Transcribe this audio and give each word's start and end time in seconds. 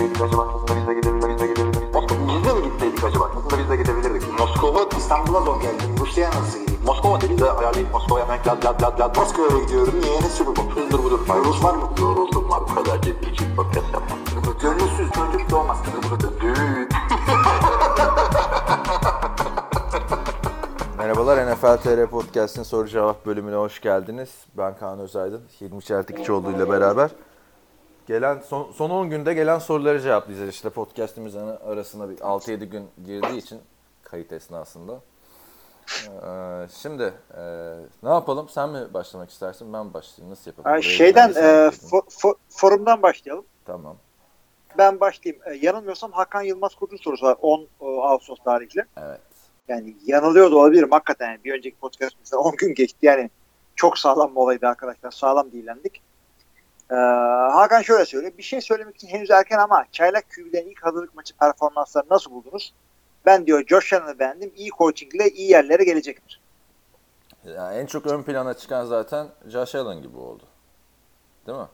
gitseydik 0.00 0.22
acaba? 0.22 0.42
Aslında 0.54 0.80
biz 0.80 0.86
de 0.88 0.94
gidebilirdik. 0.94 1.50
Biz 2.28 2.44
de 2.44 2.52
mi 2.54 2.62
gitseydik 2.64 3.04
acaba? 3.04 3.30
Aslında 3.36 3.58
biz 3.62 3.70
de 3.70 3.76
gidebilirdik. 3.76 4.40
Moskova, 4.40 4.86
İstanbul'a 4.98 5.40
zor 5.40 5.60
geldim. 5.60 5.96
Rusya'ya 6.00 6.30
nasıl 6.30 6.58
gideyim? 6.60 6.80
Moskova 6.86 7.20
dedi 7.20 7.38
de 7.38 7.52
ayarlayıp 7.52 7.92
Moskova'ya 7.92 8.24
hemen 8.28 8.38
lad 8.46 8.64
lad 8.64 8.82
lad 8.82 9.00
lad. 9.00 9.16
Moskova'ya 9.16 9.64
gidiyorum. 9.64 9.94
Niye? 10.00 10.20
Ne 10.20 10.28
sürü 10.28 10.48
bu? 10.48 10.80
Hızdır 10.80 11.04
budur. 11.04 11.20
Rus 11.44 11.64
var 11.64 11.74
mı? 11.74 11.82
Yoruldum 12.00 12.50
var. 12.50 12.60
Bu 12.70 12.74
kadar 12.74 13.02
ciddi 13.02 13.30
için 13.30 13.56
podcast 13.56 13.86
yapmam. 13.92 14.18
Gönülsüz 14.62 15.10
çocuk 15.10 15.50
doğmaz. 15.50 15.78
Düğün. 16.40 16.88
Merhabalar 20.98 21.52
NFL 21.52 21.76
TR 21.76 22.06
Podcast'in 22.06 22.62
soru 22.62 22.88
cevap 22.88 23.26
bölümüne 23.26 23.56
hoş 23.56 23.80
geldiniz. 23.80 24.30
Ben 24.58 24.76
Kaan 24.78 24.98
Özaydın, 24.98 25.42
Hilmi 25.60 25.82
Çeltikçioğlu 25.82 26.50
ile 26.50 26.70
beraber. 26.70 27.10
Gelen 28.10 28.40
son, 28.40 28.72
son 28.72 28.90
10 28.90 29.10
günde 29.10 29.34
gelen 29.34 29.58
soruları 29.58 30.00
cevaplayacağız. 30.00 30.50
İşte 30.50 30.70
podcast'imizin 30.70 31.46
arasına 31.46 32.10
bir 32.10 32.16
6-7 32.16 32.64
gün 32.64 32.88
girdiği 33.06 33.38
için 33.38 33.60
kayıt 34.02 34.32
esnasında. 34.32 35.00
Ee, 36.06 36.68
şimdi 36.82 37.14
e, 37.36 37.42
ne 38.02 38.08
yapalım? 38.08 38.48
Sen 38.48 38.68
mi 38.70 38.94
başlamak 38.94 39.30
istersin? 39.30 39.72
Ben 39.72 39.94
başlayayım? 39.94 40.30
Nasıl 40.30 40.50
yapalım? 40.50 40.70
Burayı 40.70 40.82
şeyden 40.82 41.28
e, 41.28 41.40
yapayım. 41.40 41.70
fo- 41.70 42.08
fo- 42.10 42.36
forumdan 42.48 43.02
başlayalım. 43.02 43.44
Tamam. 43.64 43.96
Ben 44.78 45.00
başlayayım. 45.00 45.42
E, 45.46 45.54
yanılmıyorsam 45.66 46.12
Hakan 46.12 46.42
Yılmaz 46.42 46.74
Kurt'un 46.74 46.96
sorusu 46.96 47.26
var 47.26 47.36
10 47.40 47.60
e, 47.60 47.66
Ağustos 47.84 48.38
tarihli. 48.44 48.84
Evet. 48.96 49.20
Yani 49.68 49.96
yanılıyor 50.06 50.50
da 50.50 50.56
olabilirim 50.56 50.90
hakikaten. 50.90 51.30
Yani 51.30 51.44
bir 51.44 51.54
önceki 51.54 51.76
podcastimizde 51.76 52.36
10 52.36 52.56
gün 52.56 52.74
geçti. 52.74 52.98
Yani 53.02 53.30
çok 53.76 53.98
sağlam 53.98 54.30
bir 54.30 54.36
olaydı 54.36 54.66
arkadaşlar. 54.66 55.10
Sağlam 55.10 55.52
değillendik. 55.52 56.09
Ee, 56.90 56.94
Hakan 57.52 57.82
şöyle 57.82 58.04
söylüyor. 58.04 58.32
Bir 58.38 58.42
şey 58.42 58.60
söylemek 58.60 58.96
için 58.96 59.08
henüz 59.08 59.30
erken 59.30 59.58
ama 59.58 59.84
Çaylak 59.92 60.24
QB'den 60.30 60.66
ilk 60.66 60.86
hazırlık 60.86 61.14
maçı 61.14 61.36
performansları 61.36 62.06
nasıl 62.10 62.30
buldunuz? 62.30 62.74
Ben 63.26 63.46
diyor 63.46 63.64
Josh 63.66 63.92
Allen'ı 63.92 64.18
beğendim. 64.18 64.52
İyi 64.56 64.70
coachingle 64.70 65.28
iyi 65.28 65.50
yerlere 65.50 65.84
gelecektir. 65.84 66.40
Yani 67.44 67.76
en 67.76 67.86
çok 67.86 68.06
ön 68.06 68.22
plana 68.22 68.54
çıkan 68.54 68.84
zaten 68.84 69.26
Josh 69.46 69.74
Allen 69.74 70.02
gibi 70.02 70.16
oldu. 70.16 70.42
Değil 71.46 71.58
mi? 71.58 71.68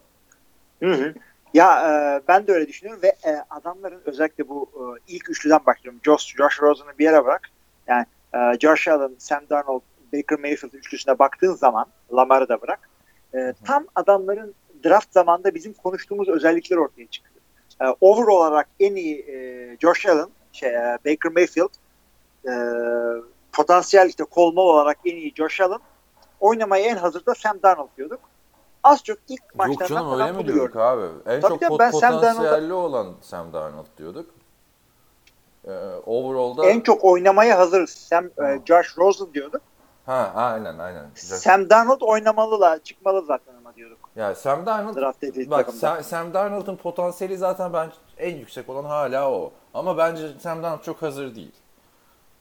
Hı 0.82 1.04
hı. 1.04 1.14
Ya 1.54 1.90
e, 1.90 2.22
ben 2.28 2.46
de 2.46 2.52
öyle 2.52 2.68
düşünüyorum 2.68 3.02
ve 3.02 3.08
e, 3.08 3.44
adamların 3.50 4.02
özellikle 4.04 4.48
bu 4.48 4.70
e, 4.74 5.12
ilk 5.12 5.30
üçlüden 5.30 5.60
başlıyorum. 5.66 6.00
Josh, 6.04 6.36
Josh 6.36 6.62
Rosen'ı 6.62 6.98
bir 6.98 7.04
yere 7.04 7.24
bırak. 7.24 7.48
Yani 7.86 8.06
e, 8.34 8.58
Josh 8.60 8.88
Allen, 8.88 9.14
Sam 9.18 9.40
Darnold, 9.50 9.82
Baker 10.12 10.38
Mayfield 10.38 10.72
üçlüsüne 10.72 11.18
baktığın 11.18 11.54
zaman 11.54 11.86
Lamar'ı 12.12 12.48
da 12.48 12.62
bırak. 12.62 12.88
E, 13.34 13.54
tam 13.64 13.86
adamların 13.94 14.54
draft 14.84 15.12
zamanında 15.12 15.54
bizim 15.54 15.72
konuştuğumuz 15.72 16.28
özellikler 16.28 16.76
ortaya 16.76 17.06
çıktı. 17.06 17.40
E, 17.80 17.84
overall 18.00 18.36
olarak 18.36 18.68
en 18.80 18.96
iyi 18.96 19.20
e, 19.20 19.76
Josh 19.80 20.06
Allen, 20.06 20.28
şey, 20.52 20.68
e, 20.68 20.98
Baker 21.06 21.32
Mayfield, 21.32 21.70
e, 22.48 22.52
potansiyel 23.52 24.08
işte 24.08 24.24
kolmal 24.24 24.62
olarak 24.62 24.98
en 25.04 25.16
iyi 25.16 25.32
Josh 25.34 25.60
Allen, 25.60 25.80
oynamaya 26.40 26.84
en 26.84 26.96
hazır 26.96 27.26
da 27.26 27.34
Sam 27.34 27.62
Darnold 27.62 27.88
diyorduk. 27.96 28.20
Az 28.82 29.04
çok 29.04 29.18
ilk 29.28 29.42
Yok 29.42 29.54
maçlardan 29.54 29.86
canım 29.86 30.10
falan 30.10 30.28
öyle 30.28 30.38
mi 30.38 30.46
diyorduk 30.46 30.76
abi? 30.76 31.06
En 31.26 31.40
Tabii 31.40 31.52
çok 31.52 31.62
pot- 31.62 31.78
ben 31.78 31.90
Sam 31.90 32.12
potansiyelli 32.14 32.72
olan 32.72 33.14
Sam 33.22 33.52
Darnold 33.52 33.86
diyorduk. 33.98 34.30
Ee, 35.64 35.70
overall'da 36.06 36.66
En 36.66 36.80
çok 36.80 37.04
oynamaya 37.04 37.58
hazır 37.58 37.86
Sam, 37.86 38.24
e. 38.24 38.60
Josh 38.66 38.98
Rosen 38.98 39.34
diyorduk. 39.34 39.62
ha 40.06 40.32
aynen 40.34 40.78
aynen. 40.78 41.06
Güzel. 41.14 41.38
Sam 41.38 41.70
Darnold 41.70 42.00
oynamalı 42.00 42.60
la 42.60 42.78
çıkmalı 42.78 43.24
zaten 43.26 43.54
ama 44.16 44.26
diyorduk. 44.26 44.34
Ya 44.34 44.34
Sam 44.34 44.66
Darnold 44.66 44.96
Draft 44.96 45.50
bak. 45.50 45.70
Sam, 45.70 46.04
Sam 46.04 46.34
Darnold'un 46.34 46.76
potansiyeli 46.76 47.36
zaten 47.36 47.72
ben 47.72 47.90
en 48.18 48.36
yüksek 48.36 48.68
olan 48.68 48.84
hala 48.84 49.30
o. 49.30 49.52
Ama 49.74 49.98
bence 49.98 50.28
Sam 50.40 50.62
Darnold 50.62 50.82
çok 50.82 51.02
hazır 51.02 51.34
değil. 51.34 51.52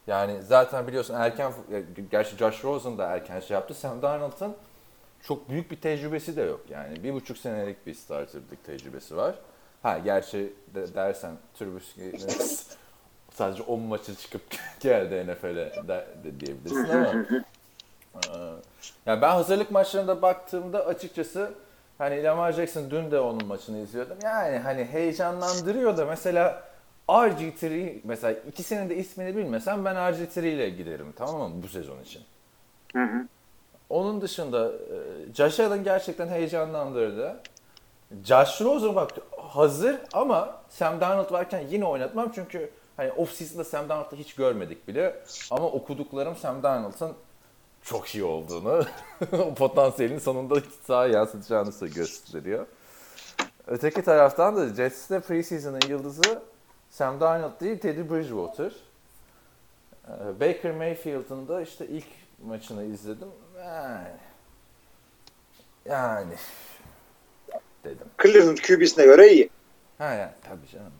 Yani 0.07 0.41
zaten 0.41 0.87
biliyorsun 0.87 1.13
erken 1.13 1.53
gerçi 2.11 2.37
Josh 2.37 2.63
Rosen 2.63 2.97
da 2.97 3.05
erken 3.05 3.39
şey 3.39 3.55
yaptı. 3.55 3.73
Sam 3.73 4.01
Darnold'un 4.01 4.55
çok 5.21 5.49
büyük 5.49 5.71
bir 5.71 5.81
tecrübesi 5.81 6.35
de 6.35 6.41
yok. 6.41 6.61
Yani 6.69 7.03
bir 7.03 7.13
buçuk 7.13 7.37
senelik 7.37 7.87
bir 7.87 7.93
starterlık 7.93 8.65
tecrübesi 8.65 9.17
var. 9.17 9.35
Ha 9.83 9.97
gerçi 9.97 10.53
de, 10.75 10.95
dersen 10.95 11.31
Trubisky 11.59 12.11
sadece 13.33 13.63
10 13.63 13.81
maçı 13.81 14.15
çıkıp 14.15 14.41
geldi 14.79 15.31
NFL'e 15.31 15.87
de, 15.87 16.07
de 16.23 16.39
diyebilirsin 16.39 16.89
ama 16.89 17.13
yani 19.05 19.21
ben 19.21 19.29
hazırlık 19.29 19.71
maçlarında 19.71 20.21
baktığımda 20.21 20.85
açıkçası 20.85 21.51
hani 21.97 22.23
Lamar 22.23 22.51
Jackson 22.51 22.91
dün 22.91 23.11
de 23.11 23.19
onun 23.19 23.47
maçını 23.47 23.77
izliyordum. 23.77 24.17
Yani 24.23 24.57
hani 24.57 24.85
heyecanlandırıyor 24.85 25.97
da 25.97 26.05
mesela 26.05 26.63
RG3 27.09 27.99
mesela 28.03 28.39
ikisinin 28.47 28.89
de 28.89 28.95
ismini 28.95 29.35
bilmesem 29.37 29.85
ben 29.85 29.95
RG3 29.95 30.47
ile 30.47 30.69
giderim 30.69 31.13
tamam 31.17 31.51
mı 31.51 31.63
bu 31.63 31.67
sezon 31.67 32.01
için. 32.01 32.21
Onun 33.89 34.21
dışında 34.21 34.71
e, 34.71 35.33
Josh 35.33 35.59
Allen 35.59 35.83
gerçekten 35.83 36.27
heyecanlandırdı. 36.27 37.39
Josh 38.23 38.61
Rosen 38.61 38.95
bak 38.95 39.11
hazır 39.37 39.95
ama 40.13 40.61
Sam 40.69 41.01
Darnold 41.01 41.31
varken 41.31 41.63
yine 41.69 41.85
oynatmam 41.85 42.31
çünkü 42.35 42.69
hani 42.97 43.11
off 43.11 43.31
season'da 43.31 43.63
Sam 43.63 43.89
Darnold'ı 43.89 44.15
hiç 44.15 44.35
görmedik 44.35 44.87
bile. 44.87 45.15
Ama 45.51 45.65
okuduklarım 45.65 46.35
Sam 46.35 46.63
Darnold'ın 46.63 47.13
çok 47.85 48.15
iyi 48.15 48.23
olduğunu, 48.23 48.85
o 49.31 49.53
potansiyelin 49.53 50.19
sonunda 50.19 50.61
sahaya 50.83 51.13
yansıtacağını 51.13 51.87
gösteriyor. 51.87 52.65
Öteki 53.67 54.01
taraftan 54.01 54.55
da 54.55 54.67
Jets'te 54.73 55.19
preseason'ın 55.19 55.81
yıldızı 55.89 56.41
Sam 56.89 57.19
Darnold 57.19 57.61
değil 57.61 57.79
Teddy 57.79 58.13
Bridgewater. 58.13 58.71
Ee, 60.07 60.39
Baker 60.39 60.71
Mayfield'ın 60.71 61.47
da 61.47 61.61
işte 61.61 61.87
ilk 61.87 62.05
maçını 62.45 62.83
izledim. 62.83 63.27
Yani, 63.59 64.07
yani 65.85 66.33
dedim. 67.83 68.07
Cleveland 68.23 68.57
QB'sine 68.57 69.05
göre 69.05 69.33
iyi. 69.33 69.49
Ha 69.97 70.13
yani 70.13 70.31
tabii 70.43 70.67
canım. 70.67 70.93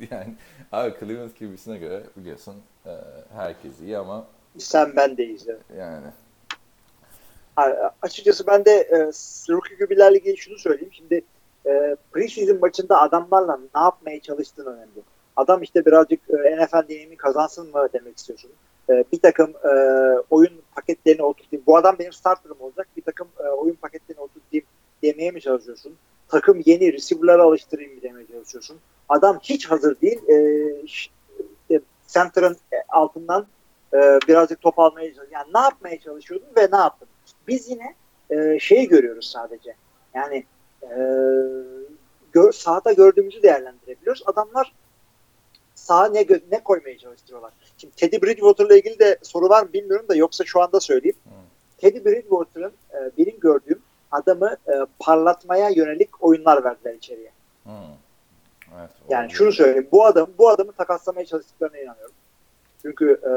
yani 0.10 0.34
abi 0.72 0.94
Cleveland 1.00 1.30
QB'sine 1.30 1.78
göre 1.78 2.02
biliyorsun 2.16 2.62
e, 2.86 2.90
herkes 3.34 3.80
iyi 3.80 3.98
ama 3.98 4.24
Sen 4.58 4.96
ben 4.96 5.16
de 5.16 5.24
evet. 5.24 5.60
yani 5.78 6.06
Açıkçası 8.02 8.46
ben 8.46 8.64
de 8.64 8.70
e, 8.70 8.98
rookie 9.52 9.76
QB'lerle 9.76 10.18
ilgili 10.18 10.36
şunu 10.36 10.58
söyleyeyim. 10.58 10.92
Şimdi 10.92 11.22
e, 11.66 11.96
preseason 12.12 12.60
maçında 12.60 13.00
adamlarla 13.00 13.58
ne 13.74 13.80
yapmaya 13.80 14.20
çalıştığın 14.20 14.66
önemli. 14.66 15.02
Adam 15.36 15.62
işte 15.62 15.86
birazcık 15.86 16.20
e, 16.30 16.56
NFL 16.56 16.88
deneyimi 16.88 17.16
kazansın 17.16 17.70
mı 17.70 17.88
demek 17.92 18.18
istiyorsun. 18.18 18.50
E, 18.90 19.04
bir 19.12 19.20
takım 19.20 19.50
e, 19.64 19.70
oyun 20.30 20.52
paketlerini 20.74 21.22
oturtayım. 21.22 21.64
Bu 21.66 21.76
adam 21.76 21.96
benim 21.98 22.12
starterım 22.12 22.60
olacak. 22.60 22.88
Bir 22.96 23.02
takım 23.02 23.28
e, 23.38 23.48
oyun 23.48 23.74
paketlerini 23.74 24.22
oturtayım 24.22 24.66
demeye 25.02 25.30
mi 25.30 25.40
çalışıyorsun? 25.40 25.96
Takım 26.28 26.62
yeni 26.66 26.92
receiver'lara 26.92 27.42
alıştırayım 27.42 27.94
mı 27.94 28.02
demeye 28.02 28.26
çalışıyorsun? 28.26 28.76
Adam 29.08 29.38
hiç 29.42 29.70
hazır 29.70 30.00
değil. 30.00 30.20
E, 30.28 30.34
e, 31.74 31.80
center'ın 32.06 32.56
altından 32.88 33.46
e, 33.94 34.18
birazcık 34.28 34.60
top 34.60 34.78
almaya 34.78 35.14
çalışıyor. 35.14 35.28
Yani 35.32 35.52
ne 35.54 35.60
yapmaya 35.60 36.00
çalışıyordun 36.00 36.48
ve 36.56 36.68
ne 36.72 36.76
yaptın? 36.76 37.08
Biz 37.48 37.70
yine 37.70 37.94
e, 38.30 38.58
şeyi 38.58 38.88
görüyoruz 38.88 39.30
sadece. 39.30 39.74
Yani 40.14 40.44
e, 40.82 40.96
gör, 42.32 42.52
sahada 42.52 42.92
gördüğümüzü 42.92 43.42
değerlendirebiliyoruz. 43.42 44.22
Adamlar 44.26 44.72
sağa 45.74 46.06
ne, 46.08 46.26
ne 46.50 46.62
koymaya 46.64 46.98
çalıştırıyorlar. 46.98 47.52
Şimdi 47.78 47.94
Teddy 47.96 48.16
Bridgewater'la 48.26 48.76
ilgili 48.76 48.98
de 48.98 49.18
soru 49.22 49.48
var 49.48 49.62
mı 49.62 49.72
bilmiyorum 49.72 50.08
da 50.08 50.14
yoksa 50.14 50.44
şu 50.44 50.62
anda 50.62 50.80
söyleyeyim. 50.80 51.16
Teddy 51.78 52.04
Bridgewater'ın 52.04 52.72
e, 52.94 53.10
benim 53.18 53.40
gördüğüm 53.40 53.82
adamı 54.10 54.56
e, 54.68 54.72
parlatmaya 54.98 55.68
yönelik 55.68 56.24
oyunlar 56.24 56.64
verdiler 56.64 56.94
içeriye. 56.94 57.30
hmm. 57.64 57.72
evet, 58.80 58.90
Yani 59.08 59.20
olabilir. 59.20 59.36
şunu 59.36 59.52
söyleyeyim. 59.52 59.88
Bu 59.92 60.04
adam 60.04 60.28
bu 60.38 60.48
adamı 60.48 60.72
takaslamaya 60.72 61.26
çalıştıklarına 61.26 61.78
inanıyorum. 61.78 62.14
Çünkü 62.82 63.20
e, 63.24 63.30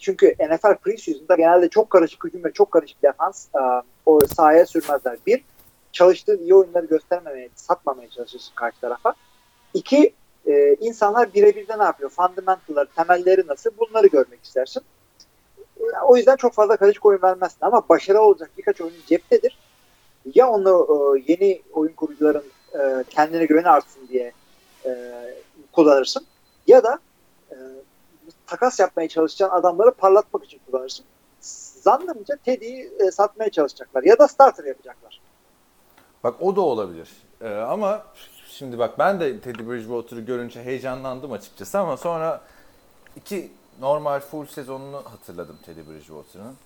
çünkü 0.00 0.34
NFL 0.40 0.74
preseason'da 0.74 1.34
genelde 1.36 1.68
çok 1.68 1.90
karışık 1.90 2.24
hücum 2.24 2.44
ve 2.44 2.52
çok 2.52 2.70
karışık 2.70 3.02
defans 3.02 3.46
e, 3.54 3.60
o 4.06 4.20
sahaya 4.20 4.66
sürmezler. 4.66 5.18
Bir, 5.26 5.44
çalıştığın 5.92 6.38
iyi 6.38 6.54
oyunları 6.54 6.86
göstermemeye, 6.86 7.48
satmamaya 7.54 8.10
çalışırsın 8.10 8.54
karşı 8.54 8.80
tarafa. 8.80 9.14
İki, 9.74 10.12
e, 10.46 10.74
insanlar 10.74 11.34
birebir 11.34 11.68
de 11.68 11.78
ne 11.78 11.82
yapıyor? 11.82 12.10
Fundamental'lar, 12.10 12.88
temelleri 12.96 13.46
nasıl? 13.46 13.70
Bunları 13.78 14.06
görmek 14.06 14.44
istersin. 14.44 14.82
E, 15.80 15.82
o 16.04 16.16
yüzden 16.16 16.36
çok 16.36 16.54
fazla 16.54 16.76
karışık 16.76 17.06
oyun 17.06 17.22
vermezsin. 17.22 17.58
Ama 17.60 17.88
başarı 17.88 18.20
olacak 18.20 18.50
birkaç 18.58 18.80
oyun 18.80 18.94
ceptedir. 19.06 19.58
Ya 20.34 20.48
onu 20.50 21.16
yeni 21.26 21.62
oyun 21.72 21.92
kurucuların 21.92 22.44
kendine 23.10 23.44
güveni 23.44 23.68
artsın 23.68 24.08
diye 24.08 24.32
kullanırsın. 25.72 26.26
Ya 26.66 26.84
da 26.84 26.98
takas 28.52 28.80
yapmaya 28.80 29.08
çalışacağın 29.08 29.50
adamları 29.50 29.90
parlatmak 29.90 30.44
için 30.44 30.60
kullanırsın. 30.66 31.04
Zannımca 31.80 32.36
Teddy'yi 32.44 32.92
e, 33.00 33.10
satmaya 33.10 33.50
çalışacaklar. 33.50 34.02
Ya 34.02 34.18
da 34.18 34.28
starter 34.28 34.64
yapacaklar. 34.64 35.20
Bak 36.24 36.34
o 36.42 36.56
da 36.56 36.60
olabilir. 36.60 37.08
Ee, 37.40 37.54
ama 37.54 38.02
şimdi 38.48 38.78
bak 38.78 38.98
ben 38.98 39.20
de 39.20 39.40
Teddy 39.40 39.68
Bridgewater'ı 39.68 40.20
görünce 40.20 40.62
heyecanlandım 40.62 41.32
açıkçası 41.32 41.78
ama 41.78 41.96
sonra 41.96 42.40
iki 43.16 43.52
normal 43.80 44.20
full 44.20 44.46
sezonunu 44.46 44.96
hatırladım 44.96 45.58
Teddy 45.64 45.80
Bridgewater'ın. 45.80 46.56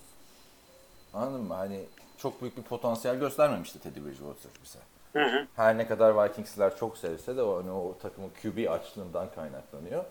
Anladın 1.13 1.41
mı? 1.41 1.53
Hani 1.53 1.85
çok 2.17 2.41
büyük 2.41 2.57
bir 2.57 2.63
potansiyel 2.63 3.19
göstermemişti 3.19 3.79
Teddy 3.79 3.99
Bridgewater 3.99 4.51
bize. 4.63 4.79
Her 5.55 5.77
ne 5.77 5.87
kadar 5.87 6.23
Vikings'ler 6.23 6.77
çok 6.77 6.97
sevse 6.97 7.37
de 7.37 7.41
o, 7.41 7.57
hani 7.57 7.71
o 7.71 7.97
takımın 8.01 8.29
QB 8.41 8.71
açlığından 8.71 9.27
kaynaklanıyor. 9.35 10.03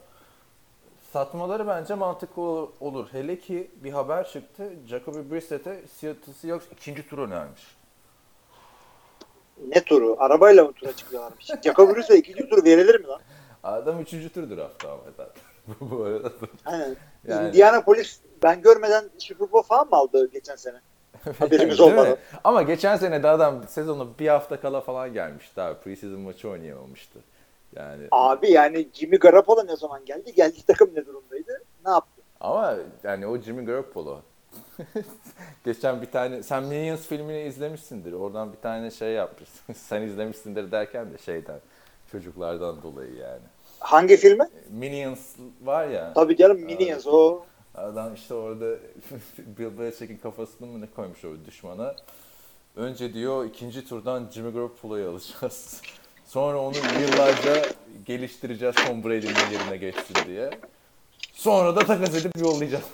Satmaları 1.20 1.66
bence 1.66 1.94
mantıklı 1.94 2.42
ol- 2.42 2.70
olur. 2.80 3.06
Hele 3.12 3.38
ki 3.38 3.70
bir 3.76 3.92
haber 3.92 4.28
çıktı. 4.28 4.72
Jacoby 4.86 5.34
Brissett'e 5.34 5.80
Seattle 5.88 6.32
Seahawks 6.32 6.66
ikinci 6.72 7.08
tur 7.08 7.18
önermiş. 7.18 7.76
Ne 9.68 9.84
turu? 9.84 10.16
Arabayla 10.18 10.64
mı 10.64 10.72
tura 10.72 10.92
çıkıyorlarmış? 10.92 11.46
Jacob 11.64 11.96
Briss'e 11.96 12.16
ikinci 12.18 12.48
tur 12.48 12.64
verilir 12.64 13.00
mi 13.00 13.06
lan? 13.06 13.20
Adam 13.62 14.00
üçüncü 14.00 14.28
tur 14.28 14.50
draftta 14.56 14.92
ama 14.92 15.02
zaten. 15.16 15.42
Bu 15.80 16.02
arada. 16.04 16.32
Aynen. 16.64 16.96
Yani- 17.28 17.48
Indianapolis 17.48 18.20
ben 18.42 18.62
görmeden 18.62 19.04
Super 19.18 19.52
Bowl 19.52 19.68
falan 19.68 19.88
mı 19.88 19.96
aldı 19.96 20.30
geçen 20.32 20.56
sene? 20.56 20.80
Haberimiz 21.38 21.80
olmadı. 21.80 22.18
Ama 22.44 22.62
geçen 22.62 22.96
sene 22.96 23.22
de 23.22 23.28
adam 23.28 23.68
sezonu 23.68 24.08
bir 24.18 24.28
hafta 24.28 24.60
kala 24.60 24.80
falan 24.80 25.12
gelmişti 25.12 25.60
abi. 25.60 25.78
Preseason 25.80 26.20
maçı 26.20 26.48
oynayamamıştı. 26.50 27.18
Yani 27.76 28.08
Abi 28.10 28.50
yani 28.50 28.88
Jimmy 28.92 29.18
Garoppolo 29.18 29.66
ne 29.66 29.76
zaman 29.76 30.04
geldi? 30.04 30.34
Geldiği 30.34 30.62
takım 30.62 30.90
ne 30.94 31.06
durumdaydı? 31.06 31.62
Ne 31.86 31.90
yaptı? 31.90 32.22
ama 32.40 32.76
yani 33.04 33.26
o 33.26 33.38
Jimmy 33.38 33.64
Garoppolo. 33.64 34.20
Geçen 35.64 36.02
bir 36.02 36.10
tane 36.10 36.42
sen 36.42 36.64
Minions 36.64 37.06
filmini 37.06 37.42
izlemişsindir. 37.42 38.12
Oradan 38.12 38.52
bir 38.52 38.58
tane 38.58 38.90
şey 38.90 39.12
yapmışsın. 39.12 39.72
sen 39.74 40.02
izlemişsindir 40.02 40.70
derken 40.72 41.12
de 41.12 41.18
şeyden 41.18 41.60
çocuklardan 42.12 42.82
dolayı 42.82 43.14
yani. 43.14 43.42
Hangi 43.78 44.16
filmi? 44.16 44.48
Minions 44.70 45.36
var 45.62 45.88
ya. 45.88 46.12
Tabii 46.14 46.36
canım 46.36 46.60
Minions 46.60 47.06
o. 47.06 47.44
Adam 47.74 48.14
işte 48.14 48.34
orada 48.34 48.66
Bill 49.38 49.78
Belichick'in 49.78 50.16
kafasını 50.16 50.66
mı 50.66 50.80
ne 50.80 50.86
koymuş 50.96 51.24
o 51.24 51.28
düşmana. 51.46 51.94
Önce 52.76 53.14
diyor 53.14 53.44
ikinci 53.44 53.88
turdan 53.88 54.28
Jimmy 54.30 54.52
Garoppolo'yu 54.52 55.10
alacağız. 55.10 55.82
Sonra 56.26 56.58
onu 56.60 56.76
yıllarca 57.00 57.66
geliştireceğiz 58.06 58.74
Tom 58.74 59.04
Brady'nin 59.04 59.50
yerine 59.58 59.76
geçsin 59.76 60.14
diye. 60.26 60.50
Sonra 61.32 61.76
da 61.76 61.80
takas 61.86 62.14
edip 62.14 62.36
yollayacağız. 62.40 62.84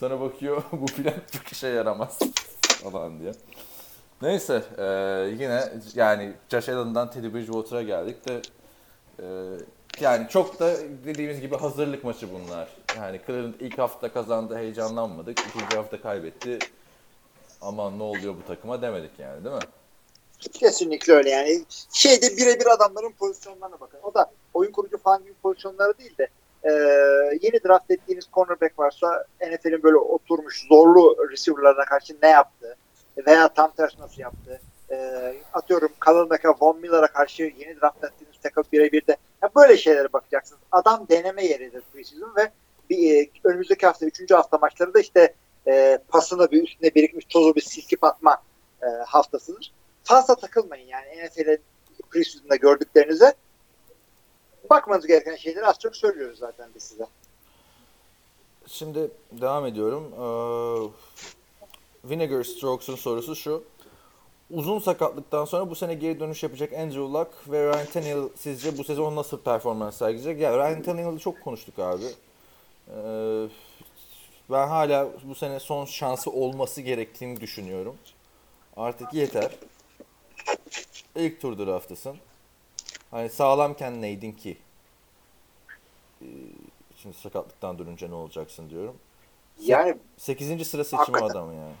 Sonra 0.00 0.20
bakıyor 0.20 0.62
bu 0.72 0.86
plan 0.86 1.14
çok 1.32 1.48
işe 1.52 1.68
yaramaz 1.68 2.18
falan 2.92 3.20
diye. 3.20 3.32
Neyse 4.22 4.62
eee, 4.78 4.84
yine 5.44 5.64
yani 5.94 6.32
Josh 6.50 6.68
Allen'dan 6.68 7.10
Teddy 7.10 7.34
Bridgewater'a 7.34 7.82
geldik 7.82 8.28
de 8.28 8.42
eee, 9.22 9.26
yani 10.00 10.28
çok 10.28 10.60
da 10.60 10.76
dediğimiz 11.04 11.40
gibi 11.40 11.56
hazırlık 11.56 12.04
maçı 12.04 12.26
bunlar. 12.32 12.68
Yani 12.96 13.20
Cleveland 13.26 13.54
ilk 13.60 13.78
hafta 13.78 14.12
kazandı 14.12 14.56
heyecanlanmadık. 14.58 15.38
ikinci 15.40 15.76
hafta 15.76 16.00
kaybetti. 16.00 16.58
Aman 17.62 17.98
ne 17.98 18.02
oluyor 18.02 18.34
bu 18.34 18.46
takıma 18.46 18.82
demedik 18.82 19.10
yani 19.18 19.44
değil 19.44 19.56
mi? 19.56 19.62
Kesinlikle 20.52 21.12
öyle 21.12 21.30
yani. 21.30 21.64
Şeyde 21.92 22.36
birebir 22.36 22.66
adamların 22.66 23.12
pozisyonlarına 23.12 23.80
bakın. 23.80 23.98
O 24.02 24.14
da 24.14 24.30
oyun 24.54 24.72
kurucu 24.72 24.98
falan 24.98 25.22
gibi 25.22 25.34
pozisyonları 25.42 25.98
değil 25.98 26.18
de 26.18 26.28
e, 26.64 26.70
yeni 27.42 27.64
draft 27.64 27.90
ettiğiniz 27.90 28.24
cornerback 28.32 28.78
varsa 28.78 29.24
NFL'in 29.40 29.82
böyle 29.82 29.96
oturmuş 29.96 30.66
zorlu 30.68 31.16
receiver'larına 31.30 31.84
karşı 31.84 32.16
ne 32.22 32.28
yaptı? 32.28 32.76
Veya 33.26 33.48
tam 33.48 33.72
tersi 33.72 34.00
nasıl 34.00 34.22
yaptı? 34.22 34.60
E, 34.90 34.96
atıyorum 35.52 35.88
Kalınaka, 35.98 36.54
Von 36.60 36.80
Miller'a 36.80 37.06
karşı 37.06 37.42
yeni 37.42 37.80
draft 37.80 38.04
ettiğiniz 38.04 38.36
takım 38.42 38.64
birebir 38.72 39.06
de 39.06 39.16
ya 39.42 39.50
böyle 39.56 39.76
şeylere 39.76 40.12
bakacaksınız. 40.12 40.60
Adam 40.72 41.06
deneme 41.10 41.44
yeridir 41.44 41.82
preseason 41.92 42.36
ve 42.36 42.50
bir, 42.90 43.22
e, 43.22 43.30
önümüzdeki 43.44 43.86
hafta 43.86 44.06
3. 44.06 44.30
hafta 44.30 44.58
maçları 44.58 44.94
da 44.94 45.00
işte 45.00 45.34
e, 45.66 45.98
pasına 46.08 46.50
bir 46.50 46.62
üstüne 46.62 46.94
birikmiş 46.94 47.24
tozu 47.24 47.54
bir 47.54 47.60
silkip 47.60 48.04
atma 48.04 48.42
e, 48.82 48.86
haftasıdır 48.86 49.72
fazla 50.04 50.34
takılmayın 50.34 50.88
yani 50.88 51.06
NFL'in 51.26 51.60
preseason'da 52.10 52.56
gördüklerinize. 52.56 53.34
Bakmanız 54.70 55.06
gereken 55.06 55.36
şeyleri 55.36 55.66
az 55.66 55.78
çok 55.78 55.96
söylüyoruz 55.96 56.38
zaten 56.38 56.68
biz 56.74 56.82
size. 56.82 57.06
Şimdi 58.66 59.10
devam 59.32 59.66
ediyorum. 59.66 60.12
Ee, 60.12 60.90
Vinegar 62.10 62.44
Strokes'un 62.44 62.96
sorusu 62.96 63.36
şu. 63.36 63.64
Uzun 64.50 64.78
sakatlıktan 64.78 65.44
sonra 65.44 65.70
bu 65.70 65.74
sene 65.74 65.94
geri 65.94 66.20
dönüş 66.20 66.42
yapacak 66.42 66.72
Andrew 66.72 67.00
Luck 67.00 67.30
ve 67.48 67.64
Ryan 67.66 67.86
Tannehill 67.86 68.28
sizce 68.36 68.78
bu 68.78 68.84
sezon 68.84 69.16
nasıl 69.16 69.38
performans 69.38 69.96
sergileyecek? 69.96 70.40
Ya 70.40 70.58
Ryan 70.58 70.82
Tannehill'i 70.82 71.20
çok 71.20 71.40
konuştuk 71.40 71.78
abi. 71.78 72.04
Ee, 72.88 73.48
ben 74.50 74.68
hala 74.68 75.08
bu 75.24 75.34
sene 75.34 75.60
son 75.60 75.84
şansı 75.84 76.30
olması 76.30 76.80
gerektiğini 76.80 77.40
düşünüyorum. 77.40 77.96
Artık 78.76 79.14
yeter. 79.14 79.50
İlk 81.16 81.40
tur 81.40 81.58
draftasın. 81.58 82.16
Hani 83.10 83.30
sağlamken 83.30 84.02
neydin 84.02 84.32
ki? 84.32 84.58
Ee, 86.22 86.26
şimdi 86.96 87.16
sakatlıktan 87.16 87.78
dönünce 87.78 88.10
ne 88.10 88.14
olacaksın 88.14 88.70
diyorum. 88.70 88.96
Yani 89.60 89.96
8. 90.16 90.68
sıra 90.68 90.84
seçimi 90.84 90.98
Hakikaten. 90.98 91.26
adamı 91.26 91.54
yani. 91.54 91.74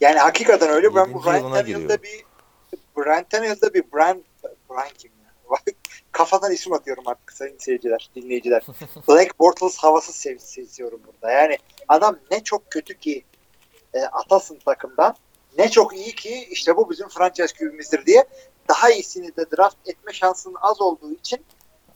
yani 0.00 0.18
hakikaten 0.18 0.68
öyle. 0.68 0.94
Ben 0.94 1.14
bu 1.14 1.22
Tannehill'de 1.22 1.62
giriyor. 1.62 2.02
bir 2.02 2.24
Ryan 3.04 3.24
Tannehill'de 3.24 3.74
bir 3.74 3.84
Brian 3.92 4.24
Brian 4.70 4.88
kim 4.98 5.10
ya? 5.24 5.58
Kafadan 6.12 6.52
isim 6.52 6.72
atıyorum 6.72 7.08
artık 7.08 7.32
sayın 7.32 7.58
seyirciler, 7.58 8.10
dinleyiciler. 8.14 8.62
Black 9.08 9.38
Bortles 9.38 9.78
havası 9.78 10.12
sev 10.12 10.38
seziyorum 10.38 11.00
burada. 11.06 11.32
Yani 11.32 11.58
adam 11.88 12.18
ne 12.30 12.44
çok 12.44 12.70
kötü 12.70 12.98
ki 12.98 13.24
e, 13.94 14.00
atasın 14.00 14.58
takımdan 14.64 15.16
ne 15.58 15.70
çok 15.70 15.96
iyi 15.96 16.14
ki 16.14 16.48
işte 16.50 16.76
bu 16.76 16.90
bizim 16.90 17.08
franchise 17.08 17.54
QB'mizdir 17.58 18.06
diye 18.06 18.24
daha 18.68 18.90
iyisini 18.90 19.36
de 19.36 19.44
draft 19.56 19.88
etme 19.88 20.12
şansının 20.12 20.56
az 20.60 20.80
olduğu 20.80 21.12
için 21.12 21.44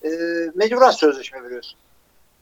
e, 0.04 0.08
mecburen 0.54 0.90
sözleşme 0.90 1.42
veriyorsun. 1.42 1.78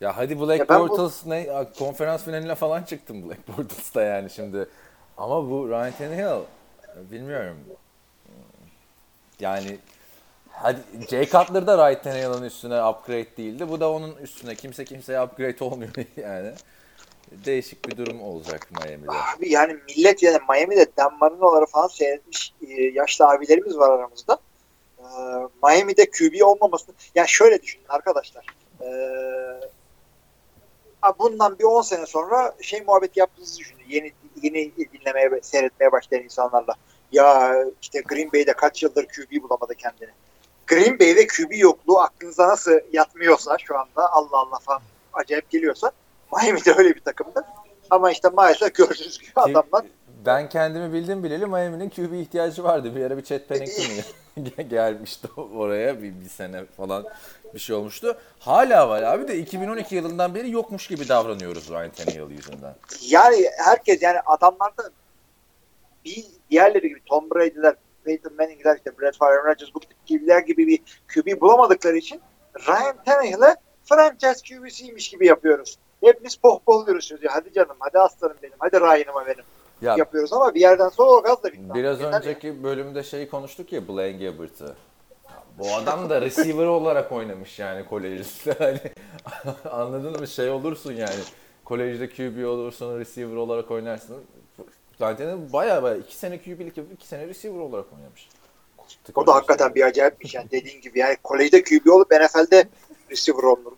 Ya 0.01 0.17
hadi 0.17 0.41
Black 0.41 0.59
Ya 0.59 0.69
ben 0.69 0.81
bu- 0.81 0.89
Bortles 0.89 1.27
ne 1.27 1.67
konferans 1.79 2.25
finaline 2.25 2.55
falan 2.55 2.83
çıktım 2.83 3.29
Black 3.29 3.49
Bortles'ta 3.49 4.03
yani 4.03 4.31
şimdi. 4.31 4.69
Ama 5.19 5.51
bu 5.51 5.69
Ryan 5.69 5.93
Tannehill 5.93 6.43
bilmiyorum. 6.97 7.57
Yani 9.41 9.79
hadi 10.51 10.81
Jay 11.11 11.27
Cutler 11.29 11.67
da 11.67 11.79
Ryan 11.91 12.03
Tannehill'ın 12.03 12.43
üstüne 12.43 12.85
upgrade 12.85 13.37
değildi. 13.37 13.69
Bu 13.69 13.81
da 13.81 13.91
onun 13.93 14.17
üstüne. 14.17 14.55
Kimse 14.55 14.85
kimseye 14.85 15.23
upgrade 15.23 15.65
olmuyor 15.65 15.91
yani. 16.17 16.53
Değişik 17.31 17.89
bir 17.89 17.97
durum 17.97 18.23
olacak 18.23 18.69
Miami'de. 18.71 19.11
Abi 19.11 19.53
yani 19.53 19.77
millet 19.89 20.23
yani 20.23 20.39
Miami'de 20.49 20.87
Dan 20.97 21.19
Marino'ları 21.21 21.67
falan 21.67 21.89
seyretmiş 21.89 22.55
e, 22.69 22.83
yaşlı 22.83 23.29
abilerimiz 23.29 23.77
var 23.77 23.91
aramızda. 23.91 24.39
E, 24.99 25.05
Miami'de 25.63 26.11
QB 26.11 26.43
olmamasını 26.43 26.95
yani 27.15 27.29
şöyle 27.29 27.63
düşünün 27.63 27.85
arkadaşlar. 27.89 28.47
E, 28.81 28.89
bundan 31.19 31.59
bir 31.59 31.65
10 31.65 31.83
sene 31.83 32.07
sonra 32.07 32.55
şey 32.61 32.81
muhabbet 32.81 33.17
yaptığınızı 33.17 33.59
düşünün. 33.59 33.85
Yeni 33.89 34.13
yeni 34.43 34.73
dinlemeye 34.77 35.41
seyretmeye 35.43 35.93
başlayan 35.93 36.23
insanlarla. 36.23 36.75
Ya 37.13 37.57
işte 37.83 38.01
Green 38.01 38.33
Bay'de 38.33 38.53
kaç 38.53 38.83
yıldır 38.83 39.07
QB 39.07 39.43
bulamadı 39.43 39.75
kendini. 39.75 40.11
Green 40.67 40.99
Bay'de 40.99 41.27
QB 41.27 41.53
yokluğu 41.53 42.01
aklınıza 42.01 42.49
nasıl 42.49 42.81
yatmıyorsa 42.93 43.59
şu 43.59 43.79
anda 43.79 44.13
Allah 44.13 44.39
Allah 44.39 44.59
falan 44.59 44.83
acayip 45.13 45.51
geliyorsa 45.51 45.93
Miami'de 46.33 46.75
öyle 46.77 46.95
bir 46.95 47.01
takımdı. 47.01 47.45
Ama 47.91 48.11
işte 48.11 48.29
maalesef 48.29 48.75
gördüğünüz 48.75 49.19
gibi 49.19 49.31
adamlar 49.37 49.85
Ben 50.27 50.49
kendimi 50.49 50.93
bildim 50.93 51.25
bileli 51.25 51.47
Miami'nin 51.47 51.91
QB 51.91 52.13
ihtiyacı 52.13 52.65
vardı. 52.65 52.97
Bir 52.97 53.05
ara 53.05 53.17
bir 53.17 53.23
Chet 53.23 53.49
Pennington 53.49 53.97
mi 53.97 54.03
gelmişti 54.71 55.29
oraya 55.37 56.03
bir, 56.03 56.21
bir 56.21 56.29
sene 56.29 56.65
falan 56.65 57.05
bir 57.55 57.59
şey 57.59 57.77
olmuştu. 57.77 58.19
Hala 58.39 58.89
var 58.89 59.03
abi 59.03 59.29
de 59.29 59.39
2012 59.39 59.95
yılından 59.95 60.35
beri 60.35 60.51
yokmuş 60.51 60.87
gibi 60.87 61.09
davranıyoruz 61.09 61.71
Ryan 61.71 61.91
Tannehill 61.91 62.31
yüzünden. 62.31 62.75
yani 63.09 63.47
herkes 63.59 64.03
yani 64.03 64.21
adamlarda 64.21 64.91
bir 66.05 66.27
diğerleri 66.51 66.89
gibi 66.89 67.01
Tom 67.07 67.31
Brady'ler, 67.31 67.75
Peyton 68.05 68.37
Manning'ler 68.37 68.77
işte 68.77 68.99
Brett 68.99 69.17
Favre, 69.17 69.51
Rodgers 69.51 69.75
bu 69.75 69.81
gibiler 70.07 70.41
gibi 70.41 70.67
bir 70.67 70.79
QB 71.15 71.41
bulamadıkları 71.41 71.97
için 71.97 72.21
Ryan 72.69 73.05
Tannehill'e 73.05 73.57
franchise 73.85 74.41
QB'siymiş 74.49 75.09
gibi 75.09 75.27
yapıyoruz. 75.27 75.79
Hepimiz 76.03 76.37
pohpohluyoruz 76.37 77.05
sözü. 77.05 77.29
Hadi 77.29 77.53
canım, 77.53 77.77
hadi 77.79 77.99
aslanım 77.99 78.37
benim, 78.43 78.55
hadi 78.59 78.81
Ryan'ıma 78.81 79.27
benim 79.27 79.45
Ya 79.83 79.97
yapıyoruz 79.97 80.33
ama 80.33 80.55
bir 80.55 80.61
yerden 80.61 80.89
sonra 80.89 81.11
o 81.11 81.23
gaz 81.23 81.43
da 81.43 81.53
bitti. 81.53 81.75
biraz 81.75 82.01
Yeter 82.01 82.13
önceki 82.13 82.63
bölümde 82.63 83.03
şeyi 83.03 83.31
konuştuk 83.31 83.73
ya 83.73 83.89
Blaine 83.89 84.25
Gabbert'ı. 84.25 84.75
Bu 85.59 85.75
adam 85.75 86.11
da 86.11 86.21
receiver 86.21 86.67
olarak 86.67 87.13
oynamış 87.13 87.59
yani 87.59 87.87
kolejde. 87.89 88.55
Hani 88.59 88.81
anladın 89.71 90.21
mı? 90.21 90.27
Şey 90.27 90.51
olursun 90.51 90.93
yani. 90.93 91.21
Kolejde 91.65 92.09
QB 92.11 92.47
olursun, 92.47 93.01
receiver 93.01 93.37
olarak 93.37 93.71
oynarsın. 93.71 94.17
Tannehill 94.99 95.53
baya 95.53 95.83
baya 95.83 95.97
2 95.97 96.17
sene 96.17 96.39
QB'lik 96.39 96.77
yapıp 96.77 96.93
2 96.93 97.07
sene 97.07 97.27
receiver 97.29 97.59
olarak 97.59 97.87
oynamış. 97.93 98.29
O 99.15 99.27
da 99.27 99.35
hakikaten 99.35 99.75
bir 99.75 99.83
acayipmiş 99.83 100.35
yani 100.35 100.51
dediğin 100.51 100.81
gibi. 100.81 100.99
Yani 100.99 101.17
kolejde 101.23 101.65
QB 101.65 101.87
olup 101.87 102.11
NFL'de 102.11 102.69
receiver 103.11 103.43
olunur. 103.43 103.73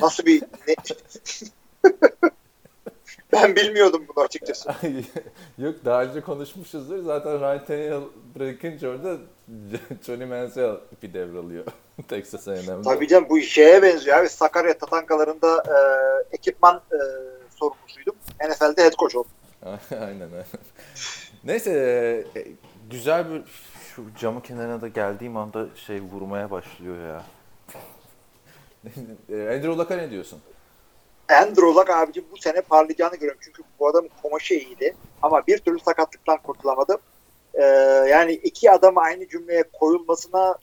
Nasıl 0.00 0.26
bir 0.26 0.42
ne? 0.68 0.74
ben 3.32 3.56
bilmiyordum 3.56 4.04
bunu 4.08 4.24
açıkçası. 4.24 4.74
Yok 5.58 5.74
daha 5.84 6.02
önce 6.02 6.20
konuşmuşuzdur. 6.20 6.98
Zaten 6.98 7.40
Ryan 7.40 7.64
Tannehill 7.64 8.02
bırakınca 8.34 8.88
orada 8.88 9.16
Johnny 10.06 10.24
Manziel 10.24 10.76
ipi 10.92 11.14
devralıyor. 11.14 11.64
Texas 12.08 12.48
A&M'de. 12.48 12.82
Tabii 12.82 13.08
canım 13.08 13.26
bu 13.30 13.40
şeye 13.40 13.82
benziyor 13.82 14.16
abi. 14.16 14.28
Sakarya 14.28 14.78
Tatankalarında 14.78 15.62
e, 15.66 15.76
ekipman 16.36 16.76
e, 16.76 16.98
sorumlusuydum. 17.56 18.14
NFL'de 18.48 18.82
head 18.82 18.92
coach 18.92 19.16
oldum. 19.16 19.30
aynen 19.90 20.20
aynen. 20.20 20.44
Neyse 21.44 21.70
e, 22.36 22.46
güzel 22.90 23.30
bir 23.30 23.42
şu 23.96 24.04
camın 24.18 24.40
kenarına 24.40 24.80
da 24.80 24.88
geldiğim 24.88 25.36
anda 25.36 25.66
şey 25.76 26.00
vurmaya 26.00 26.50
başlıyor 26.50 26.96
ya. 27.08 27.22
E, 29.28 29.56
Andrew 29.56 29.68
Luck'a 29.68 29.96
ne 29.96 30.10
diyorsun? 30.10 30.40
Andrew 31.32 31.66
Luck 31.66 31.90
abicim 31.90 32.24
bu 32.32 32.36
sene 32.36 32.60
parlayacağını 32.60 33.14
görüyorum. 33.14 33.40
Çünkü 33.44 33.62
bu 33.78 33.88
adamın 33.88 34.10
kumaşı 34.22 34.54
iyiydi. 34.54 34.96
Ama 35.22 35.46
bir 35.46 35.58
türlü 35.58 35.80
sakatlıktan 35.80 36.38
kurtulamadı. 36.42 36.98
Ee, 37.54 37.62
yani 38.08 38.32
iki 38.32 38.70
adamı 38.70 39.00
aynı 39.00 39.28
cümleye 39.28 39.64
koyulmasına 39.72 40.58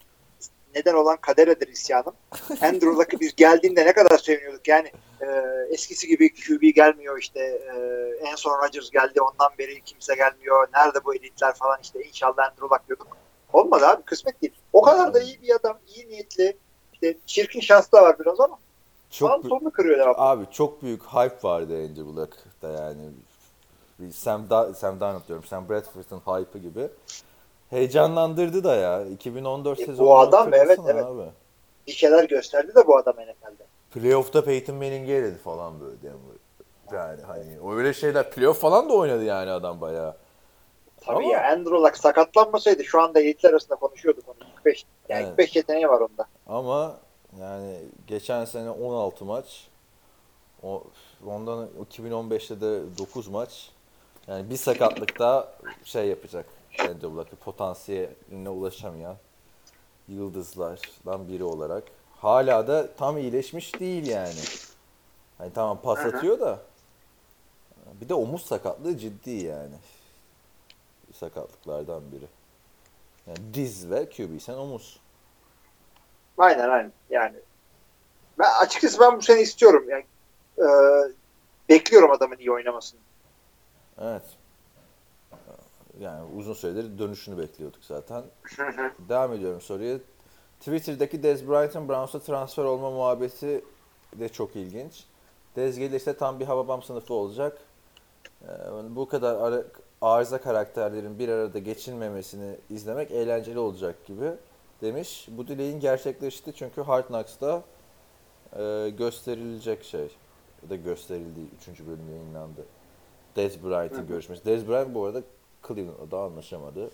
neden 0.75 0.93
olan 0.93 1.17
kaderedir 1.17 1.67
isyanım. 1.67 2.13
Andrew 2.61 2.87
Luck'ı 2.87 3.19
biz 3.19 3.35
geldiğinde 3.35 3.85
ne 3.85 3.93
kadar 3.93 4.17
seviniyorduk. 4.17 4.67
Yani 4.67 4.91
e, 5.21 5.27
eskisi 5.69 6.07
gibi 6.07 6.33
QB 6.33 6.75
gelmiyor 6.75 7.19
işte. 7.19 7.39
E, 7.39 7.75
en 8.27 8.35
son 8.35 8.61
Rodgers 8.61 8.89
geldi 8.89 9.21
ondan 9.21 9.51
beri 9.59 9.81
kimse 9.81 10.15
gelmiyor. 10.15 10.67
Nerede 10.75 11.05
bu 11.05 11.15
elitler 11.15 11.53
falan 11.53 11.79
işte 11.81 12.03
inşallah 12.03 12.43
Andrew 12.45 12.65
Luck 12.65 12.87
diyorduk. 12.87 13.17
Olmadı 13.53 13.87
abi 13.87 14.03
kısmet 14.03 14.41
değil. 14.41 14.53
O 14.73 14.81
kadar 14.81 15.13
da 15.13 15.21
iyi 15.21 15.41
bir 15.41 15.55
adam, 15.55 15.77
iyi 15.95 16.09
niyetli. 16.09 16.57
İşte 16.93 17.17
çirkin 17.25 17.59
şans 17.59 17.91
da 17.91 18.01
var 18.01 18.19
biraz 18.19 18.39
ama 18.39 18.59
Çok 19.11 19.29
Tam 19.29 19.41
bü- 19.41 19.49
sonunu 19.49 19.71
kırıyor 19.71 19.99
devamlı. 19.99 20.17
abi 20.21 20.45
çok 20.51 20.83
büyük 20.83 21.03
hype 21.03 21.37
vardı 21.43 21.73
Andrew 21.73 22.15
Luck'ta 22.21 22.67
yani. 22.69 23.01
Sam, 24.13 24.49
da 24.49 24.73
Sam 24.73 24.99
Darnold 24.99 25.27
diyorum. 25.27 25.45
Sam 25.45 25.69
Bradford'ın 25.69 26.19
hype'ı 26.19 26.61
gibi. 26.61 26.87
Heyecanlandırdı 27.69 28.63
da 28.63 28.75
ya. 28.75 29.05
2014 29.05 29.79
E, 29.79 29.81
bu 29.81 29.85
sezonu 29.85 30.13
adam, 30.13 30.45
hatırlasana 30.51 30.65
evet, 30.73 30.79
evet. 30.87 31.05
Abi. 31.05 31.23
Bir 31.87 31.91
şeyler 31.91 32.23
gösterdi 32.23 32.75
de 32.75 32.87
bu 32.87 32.97
adam 32.97 33.13
NFL'de. 33.15 33.63
Playoff'ta 33.93 34.43
Peyton 34.43 34.75
Manning'i 34.75 35.11
eledi 35.11 35.37
falan 35.37 35.73
böyle. 35.81 35.95
Yani, 36.93 37.21
hani 37.27 37.75
öyle 37.77 37.93
şeyler 37.93 38.31
playoff 38.31 38.59
falan 38.61 38.89
da 38.89 38.93
oynadı 38.93 39.23
yani 39.23 39.51
adam 39.51 39.81
bayağı. 39.81 40.15
Tabii 41.01 41.17
Ama- 41.17 41.33
ya 41.33 41.51
Andrew 41.51 41.75
Luck 41.77 41.97
sakatlanmasaydı 41.97 42.83
şu 42.83 43.01
anda 43.01 43.19
elitler 43.19 43.49
arasında 43.49 43.75
konuşuyorduk 43.75 44.23
onu. 44.27 44.35
45, 44.55 44.85
yani 45.09 45.19
Evet. 45.19 45.29
45 45.29 45.55
yeteneği 45.55 45.87
var 45.89 46.01
onda. 46.01 46.25
Ama 46.47 46.97
yani 47.39 47.77
geçen 48.07 48.45
sene 48.45 48.69
16 48.69 49.25
maç. 49.25 49.67
O, 50.63 50.83
ondan 51.25 51.69
2015'te 51.91 52.61
de 52.61 52.97
9 52.97 53.27
maç. 53.27 53.71
Yani 54.27 54.49
bir 54.49 54.57
sakatlıkta 54.57 55.53
şey 55.83 56.07
yapacak. 56.07 56.45
Luck'ı 57.03 57.35
potansiyeline 57.35 58.49
ulaşamayan 58.49 59.15
yıldızlardan 60.07 61.27
biri 61.27 61.43
olarak. 61.43 61.83
Hala 62.17 62.67
da 62.67 62.95
tam 62.95 63.17
iyileşmiş 63.17 63.79
değil 63.79 64.07
yani. 64.07 64.39
Hani 65.37 65.53
tamam 65.53 65.81
pas 65.81 65.99
atıyor 65.99 66.39
da. 66.39 66.59
Bir 68.01 68.09
de 68.09 68.13
omuz 68.13 68.45
sakatlığı 68.45 68.97
ciddi 68.97 69.31
yani. 69.31 69.75
Sakatlıklardan 71.13 72.01
biri. 72.11 72.25
Yani 73.27 73.53
diz 73.53 73.89
ve 73.89 74.09
QB 74.09 74.41
sen 74.41 74.53
omuz. 74.53 74.99
Aynen 76.39 76.69
aynen 76.69 76.91
yani. 77.09 77.35
Ben 78.39 78.49
açıkçası 78.61 78.99
ben 78.99 79.17
bu 79.17 79.21
sene 79.21 79.41
istiyorum. 79.41 79.85
Yani, 79.89 80.05
e, 80.57 80.65
bekliyorum 81.69 82.11
adamın 82.11 82.37
iyi 82.37 82.51
oynamasını. 82.51 82.99
Evet. 84.01 84.21
Yani 85.99 86.21
uzun 86.37 86.53
süredir 86.53 86.99
dönüşünü 86.99 87.37
bekliyorduk 87.37 87.83
zaten. 87.83 88.23
Devam 89.09 89.33
ediyorum 89.33 89.61
soruya. 89.61 89.97
Twitter'daki 90.59 91.23
Dez 91.23 91.47
Bryant'ın 91.47 91.89
Browns'a 91.89 92.19
transfer 92.19 92.63
olma 92.63 92.91
muhabbeti 92.91 93.63
de 94.13 94.29
çok 94.29 94.55
ilginç. 94.55 95.03
Dez 95.55 95.79
gelirse 95.79 96.17
tam 96.17 96.39
bir 96.39 96.45
Hababam 96.45 96.83
sınıfı 96.83 97.13
olacak. 97.13 97.57
Ee, 98.43 98.47
bu 98.89 99.07
kadar 99.07 99.35
ara- 99.35 99.63
arıza 100.01 100.41
karakterlerin 100.41 101.19
bir 101.19 101.29
arada 101.29 101.59
geçinmemesini 101.59 102.55
izlemek 102.69 103.11
eğlenceli 103.11 103.59
olacak 103.59 104.05
gibi 104.05 104.31
demiş. 104.81 105.25
Bu 105.31 105.47
dileğin 105.47 105.79
gerçekleşti 105.79 106.53
çünkü 106.55 106.81
Hard 106.81 107.07
Knocks'ta 107.07 107.61
e, 108.59 108.89
gösterilecek 108.89 109.83
şey. 109.83 110.09
Ya 110.63 110.69
da 110.69 110.75
gösterildi. 110.75 111.39
3. 111.71 111.79
bölüm 111.79 112.09
yayınlandı. 112.09 112.65
Dez 113.35 113.63
Bryant'ın 113.63 114.07
görüşmesi. 114.07 114.45
Dez 114.45 114.67
Bryant 114.67 114.93
bu 114.95 115.05
arada 115.05 115.21
Cleveland'la 115.67 116.11
da 116.11 116.19
anlaşamadı. 116.19 116.89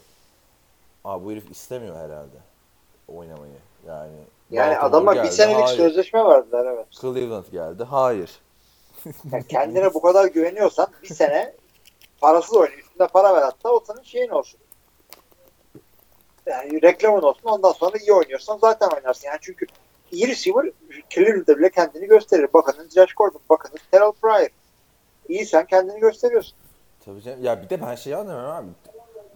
Aa 1.04 1.26
bu 1.26 1.32
herif 1.32 1.52
istemiyor 1.52 1.96
herhalde 1.96 2.38
oynamayı. 3.08 3.52
Yani 3.88 4.12
Yani 4.52 4.78
adama 4.78 5.24
bir 5.24 5.30
senelik 5.30 5.66
hayır. 5.66 5.78
sözleşme 5.78 6.26
verdiler 6.26 6.66
evet. 6.66 6.86
Cleveland 7.02 7.46
geldi. 7.52 7.84
Hayır. 7.84 8.32
Yani 9.32 9.48
kendine 9.48 9.94
bu 9.94 10.02
kadar 10.02 10.26
güveniyorsan 10.26 10.88
bir 11.04 11.08
sene 11.08 11.54
parasız 12.22 12.56
oyna. 12.58 12.74
Üstünde 12.76 13.08
para 13.08 13.36
ver 13.36 13.42
hatta 13.42 13.72
o 13.72 13.84
senin 13.88 14.02
şeyin 14.04 14.30
olsun. 14.30 14.60
Yani 16.46 16.82
reklamın 16.82 17.22
olsun 17.22 17.50
ondan 17.50 17.72
sonra 17.72 17.98
iyi 17.98 18.14
oynuyorsan 18.14 18.58
zaten 18.58 18.90
oynarsın. 18.90 19.28
Yani 19.28 19.40
çünkü 19.42 19.66
iyi 20.12 20.28
receiver 20.28 20.72
Cleveland'da 21.10 21.58
bile 21.58 21.70
kendini 21.70 22.08
gösterir. 22.08 22.48
Bakınız 22.54 22.94
Josh 22.96 23.14
Gordon, 23.14 23.42
bakınız 23.50 23.82
Terrell 23.92 24.12
Pryor. 24.12 24.50
İyi 25.30 25.46
sen 25.46 25.66
kendini 25.66 26.00
gösteriyorsun. 26.00 26.58
Tabii 27.06 27.22
canım. 27.22 27.44
Ya 27.44 27.64
bir 27.64 27.70
de 27.70 27.82
ben 27.82 27.96
şeyi 27.96 28.16
anlamıyorum 28.16 28.52
abi. 28.52 28.68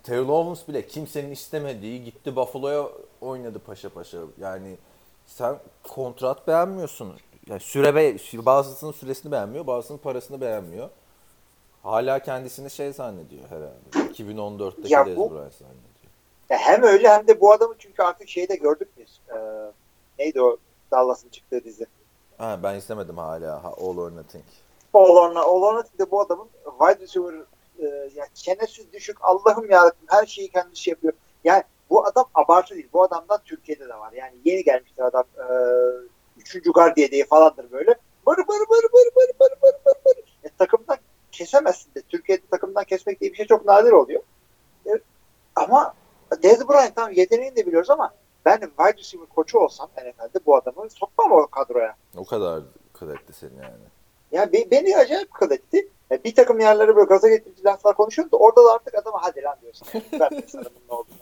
Terrell 0.04 0.30
Owens 0.30 0.68
bile 0.68 0.88
kimsenin 0.88 1.32
istemediği 1.32 2.04
gitti 2.04 2.36
Buffalo'ya 2.36 2.86
oynadı 3.22 3.60
paşa 3.60 3.90
paşa. 3.90 4.18
Yani 4.42 4.78
sen 5.26 5.56
kontrat 5.84 6.48
beğenmiyorsun. 6.48 7.14
Yani 7.48 7.60
süre 7.60 7.96
be 7.96 8.18
bazısının 8.46 8.92
süresini 8.92 9.32
beğenmiyor, 9.32 9.68
bazısının 9.68 9.98
parasını 9.98 10.42
beğenmiyor. 10.42 10.90
Hala 11.84 12.20
kendisini 12.20 12.70
şey 12.70 12.94
zannediyor 12.94 13.44
herhalde. 13.50 14.14
2014'teki 14.14 14.94
Ya 14.94 15.06
Dez 15.06 15.18
Bryant 15.18 15.54
zannediyor. 15.54 15.89
Ya 16.50 16.58
hem 16.58 16.84
öyle 16.84 17.10
hem 17.10 17.28
de 17.28 17.42
bu 17.42 17.52
adamı 17.52 17.76
çünkü 17.80 18.04
artık 18.04 18.30
şeyde 18.30 18.56
gördük 18.56 18.90
biz. 18.98 19.20
Ee, 19.30 19.72
neydi 20.20 20.42
o 20.42 20.58
Dallas'ın 20.92 21.30
çıktığı 21.30 21.64
dizi? 21.64 21.86
Ha, 22.38 22.60
ben 22.64 22.76
izlemedim 22.76 23.18
hala. 23.18 23.64
Ha, 23.64 23.74
All 23.82 23.98
or 23.98 24.12
Nothing. 24.12 24.44
All 24.94 25.16
or, 25.16 25.36
All 25.36 25.62
or 25.62 25.76
Nothing'de 25.76 26.12
bu 26.12 26.22
adamın 26.22 26.48
wide 26.80 27.04
receiver 27.04 27.34
e, 27.80 27.86
yani 28.16 28.30
çenesi 28.34 28.94
düşük 28.94 29.18
Allah'ım 29.22 29.70
yarabbim 29.70 30.08
her 30.08 30.26
şeyi 30.26 30.50
kendisi 30.50 30.90
yapıyor. 30.90 31.14
Yani 31.44 31.64
bu 31.90 32.06
adam 32.06 32.26
abartı 32.34 32.76
değil. 32.76 32.90
Bu 32.94 33.04
adamdan 33.04 33.40
Türkiye'de 33.46 33.90
de 33.90 33.94
var. 33.94 34.12
Yani 34.12 34.34
yeni 34.46 34.64
gelmiştir 34.64 35.04
adam. 35.04 35.24
E, 35.38 35.46
üçüncü 36.38 36.72
gardiye 36.72 37.12
diye 37.12 37.26
falandır 37.26 37.72
böyle. 37.72 37.96
Bır 38.28 38.38
bır 38.38 38.48
bır 38.48 38.84
bır 38.94 39.16
bır 39.16 39.30
bır 39.40 39.52
bır 39.62 39.74
bır 39.86 39.94
bır. 40.06 40.38
E, 40.44 40.50
takımdan 40.58 40.98
kesemezsin 41.32 41.96
de. 41.96 42.02
Türkiye'de 42.02 42.42
takımdan 42.52 42.84
kesmek 42.84 43.22
diye 43.22 43.32
bir 43.32 43.38
şey 43.38 43.46
çok 43.48 43.66
nadir 43.66 43.92
oluyor. 43.92 44.22
E, 44.86 44.92
ama 45.56 45.94
Dez 46.44 46.70
Bryant 46.70 46.96
tamam 46.96 47.12
yeteneğini 47.12 47.56
de 47.56 47.66
biliyoruz 47.68 47.90
ama 47.90 48.14
ben 48.46 48.60
wide 48.60 48.98
receiver 48.98 49.26
koçu 49.36 49.60
olsam 49.60 49.90
NFL'de 49.98 50.46
bu 50.46 50.56
adamı 50.56 50.90
sokmam 50.90 51.32
o 51.32 51.48
kadroya. 51.48 51.96
O 52.18 52.26
kadar 52.26 52.62
kıdetli 52.94 53.34
seni 53.34 53.56
yani. 53.62 53.74
Ya 54.32 54.54
be- 54.54 54.72
beni 54.72 54.98
acayip 54.98 55.34
kıl 55.34 55.52
etti. 55.52 55.88
Ya 56.10 56.24
bir 56.24 56.36
takım 56.36 56.60
yerlere 56.60 56.96
böyle 56.96 57.08
gaza 57.08 57.30
getirici 57.30 57.64
laflar 57.64 57.96
konuşuyordu 57.96 58.32
da 58.32 58.38
orada 58.38 58.64
da 58.66 58.74
artık 58.74 58.96
adama 58.96 59.18
hadi 59.24 59.44
lan 59.44 59.56
diyorsun. 59.62 59.88
Ben 60.20 60.30
de 60.32 60.44
sana 60.48 60.64
bunun 60.66 61.00
olduğunu. 61.00 61.18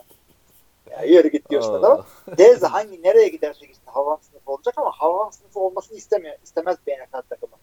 Ya 0.91 1.03
yürü 1.03 1.27
git 1.27 1.49
diyorsun 1.49 1.73
adama. 1.73 2.05
Dez 2.37 2.61
de 2.61 2.67
hangi 2.67 3.03
nereye 3.03 3.27
giderse 3.27 3.65
gitsin 3.65 3.83
havan 3.85 4.17
sınıfı 4.21 4.51
olacak 4.51 4.73
ama 4.77 4.91
havan 4.91 5.29
sınıfı 5.29 5.59
olmasını 5.59 5.97
istemiyor. 5.97 6.35
istemez 6.43 6.77
bir 6.87 6.93
NFL 6.93 7.21
takımı. 7.29 7.53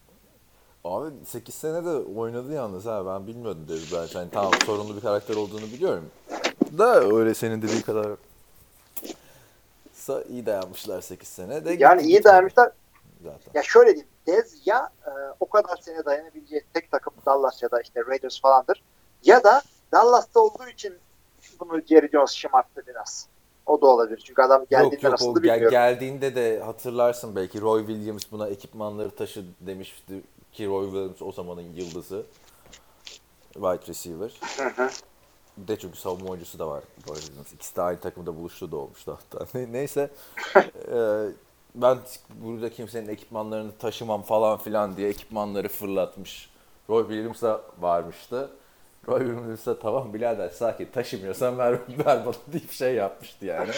Abi 0.83 1.09
8 1.25 1.55
sene 1.55 1.85
de 1.85 2.19
oynadı 2.19 2.53
yalnız 2.53 2.85
ha 2.85 3.05
ben 3.05 3.27
bilmiyordum 3.27 3.65
Dez 3.69 3.91
Bryant. 3.91 4.15
Yani 4.15 4.29
tamam 4.31 4.51
sorunlu 4.65 4.95
bir 4.95 5.01
karakter 5.01 5.35
olduğunu 5.35 5.61
biliyorum. 5.61 6.05
Da 6.77 6.99
öyle 7.03 7.33
senin 7.33 7.61
dediği 7.61 7.81
kadar 7.81 8.07
Sa 9.93 10.21
iyi 10.23 10.45
dayanmışlar 10.45 11.01
8 11.01 11.27
sene 11.27 11.65
de. 11.65 11.75
Yani 11.79 12.01
iyi 12.01 12.23
dayanmışlar. 12.23 12.71
Zaten. 13.23 13.51
Ya 13.53 13.63
şöyle 13.63 13.89
diyeyim. 13.89 14.07
Dez 14.27 14.67
ya 14.67 14.89
e, 15.05 15.09
o 15.39 15.49
kadar 15.49 15.77
sene 15.77 16.05
dayanabileceği 16.05 16.61
tek 16.73 16.91
takım 16.91 17.13
Dallas 17.25 17.63
ya 17.63 17.71
da 17.71 17.81
işte 17.81 18.05
Raiders 18.07 18.41
falandır. 18.41 18.83
Ya 19.23 19.43
da 19.43 19.61
Dallas'ta 19.91 20.39
olduğu 20.39 20.67
için 20.73 20.93
bunu 21.59 21.81
Jerry 21.81 22.09
Jones 22.11 22.31
şımarttı 22.31 22.83
biraz. 22.87 23.27
O 23.65 23.81
da 23.81 23.85
olabilir. 23.87 24.23
Çünkü 24.25 24.41
adam 24.41 24.59
Yok 24.61 24.69
geldiğinde 24.69 25.05
yok 25.05 25.11
nasıl 25.11 25.25
o 25.27 25.33
gel- 25.33 25.43
bilmiyorum. 25.43 25.69
geldiğinde 25.71 26.35
de 26.35 26.59
hatırlarsın 26.59 27.35
belki 27.35 27.61
Roy 27.61 27.87
Williams 27.87 28.23
buna 28.31 28.47
ekipmanları 28.47 29.09
taşı 29.09 29.45
demişti 29.61 30.21
ki 30.53 30.67
Roy 30.67 30.85
Williams 30.85 31.21
o 31.21 31.31
zamanın 31.31 31.73
yıldızı. 31.73 32.25
wide 33.53 33.87
receiver. 33.87 34.31
Hı 34.57 34.83
hı. 34.83 34.89
De 35.57 35.79
çünkü 35.79 35.97
savunma 35.97 36.29
oyuncusu 36.29 36.59
da 36.59 36.67
var. 36.67 36.83
İkisi 37.53 37.75
de 37.75 37.81
aynı 37.81 37.99
takımda 37.99 38.35
buluştu 38.37 38.71
da 38.71 38.77
olmuştu 38.77 39.17
hatta. 39.31 39.45
Ne- 39.59 39.71
Neyse. 39.71 40.09
Ee, 40.91 41.25
ben 41.75 41.97
burada 42.29 42.69
kimsenin 42.69 43.07
ekipmanlarını 43.07 43.71
taşımam 43.77 44.21
falan 44.21 44.57
filan 44.57 44.97
diye 44.97 45.09
ekipmanları 45.09 45.67
fırlatmış. 45.69 46.49
Roy 46.89 47.03
Williams'a 47.07 47.61
varmıştı. 47.79 48.49
Roy 49.07 49.19
Williams'a 49.19 49.79
tamam 49.79 50.13
birader 50.13 50.49
sakin 50.49 50.85
taşımıyorsan 50.85 51.57
ver, 51.57 51.71
ver 52.05 52.25
bana 52.25 52.33
deyip 52.53 52.71
şey 52.71 52.95
yapmıştı 52.95 53.45
yani. 53.45 53.71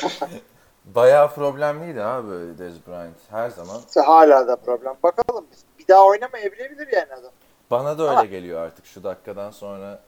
Bayağı 0.86 1.34
problemliydi 1.34 2.04
abi 2.04 2.58
Dez 2.58 2.88
Bryant 2.88 3.16
her 3.30 3.50
zaman. 3.50 3.82
Hala 4.06 4.48
da 4.48 4.56
problem. 4.56 4.96
Bakalım. 5.04 5.46
Bir 5.80 5.88
daha 5.88 6.06
oynamayabilir 6.06 6.88
yani 6.94 7.14
adam. 7.14 7.32
Bana 7.72 7.98
da 7.98 8.04
öyle 8.04 8.12
Ama- 8.12 8.26
geliyor 8.26 8.62
artık 8.62 8.86
şu 8.86 9.04
dakikadan 9.04 9.52
sonra 9.52 10.00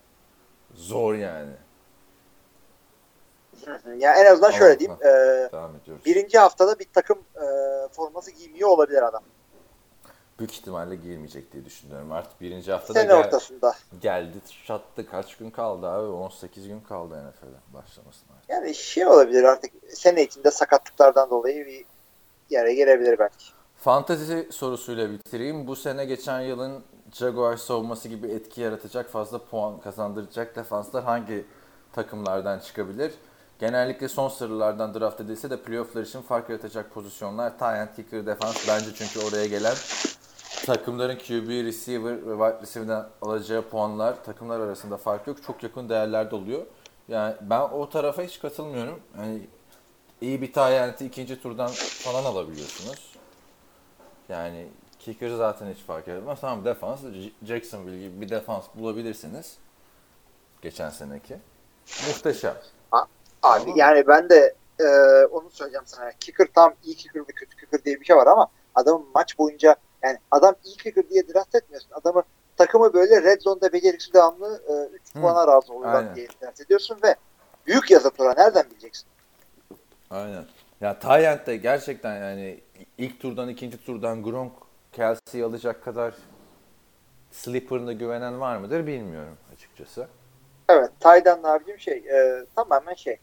zor 0.76 1.14
yani. 1.14 1.52
Hı 3.66 3.74
hı. 3.76 3.96
Ya 3.96 4.16
en 4.16 4.26
azından 4.26 4.52
Tamam, 4.52 4.60
şöyle 4.60 4.80
diyeyim. 4.80 5.00
e, 5.02 5.06
Devam 5.54 5.76
ediyoruz. 5.76 6.06
birinci 6.06 6.40
haftada 6.40 6.80
bir 6.80 6.88
takım 6.94 7.18
e, 7.36 7.44
forması 7.92 8.32
giymiyor 8.32 8.70
olabilir 8.70 9.02
adam. 9.02 9.24
Büyük 10.40 10.54
ihtimalle 10.54 10.96
girmeyecek 10.96 11.54
diye 11.54 11.66
düşünüyorum. 11.66 12.12
Artık 12.12 12.42
birinci 12.42 12.72
haftada 12.72 12.94
Sene 13.00 13.08
gel- 13.08 13.18
ortasında. 13.18 13.74
geldi 14.02 14.38
çattı. 14.66 15.10
Kaç 15.12 15.36
gün 15.38 15.50
kaldı 15.50 15.88
abi? 15.88 16.08
18 16.08 16.68
gün 16.68 16.80
kaldı 16.80 17.14
NFL'e 17.16 17.74
başlamasına. 17.82 18.32
Yani 18.48 18.76
şey 18.76 19.06
olabilir 19.08 19.44
artık 19.44 19.72
sene 19.90 20.24
içinde 20.24 20.52
sakatlıklardan 20.52 21.30
dolayı 21.30 21.66
bir 21.66 21.86
yere 22.50 22.74
gelebilir 22.74 23.20
belki. 23.20 23.46
Fantezi 23.78 24.48
sorusuyla 24.52 25.12
bitireyim. 25.12 25.68
Bu 25.68 25.76
sene 25.76 26.06
geçen 26.06 26.42
yılın 26.42 26.84
Jaguar 27.14 27.58
savunması 27.58 28.08
gibi 28.08 28.28
etki 28.28 28.62
yaratacak 28.62 29.10
fazla 29.10 29.38
puan 29.46 29.80
kazandıracak 29.80 30.56
defanslar 30.56 31.04
hangi 31.04 31.46
takımlardan 31.94 32.60
çıkabilir? 32.60 33.14
Genellikle 33.60 34.08
son 34.08 34.30
sıralardan 34.30 34.94
draft 34.94 35.22
edilse 35.22 35.50
de 35.50 35.62
playofflar 35.62 36.04
için 36.04 36.22
fark 36.22 36.50
yaratacak 36.50 36.94
pozisyonlar 36.94 37.54
end, 37.62 37.96
kicker, 37.96 38.26
defans. 38.26 38.68
Bence 38.68 38.94
çünkü 38.96 39.28
oraya 39.28 39.46
gelen 39.46 39.76
takımların 40.66 41.16
QB, 41.16 41.50
receiver 41.50 42.28
ve 42.28 42.32
wide 42.32 42.62
receiver'den 42.62 43.06
alacağı 43.22 43.62
puanlar 43.62 44.24
takımlar 44.24 44.60
arasında 44.60 44.98
fark 44.98 45.28
yok. 45.28 45.44
Çok 45.44 45.64
yakın 45.64 45.90
değerlerde 45.90 46.36
oluyor. 46.36 46.66
Yani 47.08 47.36
ben 47.42 47.62
o 47.62 47.90
tarafa 47.90 48.22
hiç 48.24 48.40
katılmıyorum. 48.40 49.00
Yani 49.18 49.48
iyi 50.22 50.42
bir 50.42 50.58
end'i 50.58 51.06
ikinci 51.06 51.42
turdan 51.42 51.72
falan 52.04 52.24
alabiliyorsunuz. 52.24 53.16
Yani 54.30 54.68
kicker 55.14 55.30
zaten 55.30 55.74
hiç 55.74 55.84
fark 55.84 56.08
etmez. 56.08 56.42
Tamam 56.42 56.66
defans, 56.66 57.00
Jacksonville 57.48 58.00
gibi 58.00 58.22
bir 58.22 58.30
defans 58.30 58.66
bulabilirsiniz. 58.76 59.58
Geçen 60.62 60.90
seneki. 60.90 61.38
Muhteşem. 62.08 62.56
Abi 62.92 63.08
Tamam. 63.42 63.78
yani 63.78 64.08
ben 64.08 64.30
de 64.30 64.56
e, 64.80 64.86
onu 65.26 65.50
söyleyeceğim 65.50 65.86
sana. 65.86 66.12
Kicker 66.20 66.48
tam 66.56 66.74
iyi 66.84 66.96
kicker 66.96 67.22
ve 67.22 67.32
kötü 67.36 67.58
kicker 67.58 67.84
diye 67.84 68.00
bir 68.00 68.06
şey 68.06 68.16
var 68.16 68.28
ama 68.28 68.48
adamın 68.76 69.08
maç 69.16 69.38
boyunca 69.40 69.76
yani 70.04 70.18
adam 70.32 70.56
iyi 70.64 70.78
kicker 70.78 71.10
diye 71.10 71.28
draft 71.28 71.56
etmiyorsun. 71.56 71.92
Adamı 71.92 72.24
takımı 72.58 72.94
böyle 72.94 73.24
red 73.24 73.42
zone'da 73.42 73.74
beceriksiz 73.74 74.14
devamlı 74.14 74.62
3 74.94 75.16
Hı. 75.16 75.22
puana 75.22 75.48
razı 75.48 75.74
oluyorlar 75.74 76.16
diye 76.16 76.28
draft 76.42 76.62
ediyorsun 76.62 76.98
ve 77.04 77.16
büyük 77.68 77.92
yazı 77.92 78.10
tura 78.10 78.34
nereden 78.34 78.70
bileceksin? 78.70 79.08
Aynen. 80.10 80.46
Ya 80.82 81.00
Tyent'te 81.00 81.56
gerçekten 81.56 82.16
yani 82.16 82.60
ilk 82.98 83.20
turdan 83.20 83.50
ikinci 83.50 83.86
turdan 83.86 84.24
Gronk 84.24 84.52
Kelsey'yi 84.92 85.46
alacak 85.46 85.84
kadar 85.84 86.14
Slipper'ına 87.32 87.94
güvenen 87.94 88.40
var 88.40 88.58
mıdır 88.58 88.88
bilmiyorum 88.88 89.38
açıkçası. 89.54 90.08
Evet, 90.70 90.92
Taydan 91.00 91.44
abicim 91.44 91.80
şey 91.80 91.98
e, 91.98 92.46
tamamen 92.56 92.94
şey. 92.94 93.20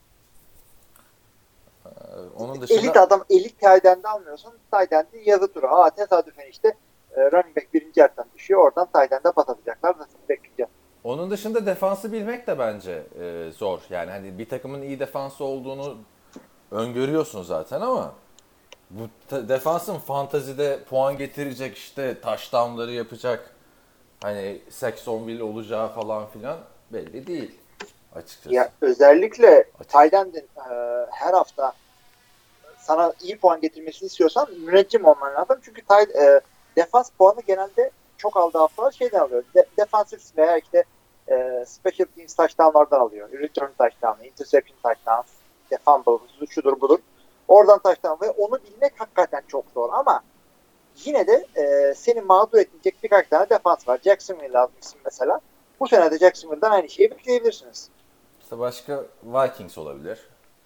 Ee, 1.87 1.91
onun 2.39 2.61
dışında 2.63 2.79
Elit 2.79 2.97
adam, 2.97 3.25
elit 3.31 3.61
Tayden'de 3.61 4.09
almıyorsun. 4.09 4.53
Tayden'de 4.71 5.19
yazı 5.25 5.53
turu. 5.53 5.69
Ha 5.69 5.91
tesadüfen 5.91 6.47
işte 6.51 6.75
e, 7.17 7.31
running 7.31 7.57
back 7.57 7.75
birinci 7.75 8.01
yerden 8.01 8.25
düşüyor. 8.35 8.61
Oradan 8.61 8.89
Tayden'de 8.93 9.33
pas 9.33 9.49
atacaklar. 9.49 9.99
Nasıl 9.99 10.19
bekleyeceğim? 10.29 10.71
onun 11.07 11.31
dışında 11.31 11.67
defansı 11.67 12.13
bilmek 12.13 12.47
de 12.47 12.59
bence 12.59 13.03
e, 13.21 13.51
zor. 13.53 13.81
Yani 13.91 14.11
hani 14.11 14.39
bir 14.39 14.49
takımın 14.49 14.83
iyi 14.83 15.01
defansı 15.01 15.45
olduğunu 15.45 15.99
öngörüyorsun 16.71 17.43
zaten 17.43 17.81
ama 17.81 18.15
bu 18.91 19.09
defansın 19.31 19.99
fantazide 19.99 20.79
puan 20.85 21.19
getirecek 21.19 21.77
işte 21.77 22.21
touchdownları 22.21 22.93
yapacak 22.93 23.51
hani 24.23 24.61
Saxonville 24.71 25.43
olacağı 25.43 25.89
falan 25.89 26.27
filan 26.27 26.59
belli 26.93 27.27
değil 27.27 27.59
açıkçası. 28.15 28.55
Ya 28.55 28.73
özellikle. 28.81 29.65
Tayden'in 29.89 30.49
e, 30.57 30.71
her 31.11 31.33
hafta 31.33 31.73
sana 32.79 33.13
iyi 33.23 33.39
puan 33.39 33.61
getirmesini 33.61 34.07
istiyorsan 34.07 34.49
müneccim 34.61 35.05
olman 35.05 35.35
lazım. 35.35 35.59
Çünkü 35.63 35.83
tay, 35.85 36.03
e, 36.03 36.41
defans 36.77 37.11
puanı 37.11 37.41
genelde 37.47 37.91
çok 38.17 38.37
aldığı 38.37 38.59
haftalar 38.59 38.93
şeyden 38.93 39.19
alıyor. 39.19 39.45
De, 39.55 39.67
defansif 39.79 40.21
veya 40.37 40.59
işte 40.59 40.85
e, 41.29 41.65
special 41.67 42.07
teams 42.17 42.35
touchdownlardan 42.35 43.01
alıyor. 43.01 43.33
Return 43.33 43.71
touchdown, 43.79 44.25
interception 44.25 44.79
touchdown, 44.83 45.23
işte 45.63 45.79
fumble, 45.85 46.47
şudur 46.51 46.81
budur. 46.81 46.99
Oradan 47.49 47.79
touchdown 47.79 48.25
ve 48.25 48.31
onu 48.31 48.59
bilmek 48.65 48.93
hakikaten 49.01 49.43
çok 49.49 49.65
zor 49.75 49.93
ama 49.93 50.23
yine 51.05 51.27
de 51.27 51.47
e, 51.57 51.95
seni 51.95 52.21
mağdur 52.21 52.59
etmeyecek 52.59 53.03
birkaç 53.03 53.29
tane 53.29 53.51
defans 53.51 53.89
var. 53.89 54.01
Jacksonville 54.05 54.59
almışsın 54.59 55.01
mesela. 55.05 55.41
Bu 55.81 55.89
sene 55.89 56.11
de 56.11 56.19
Jacksonville'den 56.19 56.71
aynı 56.71 56.89
şeyi 56.89 57.11
bekleyebilirsiniz. 57.11 57.89
İşte 58.43 58.59
başka 58.59 59.05
Vikings 59.23 59.79
olabilir. 59.79 60.19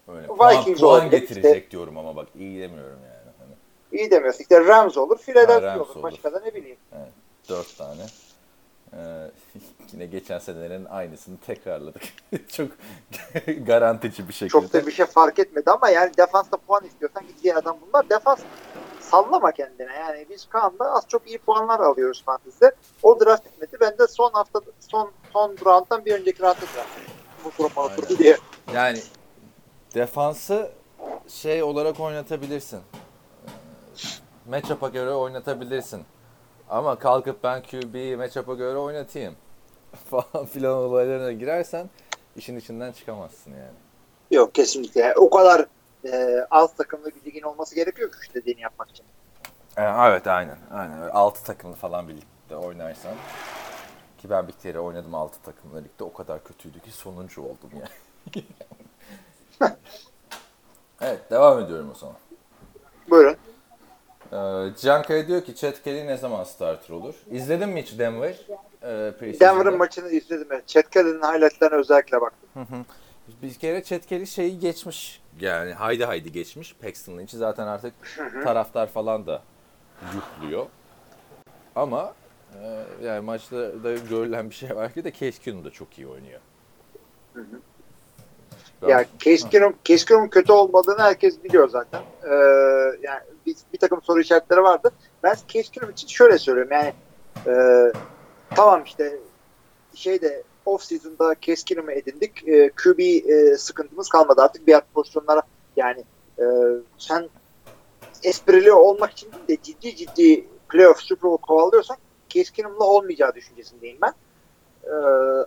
Öyle. 0.08 0.28
Vikings 0.28 0.80
puan, 0.80 0.98
puan 0.98 1.10
getirecek 1.10 1.70
diyorum 1.70 1.98
ama 1.98 2.16
bak 2.16 2.28
iyi 2.38 2.60
demiyorum 2.62 2.98
yani. 3.04 3.34
Hani 3.38 3.54
İyi 4.00 4.10
demiyorsun. 4.10 4.40
İşte 4.40 4.64
Rams 4.64 4.96
olur, 4.96 5.16
Ha, 5.16 5.22
Philadelphia 5.22 5.62
Rams 5.66 5.80
olur. 5.90 5.94
olur. 5.96 6.02
Başka 6.02 6.32
da 6.32 6.40
ne 6.40 6.54
bileyim. 6.54 6.76
dört 7.48 7.76
tane. 7.78 8.02
Ee, 8.92 9.30
yine 9.92 10.06
geçen 10.06 10.38
senelerin 10.38 10.84
aynısını 10.84 11.36
tekrarladık. 11.46 12.02
Çok 12.48 12.68
garantici 13.66 14.28
bir 14.28 14.32
şekilde. 14.32 14.48
Çok 14.48 14.72
da 14.72 14.86
bir 14.86 14.92
şey 14.92 15.06
fark 15.06 15.38
etmedi 15.38 15.70
ama 15.70 15.88
yani 15.88 16.16
defansta 16.16 16.56
puan 16.56 16.84
istiyorsan 16.84 17.24
diğer 17.42 17.56
adam 17.56 17.78
bunlar. 17.86 18.10
Defans 18.10 18.40
sallama 19.00 19.52
kendine. 19.52 19.92
Yani 19.92 20.26
biz 20.30 20.48
Kaan'da 20.48 20.92
az 20.92 21.08
çok 21.08 21.28
iyi 21.28 21.38
puanlar 21.38 21.80
alıyoruz 21.80 22.22
fantezide. 22.24 22.72
O 23.02 23.20
draft 23.20 23.46
etmedi. 23.46 23.76
Ben 23.80 23.98
de 23.98 24.06
son 24.06 24.30
hafta 24.32 24.60
son 24.80 25.10
son 25.32 25.56
round'dan 25.64 26.04
bir 26.04 26.12
önceki 26.14 26.42
round'da 26.42 26.60
draft 26.60 26.98
ettim. 26.98 27.14
Bu 27.44 27.70
Aynen. 27.76 27.94
alır 27.94 28.18
diye. 28.18 28.36
Yani 28.74 28.98
defansı 29.94 30.70
şey 31.28 31.62
olarak 31.62 32.00
oynatabilirsin. 32.00 32.76
Ee, 32.76 34.50
Matchup'a 34.50 34.88
göre 34.88 35.10
oynatabilirsin. 35.10 36.02
Ama 36.70 36.98
kalkıp 36.98 37.44
ben 37.44 37.62
QB'yi 37.62 38.16
matchup'a 38.16 38.54
göre 38.54 38.78
oynatayım 38.78 39.34
falan 40.10 40.46
filan 40.46 40.76
olaylarına 40.76 41.32
girersen 41.32 41.90
işin 42.36 42.58
içinden 42.58 42.92
çıkamazsın 42.92 43.50
yani. 43.50 43.78
Yok 44.30 44.54
kesinlikle. 44.54 45.14
O 45.16 45.30
kadar 45.30 45.66
e, 46.04 46.46
az 46.50 46.74
takımlı 46.74 47.06
bir 47.06 47.24
ligin 47.24 47.42
olması 47.42 47.74
gerekiyor 47.74 48.10
ki 48.12 48.16
şu 48.26 48.34
dediğini 48.34 48.60
yapmak 48.60 48.90
için. 48.90 49.06
Ee, 49.76 49.82
Evet 49.82 50.26
aynen. 50.26 50.56
Aynen. 50.72 51.08
6 51.08 51.44
takımlı 51.44 51.74
falan 51.74 52.08
birlikte 52.08 52.56
oynarsan 52.56 53.14
ki 54.18 54.30
ben 54.30 54.48
bir 54.48 54.52
kere 54.52 54.80
oynadım 54.80 55.14
6 55.14 55.42
takımlı 55.42 55.84
ligde 55.84 56.04
o 56.04 56.12
kadar 56.12 56.44
kötüydü 56.44 56.80
ki 56.80 56.90
sonuncu 56.90 57.42
oldum 57.42 57.70
yani. 57.72 58.44
evet 61.00 61.30
devam 61.30 61.60
ediyorum 61.60 61.90
o 61.94 61.98
zaman. 61.98 62.16
Buyurun. 63.10 63.36
Ee, 64.32 64.36
Cankaya 64.80 65.28
diyor 65.28 65.44
ki 65.44 65.54
Chad 65.54 65.82
Kelly 65.84 66.06
ne 66.06 66.16
zaman 66.16 66.44
starter 66.44 66.94
olur? 66.94 67.14
İzledin 67.30 67.68
mi 67.68 67.82
hiç 67.82 67.98
Denver? 67.98 68.36
Preseason'da? 68.80 69.40
Denver'ın 69.40 69.78
maçını 69.78 70.08
izledim. 70.10 70.48
Chet 70.66 70.90
Kelly'nin 70.90 71.22
highlightlarına 71.22 71.76
özellikle 71.76 72.20
baktım. 72.20 72.48
Bir 73.42 73.54
kere 73.54 73.82
Chad 73.82 74.00
Kelly 74.06 74.26
şeyi 74.26 74.58
geçmiş. 74.58 75.22
Yani 75.40 75.72
haydi 75.72 76.04
haydi 76.04 76.32
geçmiş. 76.32 76.74
Paxton'ın 76.82 77.18
içi 77.18 77.36
zaten 77.36 77.66
artık 77.66 77.94
taraftar 78.44 78.86
falan 78.86 79.26
da 79.26 79.42
yukluyor. 80.14 80.66
Ama 81.76 82.14
e, 82.62 82.84
yani 83.06 83.20
maçlarda 83.20 83.92
görülen 83.94 84.50
bir 84.50 84.54
şey 84.54 84.76
var 84.76 84.92
ki 84.92 85.04
de 85.04 85.12
Case 85.12 85.42
Keenum 85.42 85.64
da 85.64 85.70
çok 85.70 85.98
iyi 85.98 86.06
oynuyor. 86.08 86.40
Ben- 88.82 88.88
Ya 88.88 89.04
Case 89.18 89.48
Keenum, 89.48 89.74
Case 89.84 90.04
Keenum'un 90.04 90.28
kötü 90.28 90.52
olmadığını 90.52 90.98
herkes 91.02 91.44
biliyor 91.44 91.68
zaten. 91.68 92.02
Ee, 92.24 92.28
yani 93.02 93.20
bir, 93.46 93.56
bir 93.72 93.78
takım 93.78 94.02
soru 94.02 94.20
işaretleri 94.20 94.62
vardı. 94.62 94.90
Ben 95.22 95.36
Keenum 95.48 95.90
için 95.90 96.08
şöyle 96.08 96.38
söylüyorum 96.38 96.72
yani 96.72 96.92
e, 97.46 97.52
tamam 98.56 98.84
işte 98.84 99.18
şeyde 99.94 100.42
off 100.66 100.82
season'da 100.82 101.34
Keenum'u 101.34 101.90
edindik. 101.92 102.48
E, 102.48 102.70
QB 102.70 102.98
e, 103.00 103.56
sıkıntımız 103.56 104.08
kalmadı 104.08 104.42
artık 104.42 104.66
diğer 104.66 104.82
pozisyonlara 104.94 105.42
yani 105.76 106.04
e, 106.38 106.44
sen 106.98 107.28
esprili 108.22 108.72
olmak 108.72 109.10
için 109.10 109.32
değil 109.32 109.48
de 109.48 109.62
ciddi 109.62 109.96
ciddi 109.96 110.48
playoff 110.68 111.00
Super 111.00 111.30
Bowl 111.30 111.42
kovalıyorsan 111.42 111.96
Keenum'la 112.28 112.84
olmayacağı 112.84 113.34
düşüncesindeyim 113.34 113.98
ben. 114.02 114.12
Ee, 114.84 114.90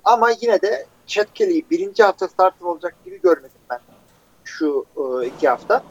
ama 0.04 0.32
yine 0.42 0.62
de 0.62 0.86
Chad 1.08 1.28
Kelly'yi 1.34 1.70
birinci 1.70 2.04
hafta 2.04 2.28
starter 2.28 2.66
olacak 2.66 2.96
gibi 3.06 3.22
görmedim 3.22 3.62
ben 3.70 3.80
şu 4.44 4.86
e, 4.98 5.28
iki 5.28 5.50
hafta. 5.50 5.84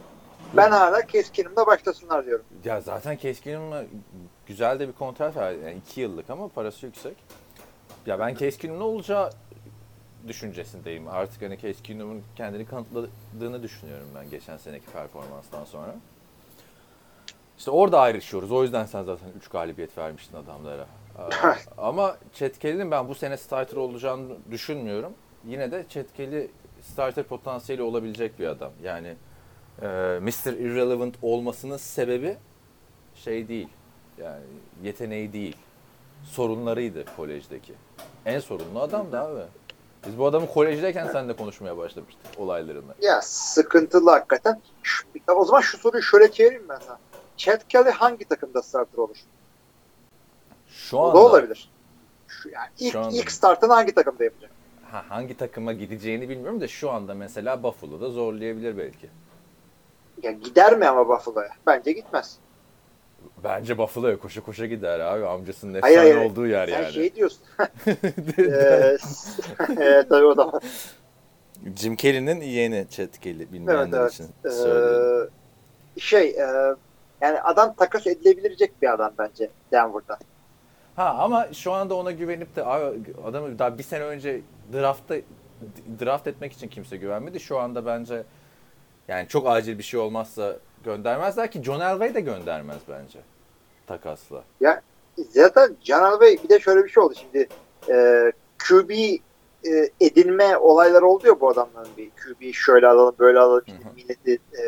Ben 0.53 0.71
hala 0.71 1.07
keskinimde 1.07 1.67
başlasınlar 1.67 2.27
diyorum. 2.27 2.45
Ya 2.65 2.81
zaten 2.81 3.17
Keskin'in 3.17 3.89
güzel 4.47 4.81
de 4.81 4.89
bir 4.89 4.93
kontrat 4.93 5.37
var. 5.37 5.53
Yani 5.53 5.75
iki 5.75 6.01
yıllık 6.01 6.31
ama 6.31 6.49
parası 6.49 6.87
yüksek. 6.87 7.17
Ya 8.07 8.19
ben 8.19 8.35
Keskin'in 8.35 8.79
ne 8.79 8.83
olacağı 8.83 9.31
düşüncesindeyim. 10.29 11.09
Artık 11.09 11.43
hani 11.43 11.59
Keskin'in 11.59 12.25
kendini 12.37 12.67
kanıtladığını 12.67 13.63
düşünüyorum 13.63 14.07
ben 14.15 14.31
geçen 14.31 14.57
seneki 14.57 14.87
performanstan 14.87 15.65
sonra. 15.65 15.95
İşte 17.59 17.71
orada 17.71 18.01
ayrışıyoruz. 18.01 18.53
O 18.53 18.63
yüzden 18.63 18.87
sen 18.87 19.03
zaten 19.03 19.29
3 19.37 19.49
galibiyet 19.49 19.99
vermiştin 19.99 20.37
adamlara. 20.37 20.87
Ama 21.79 22.17
Çetkeli'nin 22.33 22.91
ben 22.91 23.09
bu 23.09 23.15
sene 23.15 23.37
starter 23.37 23.77
olacağını 23.77 24.37
düşünmüyorum. 24.51 25.13
Yine 25.47 25.71
de 25.71 25.85
Çetkeli 25.89 26.51
starter 26.83 27.25
potansiyeli 27.25 27.83
olabilecek 27.83 28.39
bir 28.39 28.47
adam. 28.47 28.73
Yani 28.83 29.15
e, 29.83 29.87
Mr. 30.23 30.53
Irrelevant 30.53 31.15
olmasının 31.23 31.77
sebebi 31.77 32.37
şey 33.15 33.49
değil. 33.49 33.69
Yani 34.19 34.43
yeteneği 34.83 35.33
değil. 35.33 35.57
Sorunlarıydı 36.25 37.05
kolejdeki. 37.17 37.75
En 38.27 38.41
sorunlu 38.41 38.81
adam 38.81 39.13
da 39.13 39.27
abi. 39.27 39.41
Biz 40.07 40.19
bu 40.19 40.27
adamı 40.27 40.47
kolejdeyken 40.49 41.09
seninle 41.13 41.37
konuşmaya 41.37 41.77
başlamıştık 41.77 42.27
olaylarını. 42.37 42.93
Ya 43.03 43.23
sıkıntılı 43.23 44.11
hakikaten. 44.11 44.61
Şu- 44.83 45.05
o 45.29 45.45
zaman 45.45 45.61
şu 45.61 45.79
soruyu 45.79 46.03
şöyle 46.03 46.33
çevireyim 46.33 46.69
ben 46.69 46.79
sana. 46.87 46.99
Chad 47.37 47.61
Kelly 47.69 47.91
hangi 47.91 48.25
takımda 48.25 48.63
starter 48.63 48.99
olur? 48.99 49.17
Şu 50.69 50.97
O 50.97 51.05
anda 51.05 51.15
da 51.15 51.23
olabilir. 51.23 51.71
Şu, 52.29 52.49
yani 52.49 52.69
ilk, 52.79 52.93
Şu 52.93 53.01
anda- 53.01 53.17
ilk 53.17 53.31
startını 53.33 53.73
hangi 53.73 53.93
takımda 53.95 54.25
yapacak? 54.25 54.51
ha, 54.91 55.05
hangi 55.09 55.37
takıma 55.37 55.73
gideceğini 55.73 56.29
bilmiyorum 56.29 56.61
da 56.61 56.69
şu 56.69 56.91
anda 56.91 57.15
mesela 57.15 57.63
Buffalo'da 57.63 58.11
zorlayabilir 58.11 58.79
belki. 58.79 59.09
Ya 60.23 60.33
gider 60.33 60.77
mi 60.77 60.87
ama 60.87 61.09
Buffalo'ya? 61.09 61.51
Bence 61.67 61.93
gitmez. 61.93 62.39
Bence 63.45 63.79
Buffalo'ya 63.79 64.19
koşa 64.19 64.41
koşa 64.43 64.67
gider 64.67 65.01
abi. 65.01 65.27
Amcasının 65.27 65.81
Hayır, 65.81 65.99
efsane 65.99 66.15
hayır. 66.15 66.31
olduğu 66.31 66.47
yer 66.47 66.69
Sen 66.69 66.83
yani. 66.83 66.93
şey 66.93 67.15
diyorsun. 67.15 67.43
Eee, 68.39 68.97
evet 69.81 70.09
tabii 70.09 70.25
o 70.25 70.37
da 70.37 70.53
var. 70.53 70.63
Jim 71.77 71.97
Kelly'nin 71.97 72.41
yeğeni 72.41 72.87
Chet 72.91 73.21
Kelly 73.21 73.43
Evet, 73.43 73.53
bilmeyenler 73.53 74.01
evet. 74.01 74.13
için 74.13 74.27
söylüyorum. 74.51 75.31
Eee, 75.97 76.01
şey 76.03 76.31
eee, 76.31 76.75
yani 77.21 77.41
adam 77.41 77.75
takas 77.75 78.07
edilebilecek 78.07 78.83
bir 78.83 78.93
adam 78.93 79.13
bence 79.19 79.51
Denver'da. 79.73 80.19
Ha 80.97 81.17
ama 81.19 81.53
şu 81.53 81.73
anda 81.73 81.95
ona 81.95 82.11
güvenip 82.11 82.57
de 82.57 82.65
abi 82.65 83.01
adamı 83.25 83.59
daha 83.59 83.79
bir 83.79 83.83
sene 83.83 84.05
önce 84.05 84.41
draftta 84.73 85.15
draft 86.01 86.27
etmek 86.27 86.53
için 86.53 86.69
kimse 86.69 86.97
güvenmedi. 86.97 87.41
Şu 87.41 87.59
anda 87.59 87.87
bence 87.87 88.25
yani 89.09 89.29
çok 89.29 89.49
acil 89.49 89.79
bir 89.79 89.83
şey 89.83 90.01
olmazsa 90.01 90.57
göndermezler 90.85 91.51
ki 91.51 91.63
John 91.63 91.81
Elway 91.81 92.15
de 92.15 92.21
göndermez 92.21 92.81
bence 92.89 93.19
takasla. 93.87 94.45
Zaten 95.31 95.77
Can 95.85 96.21
Bey 96.21 96.39
bir 96.45 96.49
de 96.49 96.61
şöyle 96.61 96.85
bir 96.85 96.89
şey 96.89 97.03
oldu 97.03 97.15
şimdi 97.21 97.49
eee 97.89 98.33
QB 98.69 98.91
e, 99.65 99.91
edinme 100.01 100.57
olayları 100.57 101.07
oldu 101.07 101.27
ya 101.27 101.41
bu 101.41 101.49
adamların 101.49 101.91
bir 101.97 102.11
QB 102.11 102.55
şöyle 102.55 102.89
alalım 102.89 103.15
böyle 103.19 103.39
alalım 103.39 103.65
işte 103.67 103.79
milleti 103.97 104.33
e, 104.33 104.63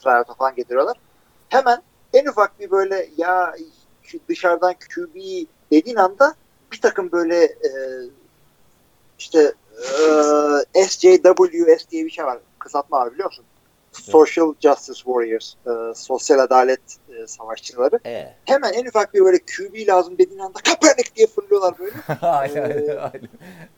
tryout'a 0.00 0.34
falan 0.34 0.54
getiriyorlar. 0.54 0.96
Hemen 1.48 1.82
en 2.14 2.26
ufak 2.26 2.60
bir 2.60 2.70
böyle 2.70 3.08
ya 3.16 3.54
dışarıdan 4.28 4.74
QB 4.74 5.14
dediğin 5.72 5.96
anda 5.96 6.34
bir 6.72 6.80
takım 6.80 7.12
böyle 7.12 7.44
e, 7.44 7.70
işte 9.18 9.52
e, 10.74 10.84
SJWS 10.84 11.90
diye 11.90 12.04
bir 12.04 12.10
şey 12.10 12.24
var. 12.24 12.38
Kısaltma 12.58 13.00
var 13.00 13.12
biliyor 13.12 13.28
musun? 13.28 13.44
Social 14.02 14.54
Justice 14.60 15.02
Warriors. 15.02 15.54
e, 15.66 15.94
sosyal 15.94 16.38
adalet 16.38 16.80
e, 17.08 17.26
savaşçıları. 17.26 18.00
E. 18.06 18.34
Hemen 18.44 18.72
en 18.72 18.86
ufak 18.86 19.14
bir 19.14 19.20
böyle 19.20 19.38
QB 19.38 19.88
lazım 19.88 20.18
dediğin 20.18 20.38
anda 20.40 20.58
Kaepernick 20.64 21.16
diye 21.16 21.26
fırlıyorlar 21.26 21.78
böyle. 21.78 21.92
aynen, 22.22 22.70
Ee, 22.70 22.92
aynen. 22.92 23.28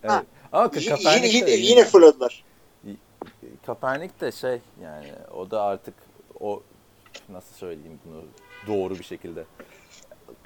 Ha. 0.07 0.22
Ama 0.52 0.70
yine, 1.16 1.26
yine, 1.28 1.50
yine 1.50 1.85
fırladılar. 1.85 2.44
Kaepernick 3.66 4.20
de 4.20 4.33
şey 4.33 4.61
yani 4.83 5.12
o 5.37 5.50
da 5.50 5.62
artık 5.62 5.94
o 6.40 6.62
nasıl 7.28 7.54
söyleyeyim 7.54 8.00
bunu 8.04 8.24
doğru 8.66 8.98
bir 8.98 9.04
şekilde. 9.04 9.44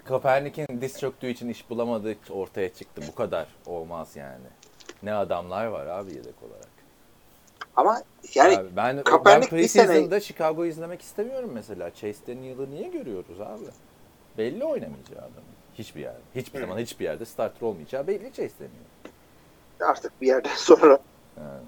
Kaepernick'in 0.05 0.81
diz 0.81 0.99
çöktüğü 0.99 1.29
için 1.29 1.49
iş 1.49 1.71
bulamadığı 1.71 2.17
ortaya 2.31 2.75
çıktı. 2.75 3.03
Bu 3.09 3.15
kadar 3.15 3.47
olmaz 3.67 4.09
yani. 4.17 4.47
Ne 5.03 5.15
adamlar 5.15 5.67
var 5.67 5.87
abi 5.87 6.11
yedek 6.15 6.35
olarak. 6.43 6.72
Ama 7.77 8.03
yani 8.35 8.57
Abi 8.59 8.77
ben 8.77 8.97
ben 8.97 9.03
Kaepernick 9.05 9.57
bir 9.57 9.69
sene- 9.69 9.87
preseason'da 9.87 10.21
Chicago 10.21 10.65
izlemek 10.65 11.03
istemiyorum 11.03 11.51
mesela. 11.55 11.91
Chase 11.95 12.27
Daniel'ı 12.29 12.71
niye 12.71 12.89
görüyoruz 12.89 13.41
abi? 13.41 13.65
Belli 14.39 14.65
oynamayacağı 14.65 15.19
adam. 15.19 15.43
Hiçbir 15.75 16.01
yerde. 16.01 16.19
Hiçbir 16.35 16.61
zaman 16.61 16.79
hiçbir 16.79 17.05
yerde 17.05 17.25
starter 17.25 17.67
olmayacağı 17.67 18.07
belli 18.07 18.33
Chase 18.33 18.55
Daniel. 18.61 19.91
artık 19.91 20.21
bir 20.21 20.27
yerden 20.27 20.51
sonra 20.57 20.99
Yani. 21.37 21.63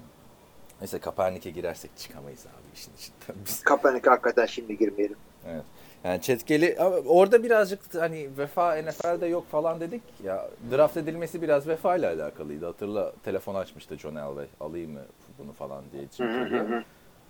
Neyse 0.81 0.99
Kaepernick'e 0.99 1.49
girersek 1.49 1.91
çıkamayız 1.97 2.45
abi 2.45 2.73
işin 2.75 2.91
içinden. 2.97 3.43
Biz 3.45 3.61
Kaepernick'e 3.63 4.09
hakikaten 4.09 4.45
şimdi 4.45 4.77
girmeyelim. 4.77 5.17
Evet. 5.47 5.63
Yani 6.03 6.21
Çetkeli 6.21 6.77
orada 7.07 7.43
birazcık 7.43 7.79
hani 7.95 8.29
vefa 8.37 8.75
NFL'de 8.81 9.25
yok 9.25 9.51
falan 9.51 9.79
dedik 9.79 10.01
ya 10.23 10.49
draft 10.71 10.97
edilmesi 10.97 11.41
biraz 11.41 11.67
vefa 11.67 11.95
ile 11.95 12.07
alakalıydı. 12.09 12.65
Hatırla 12.65 13.13
telefon 13.23 13.55
açmıştı 13.55 13.97
John 13.97 14.15
Elway 14.15 14.45
alayım 14.59 14.91
mı 14.91 15.01
bunu 15.39 15.53
falan 15.53 15.83
diye 15.91 16.03
Jim 16.11 16.27
Kelly'ye. 16.27 16.83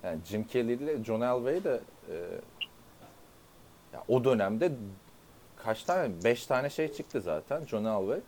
Yani 0.03 0.19
Jim 0.25 0.43
Kelly 0.43 0.73
ile 0.73 1.03
John 1.03 1.21
Elway 1.21 1.63
de 1.63 1.79
e, 2.09 2.15
ya 3.93 4.03
o 4.07 4.23
dönemde 4.23 4.71
kaç 5.63 5.83
tane? 5.83 6.23
5 6.23 6.45
tane 6.45 6.69
şey 6.69 6.93
çıktı 6.93 7.21
zaten 7.21 7.65
John 7.65 7.85
Elway. 7.85 8.19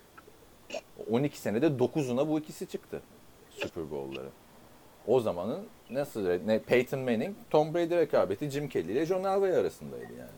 12 1.12 1.40
senede 1.40 1.68
9'una 1.68 2.28
bu 2.28 2.40
ikisi 2.40 2.68
çıktı 2.68 3.02
Super 3.50 3.92
Bowl'ları. 3.92 4.30
O 5.08 5.20
zamanın 5.20 5.68
nasıl 5.90 6.28
ne 6.46 6.60
Peyton 6.60 7.00
Manning, 7.00 7.36
Tom 7.50 7.74
Brady 7.74 7.96
rekabeti 7.96 8.50
Jim 8.50 8.70
Kelly 8.70 8.92
ile 8.92 9.06
John 9.06 9.24
Elway 9.24 9.56
arasındaydı 9.56 10.14
yani. 10.20 10.30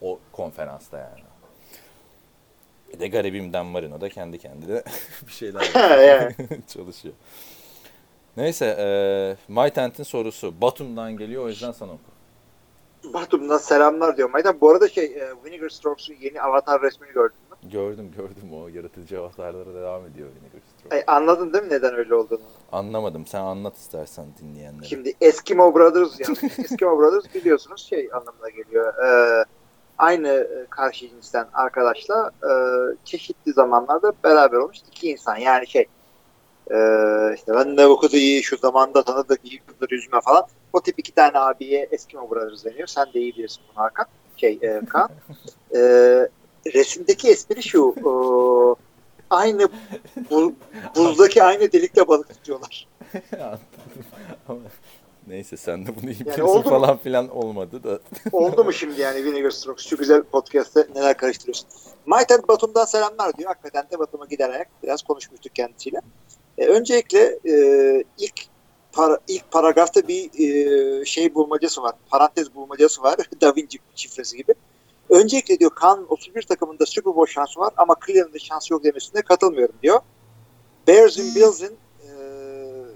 O 0.00 0.18
konferansta 0.32 0.98
yani. 0.98 1.22
Bir 2.92 3.00
de 3.00 3.08
garibim 3.08 3.52
Dan 3.52 3.66
Marino 3.66 4.00
da 4.00 4.08
kendi 4.08 4.38
kendine 4.38 4.82
bir 5.26 5.32
şeyler 5.32 5.62
çalışıyor. 6.66 7.14
Neyse, 8.36 8.66
e, 8.78 8.86
My 9.48 9.70
Tent'in 9.70 10.02
sorusu 10.02 10.60
Batum'dan 10.60 11.16
geliyor 11.16 11.44
o 11.44 11.48
yüzden 11.48 11.72
sana 11.72 11.92
oku. 11.92 12.16
Batum'dan 13.14 13.58
selamlar 13.58 14.16
diyorum. 14.16 14.34
Aynen 14.34 14.60
bu 14.60 14.70
arada 14.70 14.88
şey 14.88 15.04
e, 15.04 15.32
Vinegar 15.44 15.68
Strokes'un 15.68 16.14
yeni 16.20 16.42
avatar 16.42 16.82
resmini 16.82 17.12
gördün 17.12 17.36
mü? 17.50 17.70
Gördüm 17.70 18.12
gördüm 18.16 18.52
o 18.52 18.68
yaratıcı 18.68 19.20
avatarlara 19.20 19.74
devam 19.74 20.06
ediyor 20.06 20.28
Vinegar 20.28 20.60
Strokes. 20.78 20.92
Ay, 20.92 21.04
anladın 21.06 21.52
değil 21.52 21.64
mi 21.64 21.70
neden 21.70 21.94
öyle 21.94 22.14
olduğunu? 22.14 22.40
Anlamadım 22.72 23.26
sen 23.26 23.40
anlat 23.40 23.76
istersen 23.76 24.26
dinleyenlere. 24.42 24.86
Şimdi 24.86 25.12
Eskimo 25.20 25.74
Brothers 25.74 26.20
yani 26.20 26.52
Eskimo 26.58 26.98
Brothers 26.98 27.34
biliyorsunuz 27.34 27.86
şey 27.86 28.08
anlamına 28.12 28.48
geliyor. 28.48 28.94
Ee, 29.04 29.44
aynı 29.98 30.28
e, 30.28 30.66
karşı 30.70 31.08
cinsten 31.08 31.46
arkadaşla 31.54 32.30
e, 32.42 32.50
çeşitli 33.04 33.52
zamanlarda 33.52 34.12
beraber 34.24 34.56
olmuş 34.56 34.78
iki 34.92 35.10
insan. 35.10 35.36
Yani 35.36 35.66
şey 35.66 35.86
e, 36.70 36.76
işte 37.34 37.54
ben 37.54 37.96
kızı 38.00 38.16
iyi 38.16 38.42
şu 38.42 38.56
zamanda 38.56 39.02
tanıdık 39.02 39.40
iyi 39.44 39.60
kızdır 39.60 39.90
yüzüme 39.90 40.20
falan. 40.20 40.46
O 40.72 40.80
tip 40.80 40.98
iki 40.98 41.12
tane 41.12 41.38
abiye 41.38 41.88
Eskimo 41.90 42.30
Brothers 42.30 42.64
deniyor. 42.64 42.86
Sen 42.86 43.06
de 43.14 43.20
iyi 43.20 43.36
bilirsin 43.36 43.62
bunu 43.68 43.84
Hakan. 43.84 44.06
Şey 44.36 44.58
e, 44.62 44.80
Kaan. 44.88 45.10
E, 45.74 45.78
resimdeki 46.74 47.28
espri 47.28 47.62
şu. 47.62 47.94
e, 47.98 48.10
aynı 49.30 49.68
bu, 50.30 50.54
buzdaki 50.96 51.42
aynı 51.42 51.72
delikte 51.72 52.08
balık 52.08 52.28
tutuyorlar. 52.28 52.88
Neyse 55.26 55.56
sen 55.56 55.86
de 55.86 55.90
bunu 56.02 56.10
iyi 56.10 56.24
Yani 56.26 56.42
oldu 56.42 56.64
mu? 56.64 56.70
falan 56.70 56.96
filan 56.96 57.28
olmadı 57.28 57.84
da. 57.84 58.00
Oldu 58.32 58.64
mu 58.64 58.72
şimdi 58.72 59.00
yani 59.00 59.24
Vinegar 59.24 59.50
Strokes 59.50 59.86
şu 59.86 59.96
güzel 59.96 60.22
podcast'te 60.22 60.86
neler 60.94 61.16
karıştırıyorsun? 61.16 61.68
Mayten 62.06 62.40
Batum'dan 62.48 62.84
selamlar 62.84 63.36
diyor. 63.36 63.48
Hakikaten 63.48 63.86
de 63.92 63.98
Batum'a 63.98 64.26
giderek 64.26 64.68
biraz 64.82 65.02
konuşmuştuk 65.02 65.54
kendisiyle. 65.54 66.00
E, 66.58 66.66
öncelikle 66.66 67.38
e, 67.48 67.54
ilk 68.18 68.46
para, 68.92 69.18
ilk 69.28 69.50
paragrafta 69.50 70.08
bir 70.08 70.30
e, 70.40 71.04
şey 71.04 71.34
bulmacası 71.34 71.82
var. 71.82 71.94
Parantez 72.10 72.54
bulmacası 72.54 73.02
var. 73.02 73.16
Da 73.40 73.56
Vinci 73.56 73.78
şifresi 73.94 74.36
gibi. 74.36 74.54
Öncelikle 75.10 75.58
diyor 75.58 75.70
Kan 75.74 76.06
31 76.12 76.42
takımında 76.42 76.86
Super 76.86 77.16
Bowl 77.16 77.32
şansı 77.32 77.60
var 77.60 77.72
ama 77.76 77.96
Cleveland'ın 78.06 78.38
şansı 78.38 78.72
yok 78.72 78.84
demesine 78.84 79.22
katılmıyorum 79.22 79.74
diyor. 79.82 80.00
Bears'in 80.88 81.34
Bills'in 81.34 81.76
e, 82.02 82.10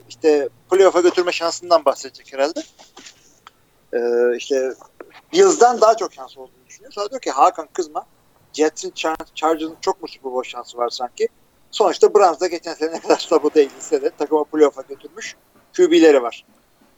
işte 0.08 0.48
playoff'a 0.70 1.00
götürme 1.00 1.32
şansından 1.32 1.84
bahsedecek 1.84 2.32
herhalde. 2.32 2.62
E, 3.92 4.00
işte 4.36 4.74
Bills'den 5.32 5.80
daha 5.80 5.96
çok 5.96 6.12
şansı 6.12 6.40
olduğunu 6.40 6.66
düşünüyor. 6.66 6.92
Sonra 6.92 7.10
diyor 7.10 7.20
ki 7.20 7.30
Hakan 7.30 7.68
kızma. 7.72 8.06
Jets'in 8.52 8.90
Char- 8.90 9.34
Chargers'ın 9.34 9.76
çok 9.80 10.02
mu 10.02 10.08
Super 10.08 10.32
Bowl 10.32 10.50
şansı 10.50 10.78
var 10.78 10.88
sanki? 10.88 11.28
Sonuçta 11.70 12.14
Browns 12.14 12.40
da 12.40 12.46
geçen 12.46 12.74
sene 12.74 12.92
ne 12.92 13.00
kadar 13.00 13.16
sabote 13.16 13.62
edilse 13.62 14.02
de 14.02 14.10
takımı 14.10 14.44
playoff'a 14.44 14.82
götürmüş 14.82 15.36
QB'leri 15.76 16.22
var. 16.22 16.44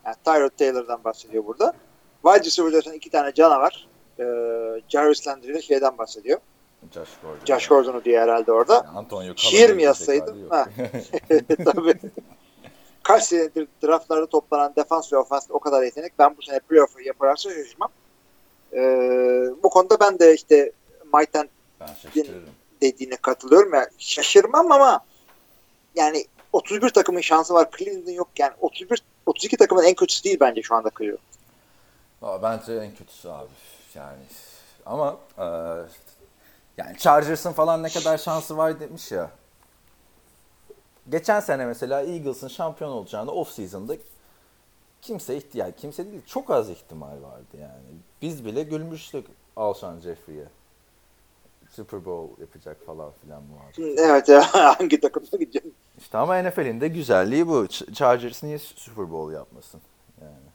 Yani 0.06 0.16
Tyrod 0.24 0.50
Taylor'dan 0.50 1.04
bahsediyor 1.04 1.46
burada. 1.46 1.74
Wide 2.22 2.44
receiver'dan 2.44 2.92
iki 2.92 3.10
tane 3.10 3.34
canavar. 3.34 3.88
Ee, 4.18 4.24
Jarvis 4.88 5.26
Landry 5.26 5.50
ile 5.50 5.62
şeyden 5.62 5.98
bahsediyor. 5.98 6.38
Josh 6.94 7.10
Gordon. 7.22 7.44
Josh 7.44 7.68
Gordon'u 7.68 8.04
diye 8.04 8.20
herhalde 8.20 8.52
orada. 8.52 8.74
Yani 8.74 8.98
Antonio 8.98 9.32
Şiir 9.36 9.70
mi 9.70 9.82
yazsaydım? 9.82 10.50
Ha. 10.50 10.66
Tabii. 11.64 11.94
Kaç 13.02 13.24
senedir 13.24 13.68
draftlarda 13.82 14.26
toplanan 14.26 14.72
defans 14.76 15.12
ve 15.12 15.16
ofans 15.16 15.46
o 15.50 15.58
kadar 15.58 15.82
yetenek. 15.82 16.12
Ben 16.18 16.36
bu 16.36 16.42
sene 16.42 16.58
playoff'u 16.58 17.00
yaparsa 17.00 17.50
şaşırmam. 17.50 17.90
Ee, 18.72 19.44
bu 19.62 19.70
konuda 19.70 20.00
ben 20.00 20.18
de 20.18 20.34
işte 20.34 20.72
Mayten 21.12 21.48
ben 21.80 21.86
şaşırırım. 21.86 22.42
Dediğine 22.82 23.16
katılıyorum. 23.16 23.74
Yani 23.74 23.88
şaşırmam 23.98 24.72
ama 24.72 25.00
yani 25.94 26.26
31 26.52 26.90
takımın 26.90 27.20
şansı 27.20 27.54
var. 27.54 27.68
Cleveland'ın 27.78 28.12
yok. 28.12 28.28
Yani 28.38 28.52
31 28.60 29.02
32 29.26 29.56
takımın 29.56 29.84
en 29.84 29.94
kötüsü 29.94 30.24
değil 30.24 30.40
bence 30.40 30.62
şu 30.62 30.74
anda 30.74 30.90
Cleveland. 30.98 31.18
Aa, 32.22 32.42
bence 32.42 32.72
en 32.74 32.94
kötüsü 32.94 33.28
abi. 33.28 33.48
Yani 33.94 34.18
ama 34.86 35.16
e, 35.38 35.44
yani 36.76 36.98
Chargers'ın 36.98 37.52
falan 37.52 37.82
ne 37.82 37.88
kadar 37.88 38.18
şansı 38.18 38.56
var 38.56 38.80
demiş 38.80 39.12
ya. 39.12 39.30
Geçen 41.08 41.40
sene 41.40 41.66
mesela 41.66 42.02
Eagles'ın 42.02 42.48
şampiyon 42.48 42.90
olacağını 42.90 43.30
off 43.30 43.52
season'da 43.52 43.96
kimse 45.02 45.36
ihtiyaç 45.36 45.74
kimse 45.80 46.12
değil 46.12 46.22
çok 46.26 46.50
az 46.50 46.70
ihtimal 46.70 47.22
vardı 47.22 47.56
yani. 47.60 47.98
Biz 48.22 48.44
bile 48.44 48.62
gülmüştük 48.62 49.26
Alshon 49.56 50.00
Jeffrey'e. 50.00 50.44
Super 51.76 52.04
Bowl 52.04 52.40
yapacak 52.40 52.86
falan 52.86 53.12
filan 53.22 53.42
muhabbet. 53.42 53.98
Evet 53.98 54.28
ya, 54.28 54.54
hangi 54.78 55.00
takımda 55.00 55.36
gideceğim? 55.36 55.74
İşte 55.98 56.18
ama 56.18 56.42
NFL'in 56.42 56.80
de 56.80 56.88
güzelliği 56.88 57.48
bu. 57.48 57.64
Ch- 57.64 57.94
Chargers 57.94 58.42
niye 58.42 58.58
Super 58.58 59.10
Bowl 59.12 59.34
yapmasın? 59.34 59.80
Yani. 60.20 60.52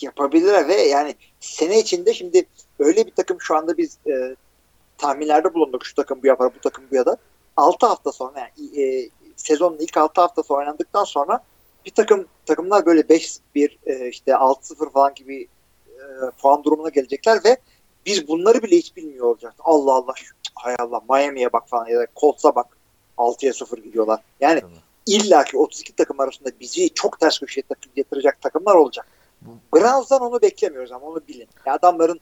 Yapabilir 0.00 0.68
ve 0.68 0.74
yani 0.74 1.14
sene 1.40 1.78
içinde 1.78 2.14
şimdi 2.14 2.46
öyle 2.78 3.06
bir 3.06 3.14
takım 3.14 3.40
şu 3.40 3.56
anda 3.56 3.76
biz 3.76 3.98
e, 4.06 4.36
tahminlerde 4.98 5.54
bulunduk. 5.54 5.86
Şu 5.86 5.94
takım 5.94 6.22
bu 6.22 6.26
yapar, 6.26 6.54
bu 6.54 6.60
takım 6.60 6.84
bu 6.90 6.94
ya 6.94 7.06
da 7.06 7.16
6 7.56 7.86
hafta 7.86 8.12
sonra 8.12 8.38
yani 8.38 8.82
e, 8.82 9.10
sezonun 9.36 9.78
ilk 9.78 9.96
6 9.96 10.20
haftası 10.20 10.54
oynandıktan 10.54 11.04
sonra 11.04 11.40
bir 11.86 11.90
takım 11.90 12.26
takımlar 12.46 12.86
böyle 12.86 13.00
5-1 13.00 13.40
e, 13.86 14.08
işte 14.08 14.32
6-0 14.32 14.90
falan 14.90 15.14
gibi 15.14 15.48
e, 15.88 16.02
puan 16.42 16.64
durumuna 16.64 16.88
gelecekler 16.88 17.40
ve 17.44 17.56
biz 18.06 18.28
bunları 18.28 18.62
bile 18.62 18.76
hiç 18.76 18.96
bilmiyor 18.96 19.26
olacak. 19.26 19.54
Allah 19.60 19.92
Allah 19.92 20.14
hay 20.54 20.76
Allah 20.78 21.00
Miami'ye 21.10 21.52
bak 21.52 21.68
falan 21.68 21.86
ya 21.86 21.98
da 22.00 22.06
Colts'a 22.16 22.54
bak 22.54 22.66
6'ya 23.18 23.52
0 23.52 23.78
gidiyorlar. 23.78 24.20
Yani 24.40 24.60
Tabii. 24.60 24.72
illaki 25.06 25.58
32 25.58 25.96
takım 25.96 26.20
arasında 26.20 26.48
bizi 26.60 26.94
çok 26.94 27.20
ters 27.20 27.38
köşeye 27.38 27.62
yatıracak 27.96 28.40
takımlar 28.40 28.74
olacak. 28.74 29.06
Browns'dan 29.74 30.20
onu 30.22 30.42
beklemiyoruz 30.42 30.92
ama 30.92 31.06
onu 31.06 31.20
bilin. 31.28 31.48
Ya 31.66 31.74
adamların 31.74 32.20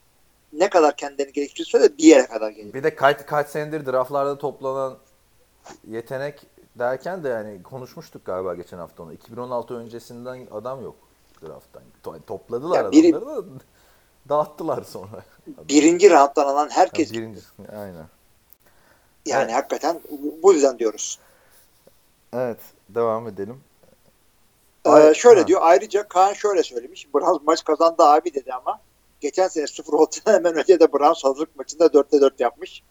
ne 0.52 0.70
kadar 0.70 0.96
kendilerini 0.96 1.32
geliştirirse 1.32 1.80
de 1.82 1.98
bir 1.98 2.04
yere 2.04 2.26
kadar 2.26 2.50
gelir. 2.50 2.74
Bir 2.74 2.82
de 2.82 2.94
kaç, 2.94 3.26
kaç 3.26 3.48
senedir 3.48 3.86
draftlarda 3.86 4.38
toplanan 4.38 4.98
yetenek 5.88 6.40
derken 6.78 7.24
de 7.24 7.28
yani 7.28 7.62
konuşmuştuk 7.62 8.24
galiba 8.24 8.54
geçen 8.54 8.78
hafta 8.78 9.02
onu. 9.02 9.12
2016 9.12 9.74
öncesinden 9.74 10.46
adam 10.52 10.82
yok 10.82 10.96
drafttan. 11.42 11.82
To- 12.04 12.22
topladılar 12.26 12.84
Ya 12.84 12.90
biri- 12.90 13.16
adamları 13.16 13.44
da 13.44 13.48
dağıttılar 14.28 14.82
sonra. 14.82 15.24
Birinci 15.68 16.10
rounddan 16.10 16.46
alan 16.46 16.68
herkes 16.68 17.12
Birinci. 17.12 17.40
Aynen. 17.72 18.06
yani 19.26 19.42
Evet. 19.44 19.52
hakikaten 19.54 20.00
bu 20.42 20.52
yüzden 20.52 20.78
diyoruz. 20.78 21.18
Evet. 22.32 22.58
Devam 22.88 23.28
edelim. 23.28 23.60
Ee, 24.84 24.90
Ay- 24.90 25.14
şöyle 25.14 25.40
ha. 25.40 25.46
diyor 25.46 25.60
ayrıca 25.62 26.08
Kaan 26.08 26.32
şöyle 26.32 26.62
söylemiş. 26.62 27.14
Browns 27.14 27.42
maç 27.46 27.64
kazandı 27.64 28.02
abi 28.02 28.34
dedi 28.34 28.54
ama 28.54 28.80
geçen 29.20 29.48
sene 29.48 29.66
0 29.66 29.92
olduğundan 29.92 30.32
hemen 30.34 30.54
önce 30.54 30.80
de 30.80 30.92
Browns 30.92 31.24
hazırlık 31.24 31.56
maçında 31.56 31.86
4'te 31.86 32.20
4 32.20 32.40
yapmış. 32.40 32.82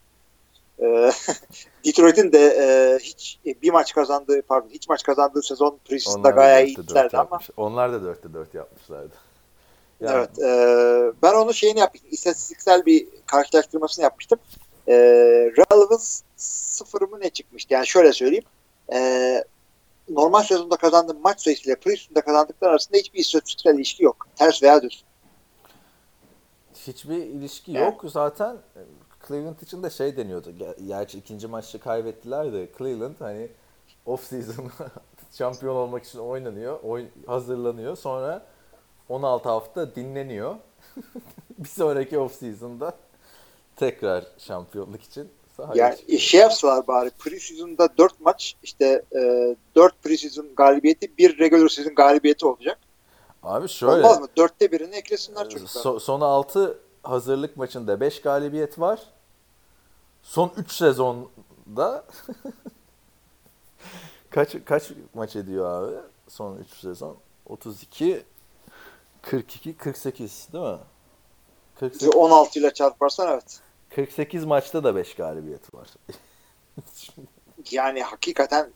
Ee, 0.79 1.11
Detroit'in 1.85 2.31
de 2.31 2.39
e, 2.39 2.97
hiç 2.99 3.39
e, 3.45 3.61
bir 3.61 3.71
maç 3.71 3.93
kazandığı 3.93 4.41
pardon 4.41 4.69
hiç 4.69 4.89
maç 4.89 5.03
kazandığı 5.03 5.41
sezon 5.41 5.77
preseason'da 5.85 6.29
gayet 6.29 6.67
iyi 6.67 6.77
dörtte 6.77 6.77
dört 6.77 7.03
gittilerdi 7.03 7.17
ama. 7.17 7.39
Onlar 7.57 7.93
da 7.93 8.03
dörtte 8.03 8.33
dört 8.33 8.53
yapmışlardı. 8.53 9.13
Yani 10.01 10.15
Evet. 10.17 10.39
e, 10.39 11.13
ben 11.23 11.33
onun 11.33 11.51
şeyini 11.51 11.79
yapmıştım. 11.79 12.09
İstatistiksel 12.13 12.85
bir 12.85 13.07
karşılaştırmasını 13.25 14.03
yapmıştım. 14.03 14.39
E, 14.87 14.93
relevance 15.57 16.03
sıfır 16.35 17.01
mı 17.01 17.19
ne 17.19 17.29
çıkmıştı? 17.29 17.73
Yani 17.73 17.87
şöyle 17.87 18.13
söyleyeyim. 18.13 18.43
E, 18.93 19.43
normal 20.09 20.43
sezonda 20.43 20.75
kazandığım 20.75 21.21
maç 21.21 21.41
sayısıyla 21.43 21.75
preseason'da 21.75 22.21
kazandıkları 22.21 22.71
arasında 22.71 22.97
hiçbir 22.97 23.19
istatistiksel 23.19 23.75
ilişki 23.75 24.03
yok. 24.03 24.27
Ters 24.35 24.63
veya 24.63 24.81
düz. 24.81 25.03
Hiçbir 26.87 27.15
ilişki 27.17 27.71
Yani. 27.71 27.85
yok. 27.85 28.01
Zaten 28.11 28.57
Cleveland 29.27 29.59
için 29.61 29.83
de 29.83 29.89
şey 29.89 30.17
deniyordu. 30.17 30.49
Ger- 30.59 30.87
Gerçi 30.87 31.17
ikinci 31.17 31.47
maçta 31.47 31.79
kaybettiler 31.79 32.53
de 32.53 32.69
Cleveland 32.77 33.15
hani 33.19 33.47
off 34.05 34.23
season 34.23 34.71
şampiyon 35.37 35.75
olmak 35.75 36.03
için 36.05 36.19
oynanıyor, 36.19 36.79
oy- 36.83 37.09
hazırlanıyor. 37.27 37.97
Sonra 37.97 38.45
16 39.11 39.49
hafta 39.49 39.95
dinleniyor. 39.95 40.55
bir 41.59 41.69
sonraki 41.69 42.19
off 42.19 42.35
season'da 42.35 42.93
tekrar 43.75 44.25
şampiyonluk 44.37 45.01
için 45.03 45.29
sahaya 45.57 45.85
Yani 45.85 45.97
çıkıyor. 45.97 46.19
şey 46.19 46.39
yapsalar 46.41 46.87
bari 46.87 47.09
preseason'da 47.09 47.89
4 47.97 48.19
maç 48.21 48.55
işte 48.63 49.01
e, 49.15 49.55
4 49.75 50.03
preseason 50.03 50.55
galibiyeti 50.55 51.17
bir 51.17 51.39
regular 51.39 51.69
season 51.69 51.95
galibiyeti 51.95 52.45
olacak. 52.45 52.77
Abi 53.43 53.67
şöyle 53.69 53.93
Olmaz 53.93 54.19
mı? 54.19 54.27
Dörtte 54.37 54.71
birini 54.71 54.95
eklesinler 54.95 55.49
çocuklar. 55.49 55.81
so- 55.81 55.99
son 55.99 56.21
6 56.21 56.79
hazırlık 57.03 57.57
maçında 57.57 57.99
5 57.99 58.21
galibiyet 58.21 58.79
var. 58.79 58.99
Son 60.23 60.51
3 60.57 60.71
sezonda 60.71 62.05
kaç 64.29 64.55
kaç 64.65 64.91
maç 65.13 65.35
ediyor 65.35 65.65
abi? 65.83 65.95
Son 66.27 66.57
3 66.57 66.67
sezon 66.69 67.17
32 67.45 68.23
42 69.21 69.77
48 69.77 70.47
değil 70.53 70.63
mi? 70.63 70.77
48, 71.79 72.15
16 72.15 72.59
ile 72.59 72.73
çarparsan 72.73 73.33
evet. 73.33 73.59
48 73.95 74.45
maçta 74.45 74.83
da 74.83 74.95
5 74.95 75.15
galibiyet 75.15 75.73
var. 75.73 75.87
Yani 77.71 78.03
hakikaten 78.03 78.71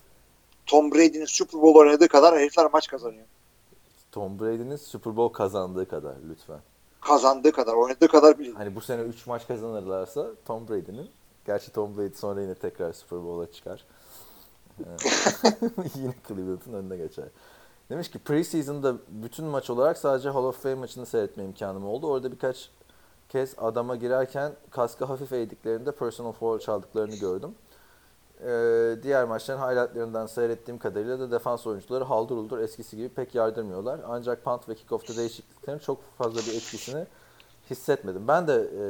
Tom 0.66 0.92
Brady'nin 0.92 1.26
Super 1.26 1.62
Bowl 1.62 1.80
oynadığı 1.80 2.08
kadar 2.08 2.40
herifler 2.40 2.70
maç 2.74 2.88
kazanıyor. 2.88 3.26
Tom 4.12 4.40
Brady'nin 4.40 4.76
Super 4.76 5.16
Bowl 5.16 5.34
kazandığı 5.34 5.88
kadar 5.88 6.16
lütfen. 6.30 6.60
Kazandığı 7.02 7.52
kadar, 7.52 7.74
oynadığı 7.74 8.08
kadar 8.08 8.40
bile. 8.40 8.52
Hani 8.52 8.76
bu 8.76 8.82
sene 8.82 9.02
3 9.02 9.28
maç 9.28 9.48
kazanırlarsa 9.48 10.28
Tom 10.46 10.68
Brady'nin 10.68 11.10
gerçi 11.46 11.72
Tom 11.72 11.98
Brady 11.98 12.14
sonra 12.16 12.42
yine 12.42 12.56
tekrar 12.56 12.94
Super 12.94 13.20
Bowl'a 13.20 13.52
çıkar. 13.52 13.84
Ee, 14.80 14.84
yine 15.96 16.14
Cleveland'ın 16.28 16.74
önüne 16.74 16.98
geçer. 16.98 17.26
Demiş 17.90 18.12
ki 18.12 18.20
preseason'da 18.20 18.96
bütün 19.08 19.46
maç 19.46 19.70
olarak 19.70 19.98
sadece 19.98 20.30
Hall 20.30 20.44
of 20.44 20.64
Fame 20.64 20.76
maçını 20.76 21.06
seyretme 21.06 21.44
imkanım 21.44 21.88
oldu. 21.88 22.08
Orada 22.08 22.32
birkaç 22.32 22.70
kez 23.30 23.54
adama 23.58 23.96
girerken 23.96 24.52
kaskı 24.72 25.06
hafif 25.06 25.34
eğdiklerinde 25.34 25.92
personal 25.92 26.32
foul 26.32 26.60
çaldıklarını 26.60 27.16
gördüm. 27.16 27.56
Ee, 28.42 28.96
diğer 29.04 29.26
maçların 29.26 29.60
highlightlarından 29.60 30.26
seyrettiğim 30.26 30.80
kadarıyla 30.80 31.20
da 31.20 31.32
defans 31.32 31.68
oyuncuları 31.68 32.04
haldır 32.04 32.36
uldur 32.36 32.60
eskisi 32.60 32.98
gibi 32.98 33.10
pek 33.10 33.36
yardırmıyorlar. 33.36 34.00
Ancak 34.08 34.44
punt 34.44 34.70
ve 34.70 34.76
kickoff'ta 34.76 35.18
değişikliklerin 35.18 35.80
çok 35.80 36.04
fazla 36.18 36.40
bir 36.40 36.58
etkisini 36.58 37.06
hissetmedim. 37.70 38.28
Ben 38.28 38.48
de 38.48 38.54
e, 38.54 38.86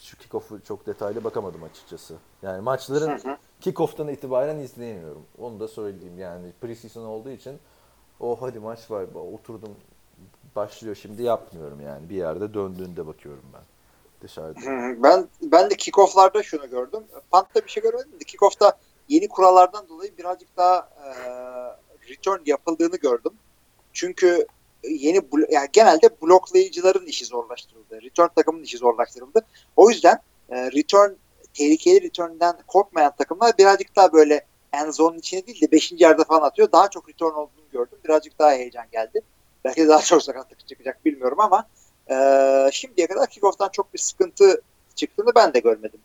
şu 0.00 0.18
kickoff'u 0.18 0.62
çok 0.62 0.86
detaylı 0.86 1.24
bakamadım 1.24 1.62
açıkçası. 1.62 2.14
Yani 2.42 2.62
maçların 2.62 3.38
kickoff'tan 3.60 4.08
itibaren 4.08 4.58
izleyemiyorum. 4.58 5.22
Onu 5.38 5.60
da 5.60 5.68
söyleyeyim 5.68 6.18
yani 6.18 6.52
preseason 6.60 7.04
olduğu 7.04 7.30
için 7.30 7.58
o 8.20 8.42
hadi 8.42 8.58
maç 8.58 8.90
var 8.90 9.06
oturdum 9.32 9.76
başlıyor 10.56 10.94
şimdi 10.94 11.22
yapmıyorum 11.22 11.80
yani. 11.80 12.10
Bir 12.10 12.16
yerde 12.16 12.54
döndüğünde 12.54 13.06
bakıyorum 13.06 13.44
ben 13.54 13.62
dışarıda. 14.20 14.60
Ben 15.02 15.28
ben 15.42 15.70
de 15.70 15.76
kickoff'larda 15.76 16.42
şunu 16.42 16.70
gördüm. 16.70 17.04
Punt'ta 17.32 17.64
bir 17.64 17.70
şey 17.70 17.82
görmedim 17.82 18.20
de 18.20 18.24
kickoff'ta 18.24 18.78
yeni 19.08 19.28
kurallardan 19.28 19.88
dolayı 19.88 20.18
birazcık 20.18 20.56
daha 20.56 20.88
e, 21.04 21.08
return 22.10 22.40
yapıldığını 22.46 22.96
gördüm. 22.96 23.32
Çünkü 23.92 24.46
yeni 24.84 25.20
yani 25.50 25.68
genelde 25.72 26.08
bloklayıcıların 26.22 27.06
işi 27.06 27.24
zorlaştırıldı. 27.24 28.02
Return 28.02 28.28
takımın 28.36 28.62
işi 28.62 28.78
zorlaştırıldı. 28.78 29.46
O 29.76 29.90
yüzden 29.90 30.18
e, 30.48 30.70
return 30.72 31.10
tehlikeli 31.54 32.02
return'den 32.02 32.56
korkmayan 32.66 33.16
takımlar 33.16 33.58
birazcık 33.58 33.96
daha 33.96 34.12
böyle 34.12 34.46
end 34.72 34.92
zone'un 34.92 35.18
içine 35.18 35.46
değil 35.46 35.60
de 35.60 35.72
5. 35.72 35.92
yerde 35.92 36.24
falan 36.24 36.42
atıyor. 36.42 36.72
Daha 36.72 36.90
çok 36.90 37.08
return 37.08 37.32
olduğunu 37.32 37.63
gördüm. 37.74 37.98
Birazcık 38.04 38.38
daha 38.38 38.50
heyecan 38.50 38.86
geldi. 38.92 39.20
Belki 39.64 39.88
daha 39.88 40.02
çok 40.02 40.22
sakatlık 40.22 40.68
çıkacak 40.68 41.04
bilmiyorum 41.04 41.40
ama 41.40 41.66
e, 42.10 42.16
şimdiye 42.72 43.06
kadar 43.06 43.26
kickoff'tan 43.26 43.68
çok 43.68 43.94
bir 43.94 43.98
sıkıntı 43.98 44.62
çıktığını 44.94 45.34
ben 45.34 45.54
de 45.54 45.58
görmedim. 45.58 46.00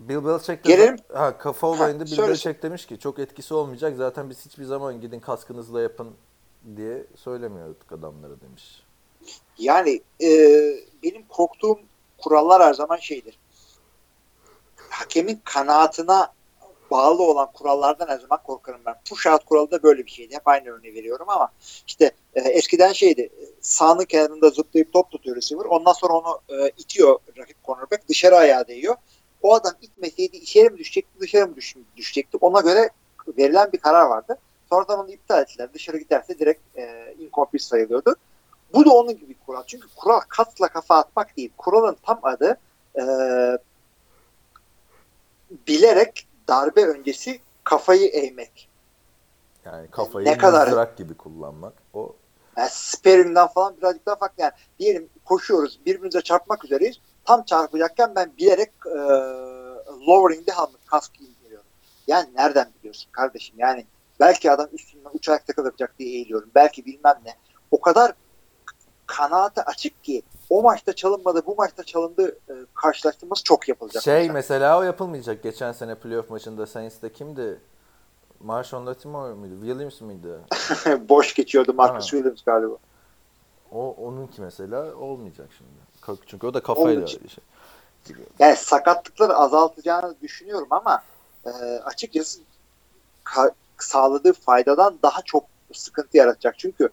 Bill 0.00 0.24
Belichick 0.24 0.64
de 0.64 0.96
ha, 1.14 1.38
kafa 1.38 1.66
olayında 1.66 2.04
Bill 2.04 2.10
söyle. 2.10 2.28
Belichick 2.28 2.62
demiş 2.62 2.86
ki 2.86 2.98
çok 2.98 3.18
etkisi 3.18 3.54
olmayacak. 3.54 3.96
Zaten 3.96 4.30
biz 4.30 4.46
hiçbir 4.46 4.64
zaman 4.64 5.00
gidin 5.00 5.20
kaskınızla 5.20 5.80
yapın 5.80 6.10
diye 6.76 7.06
söylemiyorduk 7.16 7.92
adamlara 7.92 8.40
demiş. 8.40 8.82
Yani 9.58 10.02
e, 10.22 10.28
benim 11.02 11.22
korktuğum 11.28 11.78
kurallar 12.18 12.62
her 12.62 12.74
zaman 12.74 12.96
şeydir. 12.96 13.38
Hakemin 14.90 15.40
kanaatına 15.44 16.32
bağlı 16.90 17.22
olan 17.22 17.52
kurallardan 17.52 18.08
her 18.08 18.18
zaman 18.18 18.42
korkarım 18.42 18.80
ben. 18.86 18.94
Push 19.08 19.26
out 19.26 19.44
kuralı 19.44 19.70
da 19.70 19.82
böyle 19.82 20.06
bir 20.06 20.10
şeydi. 20.10 20.34
Hep 20.34 20.48
aynı 20.48 20.68
örneği 20.70 20.94
veriyorum 20.94 21.26
ama 21.28 21.48
işte 21.86 22.10
e, 22.34 22.40
eskiden 22.40 22.92
şeydi. 22.92 23.30
Sahanın 23.60 24.04
kenarında 24.04 24.50
zıplayıp 24.50 24.92
top 24.92 25.10
tutuyor 25.10 25.36
receiver. 25.36 25.64
Ondan 25.64 25.92
sonra 25.92 26.12
onu 26.12 26.40
e, 26.48 26.68
itiyor 26.68 27.18
rakip 27.38 27.64
cornerback. 27.64 28.08
Dışarı 28.08 28.36
ayağı 28.36 28.68
değiyor. 28.68 28.96
O 29.42 29.54
adam 29.54 29.72
itmeseydi 29.82 30.36
içeri 30.36 30.70
mi 30.70 30.78
düşecekti 30.78 31.20
dışarı 31.20 31.48
mı 31.48 31.56
düş- 31.56 31.76
düşecekti. 31.96 32.36
Ona 32.40 32.60
göre 32.60 32.90
verilen 33.38 33.72
bir 33.72 33.78
karar 33.78 34.06
vardı. 34.06 34.38
Sonradan 34.70 34.98
onu 34.98 35.10
iptal 35.10 35.42
ettiler. 35.42 35.74
Dışarı 35.74 35.98
giderse 35.98 36.38
direkt 36.38 36.78
e, 36.78 37.14
incomplete 37.18 37.64
sayılıyordu. 37.64 38.16
Bu 38.74 38.84
da 38.84 38.90
onun 38.90 39.16
gibi 39.16 39.28
bir 39.28 39.36
kural. 39.46 39.62
Çünkü 39.66 39.88
kural 39.96 40.20
kasla 40.28 40.68
kafa 40.68 40.96
atmak 40.96 41.36
değil. 41.36 41.50
Kuralın 41.56 41.96
tam 42.02 42.20
adı 42.22 42.58
e, 42.96 43.02
bilerek 45.66 46.26
darbe 46.50 46.86
öncesi 46.86 47.40
kafayı 47.64 48.08
eğmek. 48.08 48.68
Yani 49.64 49.88
kafayı 49.90 50.26
Ne 50.26 50.38
kadar- 50.38 50.66
mızrak 50.66 50.96
gibi 50.96 51.14
kullanmak. 51.14 51.72
O 51.94 52.14
Yani 52.56 52.68
sparing'den 52.72 53.46
falan 53.46 53.76
birazcık 53.76 54.06
daha 54.06 54.16
farklı. 54.16 54.42
Yani 54.42 54.52
diyelim 54.78 55.08
koşuyoruz, 55.24 55.80
birbirimize 55.86 56.20
çarpmak 56.20 56.64
üzereyiz. 56.64 56.96
Tam 57.24 57.44
çarpacakken 57.44 58.14
ben 58.14 58.32
bilerek 58.38 58.70
e, 58.86 58.98
lowering 60.08 60.46
the 60.46 60.52
helmet, 60.52 60.86
kask 60.86 61.20
indiriyorum. 61.20 61.66
Yani 62.06 62.28
nereden 62.34 62.68
biliyorsun 62.78 63.10
kardeşim? 63.12 63.54
Yani 63.58 63.86
belki 64.20 64.50
adam 64.50 64.68
üstünden 64.72 65.10
uçarak 65.12 65.46
takılacak 65.46 65.98
diye 65.98 66.10
eğiliyorum. 66.10 66.50
Belki 66.54 66.86
bilmem 66.86 67.18
ne. 67.24 67.34
O 67.70 67.80
kadar 67.80 68.12
kanaate 69.06 69.62
açık 69.62 70.04
ki 70.04 70.22
o 70.50 70.62
maçta 70.62 70.92
çalınmadı, 70.92 71.46
bu 71.46 71.54
maçta 71.54 71.84
çalındı 71.84 72.38
e, 72.48 72.52
karşılaştırması 72.74 73.44
çok 73.44 73.68
yapılacak. 73.68 74.02
şey 74.02 74.14
mesela. 74.14 74.32
mesela 74.32 74.78
o 74.78 74.82
yapılmayacak. 74.82 75.42
Geçen 75.42 75.72
sene 75.72 75.94
playoff 75.94 76.30
maçında 76.30 76.66
Saints'te 76.66 77.12
kimdi? 77.12 77.60
Marshawn 78.40 78.86
Latimore 78.86 79.34
muydu? 79.34 79.54
Williams 79.60 80.00
mıydı? 80.00 80.40
Boş 81.08 81.34
geçiyordu 81.34 81.74
Marcus 81.74 82.04
Ha. 82.06 82.10
Williams 82.10 82.42
galiba. 82.42 82.74
O 83.72 83.96
onunki 83.98 84.40
mesela 84.40 84.94
olmayacak 84.94 85.48
şimdi. 85.58 86.20
Çünkü 86.26 86.46
o 86.46 86.54
da 86.54 86.62
kafayla 86.62 87.06
şey. 87.06 87.18
Yani 88.38 88.56
sakatlıkları 88.56 89.36
azaltacağını 89.36 90.14
düşünüyorum 90.22 90.68
ama 90.70 91.02
e, 91.46 91.50
açıkçası 91.84 92.40
ka- 93.24 93.52
sağladığı 93.78 94.32
faydadan 94.32 94.98
daha 95.02 95.22
çok 95.22 95.44
sıkıntı 95.72 96.16
yaratacak. 96.16 96.58
Çünkü 96.58 96.88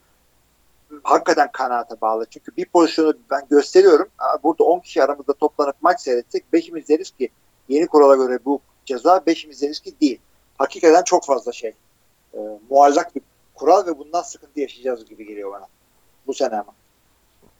hakikaten 1.03 1.51
kanaate 1.51 2.01
bağlı. 2.01 2.25
Çünkü 2.29 2.51
bir 2.57 2.65
pozisyonu 2.65 3.13
ben 3.31 3.41
gösteriyorum. 3.49 4.07
Burada 4.43 4.63
10 4.63 4.79
kişi 4.79 5.03
aramızda 5.03 5.33
toplanıp 5.33 5.75
maç 5.81 6.01
seyretsek 6.01 6.45
5'imiz 6.53 6.87
deriz 6.87 7.11
ki 7.11 7.29
yeni 7.69 7.87
kurala 7.87 8.15
göre 8.15 8.39
bu 8.45 8.59
ceza 8.85 9.17
5'imiz 9.17 9.61
deriz 9.61 9.79
ki 9.79 9.93
değil. 10.01 10.19
Hakikaten 10.57 11.03
çok 11.03 11.25
fazla 11.25 11.51
şey. 11.51 11.73
E, 12.33 12.39
muallak 12.69 13.15
bir 13.15 13.21
kural 13.55 13.87
ve 13.87 13.97
bundan 13.97 14.21
sıkıntı 14.21 14.59
yaşayacağız 14.59 15.05
gibi 15.05 15.27
geliyor 15.27 15.51
bana. 15.51 15.67
Bu 16.27 16.33
sene 16.33 16.55
ama. 16.55 16.73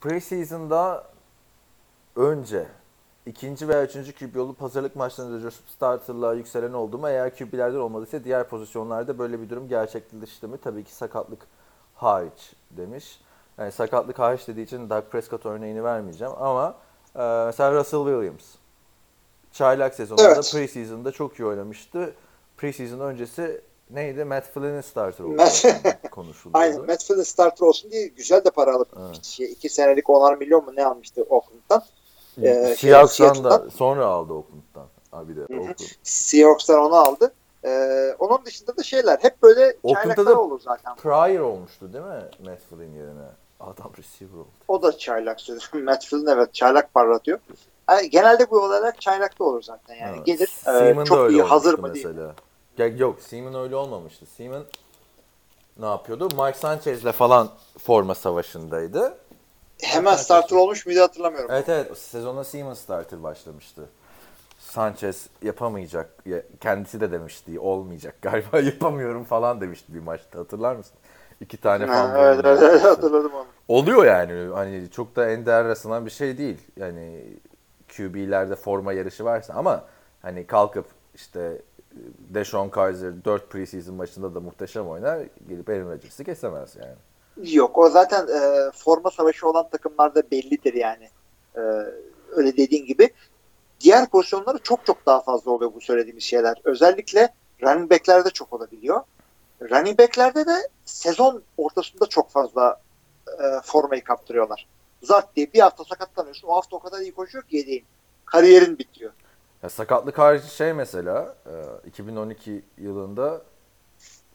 Preseason'da 0.01 1.03
önce 2.15 2.67
ikinci 3.25 3.67
veya 3.67 3.85
üçüncü 3.85 4.15
QB 4.15 4.35
olup 4.35 4.61
hazırlık 4.61 4.95
maçlarında 4.95 5.41
coşup 5.41 5.69
starterlığa 5.69 6.33
yükselen 6.33 6.73
oldu 6.73 6.97
mu? 6.97 7.09
Eğer 7.09 7.37
QB'lerden 7.37 7.77
olmadıysa 7.77 8.23
diğer 8.23 8.49
pozisyonlarda 8.49 9.19
böyle 9.19 9.41
bir 9.41 9.49
durum 9.49 9.67
gerçekleşti 9.67 10.47
mi? 10.47 10.57
Tabii 10.63 10.83
ki 10.83 10.95
sakatlık 10.95 11.47
hariç 11.97 12.53
demiş. 12.71 13.19
Yani 13.57 13.71
sakatlık 13.71 14.19
hariç 14.19 14.47
dediği 14.47 14.63
için 14.63 14.89
Doug 14.89 15.03
Prescott 15.12 15.45
örneğini 15.45 15.83
vermeyeceğim 15.83 16.33
ama 16.39 16.75
e, 17.15 17.19
mesela 17.45 17.71
Russell 17.73 17.99
Williams 18.05 18.45
çaylak 19.51 19.93
sezonunda 19.95 20.27
Evet. 20.31 20.51
preseason'da 20.53 21.12
çok 21.12 21.39
iyi 21.39 21.45
oynamıştı. 21.45 22.13
Preseason 22.57 22.99
öncesi 22.99 23.62
neydi? 23.89 24.23
Matt 24.25 24.43
Flynn'in 24.53 24.81
starter 24.81 25.25
Matt- 25.25 26.10
konuşuluyordu. 26.12 26.57
Aynen. 26.57 26.86
Matt 26.86 27.03
Flynn 27.03 27.21
starter 27.23 27.65
olsun 27.65 27.91
diye 27.91 28.07
güzel 28.07 28.43
de 28.45 28.49
para 28.49 28.75
alıp 28.75 28.89
Evet. 28.99 29.23
şey, 29.23 29.51
iki 29.51 29.69
senelik 29.69 30.05
10'ar 30.05 30.38
milyon 30.38 30.65
mu 30.65 30.71
ne 30.75 30.86
almıştı 30.86 31.23
Oakland'dan. 31.29 31.83
Ee, 32.41 32.75
şey, 32.77 32.91
Seahawks'tan 32.91 33.43
da 33.43 33.69
sonra 33.69 34.05
aldı 34.05 34.33
Oakland'dan. 34.33 34.88
Abi 35.12 35.36
de. 35.36 35.41
Oakland. 35.41 35.75
Seahawks'tan 36.03 36.79
onu 36.79 36.95
aldı. 36.95 37.33
Ee, 37.65 38.15
onun 38.20 38.46
dışında 38.46 38.78
da 38.78 38.84
şeyler 38.84 39.17
hep 39.22 39.43
böyle 39.43 39.78
çaylaklar 39.93 40.36
olur 40.36 40.60
zaten. 40.60 40.96
Pryor 40.96 41.43
olmuştu 41.43 41.93
değil 41.93 42.04
mi 42.04 42.24
Matt 42.46 42.62
Flynn 42.70 42.96
yerine? 42.96 43.28
Adam 43.60 43.91
receiver 43.98 44.38
oldu. 44.38 44.48
O 44.67 44.82
da 44.82 44.98
çaylak 44.98 45.41
sözü. 45.41 45.78
Matt 45.84 46.06
Flynn 46.06 46.28
evet 46.28 46.54
çaylak 46.54 46.93
parlatıyor. 46.93 47.39
Yani 47.89 48.10
genelde 48.10 48.50
bu 48.52 48.60
olaylar 48.60 48.96
çaylakta 49.00 49.43
olur 49.43 49.62
zaten. 49.62 49.96
Yani 49.96 50.15
Evet. 50.15 50.26
gelir 50.26 50.48
e, 50.48 50.63
Seaman 50.63 51.04
çok 51.06 51.32
iyi 51.32 51.41
hazır 51.41 51.80
mı 51.80 51.93
diye. 51.93 52.06
mesela. 52.06 52.34
Ya, 52.78 52.88
yok 52.88 53.22
Seaman 53.22 53.56
öyle 53.56 53.76
olmamıştı. 53.76 54.26
Seaman 54.26 54.63
ne 55.80 55.86
yapıyordu? 55.86 56.30
Mike 56.43 56.58
Sanchez'le 56.58 57.12
falan 57.12 57.50
forma 57.80 58.15
savaşındaydı. 58.15 59.17
Hemen 59.82 60.15
starter 60.15 60.56
olmuş 60.56 60.86
muydu 60.86 61.02
hatırlamıyorum. 61.02 61.52
Evet 61.52 61.70
evet 61.70 61.98
sezona 61.98 62.43
Seaman 62.43 62.74
starter 62.74 63.24
başlamıştı. 63.24 63.89
Sanchez 64.67 65.30
yapamayacak. 65.43 66.10
ya- 66.25 66.43
Kendisi 66.62 67.01
de 67.01 67.12
demişti 67.12 67.60
olmayacak 67.60 68.15
galiba 68.21 68.60
yapamıyorum 68.60 69.23
falan 69.23 69.62
demişti 69.62 69.93
bir 69.93 69.99
maçta 69.99 70.39
hatırlar 70.39 70.75
mısın? 70.75 70.97
İki 71.41 71.58
tane 71.58 71.88
Ha, 71.88 71.88
falan. 71.88 72.15
evet, 72.17 72.45
evet, 72.45 72.60
evet, 72.63 72.84
hatırladım 72.84 73.34
onu. 73.34 73.47
Oluyor 73.67 74.06
yani. 74.06 74.53
Hani 74.53 74.91
çok 74.91 75.15
da 75.15 75.30
ender 75.32 75.65
rastlanan 75.65 76.06
bir 76.06 76.12
şey 76.12 76.38
değil. 76.38 76.58
Yani 76.77 77.23
QB'lerde 77.97 78.56
forma 78.56 78.93
yarışı 78.93 79.25
varsa 79.25 79.53
ama 79.53 79.86
hani 80.21 80.47
kalkıp 80.47 80.86
işte 81.15 81.62
Deshaun 82.30 82.69
Kaiser 82.69 83.25
4 83.25 83.49
preseason 83.51 83.95
maçında 83.95 84.36
da 84.36 84.39
muhteşem 84.39 84.88
oynar. 84.88 85.19
Gelip 85.49 85.69
Aaron 85.69 85.91
Rodgers'ı 85.91 86.23
kesemez 86.23 86.75
yani. 86.75 86.95
Yok 87.38 87.77
o 87.77 87.89
zaten 87.89 88.27
e, 88.27 88.71
forma 88.71 89.12
savaşı 89.12 89.47
olan 89.49 89.69
takımlarda 89.69 90.32
bellidir 90.32 90.73
yani. 90.73 91.10
E, 91.56 91.60
öyle 92.32 92.58
dediğin 92.58 92.86
gibi. 92.86 93.10
Diğer 93.79 94.09
pozisyonları 94.09 94.57
çok 94.57 94.85
çok 94.85 95.05
daha 95.05 95.21
fazla 95.21 95.51
oluyor 95.51 95.73
bu 95.73 95.81
söylediğimiz 95.81 96.23
şeyler. 96.23 96.61
Özellikle 96.63 97.33
running 97.63 97.91
back'lerde 97.91 98.29
çok 98.29 98.53
olabiliyor. 98.53 99.01
Running 99.61 99.99
back'lerde 99.99 100.45
de 100.45 100.67
sezon 100.85 101.43
ortasında 101.57 102.05
çok 102.05 102.31
fazla 102.31 102.81
e, 103.27 103.43
formayı 103.63 104.03
kaptırıyorlar. 104.03 104.67
Zart 105.03 105.35
diye 105.35 105.53
bir 105.53 105.59
hafta 105.59 105.83
sakatlanıyorsun. 105.83 106.47
O 106.47 106.55
hafta 106.55 106.75
o 106.75 106.79
kadar 106.79 106.99
iyi 106.99 107.13
koşuyor 107.13 107.43
ki 107.43 107.57
yedeğin. 107.57 107.85
Kariyerin 108.25 108.79
bitiyor. 108.79 109.11
Ya 109.63 109.69
sakatlık 109.69 110.19
harici 110.19 110.47
şey 110.55 110.73
mesela 110.73 111.35
e, 111.45 111.87
2012 111.87 112.63
yılında 112.77 113.41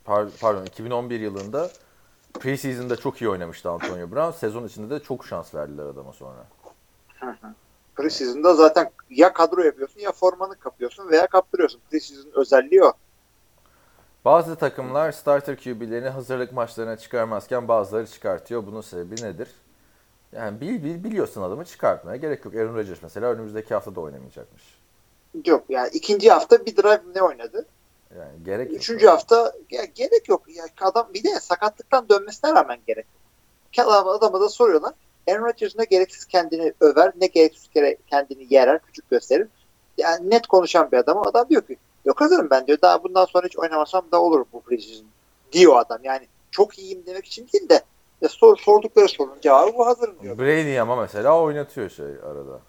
par- 0.07 0.31
pardon 0.40 0.64
2011 0.64 1.20
yılında 1.20 1.70
preseason'da 2.40 2.96
çok 2.96 3.22
iyi 3.22 3.28
oynamıştı 3.28 3.70
Antonio 3.70 4.11
Brown. 4.11 4.38
Sezon 4.38 4.66
içinde 4.66 4.94
de 4.94 5.05
çok 5.05 5.26
şans 5.26 5.55
verdiler 5.55 5.87
adama 5.87 6.12
sonra. 6.12 6.44
Preseason'da 7.96 8.55
zaten 8.55 8.90
ya 9.11 9.33
kadro 9.33 9.62
yapıyorsun 9.62 10.00
ya 10.00 10.12
formanı 10.12 10.55
kapıyorsun 10.57 11.09
veya 11.11 11.26
kaptırıyorsun. 11.26 11.81
Preseason 11.90 12.31
özelliği 12.35 12.85
o. 12.85 12.92
Bazı 14.24 14.57
takımlar 14.57 15.12
starter 15.12 15.57
QB'lerini 15.57 16.09
hazırlık 16.09 16.52
maçlarına 16.52 16.97
çıkarmazken 16.97 17.68
bazıları 17.68 18.07
çıkartıyor. 18.07 18.66
Bunun 18.66 18.80
sebebi 18.80 19.22
nedir? 19.22 19.49
Yani 20.32 20.61
bil, 20.61 20.84
bil, 20.84 21.05
biliyorsun 21.05 21.43
adamı 21.43 21.64
çıkartmaya 21.64 22.16
gerek 22.16 22.45
yok. 22.45 22.55
Aaron 22.55 22.74
Rodgers 22.74 23.03
mesela 23.03 23.26
önümüzdeki 23.32 23.74
hafta 23.74 23.95
da 23.95 24.01
oynamayacakmış. 24.01 24.62
Yok 25.47 25.64
yani 25.68 25.88
ikinci 25.93 26.30
hafta 26.30 26.66
bir 26.66 26.76
drive 26.76 27.01
ne 27.14 27.22
oynadı? 27.22 27.66
Yani 28.18 28.45
gerek 28.45 28.70
yok. 28.70 28.76
Üçüncü 28.80 29.07
hafta 29.07 29.53
ya 29.70 29.84
gerek 29.84 30.28
yok. 30.28 30.43
Ya 30.57 30.64
adam 30.80 31.09
bir 31.14 31.24
de 31.24 31.40
sakatlıktan 31.40 32.09
dönmesine 32.09 32.53
rağmen 32.53 32.78
gerek 32.86 33.07
yok. 33.78 33.86
Adam- 33.88 34.09
Adama 34.09 34.40
da 34.40 34.49
soruyorlar. 34.49 34.93
Aaron 35.29 35.45
Rodgers 35.45 35.77
ne 35.79 35.85
gereksiz 35.85 36.25
kendini 36.25 36.73
över 36.81 37.12
ne 37.20 37.27
gereksiz 37.27 37.68
kere 37.68 37.97
kendini 38.07 38.47
yerer, 38.51 38.81
küçük 38.83 39.11
gösterir. 39.11 39.49
Yani 39.99 40.31
net 40.31 40.47
konuşan 40.47 40.93
bir 40.93 40.97
adam. 40.97 41.27
Adam 41.27 41.49
diyor 41.49 41.62
ki 41.62 41.77
yok 42.05 42.20
hazırım 42.20 42.51
ben 42.51 42.66
diyor. 42.66 42.79
Daha 42.83 43.05
bundan 43.05 43.25
sonra 43.25 43.47
hiç 43.47 43.59
oynamasam 43.59 44.05
da 44.12 44.23
olur 44.23 44.45
bu 44.53 44.61
preseason 44.61 45.07
diyor 45.53 45.77
adam. 45.77 45.99
Yani 46.03 46.27
çok 46.51 46.79
iyiyim 46.79 47.03
demek 47.07 47.27
için 47.27 47.49
değil 47.53 47.68
de 47.68 47.81
ya 48.20 48.29
sor, 48.29 48.57
sordukları 48.57 49.09
sorunun 49.09 49.41
cevabı 49.41 49.75
bu 49.75 49.87
hazırım 49.87 50.14
diyor. 50.23 50.39
Brady 50.39 50.81
ama 50.81 50.97
mesela 50.97 51.41
oynatıyor 51.43 51.91
şey 51.91 52.07
arada. 52.07 52.61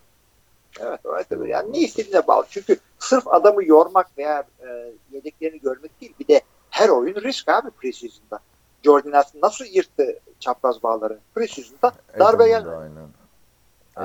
Evet, 0.80 1.00
evet, 1.06 1.28
evet. 1.32 1.50
Yani 1.50 1.74
ne 1.74 1.80
istediğine 1.80 2.28
bağlı. 2.28 2.46
Çünkü 2.50 2.78
sırf 3.00 3.28
adamı 3.28 3.66
yormak 3.66 4.18
veya 4.18 4.44
e, 4.62 4.94
yedeklerini 5.12 5.60
görmek 5.60 6.02
değil. 6.02 6.14
Bir 6.20 6.28
de 6.28 6.42
her 6.70 6.90
oyun 6.90 7.16
risk 7.16 7.50
abi 7.50 7.70
preseason'da. 7.70 8.40
Jordan 8.84 9.12
Nelson 9.12 9.42
nasıl 9.42 9.66
yırttı 9.66 10.20
çapraz 10.40 10.84
bağları? 10.84 11.20
Preseason'da 11.36 11.92
darbe 12.20 12.48
gelmedi. 12.48 12.76
aynen. 12.76 13.08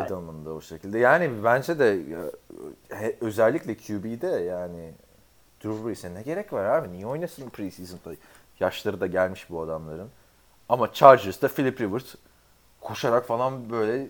Edelman 0.05 0.45
da 0.45 0.51
o 0.51 0.61
şekilde. 0.61 0.99
Yani 0.99 1.45
bence 1.45 1.79
de 1.79 2.03
he- 2.89 3.17
özellikle 3.21 3.77
QB'de 3.77 4.27
yani 4.27 4.93
Drew 5.65 5.87
Brees'e 5.87 6.15
ne 6.15 6.23
gerek 6.23 6.53
var 6.53 6.65
abi? 6.65 6.93
Niye 6.93 7.07
oynasın 7.07 7.49
preseason'da? 7.51 8.15
Yaşları 8.61 9.01
da 9.01 9.07
gelmiş 9.07 9.51
bu 9.51 9.63
adamların. 9.63 10.09
Ama 10.69 10.93
Chargers'ta 10.93 11.49
Philip 11.49 11.81
Rivers 11.81 12.15
koşarak 12.81 13.27
falan 13.27 13.71
böyle 13.71 14.07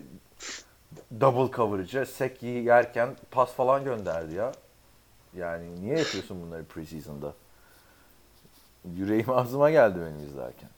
double 1.19 1.55
coverage'a 1.55 2.05
sek 2.05 2.43
yerken 2.43 3.15
pas 3.31 3.53
falan 3.53 3.83
gönderdi 3.83 4.35
ya. 4.35 4.51
Yani 5.33 5.81
niye 5.81 5.97
yapıyorsun 5.97 6.41
bunları 6.41 6.63
preseason'da? 6.65 7.33
Yüreğim 8.95 9.29
ağzıma 9.29 9.71
geldi 9.71 9.99
benim 9.99 10.27
izlerken. 10.27 10.69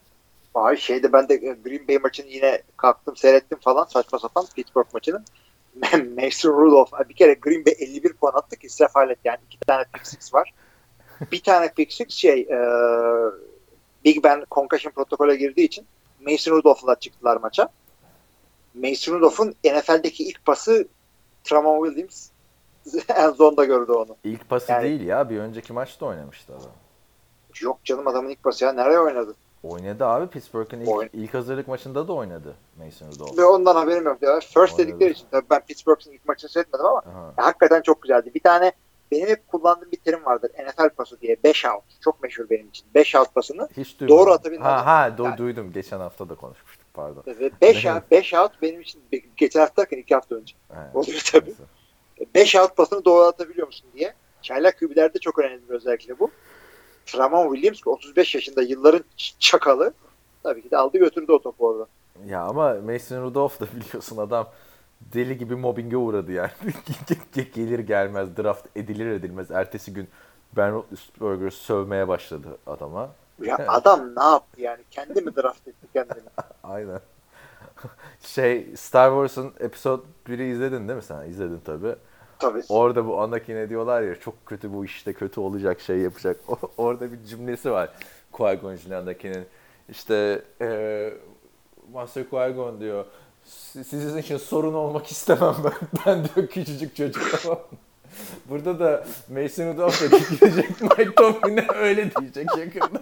Abi 0.54 0.76
şeyde 0.76 1.12
ben 1.12 1.28
de 1.28 1.34
e, 1.34 1.52
Green 1.64 1.88
Bay 1.88 1.98
maçını 1.98 2.26
yine 2.26 2.62
kalktım 2.76 3.16
seyrettim 3.16 3.58
falan 3.58 3.84
saçma 3.84 4.18
sapan 4.18 4.46
Pittsburgh 4.56 4.94
maçını. 4.94 5.24
Mason 6.22 6.50
Rudolph 6.52 7.08
bir 7.08 7.14
kere 7.14 7.34
Green 7.34 7.66
Bay 7.66 7.74
51 7.78 8.12
puan 8.12 8.32
attı 8.34 8.56
ki 8.56 8.68
sefalet 8.68 9.18
yani 9.24 9.38
iki 9.46 9.58
tane 9.58 9.84
pick 9.92 10.06
six 10.06 10.34
var. 10.34 10.54
bir 11.32 11.42
tane 11.42 11.72
pick 11.72 11.92
six 11.92 12.10
şey 12.10 12.40
e, 12.40 12.58
Big 14.04 14.24
Ben 14.24 14.44
concussion 14.50 14.92
protokole 14.92 15.36
girdiği 15.36 15.64
için 15.64 15.86
Mason 16.20 16.52
Rudolph'la 16.52 16.94
çıktılar 16.94 17.36
maça. 17.36 17.68
Mason 18.74 19.14
Rudolph'un 19.14 19.54
NFL'deki 19.64 20.24
ilk 20.24 20.44
pası 20.44 20.88
Tramon 21.44 21.86
Williams 21.86 22.28
en 23.16 23.30
zonda 23.30 23.64
gördü 23.64 23.92
onu. 23.92 24.16
İlk 24.24 24.48
pası 24.48 24.72
Yani- 24.72 24.84
değil 24.84 25.00
ya. 25.00 25.30
Bir 25.30 25.38
önceki 25.38 25.72
maçta 25.72 26.06
oynamıştı 26.06 26.52
adam. 26.52 26.70
Yok 27.60 27.84
canım 27.84 28.06
adamın 28.06 28.28
ilk 28.30 28.42
pası 28.42 28.64
ya 28.64 28.72
nereye 28.72 28.98
oynadı? 29.00 29.34
Oynadı 29.62 30.06
abi. 30.06 30.26
Pittsburgh'ın 30.26 30.80
ilk, 30.80 30.88
Oyn- 30.88 31.10
ilk 31.12 31.34
hazırlık 31.34 31.68
maçında 31.68 32.08
da 32.08 32.12
oynadı 32.12 32.54
Mason 32.78 33.08
Rudolph. 33.12 33.38
Ve 33.38 33.44
ondan 33.44 33.74
haberim 33.76 34.04
yok. 34.04 34.22
Ya. 34.22 34.40
First 34.40 34.56
Oynadı. 34.56 34.78
dedikleri 34.78 35.10
için 35.10 35.26
tabii 35.30 35.46
ben 35.50 35.60
Pittsburgh'ın 35.66 36.12
ilk 36.12 36.28
maçını 36.28 36.50
seyretmedim 36.50 36.86
ama 36.86 36.98
Aha. 36.98 37.32
hakikaten 37.36 37.82
çok 37.82 38.02
güzeldi. 38.02 38.30
Bir 38.34 38.40
tane 38.40 38.72
benim 39.10 39.28
hep 39.28 39.48
kullandığım 39.48 39.90
bir 39.92 39.96
terim 39.96 40.24
vardır. 40.24 40.50
NFL 40.58 40.88
pası 40.88 41.20
diye. 41.20 41.36
5 41.44 41.64
out. 41.64 41.82
Çok 42.00 42.22
meşhur 42.22 42.50
benim 42.50 42.68
için. 42.68 42.86
5 42.94 43.14
out 43.14 43.34
pasını. 43.34 43.68
Hiç 43.76 44.00
duymadım. 44.00 44.18
Doğru 44.18 44.32
atabilmez. 44.32 44.66
Ha 44.66 44.86
ha 44.86 45.08
do- 45.08 45.24
Yani- 45.24 45.38
duydum. 45.38 45.72
Geçen 45.72 45.98
hafta 46.00 46.28
da 46.28 46.34
konuşmuştuk 46.34 46.86
pardon. 46.94 47.22
Ve 47.26 47.50
5 47.62 47.84
Evet. 47.84 47.96
out, 47.96 48.10
5 48.10 48.34
out 48.34 48.52
benim 48.62 48.80
için 48.80 49.02
geçen 49.36 49.60
hafta 49.60 49.82
derken 49.82 49.98
2 49.98 50.14
hafta 50.14 50.34
önce. 50.34 50.54
Oluyor 50.94 51.22
tabii. 51.32 51.44
Neyse. 51.46 51.62
5 52.34 52.56
out 52.56 52.76
pasını 52.76 53.04
doğru 53.04 53.24
atabiliyor 53.24 53.66
musun 53.66 53.88
diye. 53.94 54.14
Çaylak 54.42 54.78
kübilerde 54.78 55.18
çok 55.18 55.38
önemli 55.38 55.68
bir 55.68 55.74
özellikle 55.74 56.18
bu. 56.18 56.30
Tramon 57.06 57.54
Williams 57.54 57.80
ki 57.80 57.90
35 57.90 58.34
yaşında 58.34 58.62
yılların 58.62 59.04
çakalı 59.38 59.92
tabii 60.42 60.62
ki 60.62 60.70
de 60.70 60.76
aldı 60.76 60.98
götürdü 60.98 61.32
o 61.32 61.42
topu 61.42 61.66
orada. 61.66 61.86
Ya 62.26 62.42
ama 62.42 62.74
Mason 62.74 63.22
Rudolph 63.22 63.60
da 63.60 63.66
biliyorsun 63.76 64.16
adam 64.16 64.48
deli 65.00 65.38
gibi 65.38 65.56
mobbinge 65.56 65.96
uğradı 65.96 66.32
yani. 66.32 66.50
Gelir 67.54 67.78
gelmez 67.78 68.36
draft 68.36 68.66
edilir 68.76 69.06
edilmez 69.06 69.50
ertesi 69.50 69.92
gün 69.92 70.08
Ben 70.56 70.72
Roethlisberger'ı 70.72 71.50
sövmeye 71.50 72.08
başladı 72.08 72.58
adama. 72.66 73.10
Ya 73.42 73.58
adam 73.68 74.16
ne 74.16 74.22
yaptı 74.24 74.60
yani? 74.60 74.80
Kendi 74.90 75.20
mi 75.20 75.36
draft 75.36 75.68
etti 75.68 75.86
kendini? 75.92 76.28
Aynen. 76.62 77.00
şey 78.20 78.76
Star 78.76 79.10
Wars'un 79.10 79.52
episode 79.60 80.02
1'i 80.28 80.52
izledin 80.52 80.88
değil 80.88 80.96
mi 80.96 81.02
sen? 81.02 81.28
İzledin 81.28 81.60
tabii. 81.64 81.96
Tabii. 82.42 82.62
Orada 82.68 83.06
bu 83.06 83.20
Anakin'e 83.20 83.68
diyorlar 83.68 84.02
ya 84.02 84.20
çok 84.20 84.46
kötü 84.46 84.72
bu 84.72 84.84
işte 84.84 85.12
kötü 85.12 85.40
olacak 85.40 85.80
şey 85.80 85.98
yapacak. 85.98 86.36
Orada 86.78 87.12
bir 87.12 87.24
cümlesi 87.24 87.70
var 87.70 87.88
Qui-Gon 88.32 88.76
Jinn 88.76 88.90
Anakin'in. 88.92 89.44
İşte 89.88 90.42
eee 90.60 91.14
Master 91.92 92.22
Qui-Gon 92.24 92.80
diyor 92.80 93.04
"Si- 93.44 93.84
sizin 93.84 94.18
için 94.18 94.36
sorun 94.36 94.74
olmak 94.74 95.06
istemem 95.06 95.54
ben. 95.64 95.72
Ben 96.06 96.24
diyor 96.34 96.46
küçücük 96.48 96.96
çocuk 96.96 97.42
tamam 97.42 97.58
mı?" 97.72 97.78
Burada 98.48 98.78
da 98.80 99.04
Mason 99.28 99.72
Rudolph 99.74 100.02
da 100.12 100.16
gidecek 100.18 100.80
Mike 100.82 101.14
Tomlin'e 101.14 101.66
öyle 101.74 102.10
diyecek 102.20 102.46
yakında. 102.58 103.00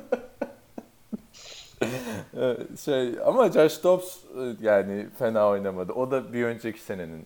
Evet, 2.36 2.80
şey 2.80 3.14
ama 3.24 3.51
Josh 3.53 3.84
Dobbs 3.84 4.16
e, 4.16 4.57
yani 4.61 5.07
fena 5.18 5.49
oynamadı. 5.49 5.93
O 5.93 6.11
da 6.11 6.32
bir 6.32 6.45
önceki 6.45 6.80
senenin 6.80 7.24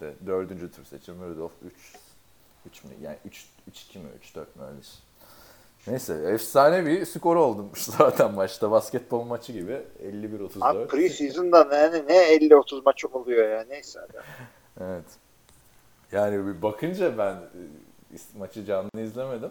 işte 0.00 0.26
dördüncü 0.26 0.72
tur 0.72 0.84
seçimi 0.84 1.26
Rudolph 1.26 1.52
3 1.66 1.74
3 2.66 2.84
mü 2.84 2.90
yani 3.02 3.16
3 3.24 3.46
3 3.68 3.82
2 3.82 3.98
mi 3.98 4.04
3 4.18 4.34
4 4.34 4.56
mü 4.56 4.62
öyle. 4.62 4.80
Neyse 5.86 6.14
efsane 6.14 6.86
bir 6.86 7.06
skor 7.06 7.36
olmuş 7.36 7.82
zaten 7.98 8.34
maçta 8.34 8.70
basketbol 8.70 9.24
maçı 9.24 9.52
gibi 9.52 9.82
51-34. 10.02 10.50
Abi 10.60 10.86
preseason'da 10.86 11.76
yani 11.76 12.04
ne 12.08 12.36
50-30 12.36 12.82
maç 12.84 13.04
oluyor 13.04 13.48
ya 13.48 13.64
neyse. 13.68 14.00
Abi. 14.00 14.12
Evet. 14.80 15.04
Yani 16.12 16.46
bir 16.46 16.62
bakınca 16.62 17.18
ben 17.18 17.34
e, 17.34 18.18
maçı 18.38 18.64
canlı 18.64 19.00
izlemedim. 19.00 19.50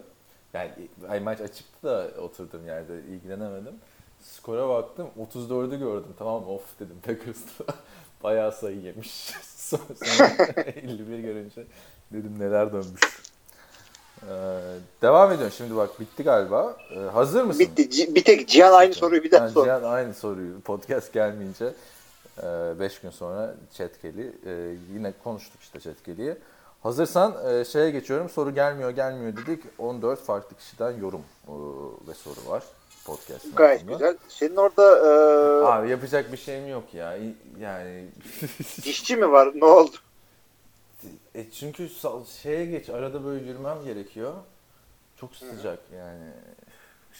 Yani 0.53 0.71
ay 1.09 1.19
maç 1.19 1.41
açıktı 1.41 1.87
da 1.87 2.07
oturduğum 2.21 2.65
yerde 2.67 2.93
ilgilenemedim. 2.93 3.73
Skora 4.21 4.69
baktım 4.69 5.09
34'ü 5.19 5.79
gördüm. 5.79 6.13
Tamam 6.19 6.47
of 6.47 6.79
dedim 6.79 6.95
Packers'ta. 7.05 7.63
Bayağı 8.23 8.51
sayı 8.51 8.81
yemiş. 8.81 9.31
Sonra 9.77 9.83
sonra 10.05 10.53
51 10.61 11.19
görünce 11.19 11.63
dedim 12.13 12.39
neler 12.39 12.73
dönmüş. 12.73 13.01
Ee, 14.23 14.29
devam 15.01 15.31
ediyorum 15.31 15.53
şimdi 15.57 15.75
bak 15.75 15.99
bitti 15.99 16.23
galiba. 16.23 16.77
Ee, 16.95 16.99
hazır 16.99 17.43
mısın? 17.43 17.59
Bitti. 17.77 18.15
Bir 18.15 18.23
tek 18.23 18.49
Cihan 18.49 18.73
aynı 18.73 18.93
soruyu 18.93 19.23
bir 19.23 19.31
daha 19.31 19.43
Yani 19.43 19.51
sor. 19.51 19.65
Cihan 19.65 19.83
aynı 19.83 20.13
soruyu 20.13 20.61
podcast 20.61 21.13
gelmeyince 21.13 21.73
5 22.79 22.99
gün 22.99 23.09
sonra 23.09 23.55
Chatkel'i 23.73 24.33
e, 24.45 24.75
yine 24.93 25.13
konuştuk 25.23 25.61
işte 25.61 25.79
Chatkel'iyi. 25.79 26.35
Hazırsan 26.83 27.35
e, 27.49 27.65
şeye 27.65 27.91
geçiyorum. 27.91 28.29
Soru 28.29 28.55
gelmiyor 28.55 28.89
gelmiyor 28.89 29.37
dedik. 29.37 29.63
14 29.77 30.21
farklı 30.21 30.57
kişiden 30.57 30.91
yorum 30.91 31.21
e, 31.47 31.53
ve 32.09 32.13
soru 32.13 32.51
var 32.51 32.63
podcast'ın 33.05 33.55
Gayet 33.55 33.81
altında. 33.81 33.93
güzel. 33.93 34.17
Senin 34.27 34.55
orada 34.55 34.97
e, 34.99 35.65
Abi 35.65 35.89
yapacak 35.89 36.31
bir 36.31 36.37
şeyim 36.37 36.67
yok 36.67 36.93
ya. 36.93 37.17
Yani 37.59 38.05
dişçi 38.83 39.15
mi 39.15 39.31
var? 39.31 39.51
Ne 39.55 39.65
oldu? 39.65 39.95
e 41.35 41.51
çünkü 41.51 41.89
şeye 42.41 42.65
geç 42.65 42.89
arada 42.89 43.25
böyle 43.25 43.45
yürümem 43.45 43.83
gerekiyor. 43.85 44.33
Çok 45.17 45.35
sıcak 45.35 45.79
yani. 45.97 46.31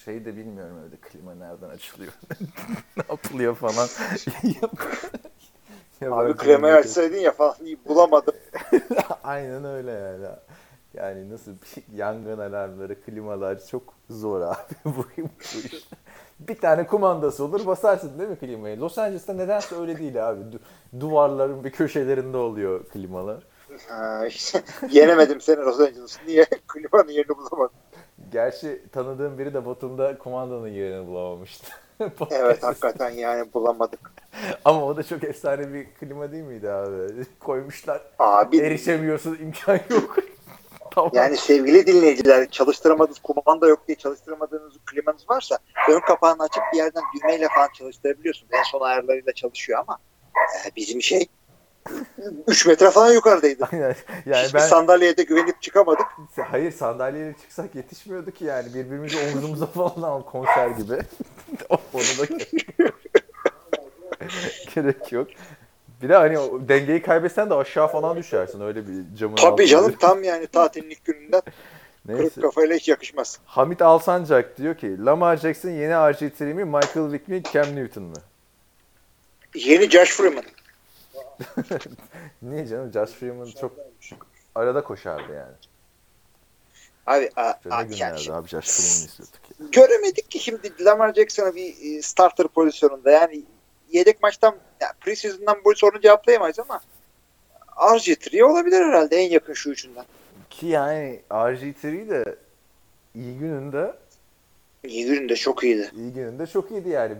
Şey 0.05 0.25
de 0.25 0.37
bilmiyorum 0.37 0.77
evde 0.87 0.95
klima 0.97 1.35
nereden 1.35 1.69
açılıyor. 1.69 2.11
ne 2.97 3.03
yapılıyor 3.09 3.55
falan. 3.55 3.87
Ya 6.01 6.11
Abi 6.13 6.39
bilmiyorum. 6.39 6.65
açsaydın 6.65 7.17
ya 7.17 7.31
falan 7.31 7.55
bulamadım. 7.85 8.33
Aynen 9.23 9.65
öyle 9.65 9.91
yani. 9.91 10.25
Yani 10.93 11.29
nasıl 11.29 11.51
bir 11.51 11.97
yangın 11.97 12.39
alarmları, 12.39 13.01
klimalar 13.01 13.65
çok 13.67 13.93
zor 14.09 14.41
abi 14.41 14.57
bu, 14.85 15.05
bu 15.17 15.59
iş. 15.59 15.87
Bir 16.39 16.57
tane 16.57 16.87
kumandası 16.87 17.43
olur 17.43 17.65
basarsın 17.67 18.19
değil 18.19 18.29
mi 18.29 18.35
klimayı? 18.39 18.79
Los 18.79 18.97
Angeles'ta 18.97 19.33
nedense 19.33 19.75
öyle 19.75 19.97
değil 19.97 20.29
abi. 20.29 20.41
Du- 20.41 20.59
duvarların 20.99 21.63
bir 21.63 21.71
köşelerinde 21.71 22.37
oluyor 22.37 22.83
klimalar. 22.85 23.43
Ha, 23.87 24.25
işte, 24.27 24.61
yenemedim 24.91 25.41
seni 25.41 25.57
Los 25.57 25.79
Angeles. 25.79 26.19
Niye? 26.27 26.45
Klimanın 26.67 27.09
yerini 27.11 27.37
bulamadım. 27.37 27.75
Gerçi 28.31 28.83
tanıdığım 28.91 29.37
biri 29.37 29.53
de 29.53 29.65
Batum'da 29.65 30.17
kumandanın 30.17 30.67
yerini 30.67 31.07
bulamamıştı. 31.07 31.67
Evet 32.31 32.63
hakikaten 32.63 33.09
yani 33.09 33.53
bulamadık. 33.53 34.11
Ama 34.65 34.85
o 34.85 34.97
da 34.97 35.03
çok 35.03 35.23
efsane 35.23 35.73
bir 35.73 35.85
klima 35.93 36.31
değil 36.31 36.43
miydi 36.43 36.71
abi? 36.71 37.25
Koymuşlar. 37.39 38.01
Abi 38.19 38.57
Erişemiyorsun 38.59 39.37
imkan 39.41 39.79
yok. 39.89 40.17
tamam. 40.95 41.11
yani 41.13 41.37
sevgili 41.37 41.87
dinleyiciler 41.87 42.49
çalıştıramadığınız 42.49 43.19
kumanda 43.19 43.67
yok 43.67 43.87
diye 43.87 43.95
çalıştıramadığınız 43.95 44.73
klimanız 44.85 45.29
varsa 45.29 45.57
ön 45.89 45.99
kapağını 45.99 46.43
açıp 46.43 46.63
bir 46.73 46.77
yerden 46.77 47.03
düğmeyle 47.15 47.47
falan 47.55 47.69
çalıştırabiliyorsunuz. 47.77 48.53
En 48.53 48.63
son 48.63 48.81
ayarlarıyla 48.81 49.33
çalışıyor 49.33 49.79
ama 49.79 49.97
e, 50.65 50.75
bizim 50.75 51.01
şey 51.01 51.27
3 52.47 52.65
metre 52.65 52.91
falan 52.91 53.13
yukarıdaydı. 53.13 53.67
Aynen. 53.71 53.95
yani 54.25 54.45
Hiçbir 54.45 54.59
ben 54.59 54.67
sandalyeye 54.67 55.17
de 55.17 55.23
güvenip 55.23 55.61
çıkamadık. 55.61 56.07
hayır 56.47 56.71
sandalyeyle 56.71 57.35
çıksak 57.41 57.75
yetişmiyordu 57.75 58.31
ki 58.31 58.45
yani 58.45 58.73
birbirimizi 58.73 59.17
omzumuza 59.17 59.65
falan 59.95 60.01
al 60.01 60.21
konser 60.21 60.67
gibi. 60.67 60.99
Onu 61.69 62.01
da 62.03 62.25
gerek 64.75 65.11
yok. 65.11 65.27
Bir 66.01 66.09
de 66.09 66.15
hani 66.15 66.39
o 66.39 66.67
dengeyi 66.69 67.01
kaybetsen 67.01 67.49
de 67.49 67.53
aşağı 67.53 67.87
falan 67.87 68.17
düşersin 68.17 68.61
öyle 68.61 68.87
bir 68.87 69.15
camın 69.17 69.35
Tabii 69.35 69.51
altında. 69.51 69.67
canım 69.67 69.95
tam 69.99 70.23
yani 70.23 70.47
tatilin 70.47 70.89
ilk 70.89 71.05
gününden 71.05 71.41
Neyse. 72.05 72.23
kırık 72.29 72.41
kafayla 72.41 72.75
hiç 72.75 72.87
yakışmaz. 72.87 73.39
Hamit 73.45 73.81
Alsancak 73.81 74.57
diyor 74.57 74.75
ki 74.77 75.05
Lamar 75.05 75.37
Jackson 75.37 75.69
yeni 75.69 75.91
RG3 75.93 76.53
mi 76.53 76.65
Michael 76.65 77.11
Vick 77.11 77.27
mi 77.27 77.43
Cam 77.53 77.75
Newton 77.75 78.03
mu? 78.03 78.13
Yeni 79.55 79.89
Josh 79.89 80.09
Freeman. 80.11 80.43
Niye 82.41 82.67
canım 82.67 82.91
Josh 82.93 83.09
Freeman 83.11 83.49
çok 83.61 83.71
arada 84.55 84.83
koşardı 84.83 85.33
yani. 85.33 85.53
Abi 87.07 87.29
a, 87.35 87.41
a, 87.69 87.81
yani 87.97 88.15
abi 88.31 88.47
Josh 88.47 88.67
Freeman'ı 88.67 89.05
istiyorduk. 89.05 89.39
ya. 89.59 89.65
göremedik 89.71 90.31
ki 90.31 90.39
şimdi 90.39 90.85
Lamar 90.85 91.13
Jackson'ı 91.13 91.55
bir 91.55 91.97
e, 91.97 92.01
starter 92.01 92.47
pozisyonunda 92.47 93.11
yani 93.11 93.43
yedek 93.91 94.23
maçtan 94.23 94.55
yani 94.81 94.93
preseason'dan 95.01 95.57
bu 95.65 95.75
sorunu 95.75 96.01
cevaplayamayız 96.01 96.59
ama 96.59 96.81
RG3 97.77 98.43
olabilir 98.43 98.81
herhalde 98.85 99.15
en 99.17 99.29
yakın 99.29 99.53
şu 99.53 99.69
üçünden. 99.69 100.05
Ki 100.49 100.67
yani 100.67 101.21
RG3 101.29 102.09
de 102.09 102.35
iyi 103.15 103.37
gününde 103.37 103.93
İyi 104.83 105.05
gününde 105.05 105.35
çok 105.35 105.63
iyiydi. 105.63 105.91
iyi 105.95 106.13
gününde 106.13 106.47
çok 106.47 106.71
iyiydi 106.71 106.89
yani. 106.89 107.15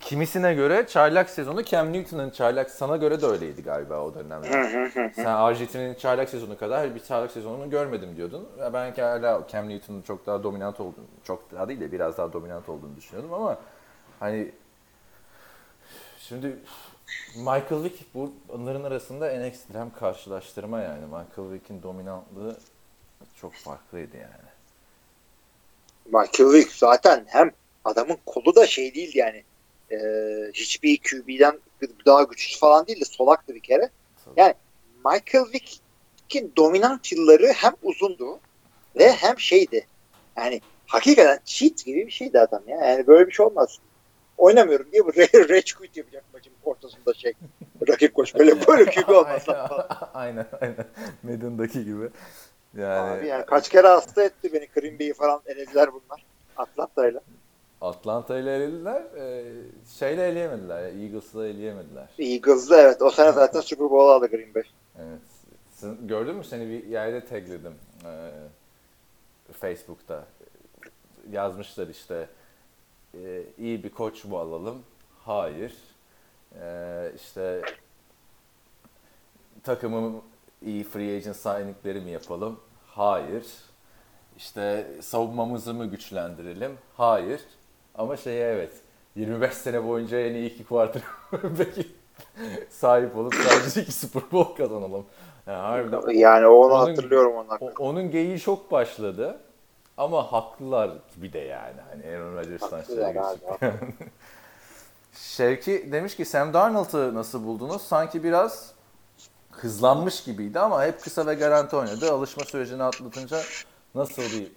Kimisine 0.00 0.54
göre 0.54 0.86
çaylak 0.86 1.30
sezonu 1.30 1.64
Cam 1.64 1.92
Newton'ın 1.92 2.30
çaylak 2.30 2.70
sana 2.70 2.96
göre 2.96 3.22
de 3.22 3.26
öyleydi 3.26 3.62
galiba 3.62 4.00
o 4.02 4.14
dönemde. 4.14 4.48
Sen 5.14 5.24
RG3'nin 5.24 5.94
çaylak 5.94 6.28
sezonu 6.28 6.58
kadar 6.58 6.94
bir 6.94 7.00
çaylak 7.00 7.30
sezonunu 7.30 7.70
görmedim 7.70 8.16
diyordun. 8.16 8.48
Ben 8.72 8.92
hala 8.94 9.46
Cam 9.52 9.68
Newton'un 9.68 10.02
çok 10.02 10.26
daha 10.26 10.42
dominant 10.42 10.80
olduğunu, 10.80 11.04
çok 11.24 11.52
daha 11.52 11.68
değil 11.68 11.80
de 11.80 11.92
biraz 11.92 12.18
daha 12.18 12.32
dominant 12.32 12.68
olduğunu 12.68 12.96
düşünüyordum 12.96 13.32
ama 13.34 13.58
hani 14.20 14.52
şimdi 16.28 16.56
Michael 17.36 17.84
Vick 17.84 18.14
bu 18.14 18.32
onların 18.48 18.84
arasında 18.84 19.30
en 19.30 19.40
ekstrem 19.40 19.92
karşılaştırma 19.98 20.80
yani. 20.80 21.04
Michael 21.04 21.52
Vick'in 21.52 21.82
dominantlığı 21.82 22.56
çok 23.40 23.54
farklıydı 23.54 24.16
yani. 24.16 24.46
Michael 26.06 26.52
Vick 26.52 26.72
zaten 26.72 27.24
hem 27.28 27.50
adamın 27.84 28.18
kolu 28.26 28.56
da 28.56 28.66
şey 28.66 28.94
değil 28.94 29.12
yani 29.14 29.44
e, 29.90 29.96
hiçbir 30.54 30.98
QB'den 30.98 31.60
daha 32.06 32.22
güçlü 32.22 32.58
falan 32.58 32.86
değil 32.86 33.00
de 33.00 33.04
solaktı 33.04 33.54
bir 33.54 33.60
kere. 33.60 33.90
Yani 34.36 34.54
Michael 35.04 35.44
Vick'in 35.52 36.52
dominant 36.56 37.12
yılları 37.12 37.46
hem 37.46 37.72
uzundu 37.82 38.40
ve 38.98 39.12
hem 39.12 39.40
şeydi. 39.40 39.86
Yani 40.36 40.60
hakikaten 40.86 41.38
cheat 41.44 41.84
gibi 41.84 42.06
bir 42.06 42.12
şeydi 42.12 42.40
adam 42.40 42.62
ya. 42.68 42.76
Yani 42.76 43.06
böyle 43.06 43.26
bir 43.26 43.32
şey 43.32 43.46
olmaz. 43.46 43.78
Oynamıyorum 44.38 44.86
diye 44.92 45.04
bu 45.04 45.10
re- 45.10 45.48
rage 45.48 45.72
quit 45.78 45.96
yapacak 45.96 46.24
maçın 46.32 46.52
ortasında 46.64 47.14
şey. 47.14 47.32
Rakip 47.88 48.14
koç 48.14 48.34
böyle 48.34 48.66
böyle 48.66 48.84
QB 48.90 49.08
olmaz 49.08 49.46
aynen 50.14 50.46
aynen. 50.60 50.86
Madden'daki 51.22 51.84
gibi. 51.84 52.10
Yani, 52.76 53.18
Abi 53.20 53.26
yani 53.26 53.46
kaç 53.46 53.68
kere 53.68 53.86
hasta 53.88 54.22
etti 54.22 54.52
beni 54.52 54.68
Green 54.74 54.98
Bay'i 54.98 55.14
falan 55.14 55.40
elediler 55.46 55.88
bunlar. 55.92 56.24
Atlanta'yla. 56.56 57.20
Atlanta 57.80 58.38
ile 58.38 58.56
elediler. 58.56 59.02
E, 59.02 59.44
şeyle 59.98 60.28
eleyemediler. 60.28 60.82
ya, 60.82 60.88
Eagles'la 60.88 61.46
eleyemediler. 61.46 62.08
Eagles'da 62.18 62.80
evet. 62.80 63.02
O 63.02 63.10
sene 63.10 63.32
zaten 63.32 63.60
Super 63.60 63.90
Bowl 63.90 64.08
aldı 64.10 64.26
Green 64.26 64.54
Bay. 64.54 64.62
Evet. 64.98 65.20
Sen, 65.74 65.96
gördün 66.06 66.36
mü 66.36 66.44
seni 66.44 66.68
bir 66.68 66.84
yerde 66.86 67.26
tagledim. 67.26 67.74
E, 68.04 68.12
Facebook'ta. 69.52 70.24
Yazmışlar 71.30 71.88
işte 71.88 72.28
e, 73.24 73.42
iyi 73.58 73.84
bir 73.84 73.90
koç 73.90 74.24
mu 74.24 74.38
alalım? 74.38 74.82
Hayır. 75.24 75.74
E, 76.62 77.12
işte 77.16 77.62
takımım 79.64 80.22
iyi 80.62 80.84
free 80.84 81.16
agent 81.16 81.36
signingleri 81.36 82.00
mi 82.00 82.10
yapalım? 82.10 82.60
Hayır. 82.86 83.46
İşte 84.36 84.86
savunmamızı 85.00 85.74
mı 85.74 85.86
güçlendirelim? 85.86 86.72
Hayır. 86.96 87.40
Ama 87.94 88.16
şeye 88.16 88.44
evet 88.52 88.72
25 89.16 89.54
sene 89.54 89.86
boyunca 89.88 90.20
en 90.20 90.34
iyi 90.34 90.50
iki 90.54 90.64
quarterback'i 90.64 91.86
sahip 92.70 93.16
olup 93.16 93.34
sadece 93.34 93.82
iki 93.82 93.92
Super 93.92 94.22
Bowl 94.32 94.56
kazanalım. 94.56 95.06
Yani 95.46 95.56
harbiden 95.58 96.10
Yani 96.10 96.46
onu 96.46 96.74
Onun- 96.74 96.86
hatırlıyorum 96.88 97.32
onlar. 97.36 97.58
o- 97.60 97.72
onun 97.78 98.10
geyiği 98.10 98.40
çok 98.40 98.70
başladı. 98.72 99.38
Ama 99.96 100.32
haklılar 100.32 100.90
bir 101.16 101.32
de 101.32 101.38
yani. 101.38 101.80
Hani 101.90 102.06
Aaron 102.06 102.36
Rodgers'tan 102.36 102.78
Haklılar 102.78 103.14
geçip. 103.14 103.82
Şevki 105.12 105.92
demiş 105.92 106.16
ki 106.16 106.24
Sam 106.24 106.54
Darnold'u 106.54 107.14
nasıl 107.14 107.44
buldunuz? 107.46 107.82
Sanki 107.82 108.24
biraz 108.24 108.72
hızlanmış 109.50 110.24
gibiydi 110.24 110.60
ama 110.60 110.84
hep 110.84 111.00
kısa 111.02 111.26
ve 111.26 111.34
garanti 111.34 111.76
oynadı. 111.76 112.12
Alışma 112.12 112.44
sürecini 112.44 112.82
atlatınca 112.82 113.42
nasıl 113.94 114.22
bir 114.22 114.52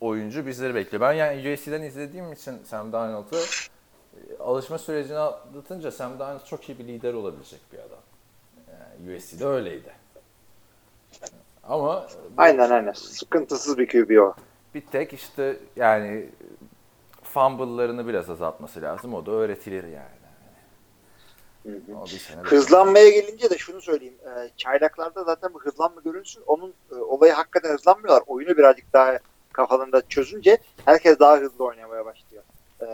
oyuncu 0.00 0.46
bizleri 0.46 0.74
bekliyor. 0.74 1.00
Ben 1.00 1.12
yani 1.12 1.54
USC'den 1.54 1.82
izlediğim 1.82 2.32
için 2.32 2.62
Sam 2.64 2.92
Darnold'u 2.92 3.36
e, 3.36 4.42
alışma 4.42 4.78
sürecini 4.78 5.18
atlatınca 5.18 5.92
Sam 5.92 6.18
Darnold 6.18 6.44
çok 6.44 6.68
iyi 6.68 6.78
bir 6.78 6.84
lider 6.84 7.14
olabilecek 7.14 7.60
bir 7.72 7.78
adam. 7.78 7.98
Yani 8.72 9.16
USC'de 9.16 9.46
öyleydi. 9.46 10.03
Ama 11.68 12.06
Aynen 12.36 12.70
aynen. 12.70 12.92
Sıkıntısız 12.92 13.78
bir 13.78 13.88
QB 13.88 14.18
o. 14.22 14.34
bir 14.74 14.86
tek 14.86 15.12
işte 15.12 15.56
yani 15.76 16.30
fumble'larını 17.22 18.08
biraz 18.08 18.30
azaltması 18.30 18.82
lazım. 18.82 19.14
O 19.14 19.26
da 19.26 19.30
öğretilir 19.30 19.84
yani. 19.84 20.24
Bir 22.04 22.18
sene 22.18 22.40
Hızlanmaya 22.42 23.10
gelince 23.10 23.50
de 23.50 23.58
şunu 23.58 23.80
söyleyeyim. 23.80 24.14
Ee, 24.24 24.50
çaylaklarda 24.56 25.24
zaten 25.24 25.54
bu 25.54 25.60
hızlanma 25.60 26.00
görünsün. 26.04 26.42
Onun 26.46 26.74
e, 26.92 26.94
olayı 26.94 27.32
hakikaten 27.32 27.72
hızlanmıyorlar. 27.72 28.22
Oyunu 28.26 28.56
birazcık 28.56 28.92
daha 28.92 29.18
kafalarında 29.52 30.02
çözünce 30.08 30.58
herkes 30.84 31.18
daha 31.18 31.36
hızlı 31.36 31.64
oynamaya 31.64 32.04
başlıyor. 32.04 32.42
Ee, 32.80 32.86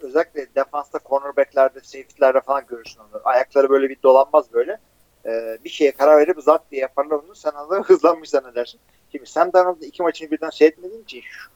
özellikle 0.00 0.46
defansta, 0.54 0.98
cornerbacklerde, 1.08 1.80
safety'lerde 1.80 2.40
falan 2.40 2.66
görürsün 2.68 3.00
onları. 3.00 3.24
Ayakları 3.24 3.70
böyle 3.70 3.88
bir 3.88 4.02
dolanmaz 4.02 4.52
böyle. 4.52 4.78
Ee, 5.26 5.58
bir 5.64 5.68
şeye 5.70 5.92
karar 5.92 6.18
verip 6.18 6.40
zat 6.42 6.62
diye 6.70 6.80
yaparlar 6.82 7.16
onu. 7.16 7.34
Sen 7.34 7.50
anladın 7.50 7.82
hızlanmış 7.86 8.30
zannedersin. 8.30 8.80
Şimdi 9.12 9.26
Sam 9.26 9.52
Darnold'un 9.52 9.86
iki 9.86 10.02
maçını 10.02 10.30
birden 10.30 10.50
seyretmediğim 10.50 11.02
için 11.02 11.20
şu- 11.20 11.50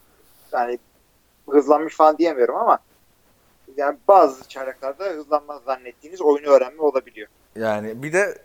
yani 0.53 0.79
hızlanmış 1.49 1.95
falan 1.95 2.17
diyemiyorum 2.17 2.55
ama 2.55 2.79
yani 3.77 3.97
bazı 4.07 4.47
çaylaklarda 4.49 5.03
hızlanmaz 5.05 5.63
zannettiğiniz 5.63 6.21
oyunu 6.21 6.47
öğrenme 6.47 6.81
olabiliyor. 6.81 7.27
Yani 7.55 8.03
bir 8.03 8.13
de 8.13 8.37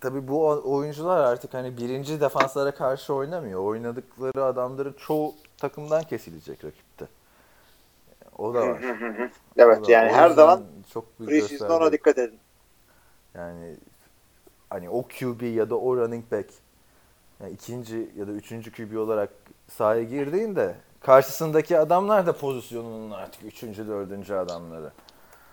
tabii 0.00 0.28
bu 0.28 0.48
oyuncular 0.74 1.24
artık 1.24 1.54
hani 1.54 1.76
birinci 1.76 2.20
defanslara 2.20 2.70
karşı 2.74 3.14
oynamıyor. 3.14 3.64
Oynadıkları 3.64 4.44
adamların 4.44 4.92
çoğu 4.92 5.34
takımdan 5.58 6.02
kesilecek 6.02 6.64
rakipte. 6.64 7.06
O 8.38 8.54
da 8.54 8.66
var. 8.68 8.82
Evet 9.56 9.78
O 9.80 9.86
da 9.86 9.92
yani 9.92 10.12
her 10.12 10.30
zaman 10.30 10.62
çok 10.92 11.18
preseason'da 11.18 11.76
ona 11.76 11.92
dikkat 11.92 12.18
edin. 12.18 12.38
Yani 13.34 13.76
hani 14.70 14.90
o 14.90 15.02
QB 15.02 15.42
ya 15.42 15.70
da 15.70 15.78
o 15.78 15.96
running 15.96 16.32
back 16.32 16.48
yani 17.40 17.52
ikinci 17.52 18.10
ya 18.16 18.26
da 18.28 18.32
üçüncü 18.32 18.72
QB 18.72 18.96
olarak 18.98 19.30
sahaya 19.68 20.02
girdiğinde 20.02 20.74
karşısındaki 21.00 21.78
adamlar 21.78 22.26
da 22.26 22.32
pozisyonunun 22.32 23.10
artık 23.10 23.42
üçüncü, 23.44 23.88
dördüncü 23.88 24.34
adamları. 24.34 24.90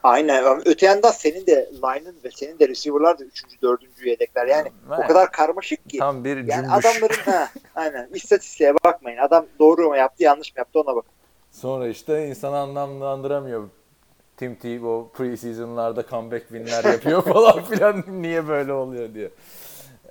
Aynen. 0.03 0.61
Öte 0.65 0.85
yandan 0.85 1.11
senin 1.11 1.47
de 1.47 1.69
line'ın 1.73 2.15
ve 2.23 2.31
senin 2.31 2.59
de 2.59 2.67
receiver'lar 2.67 3.19
da 3.19 3.23
üçüncü, 3.23 3.61
dördüncü 3.61 4.09
yedekler. 4.09 4.47
Yani 4.47 4.71
o 4.89 4.95
Evet. 4.95 5.07
kadar 5.07 5.31
karmaşık 5.31 5.89
ki. 5.89 5.97
Tam 5.97 6.23
bir 6.23 6.37
Yani 6.37 6.47
cümbüş. 6.67 6.85
adamların 6.85 7.31
ha, 7.31 7.49
aynen 7.75 8.09
istatistiğe 8.13 8.73
bakmayın. 8.85 9.17
Adam 9.17 9.45
doğru 9.59 9.89
mu 9.89 9.95
yaptı, 9.97 10.23
yanlış 10.23 10.55
mı 10.55 10.59
yaptı 10.59 10.79
ona 10.79 10.95
bakın. 10.95 11.11
Sonra 11.51 11.87
işte 11.87 12.27
insan 12.27 12.53
anlamlandıramıyor. 12.53 13.69
Tim 14.37 14.55
Tebow 14.55 15.17
preseason'larda 15.17 16.03
comeback 16.09 16.47
winler 16.47 16.83
yapıyor 16.93 17.21
falan 17.21 17.63
filan 17.69 18.03
niye 18.07 18.47
böyle 18.47 18.73
oluyor 18.73 19.13
diye. 19.13 19.31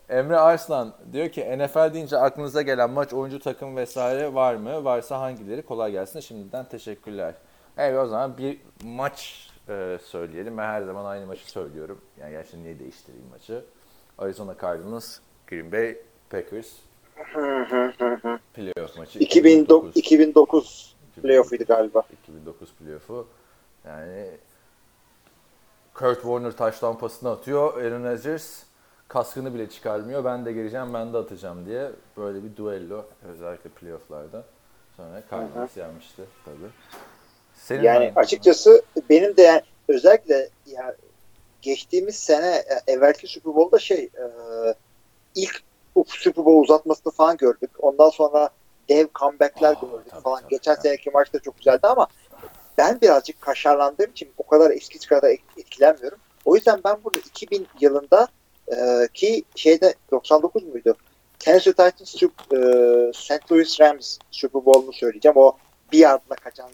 Emre 0.08 0.36
Arslan 0.36 0.94
diyor 1.12 1.28
ki 1.28 1.58
NFL 1.58 1.94
deyince 1.94 2.18
aklınıza 2.18 2.62
gelen 2.62 2.90
maç, 2.90 3.12
oyuncu, 3.12 3.38
takım 3.38 3.76
vesaire 3.76 4.34
var 4.34 4.54
mı? 4.54 4.84
Varsa 4.84 5.20
hangileri? 5.20 5.62
Kolay 5.62 5.92
gelsin. 5.92 6.20
Şimdiden 6.20 6.64
teşekkürler. 6.64 7.34
Evet 7.76 7.98
o 7.98 8.06
zaman 8.06 8.38
bir 8.38 8.58
maç 8.84 9.48
e, 9.68 9.98
söyleyelim. 10.02 10.58
Ben 10.58 10.66
her 10.66 10.82
zaman 10.82 11.04
aynı 11.04 11.26
maçı 11.26 11.50
söylüyorum. 11.50 12.00
Yani 12.20 12.30
gerçi 12.30 12.62
niye 12.62 12.78
değiştireyim 12.78 13.26
maçı? 13.30 13.64
Arizona 14.18 14.54
Cardinals, 14.62 15.18
Green 15.46 15.72
Bay 15.72 15.96
Packers 16.30 16.68
playoff 18.54 18.98
maçı. 18.98 19.18
2009, 19.18 19.96
2009 19.96 20.96
playoff'uydu 21.22 21.64
galiba. 21.64 22.02
2009 22.22 22.72
playoff'u. 22.72 23.26
Yani 23.86 24.30
Kurt 25.94 26.14
Warner 26.22 26.52
taş 26.56 26.84
lampasını 26.84 27.30
atıyor. 27.30 27.82
Aaron 27.82 28.04
Rodgers 28.04 28.62
kaskını 29.08 29.54
bile 29.54 29.70
çıkarmıyor. 29.70 30.24
Ben 30.24 30.44
de 30.46 30.52
gireceğim, 30.52 30.94
ben 30.94 31.12
de 31.12 31.18
atacağım 31.18 31.66
diye 31.66 31.90
böyle 32.16 32.44
bir 32.44 32.56
duello 32.56 33.04
özellikle 33.32 33.70
playoff'larda. 33.70 34.44
Sonra 34.96 35.22
Cardinals 35.30 35.76
yenmişti 35.76 36.22
tabii. 36.44 36.70
Senin 37.54 37.82
Yani 37.82 38.12
açıkçası 38.16 38.82
benim 39.10 39.36
de 39.36 39.42
yani 39.42 39.62
özellikle 39.88 40.48
ya 40.66 40.96
geçtiğimiz 41.62 42.16
sene 42.16 42.46
e, 42.86 42.92
evvelki 42.92 43.26
Super 43.26 43.54
Bowl'da 43.54 43.78
şey 43.78 43.98
e, 44.04 44.24
ilk 45.34 45.62
Super 46.06 46.44
Bowl 46.44 46.62
uzatmasını 46.62 47.12
falan 47.12 47.36
gördük. 47.36 47.70
Ondan 47.78 48.10
sonra 48.10 48.50
dev 48.88 49.06
comeback'ler 49.14 49.74
Ah, 49.76 49.80
gördük 49.80 50.06
tabii, 50.10 50.22
falan. 50.22 50.40
tabii, 50.40 50.50
Geçen 50.50 50.74
tabii. 50.74 50.82
seneki 50.82 51.10
maç 51.10 51.32
da 51.32 51.38
çok 51.38 51.56
güzeldi 51.56 51.86
ama 51.86 52.06
ben 52.78 53.00
birazcık 53.00 53.40
kaşarlandığım 53.40 54.10
için 54.10 54.28
o 54.38 54.46
kadar 54.46 54.70
eskisi 54.70 55.08
kadar 55.08 55.30
et- 55.30 55.40
etkilenmiyorum. 55.56 56.18
O 56.44 56.54
yüzden 56.54 56.80
ben 56.84 56.96
burada 57.04 57.18
2000 57.18 57.66
yılında 57.80 58.28
e, 58.68 59.08
ki 59.14 59.44
şeyde 59.54 59.94
99 60.10 60.62
muydu? 60.64 60.96
Tennessee 61.38 61.72
Titans 61.72 62.22
e, 62.22 62.28
St. 63.14 63.52
Louis 63.52 63.80
Rams 63.80 64.18
Super 64.30 64.64
Bowl'unu 64.64 64.92
söyleyeceğim. 64.92 65.36
O 65.36 65.56
bir 65.92 65.98
yardla 65.98 66.34
kaçan 66.34 66.70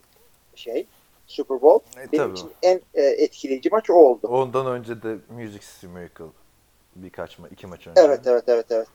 şey 0.54 0.86
Super 1.26 1.62
Bowl. 1.62 2.00
E, 2.00 2.12
Benim 2.12 2.32
için 2.32 2.50
en 2.62 2.80
e, 2.94 3.02
etkileyici 3.02 3.68
maç 3.72 3.90
o 3.90 3.94
oldu. 3.94 4.26
Ondan 4.28 4.66
önce 4.66 5.02
de 5.02 5.16
Music 5.30 5.60
City 5.74 5.86
Miracle 5.86 6.24
birkaç 6.96 7.38
ma 7.38 7.48
iki 7.48 7.66
maç 7.66 7.86
önce. 7.86 8.00
Evet 8.00 8.20
evet 8.26 8.44
evet 8.46 8.66
evet. 8.70 8.88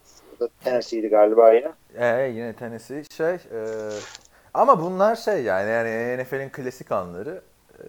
Tennessee'ydi 0.64 1.08
galiba 1.08 1.54
yine. 1.54 1.72
Ee, 1.96 2.32
yine 2.36 2.56
Tennessee 2.56 3.04
şey 3.18 3.34
e, 3.34 3.40
ama 4.58 4.82
bunlar 4.82 5.16
şey 5.16 5.44
yani 5.44 5.70
yani 5.70 6.24
NFL'in 6.24 6.50
klasik 6.50 6.92
anları. 6.92 7.42
E, 7.80 7.86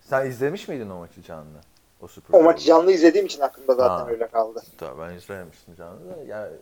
sen 0.00 0.26
izlemiş 0.26 0.68
miydin 0.68 0.90
o 0.90 0.98
maçı 0.98 1.22
canlı? 1.22 1.58
O 2.00 2.06
Super 2.06 2.38
O 2.38 2.42
maçı 2.42 2.64
canlı 2.64 2.92
izlediğim 2.92 3.26
için 3.26 3.40
aklımda 3.40 3.74
zaten 3.74 4.04
Ha. 4.04 4.10
öyle 4.10 4.28
kaldı. 4.28 4.62
Tabii 4.78 5.00
ben 5.00 5.14
izlememiştim 5.14 5.74
canlı 5.76 6.00
da. 6.10 6.22
Yani 6.26 6.52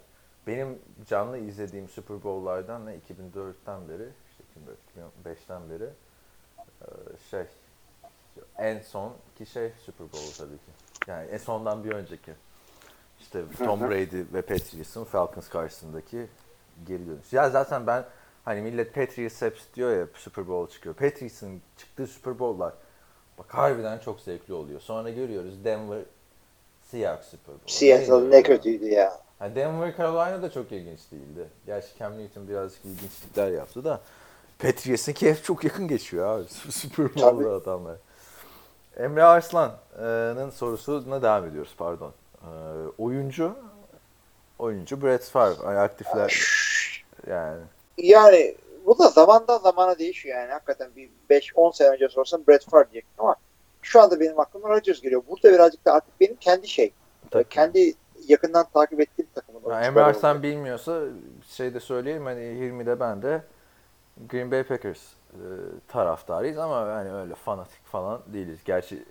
benim 0.46 0.78
canlı 1.08 1.38
izlediğim 1.38 1.88
Super 1.88 2.22
Bowl'lardan 2.22 2.86
ne 2.86 2.94
2004'ten 2.94 3.88
beri, 3.88 4.08
işte 4.30 4.44
2004, 4.52 4.76
2005'ten 5.26 5.70
beri 5.70 5.88
şey 7.30 7.44
en 8.58 8.80
son 8.80 9.12
ki 9.38 9.46
şey 9.46 9.72
Super 9.86 10.12
Bowl 10.12 10.38
tabii 10.38 10.56
ki. 10.56 10.70
Yani 11.06 11.28
en 11.30 11.38
sondan 11.38 11.84
bir 11.84 11.92
önceki. 11.92 12.32
İşte 13.20 13.42
Tom. 13.64 13.80
Brady 13.80 14.22
ve 14.32 14.42
Patriots'ın 14.42 15.04
Falcons 15.04 15.48
karşısındaki 15.48 16.26
geri 16.86 17.06
dönüş. 17.08 17.32
Ya 17.32 17.50
zaten 17.50 17.86
ben 17.86 18.04
hani 18.45 18.61
millet 18.61 18.95
Patriots 18.95 19.43
hep 19.43 19.59
diyor 19.74 19.97
ya 19.97 20.07
Super 20.14 20.49
Bowl 20.49 20.74
çıkıyor. 20.74 20.95
Patriots'ın 20.95 21.61
çıktığı 21.76 22.07
Super 22.07 22.38
Bowl'lar 22.38 22.72
bak 23.38 23.55
harbiden 23.55 23.99
çok 23.99 24.20
zevkli 24.20 24.55
oluyor. 24.55 24.80
Sonra 24.80 25.11
görüyoruz 25.11 25.64
Denver 25.64 26.03
Seahawks 26.90 27.28
Super 27.28 27.55
Bowl. 27.55 27.72
Seattle 27.72 28.30
ne 28.30 28.43
kötüydü 28.43 28.86
ya. 28.86 29.20
Ha, 29.38 29.55
Denver 29.55 29.97
Carolina 29.97 30.43
da 30.43 30.51
çok 30.51 30.72
ilginç 30.72 31.01
değildi. 31.12 31.49
Gerçi 31.66 31.88
Cam 31.99 32.18
Newton 32.18 32.49
birazcık 32.49 32.84
ilginçlikler 32.84 33.51
yaptı 33.51 33.84
da 33.84 34.01
Patriots'ın 34.59 35.12
hep 35.12 35.45
çok 35.45 35.64
yakın 35.64 35.88
geçiyor 35.88 36.38
abi. 36.38 36.49
Super 36.72 37.14
Bowl'da 37.14 37.51
adamlar. 37.51 37.97
Emre 38.97 39.24
Arslan'ın 39.24 40.51
sorusuna 40.51 41.22
devam 41.22 41.47
ediyoruz 41.47 41.74
pardon. 41.78 42.12
Ee, 42.43 42.47
oyuncu 42.99 43.57
oyuncu 44.59 45.03
Brett 45.03 45.24
Favre 45.24 45.64
yani 45.64 45.78
aktifler 45.78 46.43
yani. 47.26 47.62
Yani 47.99 48.57
bu 48.86 48.99
da 48.99 49.09
zamandan 49.09 49.59
zamana 49.59 49.99
değişiyor 49.99 50.38
yani. 50.38 50.53
Hakikaten 50.53 50.90
bir 50.97 51.11
5-10 51.30 51.76
sene 51.76 51.88
önce 51.88 52.09
sorsan 52.09 52.47
Brett 52.49 52.70
Favre 52.70 52.90
diyecektim 52.93 53.24
ama 53.24 53.36
şu 53.82 54.01
anda 54.01 54.20
benim 54.20 54.40
aklıma 54.40 54.68
Rodgers 54.68 55.01
geliyor. 55.01 55.22
Burada 55.28 55.53
birazcık 55.53 55.84
da 55.84 55.93
artık 55.93 56.20
benim 56.20 56.36
kendi 56.36 56.68
şey, 56.68 56.93
Takım. 57.30 57.49
kendi 57.49 57.95
yakından 58.28 58.66
takip 58.74 59.01
ettiğim 59.01 59.28
takımın 59.34 59.61
Ya 59.61 59.64
oyuncuları 59.66 59.86
Emre 59.86 60.01
oldu. 60.01 60.09
Arslan 60.09 60.43
bilmiyorsa 60.43 61.03
şey 61.49 61.74
de 61.74 61.80
söyleyeyim 61.80 62.24
hani 62.24 62.40
20'de 62.40 63.01
ben 63.01 63.22
de 63.22 63.43
Green 64.28 64.51
Bay 64.51 64.62
Packers 64.62 65.01
e, 65.32 65.45
taraftarıyız 65.88 66.59
ama 66.59 66.88
yani 66.88 67.12
öyle 67.12 67.34
fanatik 67.34 67.84
falan 67.84 68.20
değiliz. 68.26 68.59
Gerçi 68.64 69.05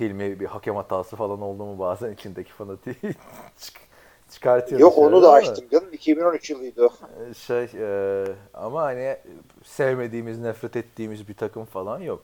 Hilmi 0.00 0.40
bir 0.40 0.46
hakem 0.46 0.76
hatası 0.76 1.16
falan 1.16 1.40
oldu 1.40 1.64
mu 1.64 1.78
bazen 1.78 2.12
içindeki 2.14 2.52
fanatiği 2.52 2.96
çık- 4.28 4.32
çıkartıyor. 4.34 4.80
Yok 4.80 4.98
onu 4.98 5.22
da 5.22 5.32
açtım 5.32 5.64
canım. 5.72 5.92
2013 5.92 6.50
yılıydı 6.50 6.86
o. 6.86 6.90
e, 7.30 7.34
Şey 7.34 7.68
e, 7.74 8.24
ama 8.54 8.82
hani 8.82 9.16
sevmediğimiz, 9.64 10.38
nefret 10.38 10.76
ettiğimiz 10.76 11.28
bir 11.28 11.34
takım 11.34 11.64
falan 11.64 11.98
yok. 12.00 12.22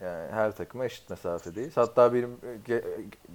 Yani 0.00 0.32
her 0.32 0.56
takıma 0.56 0.84
eşit 0.84 1.10
mesafedeyiz. 1.10 1.76
Hatta 1.76 2.14
benim 2.14 2.30
e, 2.42 2.70
ge- 2.72 2.84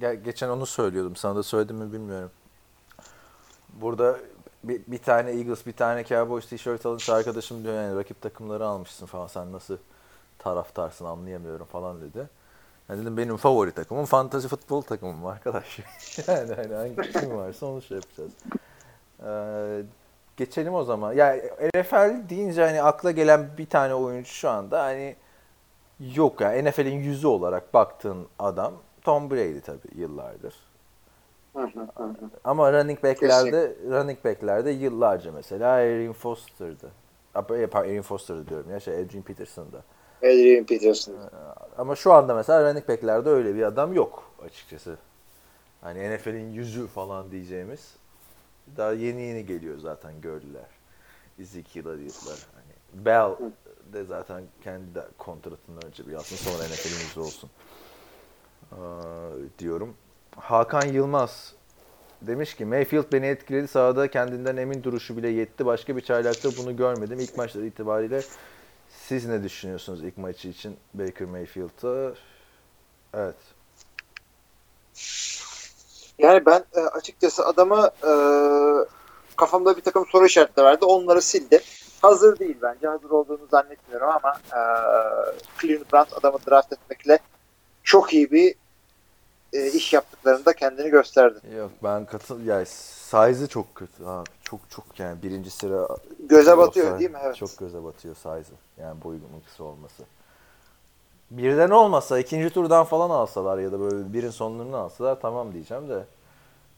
ge- 0.02 0.24
geçen 0.24 0.50
onu 0.50 0.66
söylüyordum. 0.66 1.16
Sana 1.16 1.36
da 1.36 1.44
söyledim 1.44 1.76
mi 1.76 1.94
bilmiyorum. 1.94 2.32
Burada 3.70 4.18
bir, 4.64 4.82
bir 4.88 4.98
tane 4.98 5.32
Eagles, 5.32 5.66
bir 5.66 5.74
tane 5.74 6.04
Cowboys 6.04 6.50
tişört 6.50 6.86
alınca 6.86 7.14
arkadaşım 7.14 7.64
diyor 7.64 7.74
yani 7.76 7.96
rakip 7.96 8.22
takımları 8.22 8.66
almışsın 8.66 9.06
falan 9.06 9.28
sen 9.28 9.52
nasıl 9.52 9.78
taraftarsın 10.40 11.06
anlayamıyorum 11.06 11.66
falan 11.66 12.02
dedi. 12.02 12.30
Yani 12.94 13.02
dedim 13.02 13.18
benim 13.18 13.38
favori 13.38 13.72
takımım 13.72 14.06
fantasy 14.06 14.48
futbol 14.48 14.82
takımım 14.82 15.26
arkadaş. 15.26 15.80
yani 16.28 16.54
hani 16.54 16.74
hangi 16.74 17.12
kim 17.12 17.38
varsa 17.38 17.66
onu 17.66 17.82
şey 17.82 17.98
yapacağız. 17.98 18.32
Ee, 19.26 19.84
geçelim 20.38 20.74
o 20.74 20.84
zaman. 20.84 21.14
Ya 21.14 21.36
NFL 21.76 22.30
deyince 22.30 22.66
hani 22.66 22.82
akla 22.82 23.12
gelen 23.12 23.50
bir 23.58 23.66
tane 23.66 23.94
oyuncu 23.96 24.30
şu 24.30 24.50
anda 24.50 24.84
hani 24.84 25.16
yok 26.00 26.42
ya. 26.42 26.54
Yani 26.54 26.70
NFL'in 26.70 27.00
yüzü 27.00 27.28
olarak 27.28 27.74
baktığın 27.74 28.28
adam 28.40 28.74
Tom 29.02 29.32
Brady 29.32 29.60
tabii 29.60 30.00
yıllardır. 30.00 30.56
Ama 32.44 32.74
running 32.74 33.04
back'lerde 33.04 33.76
running 33.90 34.26
back'lerde 34.26 34.72
yıllarca 34.72 35.32
mesela 35.32 35.80
Erin 35.80 36.14
Foster'dı. 36.14 36.92
Pardon, 37.34 37.86
Erin 37.86 38.02
Foster'dı 38.02 38.48
diyorum 38.48 38.72
ya 38.72 38.80
şey 38.80 38.94
Adrian 38.94 39.24
Peterson'da. 39.24 39.82
Adrian 40.24 40.66
Peterson. 40.66 41.16
Ama 41.78 41.96
şu 41.96 42.14
anda 42.14 42.36
mesela 42.36 42.70
running 42.70 42.88
back'lerde 42.88 43.30
öyle 43.30 43.56
bir 43.56 43.64
adam 43.64 43.94
yok 43.94 44.32
açıkçası. 44.46 44.98
Hani 45.82 46.16
NFL'in 46.16 46.52
yüzü 46.52 46.88
falan 46.88 47.32
diyeceğimiz. 47.32 47.96
Daha 48.78 48.94
yeni 48.94 49.22
yeni 49.22 49.46
geliyor 49.46 49.78
zaten 49.80 50.22
gördüler. 50.22 50.66
Ezekiel 51.40 51.86
Elliott'lar. 51.86 52.48
Hani 52.54 53.06
Bell 53.06 53.32
de 53.94 54.04
zaten 54.04 54.44
kendi 54.64 54.96
de 54.96 55.04
kontratından 55.18 55.86
önce 55.86 56.08
bir 56.08 56.12
yapsın 56.12 56.36
sonra 56.36 56.64
NFL'in 56.64 57.08
yüzü 57.08 57.20
olsun. 57.20 57.50
Aa, 58.72 58.76
diyorum. 59.60 59.96
Hakan 60.36 60.88
Yılmaz 60.88 61.54
demiş 62.22 62.56
ki 62.56 62.66
Mayfield 62.66 63.14
beni 63.14 63.26
etkiledi. 63.26 63.68
Sahada 63.68 64.08
kendinden 64.08 64.58
emin 64.58 64.84
duruşu 64.84 65.18
bile 65.18 65.30
yetti. 65.30 65.66
Başka 65.66 65.98
bir 65.98 66.02
çaylakta 66.02 66.50
bunu 66.58 66.78
görmedim. 66.78 67.20
İlk 67.20 67.38
maçlar 67.38 67.64
itibariyle 67.64 68.22
siz 69.08 69.26
ne 69.26 69.44
düşünüyorsunuz 69.44 70.04
ilk 70.04 70.18
maçı 70.18 70.48
için 70.48 70.78
Baker 70.94 71.28
Mayfield'a? 71.28 72.14
Evet. 73.14 73.36
Yani 76.18 76.46
ben 76.46 76.64
e, 76.76 76.80
açıkçası 76.80 77.46
adamı 77.46 77.90
e, 78.04 78.12
kafamda 79.36 79.78
bir 79.78 79.82
takım 79.82 80.06
soru 80.06 80.26
işaretleri 80.26 80.66
vardı. 80.66 80.86
Onları 80.86 81.22
sildi. 81.22 81.62
Hazır 82.02 82.40
değil 82.40 82.58
bence. 82.62 82.88
Hazır 82.88 83.10
olduğunu 83.10 83.48
zannetmiyorum 83.52 84.10
ama 84.10 84.34
e, 84.52 84.60
Cleveland 85.62 86.08
adamı 86.12 86.38
draft 86.48 86.74
etmekle 86.74 87.20
çok 87.84 88.14
iyi 88.14 88.32
bir 88.32 88.56
e, 89.54 89.72
iş 89.72 89.94
yaptıklarında 89.94 90.54
kendini 90.54 90.90
gösterdi. 90.90 91.40
Yok 91.58 91.72
ben 91.84 92.06
katıl 92.06 92.42
ya 92.42 92.66
size'ı 92.66 93.48
çok 93.48 93.76
kötü 93.76 94.06
abi. 94.06 94.30
Çok 94.44 94.60
çok 94.70 95.00
yani 95.00 95.24
birinci 95.24 95.50
sıra 95.50 95.88
Göze 96.20 96.58
batıyor 96.58 97.00
değil 97.00 97.12
mi? 97.12 97.18
Evet. 97.24 97.36
Çok 97.36 97.58
göze 97.58 97.84
batıyor 97.84 98.16
size'ı. 98.16 98.56
Yani 98.78 99.04
boyunun 99.04 99.42
kısa 99.46 99.64
olması. 99.64 100.04
Birden 101.32 101.70
olmasa 101.70 102.20
ikinci 102.20 102.50
turdan 102.50 102.84
falan 102.84 103.10
alsalar 103.10 103.58
ya 103.58 103.72
da 103.72 103.80
böyle 103.80 104.14
birin 104.14 104.30
sonlarını 104.30 104.78
alsalar 104.78 105.22
tamam 105.22 105.54
diyeceğim 105.54 105.90
de 105.90 106.04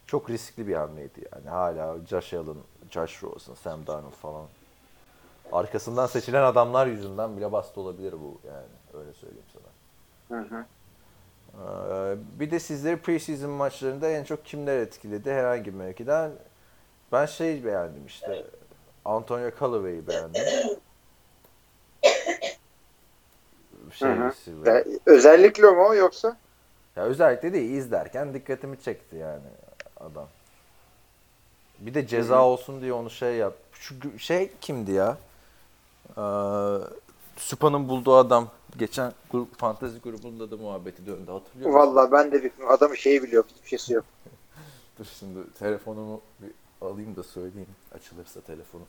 çok 0.08 0.30
riskli 0.30 0.68
bir 0.68 0.76
hamleydi 0.76 1.22
yani. 1.34 1.50
Hala 1.50 1.98
Josh 2.10 2.34
Allen, 2.34 2.58
Josh 2.92 3.24
Rosen, 3.24 3.54
Sam 3.54 3.88
Darnold 3.88 4.12
falan. 4.12 4.46
Arkasından 5.52 6.08
seçilen 6.08 6.44
adamlar 6.44 6.88
yüzünden 6.88 7.38
bile 7.38 7.52
bastı 7.52 7.82
olabilir 7.82 8.14
bu 8.14 8.38
yani. 8.48 9.02
Öyle 9.02 9.14
söyleyeyim 9.14 9.46
sana. 9.54 10.40
Hı 10.40 10.56
hı. 10.56 10.66
Ee, 11.56 12.16
Bir 12.40 12.52
de 12.52 12.60
sizleri 12.60 12.98
preseason 12.98 13.50
maçlarında 13.50 14.10
en 14.10 14.24
çok 14.24 14.46
kimler 14.46 14.78
etkiledi 14.78 15.32
herhangi 15.32 15.66
bir 15.66 15.78
mevkiden? 15.78 16.32
Ben 17.12 17.26
şey 17.26 17.66
beğendim 17.66 18.06
işte. 18.08 18.46
Antonio 19.06 19.52
Callaway'i 19.60 20.08
beğendim. 20.08 20.44
Şey. 23.92 24.10
Yani 24.66 25.00
özellikle 25.06 25.72
mu 25.72 25.96
yoksa? 25.96 26.38
Ya 26.96 27.04
özellikle 27.04 27.54
değil 27.54 27.72
izlerken 27.72 28.34
dikkatimi 28.34 28.82
çekti 28.82 29.16
yani 29.16 29.42
adam. 30.00 30.28
Bir 31.80 31.94
de 31.94 32.08
ceza 32.08 32.44
olsun 32.46 32.82
diye 32.82 32.94
onu 32.94 33.10
şey 33.10 33.36
yap. 33.36 33.54
Şu 33.74 34.20
şey 34.20 34.52
kimdi 34.62 34.92
ya? 34.92 35.18
Ee, 36.18 36.22
Supa'nın 37.38 37.90
bulduğu 37.90 38.16
adam 38.16 38.50
geçen 38.80 39.14
grup 39.32 39.58
fantezi 39.60 40.00
grubunda 40.00 40.52
da 40.52 40.58
muhabbeti 40.58 41.06
döndü 41.06 41.32
hatırlıyor 41.32 41.70
musun? 41.70 41.80
Vallahi 41.80 42.12
ben 42.12 42.32
de 42.32 42.44
bir 42.44 42.52
adamı 42.68 42.98
şeyi 42.98 43.24
biliyorum. 43.24 43.50
Hiçbir 43.56 43.70
şeysi 43.70 43.94
yok. 43.94 44.06
Dur 45.00 45.06
şimdi 45.20 45.40
telefonumu 45.60 46.22
bir 46.42 46.52
alayım 46.88 47.16
da 47.16 47.24
söyleyeyim 47.24 47.68
açılırsa 47.96 48.42
telefonum. 48.42 48.86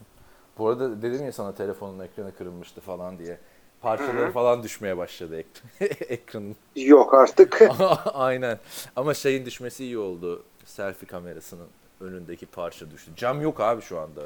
Bu 0.58 0.68
arada 0.68 1.02
dedim 1.02 1.24
ya 1.24 1.32
sana 1.32 1.54
telefonun 1.54 1.98
ekranı 2.00 2.34
kırılmıştı 2.36 2.80
falan 2.80 3.18
diye. 3.18 3.38
Parçaları 3.80 4.32
falan 4.32 4.62
düşmeye 4.62 4.96
başladı 4.96 5.36
ek- 5.36 5.84
ekranın. 6.14 6.56
Yok 6.76 7.14
artık. 7.14 7.62
Aynen. 8.14 8.58
Ama 8.96 9.14
şeyin 9.14 9.46
düşmesi 9.46 9.84
iyi 9.84 9.98
oldu. 9.98 10.42
Selfie 10.64 11.08
kamerasının 11.08 11.66
önündeki 12.00 12.46
parça 12.46 12.90
düştü. 12.90 13.10
Cam 13.16 13.40
yok 13.42 13.60
abi 13.60 13.82
şu 13.82 13.98
anda. 14.00 14.22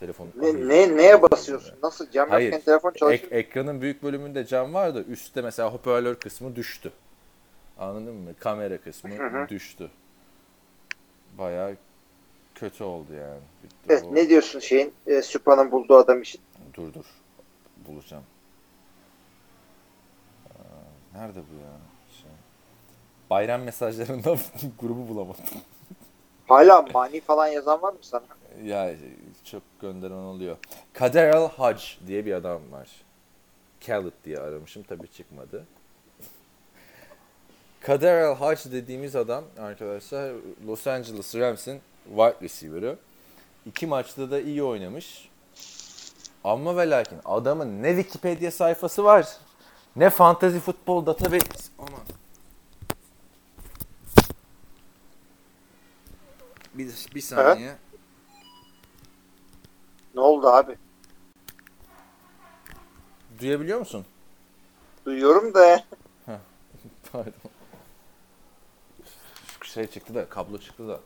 Telefon. 0.00 0.28
ne, 0.40 0.68
ne, 0.68 0.96
neye 0.96 1.22
basıyorsun? 1.22 1.74
Nasıl? 1.82 2.10
Cam 2.10 2.30
Hayır. 2.30 2.52
yokken 2.52 2.64
telefon 2.64 2.90
çalışıyor. 2.90 3.12
Ek- 3.32 3.36
ekranın 3.38 3.80
büyük 3.80 4.02
bölümünde 4.02 4.46
cam 4.46 4.74
var 4.74 4.94
da 4.94 5.02
üstte 5.02 5.42
mesela 5.42 5.72
hoparlör 5.72 6.14
kısmı 6.14 6.56
düştü. 6.56 6.92
Anladın 7.78 8.14
mı? 8.14 8.30
Kamera 8.40 8.78
kısmı 8.80 9.10
düştü. 9.48 9.90
Bayağı 11.38 11.76
kötü 12.54 12.84
oldu 12.84 13.12
yani. 13.14 13.40
Bitti 13.64 13.74
Evet, 13.88 14.04
bu. 14.04 14.14
ne 14.14 14.28
diyorsun 14.28 14.58
şeyin 14.58 14.92
e, 15.06 15.22
Supa'nın 15.22 15.70
bulduğu 15.72 15.96
adam 15.96 16.22
için? 16.22 16.40
Dur 16.74 16.94
dur. 16.94 17.04
Bulacağım. 17.88 18.24
Aa, 20.50 21.18
nerede 21.18 21.38
bu 21.38 21.54
ya? 21.62 21.72
Şey. 22.22 22.30
Bayram 23.30 23.62
mesajlarında 23.62 24.36
grubu 24.80 25.08
bulamadım. 25.08 25.44
Hala 26.48 26.82
mani 26.82 27.20
falan 27.20 27.46
yazan 27.46 27.82
var 27.82 27.92
mı 27.92 27.98
sana? 28.02 28.22
Ya 28.64 28.94
çok 29.44 29.62
gönderen 29.80 30.12
oluyor. 30.12 30.56
Kader 30.92 31.28
El 31.28 31.48
Hac 31.48 31.82
diye 32.06 32.26
bir 32.26 32.32
adam 32.32 32.72
var. 32.72 32.88
Khaled 33.86 34.12
diye 34.24 34.38
aramışım 34.38 34.82
tabii 34.82 35.08
çıkmadı. 35.08 35.64
Kader 37.80 38.22
El 38.22 38.34
Hac 38.34 38.72
dediğimiz 38.72 39.16
adam 39.16 39.44
arkadaşlar 39.58 40.32
Los 40.66 40.86
Angeles 40.86 41.34
Rams'in 41.34 41.80
wide 42.08 42.36
receiver'ı. 42.42 42.96
İki 43.66 43.86
maçta 43.86 44.30
da 44.30 44.40
iyi 44.40 44.62
oynamış. 44.62 45.28
Ama 46.44 46.76
ve 46.76 46.90
lakin 46.90 47.18
adamın 47.24 47.82
ne 47.82 47.96
Wikipedia 47.96 48.50
sayfası 48.50 49.04
var 49.04 49.28
ne 49.96 50.10
fantasy 50.10 50.58
futbol 50.58 51.06
database. 51.06 51.46
Aman. 51.78 52.00
Bir, 56.74 56.88
bir 57.14 57.20
saniye. 57.20 57.74
Ne 60.14 60.20
oldu 60.20 60.48
abi? 60.48 60.78
Duyabiliyor 63.40 63.78
musun? 63.78 64.06
Duyuyorum 65.04 65.54
da 65.54 65.84
Pardon. 67.12 67.32
Şu 69.60 69.68
şey 69.72 69.86
çıktı 69.86 70.14
da, 70.14 70.28
kablo 70.28 70.58
çıktı 70.58 70.88
da. 70.88 71.00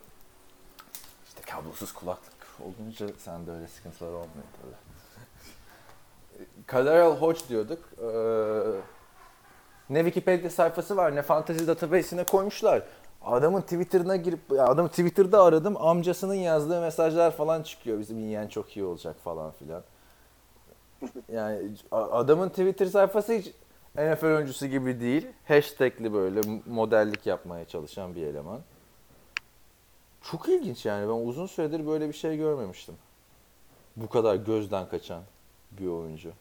İşte 1.27 1.41
kablosuz 1.41 1.93
kulaklık 1.93 2.33
olunca 2.59 3.07
sende 3.17 3.51
öyle 3.51 3.67
sıkıntılar 3.67 4.09
olmuyor 4.09 4.45
tabii. 4.61 4.75
Kaderel 6.67 7.11
Hodge 7.11 7.39
diyorduk. 7.49 7.79
Ee, 8.01 8.81
ne 9.89 9.99
Wikipedia 10.03 10.49
sayfası 10.49 10.97
var 10.97 11.15
ne 11.15 11.21
Fantasy 11.21 11.67
Database'ine 11.67 12.23
koymuşlar. 12.23 12.83
Adamın 13.23 13.61
Twitter'ına 13.61 14.15
girip, 14.15 14.39
adamı 14.51 14.89
Twitter'da 14.89 15.43
aradım. 15.43 15.77
Amcasının 15.77 16.33
yazdığı 16.33 16.81
mesajlar 16.81 17.31
falan 17.31 17.63
çıkıyor. 17.63 17.99
Bizim 17.99 18.19
yiyen 18.19 18.47
çok 18.47 18.77
iyi 18.77 18.85
olacak 18.85 19.15
falan 19.23 19.51
filan. 19.51 19.83
Yani 21.31 21.71
adamın 21.91 22.49
Twitter 22.49 22.85
sayfası 22.85 23.33
hiç 23.33 23.51
NFL 23.95 24.25
oyuncusu 24.25 24.67
gibi 24.67 24.99
değil. 24.99 25.27
Hashtag'li 25.47 26.13
böyle 26.13 26.61
modellik 26.65 27.25
yapmaya 27.25 27.65
çalışan 27.65 28.15
bir 28.15 28.27
eleman. 28.27 28.59
Çok 30.21 30.49
ilginç 30.49 30.85
yani. 30.85 31.07
Ben 31.07 31.27
uzun 31.27 31.45
süredir 31.45 31.87
böyle 31.87 32.07
bir 32.07 32.13
şey 32.13 32.37
görmemiştim. 32.37 32.95
Bu 33.95 34.09
kadar 34.09 34.35
gözden 34.35 34.89
kaçan 34.89 35.23
bir 35.71 35.87
oyuncu. 35.87 36.31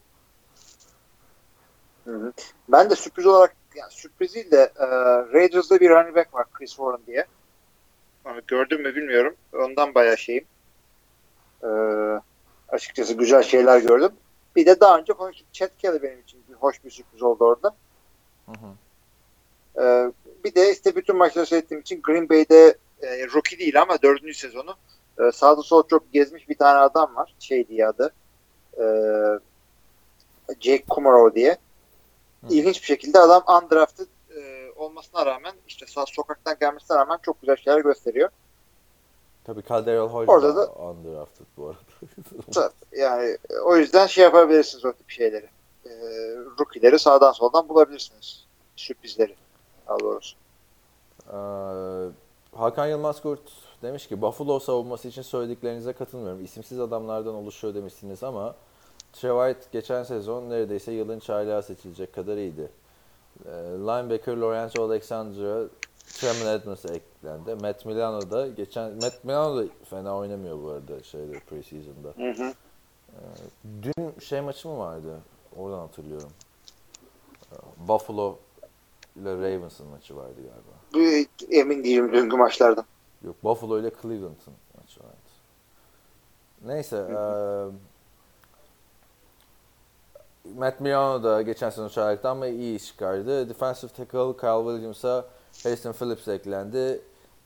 Hı. 2.05 2.33
Ben 2.68 2.91
de 2.91 2.97
sürpriz 2.97 3.26
olarak 3.26 3.57
yani 3.77 3.91
sürpriz 3.91 4.35
değil 4.35 4.51
de 4.51 4.73
e, 4.79 4.87
Raiders'da 5.33 5.81
bir 5.81 5.91
running 5.91 6.16
back 6.16 6.35
var 6.35 6.47
Chris 6.53 6.70
Warren 6.70 7.07
diye. 7.07 7.27
Onu 8.25 8.41
gördüm 8.47 8.83
mü 8.83 8.95
bilmiyorum. 8.95 9.37
Ondan 9.53 9.95
bayağı 9.95 10.18
şeyim. 10.18 10.45
E, 11.62 11.68
açıkçası 12.68 13.14
güzel 13.14 13.43
şeyler 13.43 13.79
gördüm. 13.79 14.12
Bir 14.57 14.66
de 14.66 14.81
daha 14.81 14.99
önce 14.99 15.12
konuştuk. 15.12 15.47
Chad 15.53 15.70
Kelly 15.79 16.03
benim 16.03 16.20
için 16.20 16.41
bir, 16.49 16.55
hoş 16.55 16.85
bir 16.85 16.91
sürpriz 16.91 17.23
oldu 17.23 17.45
orada. 17.45 17.75
Hı 18.47 18.53
hı. 18.53 18.73
E, 19.83 20.12
bir 20.45 20.55
de 20.55 20.73
işte 20.73 20.97
bütün 20.97 21.16
maçları 21.16 21.47
seyrettiğim 21.47 21.81
için 21.81 22.03
Green 22.03 22.29
Bay'de 22.29 22.77
e, 23.03 23.27
rookie 23.27 23.59
değil 23.59 23.83
ama 23.83 24.03
dördüncü 24.03 24.35
sezonu 24.35 24.77
e, 25.18 25.33
sağda 25.33 25.62
solda 25.62 25.89
çok 25.89 26.12
gezmiş 26.12 26.49
bir 26.49 26.55
tane 26.55 26.79
adam 26.79 27.16
var. 27.16 27.35
Şey 27.39 27.68
diye 27.68 27.87
adı. 27.87 28.12
E, 28.79 28.85
Jake 30.61 30.85
Kumaro 30.89 31.35
diye. 31.35 31.59
İlginç 32.51 32.80
bir 32.80 32.86
şekilde 32.86 33.18
adam 33.18 33.43
undrafted 33.49 34.07
e, 34.36 34.72
olmasına 34.76 35.26
rağmen 35.26 35.55
işte 35.68 35.86
sağ 35.86 36.07
sokaktan 36.07 36.57
gelmesine 36.61 36.97
rağmen 36.97 37.18
çok 37.22 37.40
güzel 37.40 37.57
şeyler 37.57 37.80
gösteriyor. 37.80 38.28
Tabii 39.45 39.62
Calderel 39.68 40.01
Hodge 40.01 40.32
Orada 40.32 40.57
da 40.57 40.72
undrafted 40.72 41.47
bu 41.57 41.66
arada. 41.66 41.78
Tabii, 42.55 43.01
Yani 43.01 43.38
e, 43.51 43.59
o 43.59 43.76
yüzden 43.76 44.07
şey 44.07 44.24
yapabilirsiniz 44.24 44.84
o 44.84 44.93
tip 44.93 45.11
şeyleri. 45.11 45.49
E, 45.86 45.90
rookie'leri 46.61 46.99
sağdan 46.99 47.32
soldan 47.32 47.68
bulabilirsiniz. 47.68 48.47
Sürprizleri. 48.76 49.36
Daha 49.88 50.01
doğrusu. 50.01 50.36
Ee, 51.28 51.36
Hakan 52.57 52.86
Yılmaz 52.86 53.22
Kurt 53.22 53.40
demiş 53.82 54.07
ki 54.07 54.22
Buffalo 54.22 54.59
savunması 54.59 55.09
için 55.09 55.22
söylediklerinize 55.22 55.93
katılmıyorum. 55.93 56.45
İsimsiz 56.45 56.80
adamlardan 56.80 57.34
oluşuyor 57.34 57.74
demişsiniz 57.74 58.22
ama 58.22 58.55
Trey 59.12 59.30
White 59.30 59.68
geçen 59.72 60.02
sezon 60.02 60.50
neredeyse 60.50 60.92
yılın 60.92 61.18
çaylağı 61.18 61.62
seçilecek 61.62 62.12
kadar 62.14 62.36
iyiydi. 62.36 62.68
Ee, 63.46 63.50
linebacker 63.62 64.36
Lorenzo 64.36 64.84
Alexandra 64.84 65.68
Tremon 66.06 66.54
Edmonds 66.54 66.84
eklendi. 66.84 67.54
Matt 67.54 67.86
Milano 67.86 68.30
da 68.30 68.46
geçen 68.46 68.92
Matt 68.92 69.24
Milano 69.24 69.56
da 69.56 69.64
fena 69.90 70.16
oynamıyor 70.16 70.62
bu 70.62 70.68
arada 70.68 71.02
şeyde 71.02 71.40
preseason'da. 71.40 72.08
Hı 72.16 72.42
hı. 72.44 72.52
Dün 73.82 74.20
şey 74.20 74.40
maçı 74.40 74.68
mı 74.68 74.78
vardı? 74.78 75.18
Oradan 75.56 75.78
hatırlıyorum. 75.78 76.30
Ee, 77.52 77.56
Buffalo 77.88 78.38
ile 79.16 79.34
Ravens'ın 79.34 79.86
maçı 79.86 80.16
vardı 80.16 80.34
galiba. 80.36 81.06
Emin 81.50 81.84
değilim 81.84 82.12
dünkü 82.12 82.36
maçlardan. 82.36 82.84
Yok 83.24 83.36
Buffalo 83.44 83.80
ile 83.80 83.90
Cleveland'ın 84.02 84.54
maçı 84.78 85.00
vardı. 85.00 85.16
Neyse. 86.64 87.06
eee 87.10 87.91
Matt 90.57 90.80
Milano 90.80 91.22
da 91.22 91.43
geçen 91.43 91.70
sene 91.70 91.88
çağrıktı 91.88 92.28
ama 92.28 92.47
iyi 92.47 92.76
iş 92.76 92.86
çıkardı. 92.86 93.49
Defensive 93.49 93.90
tackle 93.90 94.36
Kyle 94.40 94.72
Williams'a 94.72 95.24
Heston 95.62 95.93
Phillips 95.93 96.28
eklendi. 96.28 97.01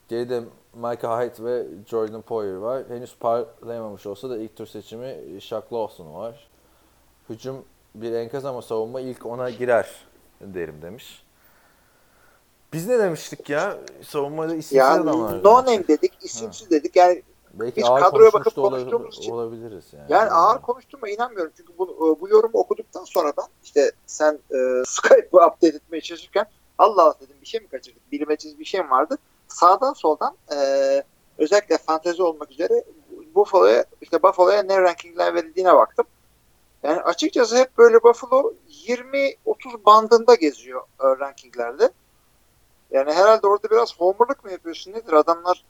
Geride 0.08 0.42
Micah 0.74 1.20
Hyde 1.20 1.44
ve 1.44 1.66
Jordan 1.86 2.22
Poyer 2.22 2.54
var. 2.54 2.82
Henüz 2.88 3.16
parlayamamış 3.20 4.06
olsa 4.06 4.30
da 4.30 4.38
ilk 4.38 4.56
tur 4.56 4.66
seçimi 4.66 5.40
Shaq 5.40 5.62
Lawson 5.72 6.14
var. 6.14 6.48
Hücum 7.30 7.64
bir 7.94 8.12
enkaz 8.12 8.44
ama 8.44 8.62
savunma 8.62 9.00
ilk 9.00 9.26
ona 9.26 9.50
girer 9.50 9.90
derim 10.40 10.82
demiş. 10.82 11.22
Biz 12.72 12.88
ne 12.88 12.98
demiştik 12.98 13.50
ya? 13.50 13.78
Savunmada 14.02 14.52
isimsiz 14.54 14.72
Yani 14.78 15.02
adamlar. 15.10 15.44
no 15.44 15.56
name 15.62 15.88
dedik, 15.88 16.12
isimsiz 16.22 16.70
dedik. 16.70 16.96
Yani 16.96 17.22
Belki 17.60 17.76
Biz 17.76 17.84
ağır 17.84 18.00
kadroya 18.00 18.32
bakıp 18.32 18.54
konuştuğumuz 18.54 19.18
için- 19.18 19.32
olabiliriz 19.32 19.84
yani. 19.92 20.12
Yani 20.12 20.30
ağır 20.30 20.62
konuştuğuma 20.62 21.08
inanmıyorum. 21.08 21.52
Çünkü 21.56 21.72
bu, 21.78 21.84
e, 21.84 22.20
bu 22.20 22.28
yorumu 22.28 22.58
okuduktan 22.58 23.04
sonra 23.04 23.32
ben 23.38 23.44
işte 23.64 23.92
sen 24.06 24.38
e, 24.50 24.84
Skype'ı 24.86 25.46
update 25.46 25.66
etmeye 25.66 26.00
çalışırken 26.00 26.46
Allah 26.78 27.02
Allah 27.02 27.14
dedim 27.20 27.36
bir 27.40 27.46
şey 27.46 27.60
mi 27.60 27.68
kaçırdık? 27.68 28.12
Bilmeciz 28.12 28.58
bir 28.58 28.64
şey 28.64 28.80
mi 28.82 28.90
vardı? 28.90 29.18
Sağdan 29.48 29.92
soldan 29.92 30.36
e, 30.52 30.56
özellikle 31.38 31.78
fantezi 31.78 32.22
olmak 32.22 32.50
üzere 32.50 32.84
Buffalo'ya 33.34 33.84
işte 34.00 34.22
Buffalo'ya 34.22 34.62
ne 34.62 34.80
rankingler 34.82 35.34
verildiğine 35.34 35.74
baktım. 35.74 36.06
Yani 36.82 37.00
açıkçası 37.00 37.56
hep 37.56 37.78
böyle 37.78 38.02
Buffalo 38.02 38.52
20-30 38.86 39.84
bandında 39.86 40.34
geziyor 40.34 40.80
e, 41.00 41.04
rankinglerde. 41.04 41.90
Yani 42.90 43.12
herhalde 43.12 43.46
orada 43.46 43.70
biraz 43.70 44.00
homerlık 44.00 44.44
mı 44.44 44.52
yapıyorsun 44.52 44.92
nedir? 44.92 45.12
Adamlar 45.12 45.64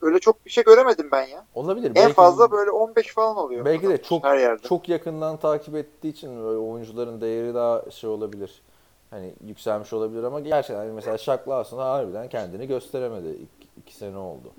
öyle 0.00 0.18
çok 0.18 0.44
bir 0.46 0.50
şey 0.50 0.64
göremedim 0.64 1.08
ben 1.12 1.26
ya. 1.26 1.46
Olabilir. 1.54 1.88
En 1.88 1.94
Belki- 1.94 2.12
fazla 2.12 2.50
böyle 2.50 2.70
15 2.70 3.14
falan 3.14 3.36
oluyor. 3.36 3.64
Belki 3.64 3.88
de 3.88 4.02
çok 4.02 4.24
her 4.24 4.36
yerde. 4.38 4.62
çok 4.62 4.88
yakından 4.88 5.36
takip 5.36 5.74
ettiği 5.76 6.08
için 6.08 6.44
böyle 6.44 6.58
oyuncuların 6.58 7.20
değeri 7.20 7.54
daha 7.54 7.90
şey 7.90 8.10
olabilir. 8.10 8.62
Hani 9.10 9.34
yükselmiş 9.46 9.92
olabilir 9.92 10.22
ama 10.22 10.40
gerçekten 10.40 10.76
hani 10.82 10.92
mesela 10.92 11.18
Shaq 11.18 11.38
Lawson 11.48 11.78
harbiden 11.78 12.28
kendini 12.28 12.66
gösteremedi. 12.66 13.28
İki, 13.28 13.68
iki 13.76 13.96
sene 13.96 14.16
oldu. 14.18 14.52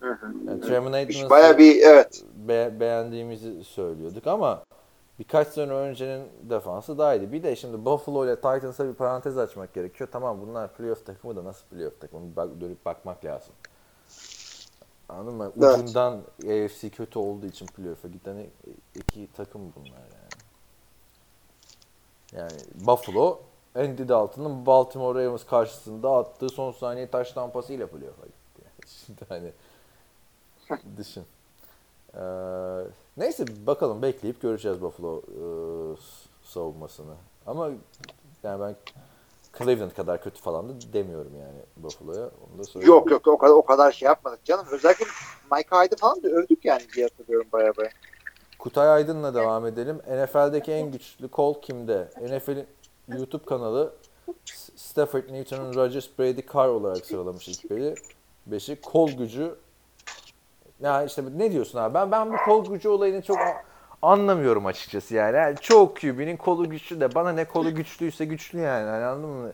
Hı 0.00 0.10
hı. 0.12 0.26
Yani 0.46 0.96
Edmonds'ı 0.96 1.30
Baya 1.30 1.58
bir 1.58 1.82
evet. 1.82 2.24
be- 2.48 2.80
beğendiğimizi 2.80 3.64
söylüyorduk 3.64 4.26
ama 4.26 4.62
birkaç 5.18 5.48
sene 5.48 5.72
öncenin 5.72 6.22
defansı 6.42 6.98
daha 6.98 7.14
iyiydi. 7.14 7.32
Bir 7.32 7.42
de 7.42 7.56
şimdi 7.56 7.84
Buffalo 7.84 8.24
ile 8.24 8.36
Titans'a 8.36 8.88
bir 8.88 8.94
parantez 8.94 9.38
açmak 9.38 9.74
gerekiyor. 9.74 10.08
Tamam 10.12 10.40
bunlar 10.40 10.72
playoff 10.74 11.06
takımı 11.06 11.36
da 11.36 11.44
nasıl 11.44 11.66
playoff 11.66 12.00
takımı 12.00 12.36
bak, 12.36 12.48
dönüp 12.60 12.84
bakmak 12.84 13.24
lazım. 13.24 13.54
Anladın 15.08 15.34
mı? 15.34 15.52
Evet. 15.62 15.78
Ucundan 15.78 16.22
AFC 16.38 16.90
kötü 16.90 17.18
olduğu 17.18 17.46
için 17.46 17.66
playoff'a 17.66 18.08
giden 18.08 18.46
iki 18.94 19.28
takım 19.36 19.72
bunlar 19.76 19.98
yani. 19.98 20.28
Yani 22.32 22.86
Buffalo 22.86 23.40
Andy 23.74 24.08
Dalton'ın 24.08 24.66
Baltimore 24.66 25.24
Ravens 25.24 25.44
karşısında 25.44 26.16
attığı 26.16 26.48
son 26.48 26.72
saniye 26.72 27.10
taş 27.10 27.32
tampasıyla 27.32 27.86
playoff'a 27.86 28.26
gitti. 28.26 28.62
Yani 28.64 28.72
şimdi 29.06 29.20
hani 29.28 29.52
düşün. 30.96 31.24
Ee, 32.14 32.20
neyse 33.16 33.66
bakalım 33.66 34.02
bekleyip 34.02 34.42
göreceğiz 34.42 34.82
Buffalo 34.82 35.18
e, 35.18 35.42
savunmasını. 36.44 37.14
Ama 37.46 37.70
yani 38.42 38.60
ben 38.60 38.76
Cleveland 39.58 39.90
kadar 39.90 40.22
kötü 40.22 40.40
falan 40.40 40.68
da 40.68 40.72
demiyorum 40.92 41.32
yani 41.40 41.58
Buffalo'ya. 41.76 42.20
Onu 42.22 42.58
da 42.58 42.64
söyleyeyim. 42.64 42.94
Yok 42.94 43.10
yok 43.10 43.26
o 43.26 43.38
kadar 43.38 43.52
o 43.52 43.62
kadar 43.62 43.92
şey 43.92 44.06
yapmadık 44.06 44.44
canım. 44.44 44.66
Özellikle 44.70 45.04
Mike 45.52 45.68
Hyde'ı 45.76 45.96
falan 45.96 46.22
da 46.22 46.28
övdük 46.28 46.64
yani 46.64 46.82
diye 46.96 47.06
hatırlıyorum 47.06 47.48
baya 47.52 47.76
baya. 47.76 47.90
Kutay 48.58 48.88
Aydın'la 48.88 49.34
devam 49.34 49.66
edelim. 49.66 49.96
NFL'deki 49.96 50.72
en 50.72 50.92
güçlü 50.92 51.28
kol 51.28 51.62
kimde? 51.62 52.08
NFL'in 52.22 52.66
YouTube 53.08 53.44
kanalı 53.44 53.92
Stafford, 54.76 55.32
Newton, 55.32 55.74
Rodgers, 55.74 56.08
Brady, 56.18 56.40
Carr 56.54 56.68
olarak 56.68 57.06
sıralamış 57.06 57.48
ilk 57.48 57.70
biri. 57.70 57.94
Beşi 58.46 58.80
kol 58.80 59.10
gücü 59.10 59.54
Ya 60.80 61.04
işte 61.04 61.22
ne 61.36 61.52
diyorsun 61.52 61.78
abi? 61.78 61.94
Ben 61.94 62.12
ben 62.12 62.32
bu 62.32 62.36
kol 62.44 62.64
gücü 62.64 62.88
olayını 62.88 63.22
çok 63.22 63.38
anlamıyorum 64.02 64.66
açıkçası 64.66 65.14
yani. 65.14 65.36
yani 65.36 65.56
çoğu 65.60 65.94
QB'nin 65.94 66.36
kolu 66.36 66.70
güçlü 66.70 67.00
de 67.00 67.14
bana 67.14 67.32
ne 67.32 67.44
kolu 67.44 67.74
güçlüyse 67.74 68.24
güçlü 68.24 68.58
yani. 68.58 68.90
Hani 68.90 69.04
anladın 69.04 69.30
mı? 69.30 69.52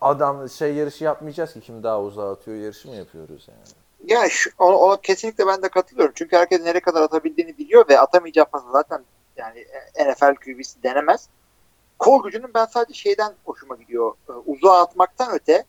Adam 0.00 0.48
şey 0.48 0.74
yarışı 0.74 1.04
yapmayacağız 1.04 1.52
ki 1.52 1.60
kim 1.60 1.82
daha 1.82 2.02
uzağa 2.02 2.32
atıyor 2.32 2.56
yarışı 2.56 2.88
mı 2.88 2.94
yapıyoruz 2.94 3.48
yani? 3.48 3.84
Ya 4.12 4.28
şu, 4.28 4.50
ona, 4.58 4.76
ona 4.76 5.00
kesinlikle 5.00 5.46
ben 5.46 5.62
de 5.62 5.68
katılıyorum. 5.68 6.12
Çünkü 6.16 6.36
herkes 6.36 6.60
nereye 6.60 6.80
kadar 6.80 7.02
atabildiğini 7.02 7.58
biliyor 7.58 7.88
ve 7.88 8.00
atamayacağı 8.00 8.44
pası 8.44 8.66
zaten 8.72 9.04
yani 9.36 9.66
NFL 10.00 10.34
QB'si 10.34 10.82
denemez. 10.82 11.28
Kol 11.98 12.24
gücünün 12.24 12.54
ben 12.54 12.64
sadece 12.64 12.94
şeyden 12.94 13.32
hoşuma 13.44 13.76
gidiyor. 13.76 14.14
Ee, 14.28 14.32
Uzağa 14.32 14.80
atmaktan 14.80 15.34
öte 15.34 15.64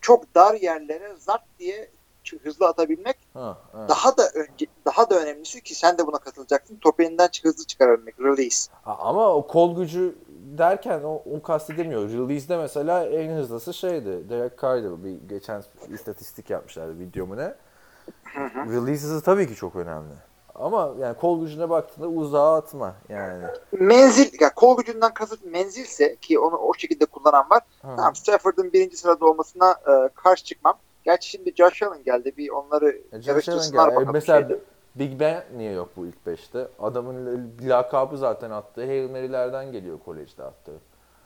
çok 0.00 0.34
dar 0.34 0.54
yerlere 0.54 1.14
zart 1.18 1.42
diye 1.58 1.90
hızlı 2.36 2.66
atabilmek 2.66 3.16
Ha, 3.34 3.58
ha. 3.72 3.86
daha 3.88 4.16
da 4.16 4.28
önce 4.34 4.66
daha 4.86 5.10
da 5.10 5.20
önemlisi 5.20 5.60
ki 5.62 5.74
sen 5.74 5.98
de 5.98 6.06
buna 6.06 6.18
katılacaksın. 6.18 6.76
Topu 6.76 7.02
elinden 7.02 7.28
hızlı 7.42 7.64
çıkarabilmek. 7.64 8.20
Release. 8.20 8.72
Ha, 8.82 8.96
Ama 9.00 9.34
o 9.34 9.46
kol 9.46 9.76
gücü 9.76 10.14
derken 10.58 11.00
o, 11.02 11.22
o 11.36 11.42
kastedemiyor. 11.42 12.08
Release'de 12.10 12.56
mesela 12.56 13.04
en 13.06 13.36
hızlısı 13.36 13.74
şeydi. 13.74 14.30
Derek 14.30 14.62
Carr'dı. 14.62 15.04
Bir 15.04 15.28
geçen 15.28 15.62
istatistik 15.88 16.50
yapmışlardı 16.50 16.98
videomu 16.98 17.36
ne. 17.36 17.54
Release 18.56 19.02
hızı 19.06 19.22
tabii 19.22 19.48
ki 19.48 19.54
çok 19.54 19.76
önemli. 19.76 20.14
Ama 20.54 20.94
yani 20.98 21.16
kol 21.16 21.40
gücüne 21.40 21.70
baktığında 21.70 22.08
uzağa 22.08 22.56
atma 22.56 22.94
yani. 23.08 23.44
Menzil, 23.72 24.40
ya 24.40 24.54
kol 24.54 24.76
gücünden 24.76 25.14
kasıt 25.14 25.44
menzilse 25.44 26.16
ki 26.16 26.38
onu 26.38 26.56
o 26.56 26.74
şekilde 26.74 27.04
kullanan 27.06 27.50
var. 27.50 27.62
Ha. 27.82 27.94
Tamam 27.96 28.14
Stafford'ın 28.14 28.72
birinci 28.72 28.96
sırada 28.96 29.26
olmasına 29.26 29.70
e, 29.70 30.08
karşı 30.14 30.44
çıkmam. 30.44 30.78
Gerçi 31.08 31.30
şimdi 31.30 31.54
Josh 31.56 31.82
Allen 31.82 32.04
geldi. 32.04 32.32
Bir 32.36 32.50
onları 32.50 32.88
E, 32.88 32.92
Josh 32.92 33.12
Allen 33.12 33.32
yarıştırsınlar 33.32 33.88
gel- 33.88 34.08
e. 34.08 34.10
Mesela 34.12 34.40
şeyde. 34.40 34.58
Big 34.94 35.20
Ben 35.20 35.44
niye 35.56 35.72
yok 35.72 35.88
bu 35.96 36.06
ilk 36.06 36.26
beşte? 36.26 36.68
Adamın 36.78 37.50
lakabı 37.62 38.16
zaten 38.18 38.50
attığı 38.50 38.86
Hail 38.86 39.10
Mary'lerden 39.10 39.72
geliyor 39.72 39.98
kolejde 40.04 40.44
attığı. 40.44 40.80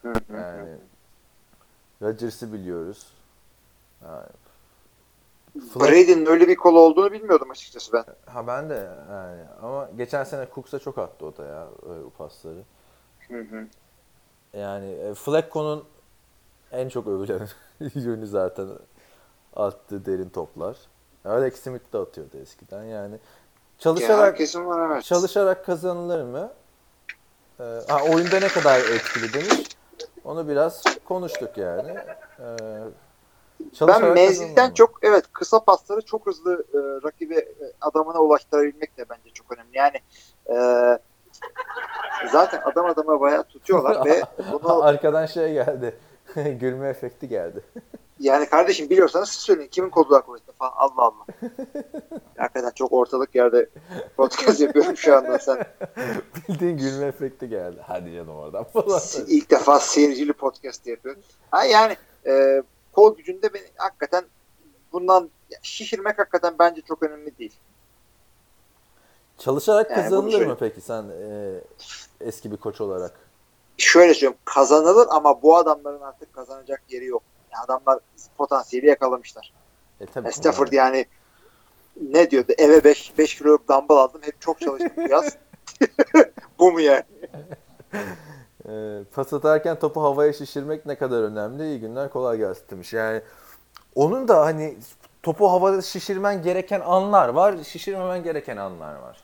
Yani 0.04 0.76
Rodgers'ı 2.02 2.52
biliyoruz. 2.52 3.12
Yani, 4.04 4.26
Brady'nin 5.54 6.26
öyle 6.26 6.48
bir 6.48 6.56
kolu 6.56 6.80
olduğunu 6.80 7.12
bilmiyordum 7.12 7.50
açıkçası 7.50 7.92
ben. 7.92 8.04
Ha 8.26 8.46
ben 8.46 8.70
de 8.70 8.88
yani 9.10 9.42
ama 9.62 9.90
geçen 9.96 10.24
sene 10.24 10.46
Cooks'a 10.54 10.78
çok 10.78 10.98
attı 10.98 11.26
o 11.26 11.36
da 11.36 11.44
ya 11.44 11.68
o 12.06 12.10
pasları. 12.10 12.62
Hı 13.28 13.40
hı. 13.40 13.66
Yani 14.52 14.90
e, 14.90 15.14
Flacco'nun 15.14 15.84
en 16.72 16.88
çok 16.88 17.06
övülen 17.06 17.48
yönü 17.94 18.26
zaten 18.26 18.68
attığı 19.56 20.06
derin 20.06 20.28
toplar. 20.28 20.76
Alex 21.24 21.62
Smith 21.62 21.92
de 21.92 21.98
atıyordu 21.98 22.36
eskiden 22.42 22.84
yani. 22.84 23.12
Ya, 23.12 23.18
Çalışarak 23.78 24.26
herkesin 24.26 24.66
var 24.66 24.90
evet. 24.90 25.04
çalışarak 25.04 25.66
kazanılır 25.66 26.22
mı? 26.22 26.50
Ee, 27.60 27.64
ha, 27.88 27.98
oyunda 28.14 28.40
ne 28.40 28.48
kadar 28.48 28.80
etkili 28.80 29.32
demiş. 29.32 29.68
Onu 30.24 30.48
biraz 30.48 30.82
konuştuk 31.04 31.58
yani. 31.58 31.98
Ee, 32.40 32.44
ben 33.80 34.12
menzilden 34.12 34.70
çok 34.70 34.98
evet 35.02 35.24
kısa 35.32 35.64
pasları 35.64 36.02
çok 36.02 36.26
hızlı 36.26 36.64
e, 36.74 36.78
rakibe 37.06 37.34
e, 37.34 37.72
adamına 37.80 38.18
ulaştırabilmek 38.18 38.98
de 38.98 39.04
bence 39.08 39.30
çok 39.34 39.52
önemli. 39.52 39.78
Yani 39.78 40.00
e, 40.48 40.54
zaten 42.32 42.62
adam 42.64 42.86
adama 42.86 43.20
bayağı 43.20 43.44
tutuyorlar 43.44 44.04
ve 44.06 44.22
bunu 44.52 44.82
Arkadan 44.82 45.26
şey 45.26 45.52
geldi. 45.52 45.98
Gülme 46.60 46.88
efekti 46.88 47.28
geldi. 47.28 47.60
Yani 48.22 48.46
kardeşim 48.46 48.90
biliyorsanız 48.90 49.28
siz 49.28 49.40
söyleyin 49.40 49.68
kimin 49.68 49.90
kolu 49.90 50.10
daha 50.10 50.20
kuvvetli 50.20 50.52
falan 50.52 50.72
Allah 50.76 51.02
Allah. 51.02 51.26
Hakikaten 52.36 52.70
çok 52.74 52.92
ortalık 52.92 53.34
yerde 53.34 53.68
podcast 54.16 54.60
yapıyorum 54.60 54.96
şu 54.96 55.16
anda 55.16 55.38
sen. 55.38 55.64
Bildiğin 56.48 56.76
gülme 56.76 57.06
efekti 57.06 57.48
geldi. 57.48 57.80
Hadi 57.86 58.12
canım 58.12 58.36
oradan 58.36 58.64
falan. 58.64 59.00
İlk 59.28 59.50
defa 59.50 59.80
seyircili 59.80 60.32
podcast 60.32 60.86
yapıyorum. 60.86 61.22
Ha 61.50 61.64
yani 61.64 61.96
e, 62.26 62.62
kol 62.92 63.16
gücünde 63.16 63.54
beni 63.54 63.66
hakikaten 63.76 64.24
bundan 64.92 65.30
şişirmek 65.62 66.18
hakikaten 66.18 66.54
bence 66.58 66.80
çok 66.82 67.02
önemli 67.02 67.38
değil. 67.38 67.54
Çalışarak 69.38 69.90
Yani 69.90 70.02
kazanılır 70.02 70.30
söyle- 70.30 70.46
mı 70.46 70.56
peki 70.60 70.80
sen 70.80 71.04
e, 71.08 71.54
eski 72.20 72.52
bir 72.52 72.56
koç 72.56 72.80
olarak? 72.80 73.12
Şöyle 73.76 74.14
söyleyeyim 74.14 74.38
kazanılır 74.44 75.06
ama 75.10 75.42
bu 75.42 75.56
adamların 75.56 76.00
artık 76.00 76.32
kazanacak 76.34 76.82
yeri 76.88 77.04
yok. 77.06 77.22
Yani 77.52 77.64
adamlar 77.64 77.98
potansiyeli 78.38 78.86
yakalamışlar. 78.86 79.52
E 80.00 80.06
tabii. 80.06 80.32
Stafford 80.32 80.72
yani 80.72 81.06
ne 82.00 82.30
diyordu? 82.30 82.52
Eve 82.58 82.84
5 82.84 83.18
5 83.18 83.38
kilo 83.38 83.58
dumbbell 83.68 83.96
aldım. 83.96 84.20
Hep 84.24 84.40
çok 84.40 84.60
çalıştım 84.60 84.92
bu 84.96 85.08
yaz. 85.08 85.36
bu 86.58 86.72
mu 86.72 86.80
yani? 86.80 87.04
E, 88.68 89.04
pas 89.14 89.32
atarken 89.32 89.78
topu 89.78 90.02
havaya 90.02 90.32
şişirmek 90.32 90.86
ne 90.86 90.98
kadar 90.98 91.22
önemli? 91.22 91.64
İyi 91.64 91.80
günler 91.80 92.10
kolay 92.10 92.38
gelsin 92.38 92.64
demiş. 92.70 92.92
Yani 92.92 93.22
onun 93.94 94.28
da 94.28 94.40
hani 94.40 94.76
topu 95.22 95.50
havada 95.50 95.82
şişirmen 95.82 96.42
gereken 96.42 96.80
anlar 96.80 97.28
var, 97.28 97.54
şişirmemen 97.64 98.22
gereken 98.22 98.56
anlar 98.56 98.94
var. 98.94 99.20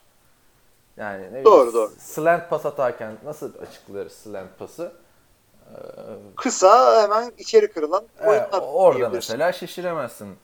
Yani 0.97 1.23
ne 1.23 1.29
bileyim, 1.29 1.45
Doğru, 1.45 1.75
doğru. 1.75 1.91
Slant 1.99 2.51
pas 2.51 2.67
atarken 2.67 3.13
nasıl 3.25 3.53
açıklarız 3.59 4.13
slant 4.13 4.59
pası? 4.59 4.93
Kısa 6.37 7.03
hemen 7.03 7.33
içeri 7.39 7.73
kırılan 7.73 8.05
E, 8.21 8.27
oyunlar. 8.27 8.49
orada 8.63 8.99
diyebilirsin. 8.99 9.17
mesela 9.35 9.53
şişiremezsin. 9.53 10.37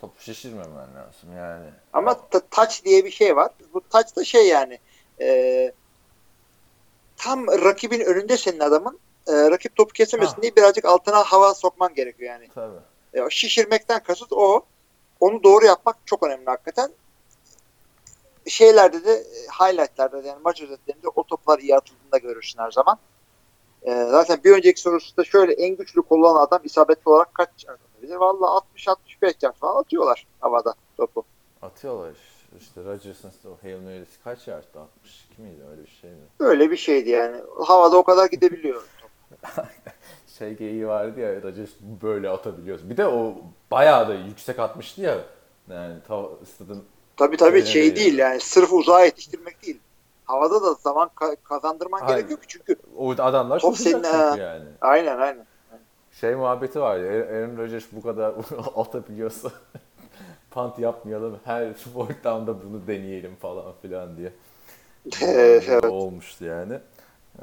Topu 0.00 0.22
şişirmemen 0.22 0.68
lazım 0.96 1.36
yani. 1.36 1.66
Ama 1.92 2.28
touch 2.50 2.84
diye 2.84 3.04
bir 3.04 3.10
şey 3.10 3.36
var. 3.36 3.50
Bu 3.74 3.80
touch 3.88 4.16
da 4.16 4.24
şey 4.24 4.48
yani 4.48 4.78
e, 5.20 5.72
tam 7.16 7.46
rakibin 7.46 8.00
önünde 8.00 8.36
senin 8.36 8.60
adamın 8.60 8.98
e, 9.28 9.32
rakip 9.50 9.76
topu 9.76 9.92
kesemesin 9.92 10.34
Ha. 10.36 10.42
diye 10.42 10.56
birazcık 10.56 10.84
altına 10.84 11.22
hava 11.24 11.54
sokman 11.54 11.94
gerekiyor 11.94 12.30
yani. 12.32 12.48
Tabii. 12.54 12.78
E, 13.14 13.30
şişirmekten 13.30 14.02
kasıt 14.02 14.32
o. 14.32 14.62
Onu 15.20 15.42
doğru 15.42 15.64
yapmak 15.66 15.96
çok 16.06 16.22
önemli 16.22 16.44
hakikaten. 16.46 16.92
Şeylerde 18.46 19.04
de 19.04 19.12
e, 19.14 19.24
highlightlerde 19.60 20.24
de 20.24 20.28
yani 20.28 20.40
maç 20.44 20.62
özetlerinde 20.62 21.08
o 21.08 21.22
toplar 21.24 21.58
iyi 21.58 21.76
atıldığında 21.76 22.18
görürsün 22.18 22.58
her 22.58 22.70
zaman. 22.70 22.98
E, 23.82 24.04
zaten 24.04 24.40
bir 24.44 24.52
önceki 24.52 24.80
sorusu 24.80 25.16
da 25.16 25.24
şöyle 25.24 25.52
en 25.52 25.76
güçlü 25.76 26.02
kullanan 26.02 26.46
adam 26.46 26.60
isabetli 26.64 27.10
olarak 27.10 27.34
kaç 27.34 27.48
atabilir? 27.68 28.16
Valla 28.16 28.62
60-65 28.76 29.34
yard 29.42 29.54
falan 29.54 29.80
atıyorlar 29.80 30.26
havada 30.40 30.74
topu. 30.96 31.24
Atıyorlar 31.62 32.12
işte. 32.60 32.84
Rodgers'ın 32.84 33.32
o 33.48 33.62
Hail 33.62 33.80
Mary'si 33.80 34.22
kaç 34.24 34.48
yardta 34.48 34.80
62 34.80 35.42
miydi 35.42 35.62
öyle 35.70 35.82
bir 35.82 35.98
şeydi. 36.00 36.16
Öyle 36.40 36.70
bir 36.70 36.76
şeydi 36.76 37.10
yani. 37.10 37.36
Havada 37.66 37.96
o 37.96 38.02
kadar 38.02 38.26
gidebiliyor. 38.26 38.82
Şey 40.38 40.54
geyiği 40.54 40.86
vardı 40.86 41.20
ya 41.20 41.42
Rodgers 41.42 41.70
böyle 42.02 42.28
atabiliyoruz. 42.28 42.90
Bir 42.90 42.96
de 42.96 43.06
o 43.06 43.34
bayağı 43.70 44.08
da 44.08 44.14
yüksek 44.14 44.58
atmıştı 44.58 45.00
ya. 45.00 45.18
Yani 45.70 45.94
ta, 46.08 46.28
stadın 46.54 46.84
Tabii 47.16 47.36
tabii 47.36 47.66
şey 47.66 47.96
değil 47.96 48.18
yani 48.18 48.40
sırf 48.40 48.72
uzağa 48.72 49.04
yetiştirmek 49.04 49.62
değil. 49.62 49.78
Havada 50.30 50.62
da 50.62 50.74
zaman 50.74 51.10
ka- 51.16 51.36
kazandırman 51.44 52.00
Hayır. 52.00 52.16
gerekiyor 52.16 52.40
ki 52.40 52.46
çünkü 52.48 52.76
o 52.96 53.10
adamlar 53.10 53.60
Top 53.60 53.76
senin, 53.76 53.94
çünkü 53.94 54.08
ha. 54.08 54.36
yani. 54.38 54.64
aynen 54.80 55.18
aynen. 55.18 55.46
Şey 56.12 56.34
muhabbeti 56.34 56.80
var 56.80 56.96
ya 56.98 57.24
Aaron 57.26 57.56
Rodgers 57.56 57.84
bu 57.92 58.02
kadar 58.02 58.34
atabiliyorsa 58.76 59.50
punt 60.50 60.78
yapmayalım 60.78 61.38
her 61.44 61.74
fourth 61.74 62.24
down'da 62.24 62.62
bunu 62.64 62.86
deneyelim 62.86 63.36
falan 63.36 63.72
filan 63.82 64.16
diye. 64.16 64.32
Evet, 65.22 65.64
evet. 65.68 65.84
Olmuştu 65.84 66.44
yani. 66.44 66.78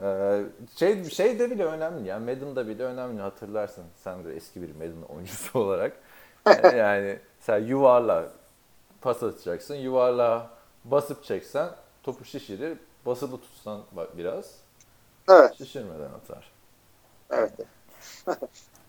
Ee, 0.01 0.41
şey 0.75 1.03
şey 1.03 1.39
de 1.39 1.51
bile 1.51 1.65
önemli 1.65 2.07
yani 2.07 2.25
Madden'da 2.25 2.67
bile 2.67 2.83
önemli 2.83 3.21
hatırlarsın 3.21 3.83
sen 4.03 4.25
de 4.25 4.35
eski 4.35 4.61
bir 4.61 4.75
Madden 4.75 5.15
oyuncusu 5.15 5.59
olarak 5.59 5.93
Ee, 6.63 6.67
yani 6.77 7.19
sen 7.39 7.57
yuvarla 7.59 8.25
pas 9.01 9.23
atacaksın 9.23 9.75
yuvarla 9.75 10.49
basıp 10.85 11.23
çeksen 11.23 11.69
topu 12.07 12.25
şişirir 12.25 12.77
basılı 13.05 13.37
tutsan 13.41 13.81
bak 13.91 14.17
biraz 14.17 14.45
Evet. 15.29 15.57
şişirmeden 15.57 16.09
atar. 16.13 16.51
Evet. 17.29 17.51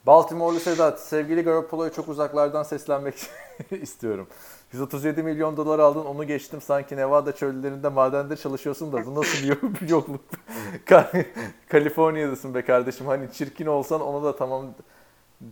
Baltimore'lu 0.07 0.61
Sedat, 0.61 1.01
sevgili 1.01 1.43
Garoppolo'ya 1.43 1.93
çok 1.93 2.09
uzaklardan 2.09 2.63
seslenmek 2.63 3.15
istiyorum. 3.71 4.29
137 4.73 5.23
milyon 5.23 5.57
dolar 5.57 5.79
aldın, 5.79 6.05
onu 6.05 6.27
geçtim. 6.27 6.61
Sanki 6.61 6.97
Nevada 6.97 7.33
çöllerinde 7.37 7.89
madende 7.89 8.37
çalışıyorsun 8.37 8.93
da 8.93 9.07
bu 9.07 9.15
nasıl 9.15 9.43
bir 9.43 9.49
yok- 9.49 9.81
bir 9.81 9.89
yokluk? 9.89 10.21
Ka- 10.87 11.27
Kaliforniya'dasın 11.69 12.55
be 12.55 12.65
kardeşim. 12.65 13.07
Hani 13.07 13.33
çirkin 13.33 13.67
olsan 13.67 14.01
onu 14.01 14.25
da 14.25 14.37
tamam 14.37 14.67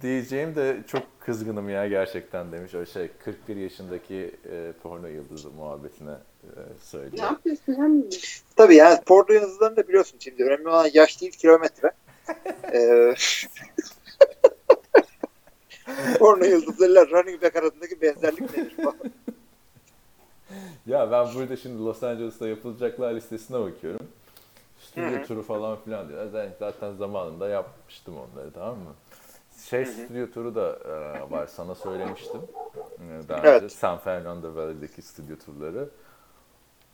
diyeceğim 0.00 0.54
de 0.54 0.76
çok 0.86 1.02
kızgınım 1.20 1.70
ya 1.70 1.88
gerçekten 1.88 2.52
demiş. 2.52 2.74
O 2.74 2.86
şey 2.86 3.10
41 3.24 3.56
yaşındaki 3.56 4.36
e, 4.50 4.72
porno 4.82 5.06
yıldızı 5.06 5.50
muhabbetine 5.50 6.14
söylüyor. 6.82 7.16
Tabii 8.56 8.74
yani 8.74 9.00
porno 9.06 9.32
yıldızlarını 9.34 9.76
da 9.76 9.88
biliyorsun 9.88 10.16
şimdi. 10.20 10.44
Önemli 10.44 10.68
olan 10.68 10.88
yaş 10.94 11.20
değil 11.20 11.32
kilometre. 11.32 11.90
Ee, 12.72 13.14
porno 16.18 16.44
yıldızlarıyla 16.44 17.06
running 17.06 17.42
back 17.42 17.56
arasındaki 17.56 18.00
benzerlik 18.02 18.56
nedir. 18.56 18.76
Ya 20.86 21.10
ben 21.10 21.34
burada 21.34 21.56
şimdi 21.56 21.84
Los 21.84 22.02
Angeles'ta 22.02 22.48
yapılacaklar 22.48 23.14
listesine 23.14 23.60
bakıyorum. 23.60 24.06
Stüdyo 24.80 25.22
turu 25.26 25.42
falan 25.42 25.78
filan 25.84 26.08
diyor. 26.08 26.26
Zaten, 26.32 26.52
zaten 26.58 26.94
zamanında 26.94 27.48
yapmıştım 27.48 28.14
onları 28.16 28.50
tamam 28.52 28.78
mı? 28.78 28.94
Şey 29.68 29.86
stüdyo 29.86 30.30
turu 30.30 30.54
da 30.54 30.78
e, 30.84 31.30
var 31.30 31.46
sana 31.46 31.74
söylemiştim. 31.74 32.40
E, 32.98 33.28
Daha 33.28 33.40
Evet. 33.46 33.62
önce 33.62 33.74
San 33.74 33.98
Fernando 33.98 34.54
Valley'deki 34.54 35.02
stüdyo 35.02 35.36
turları. 35.36 35.88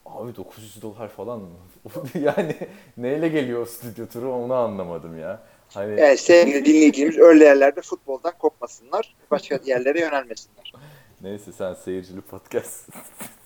Abi 0.05 0.35
900 0.35 0.81
dolar 0.81 1.07
falan 1.07 1.39
mı? 1.39 1.49
yani 2.21 2.55
neyle 2.97 3.27
geliyor 3.27 3.61
o 3.61 3.65
stüdyo 3.65 4.07
turu 4.07 4.33
onu 4.33 4.53
anlamadım 4.53 5.19
ya. 5.19 5.43
Hani 5.73 6.01
Yani 6.01 6.17
sevgili 6.17 6.65
dinleyicimiz 6.65 7.17
öyle 7.17 7.43
yerlerde 7.43 7.81
futboldan 7.81 8.33
kopmasınlar. 8.39 9.15
Başka 9.31 9.59
yerlere 9.65 9.99
yönelmesinler. 9.99 10.73
Neyse 11.21 11.51
sen 11.51 11.73
seyircili 11.73 12.21
podcast 12.21 12.89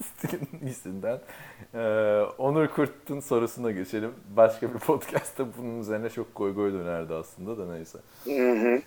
iyisinden. 0.64 1.20
Ee, 1.74 1.80
Onur 2.38 2.68
Kurt'un 2.68 3.20
sorusuna 3.20 3.72
geçelim. 3.72 4.14
Başka 4.36 4.74
bir 4.74 4.80
podcast'ta 4.80 5.45
bunun 5.58 5.80
üzerine 5.80 6.10
çok 6.10 6.36
goy 6.36 6.55
goy 6.55 6.74
dönerdi 6.74 7.14
aslında 7.14 7.58
da 7.58 7.74
neyse. 7.74 7.99
Hı 8.24 8.51
hı. 8.51 8.82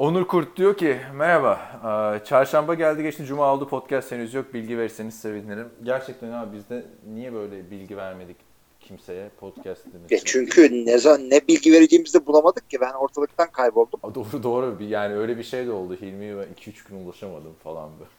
Onur 0.00 0.26
Kurt 0.26 0.56
diyor 0.56 0.76
ki 0.76 0.96
merhaba 1.14 1.60
ee, 1.84 2.24
çarşamba 2.24 2.74
geldi 2.74 3.02
geçti 3.02 3.24
cuma 3.24 3.54
oldu 3.54 3.68
podcast 3.68 4.12
henüz 4.12 4.34
yok 4.34 4.54
bilgi 4.54 4.78
verirseniz 4.78 5.20
sevinirim. 5.20 5.68
Gerçekten 5.82 6.32
abi 6.32 6.56
biz 6.56 6.70
de 6.70 6.84
niye 7.14 7.32
böyle 7.32 7.70
bilgi 7.70 7.96
vermedik 7.96 8.36
kimseye 8.80 9.28
podcast 9.40 9.84
demek. 9.94 10.10
Ya 10.12 10.18
çünkü 10.24 10.86
ne, 10.86 10.98
zaman- 10.98 11.30
ne 11.30 11.40
bilgi 11.48 11.72
vereceğimizi 11.72 12.20
de 12.20 12.26
bulamadık 12.26 12.70
ki. 12.70 12.80
Ben 12.80 12.92
ortalıktan 12.92 13.50
kayboldum. 13.50 14.00
Aa, 14.02 14.14
Doğru 14.14 14.42
doğru 14.42 14.82
yani 14.82 15.14
öyle 15.14 15.38
bir 15.38 15.42
şey 15.42 15.66
de 15.66 15.72
oldu. 15.72 15.96
Hilmi'ye 16.00 16.36
ben 16.36 16.70
2-3 16.70 16.88
gün 16.88 17.04
ulaşamadım 17.04 17.54
falan 17.64 17.90
böyle. 17.98 18.10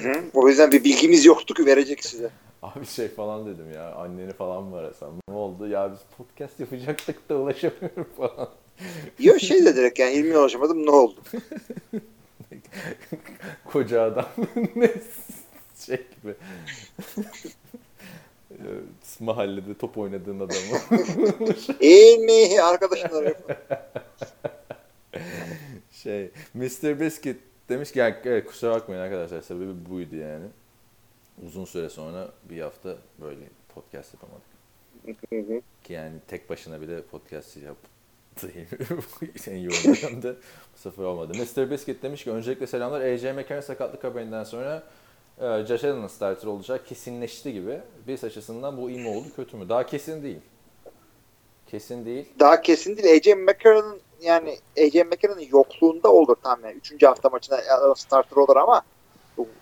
Hı 0.00 0.08
hı. 0.08 0.22
O 0.34 0.48
yüzden 0.48 0.72
bir 0.72 0.84
bilgimiz 0.84 1.24
yoktu 1.24 1.54
ki 1.54 1.66
verecek 1.66 2.04
size. 2.04 2.30
Abi 2.62 2.86
şey 2.86 3.08
falan 3.08 3.46
dedim 3.46 3.72
ya 3.74 3.94
anneni 3.94 4.32
falan 4.32 4.62
mı 4.62 4.76
arasam 4.76 5.10
ne 5.28 5.34
oldu 5.34 5.68
ya 5.68 5.92
biz 5.92 5.98
podcast 6.18 6.60
yapacaktık 6.60 7.28
da 7.28 7.36
ulaşamıyorum 7.36 8.06
falan. 8.16 8.48
Yok 9.18 9.40
şey 9.40 9.64
de 9.64 9.76
direkt 9.76 9.98
yani 9.98 10.12
ilmi 10.12 10.38
ulaşamadım 10.38 10.86
ne 10.86 10.90
oldu? 10.90 11.20
Koca 13.64 14.02
adam 14.02 14.28
ne 14.76 14.90
şey 15.86 15.96
gibi. 15.96 16.34
Mahallede 19.20 19.74
top 19.78 19.98
oynadığın 19.98 20.40
adamı. 20.40 20.80
İlmi 21.80 22.62
arkadaşlar. 22.62 23.34
şey 25.92 26.30
Mr. 26.54 27.00
Biscuit 27.00 27.36
demiş 27.68 27.92
ki 27.92 27.98
yani, 27.98 28.14
evet, 28.24 28.46
kusura 28.46 28.74
bakmayın 28.74 29.00
arkadaşlar 29.00 29.42
sebebi 29.42 29.90
buydu 29.90 30.16
yani. 30.16 30.46
Uzun 31.46 31.64
süre 31.64 31.90
sonra 31.90 32.28
bir 32.50 32.60
hafta 32.60 32.96
böyle 33.20 33.40
podcast 33.74 34.14
yapamadık. 34.14 34.50
Ki 35.84 35.92
yani 35.92 36.12
tek 36.28 36.50
başına 36.50 36.80
bile 36.80 37.02
podcast 37.02 37.56
yaptı. 38.46 39.50
en 39.50 39.56
yoğun 39.56 39.84
dönemde 39.84 40.34
bu 40.74 40.78
sefer 40.78 41.04
olmadı. 41.04 41.32
Mr. 41.38 41.70
Biscuit 41.70 42.02
demiş 42.02 42.24
ki 42.24 42.30
öncelikle 42.30 42.66
selamlar. 42.66 43.00
AJ 43.00 43.22
McCarron 43.22 43.60
sakatlık 43.60 44.04
haberinden 44.04 44.44
sonra 44.44 44.82
e, 45.40 45.64
Josh 45.66 45.84
Allen'ın 45.84 46.06
starter 46.06 46.48
olacak 46.48 46.86
kesinleşti 46.86 47.52
gibi. 47.52 47.80
Biz 48.06 48.24
açısından 48.24 48.76
bu 48.76 48.90
iyi 48.90 49.00
mi 49.00 49.08
oldu 49.08 49.26
kötü 49.36 49.56
mü? 49.56 49.68
Daha 49.68 49.86
kesin 49.86 50.22
değil. 50.22 50.40
Kesin 51.66 52.06
değil. 52.06 52.28
Daha 52.40 52.60
kesin 52.60 52.96
değil. 52.96 53.16
AJ 53.16 53.26
McCarron'ın 53.26 54.00
yani 54.20 54.58
AJ 54.78 54.94
McCarron'ın 54.94 55.46
yokluğunda 55.52 56.12
olur 56.12 56.36
tam 56.42 56.64
yani. 56.64 56.74
Üçüncü 56.74 57.06
hafta 57.06 57.28
maçına 57.28 57.60
starter 57.96 58.36
olur 58.36 58.56
ama 58.56 58.82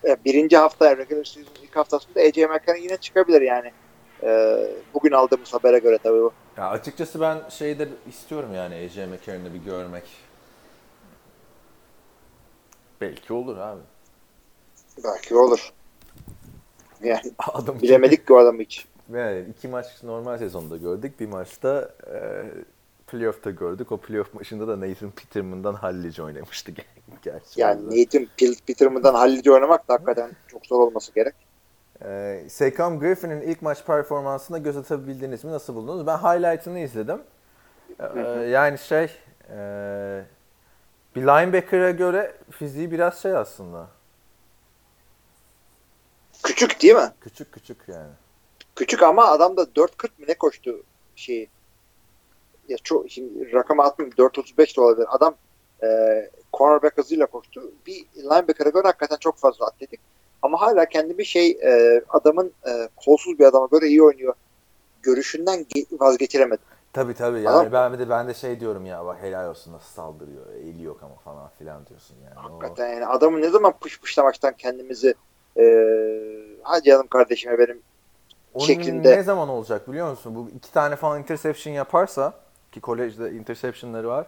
e, 0.05 0.17
birinci 0.25 0.57
hafta 0.57 0.97
regular 0.97 1.25
season 1.25 1.53
ilk 1.63 1.77
haftasında 1.77 2.21
AJ 2.21 2.37
McCarron 2.37 2.83
yine 2.83 2.97
çıkabilir 2.97 3.41
yani. 3.41 3.73
E, 4.23 4.59
bugün 4.95 5.13
aldığımız 5.13 5.55
habere 5.55 5.79
göre 5.79 5.99
tabii 6.03 6.21
bu. 6.21 6.33
Ya 6.59 6.69
açıkçası 6.69 7.21
ben 7.21 7.49
şeyde 7.49 7.89
istiyorum 8.09 8.55
yani 8.55 8.75
AJ 8.75 8.97
McCarron'ı 8.97 9.55
bir 9.55 9.59
görmek. 9.59 10.05
Belki 13.01 13.33
olur 13.33 13.57
abi. 13.57 13.81
Belki 15.05 15.37
olur. 15.37 15.73
Yani 17.03 17.21
Adam 17.39 17.83
bilemedik 17.83 18.27
ki 18.27 18.33
o 18.33 18.37
adamı 18.37 18.63
hiç. 18.63 18.87
Yani 19.13 19.45
iki 19.51 19.69
maç 19.69 19.87
normal 20.03 20.39
sezonda 20.39 20.77
gördük. 20.77 21.21
Bir 21.21 21.27
maçta 21.27 21.95
e, 22.15 22.45
playoff'ta 23.07 23.51
gördük. 23.51 23.93
O 23.93 23.97
playoff 23.97 24.35
maçında 24.35 24.69
da 24.69 24.81
Nathan 24.81 25.11
Peterman'dan 25.11 25.75
hallice 25.75 26.23
oynamıştı 26.23 26.73
gerçi. 27.23 27.61
Yani 27.61 27.83
orada. 27.83 27.97
Nathan 27.97 28.27
Peterman'dan 28.67 29.15
hallice 29.15 29.53
oynamak 29.53 29.89
da 29.89 29.95
hakikaten 29.95 30.31
çok 30.49 30.67
zor 30.67 30.81
olması 30.81 31.15
gerek. 31.15 31.35
E, 32.05 32.45
Sekam 32.49 33.01
Griffin'in 33.01 33.41
ilk 33.41 33.63
maç 33.63 33.85
performansına 33.85 34.59
göz 34.59 34.77
atabildiniz 34.77 35.45
mi? 35.45 35.53
Nasıl 35.53 35.75
buldunuz? 35.75 36.07
Ben 36.07 36.17
highlight'ını 36.17 36.79
izledim. 36.79 37.23
E, 38.17 38.21
yani 38.49 38.79
şey 38.79 39.05
e, 39.51 39.57
bir 41.17 41.23
linebacker'a 41.23 41.91
göre 41.91 42.35
fiziği 42.51 42.91
biraz 42.91 43.23
şey 43.23 43.37
aslında. 43.37 43.89
Küçük 46.43 46.83
değil 46.83 46.95
mi? 46.95 47.13
Küçük 47.21 47.53
küçük 47.53 47.89
yani. 47.89 48.13
Küçük 48.77 49.03
ama 49.03 49.27
adam 49.27 49.57
da 49.57 49.63
4.40 49.63 50.05
mı 50.19 50.27
ne 50.29 50.35
koştu 50.35 50.83
şeyi. 51.17 51.49
Ya 52.69 52.77
çok 52.79 53.11
şimdi 53.11 53.53
rakamı 53.53 53.83
atmayayım 53.83 54.17
4.35 54.17 54.77
de 54.77 54.81
olabilir. 54.81 55.07
Adam 55.11 55.35
e, 55.83 55.87
cornerback 56.53 56.99
hızıyla 56.99 57.27
koştu. 57.27 57.73
Bir 57.87 58.05
linebacker'a 58.17 58.71
göre 58.71 58.87
hakikaten 58.87 59.17
çok 59.17 59.39
fazla 59.39 59.67
atletik. 59.67 60.01
Ama 60.43 60.61
hala 60.61 60.87
kendimi 60.87 61.27
şey 61.27 61.51
e, 61.51 62.03
adamın 62.09 62.53
e, 62.67 62.89
kolsuz 62.97 63.39
bir 63.39 63.45
adama 63.45 63.69
göre 63.71 63.87
iyi 63.87 64.03
oynuyor. 64.03 64.35
Görüşünden 65.03 65.61
ge- 65.61 66.01
vazgeçiremedim. 66.01 66.65
Tabii 66.93 67.15
tabii 67.15 67.41
yani 67.41 67.49
Adam- 67.57 67.73
ben 67.73 67.99
de 67.99 68.11
ben 68.11 68.29
de 68.29 68.35
şey 68.35 68.61
diyorum 68.61 68.87
ya 68.87 69.07
bak 69.07 69.17
helal 69.23 69.51
olsun 69.51 69.73
nasıl 69.73 69.89
saldırıyor. 69.95 70.47
Eli 70.53 70.83
yok 70.83 71.01
ama 71.03 71.15
falan 71.15 71.51
filan 71.59 71.87
diyorsun 71.87 72.17
yani. 72.25 72.35
O- 72.39 72.53
Hakikaten 72.63 72.89
yani 72.95 73.07
adamı 73.07 73.41
ne 73.43 73.49
zaman 73.49 73.73
pış 73.81 74.01
pışlamaktan 74.01 74.55
kendimizi 74.59 75.15
e, 75.59 75.63
hadi 76.63 76.85
canım 76.85 77.07
kardeşime 77.07 77.59
benim 77.59 77.83
Onun 78.55 78.67
şeklinde. 78.67 79.17
ne 79.17 79.23
zaman 79.23 79.49
olacak 79.49 79.89
biliyor 79.89 80.11
musun? 80.11 80.35
Bu 80.35 80.49
iki 80.57 80.73
tane 80.73 80.97
falan 80.97 81.19
interception 81.21 81.75
yaparsa 81.75 82.35
ki 82.73 82.81
kolejde 82.81 83.31
interceptionları 83.31 84.09
var. 84.09 84.27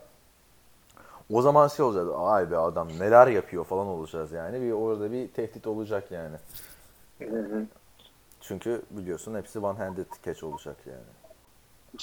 O 1.32 1.42
zaman 1.42 1.68
şey 1.68 1.84
olacak. 1.84 2.06
Ay 2.18 2.50
be 2.50 2.56
adam 2.56 2.88
neler 2.98 3.26
yapıyor 3.26 3.64
falan 3.64 3.86
olacağız 3.86 4.32
yani. 4.32 4.62
Bir 4.62 4.72
orada 4.72 5.12
bir 5.12 5.28
tehdit 5.28 5.66
olacak 5.66 6.04
yani. 6.10 6.36
Çünkü 8.40 8.82
biliyorsun 8.90 9.34
hepsi 9.34 9.58
one 9.58 9.78
handed 9.78 10.06
catch 10.24 10.44
olacak 10.44 10.76
yani. 10.86 11.00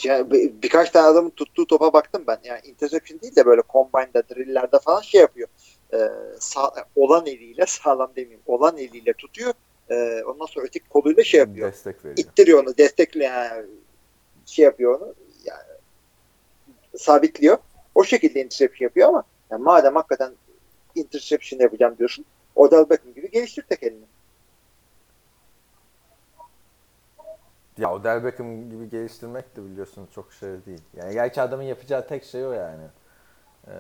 Ya, 0.04 0.32
bir- 0.32 0.62
birkaç 0.62 0.90
tane 0.90 1.08
adamın 1.08 1.30
tuttuğu 1.30 1.68
topa 1.68 1.94
baktım 1.94 2.24
ben. 2.28 2.40
Yani 2.44 2.60
interception 2.64 3.20
değil 3.22 3.36
de 3.36 3.46
böyle 3.46 3.62
combine'da, 3.70 4.24
drill'lerde 4.30 4.80
falan 4.80 5.02
şey 5.02 5.22
yapıyor. 5.22 5.48
Ee, 5.94 6.10
sağ, 6.40 6.72
olan 6.96 7.26
eliyle 7.26 7.66
sağlam 7.66 8.12
demeyeyim. 8.16 8.42
Olan 8.48 8.78
eliyle 8.78 9.14
tutuyor. 9.14 9.54
Ee, 9.90 10.24
ondan 10.24 10.46
sonra 10.46 10.66
öteki 10.66 10.90
koluyla 10.90 11.24
şey 11.24 11.40
yapıyor. 11.40 11.72
Destek 11.72 12.06
veriyor. 12.06 12.18
İttiriyor 12.18 12.64
onu, 12.64 12.78
destekle 12.78 13.24
yani 13.24 13.66
şey 14.46 14.66
yapıyor 14.66 15.00
onu. 15.02 15.14
Yani, 15.46 15.64
sabitliyor. 16.98 17.58
O 17.98 18.04
şekilde 18.04 18.44
interception 18.44 18.86
yapıyor 18.86 19.10
ama 19.10 19.24
yani 19.52 19.64
madem 19.64 19.96
hakikaten 19.96 20.32
interception 20.96 21.60
yapacağım 21.60 21.98
diyorsun. 21.98 22.26
Odell 22.56 22.90
Beckham 22.90 23.14
gibi 23.14 23.32
geliştir 23.32 23.62
tek 23.70 23.84
elini. 23.84 24.06
Ya 27.78 27.94
Odell 27.94 28.24
Beckham 28.24 28.70
gibi 28.70 28.90
geliştirmek 28.90 29.56
de 29.56 29.66
biliyorsun 29.66 30.08
çok 30.16 30.34
şey 30.34 30.50
değil. 30.66 30.82
Yani 30.94 31.14
gerçi 31.14 31.42
adamın 31.42 31.64
yapacağı 31.64 32.08
tek 32.08 32.24
şey 32.24 32.46
o 32.46 32.52
yani. 32.52 32.84
Ee, 33.68 33.72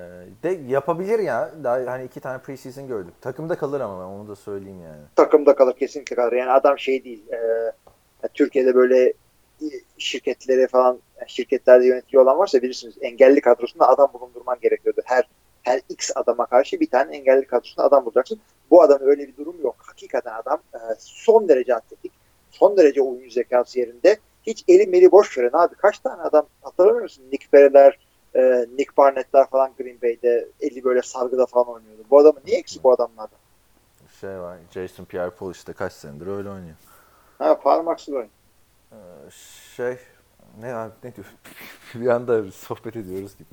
de 0.43 0.49
yapabilir 0.49 1.20
ya. 1.20 1.51
Daha 1.63 1.91
hani 1.91 2.03
iki 2.05 2.20
tane 2.20 2.38
preseason 2.41 2.88
gördük. 2.88 3.13
Takımda 3.22 3.57
kalır 3.57 3.82
ama 3.82 3.99
ben 3.99 4.05
onu 4.05 4.28
da 4.28 4.36
söyleyeyim 4.36 4.82
yani. 4.82 5.01
takımda 5.15 5.55
kalır 5.55 5.76
kesinlikle 5.76 6.15
kalır. 6.15 6.32
Yani 6.32 6.51
adam 6.51 6.80
şey 6.80 7.03
değil. 7.03 7.32
E, 7.32 8.28
Türkiye'de 8.34 8.76
böyle 8.76 9.13
e, 9.61 9.65
şirketleri 9.97 10.67
falan 10.67 10.99
şirketlerde 11.27 11.85
yönetici 11.85 12.21
olan 12.21 12.37
varsa 12.37 12.61
bilirsiniz 12.61 12.95
engelli 13.01 13.41
kadrosunda 13.41 13.89
adam 13.89 14.09
bulundurman 14.13 14.57
gerekiyordu. 14.61 15.01
Her 15.05 15.27
her 15.63 15.81
X 15.89 16.11
adama 16.15 16.45
karşı 16.45 16.79
bir 16.79 16.89
tane 16.89 17.15
engelli 17.15 17.45
kadrosunda 17.45 17.87
adam 17.87 18.05
bulacaksın. 18.05 18.39
Bu 18.71 18.81
adam 18.81 18.99
öyle 19.01 19.27
bir 19.27 19.37
durum 19.37 19.55
yok. 19.63 19.75
Hakikaten 19.77 20.33
adam 20.33 20.59
e, 20.73 20.79
son 20.99 21.49
derece 21.49 21.75
atletik, 21.75 22.11
son 22.51 22.77
derece 22.77 23.01
oyun 23.01 23.29
zekası 23.29 23.79
yerinde. 23.79 24.17
Hiç 24.43 24.63
eli 24.67 24.87
meli 24.87 25.11
boş 25.11 25.37
veren 25.37 25.49
abi. 25.53 25.75
Kaç 25.75 25.99
tane 25.99 26.21
adam 26.21 26.45
hatırlamıyor 26.61 27.01
musun? 27.01 27.23
Nick 27.31 27.47
Perry'ler, 27.51 27.97
e, 28.35 28.65
Nick 28.77 28.97
Barnett'ler 28.97 29.49
falan 29.49 29.71
Green 29.77 30.01
Bay'de 30.01 30.47
eli 30.59 30.83
böyle 30.83 31.01
sargıda 31.01 31.45
falan 31.45 31.67
oynuyordu. 31.67 32.03
Bu 32.09 32.19
adamın 32.19 32.41
niye 32.45 32.59
eksik 32.59 32.83
bu 32.83 32.91
adamlardan? 32.91 33.39
Şey 34.21 34.39
var. 34.39 34.57
Jason 34.73 35.05
Pierre-Paul 35.05 35.51
işte 35.51 35.73
kaç 35.73 35.93
senedir 35.93 36.27
öyle 36.27 36.49
oynuyor. 36.49 36.75
Ha 37.37 37.59
parmaksız 37.59 38.13
oyun. 38.13 38.29
Ee, 38.91 38.95
şey 39.75 39.97
Ne 40.61 40.73
ne 41.03 41.15
diyor? 41.15 41.27
bir 41.95 42.07
anda 42.07 42.51
sohbet 42.51 42.95
ediyoruz 42.95 43.31
gibi 43.38 43.49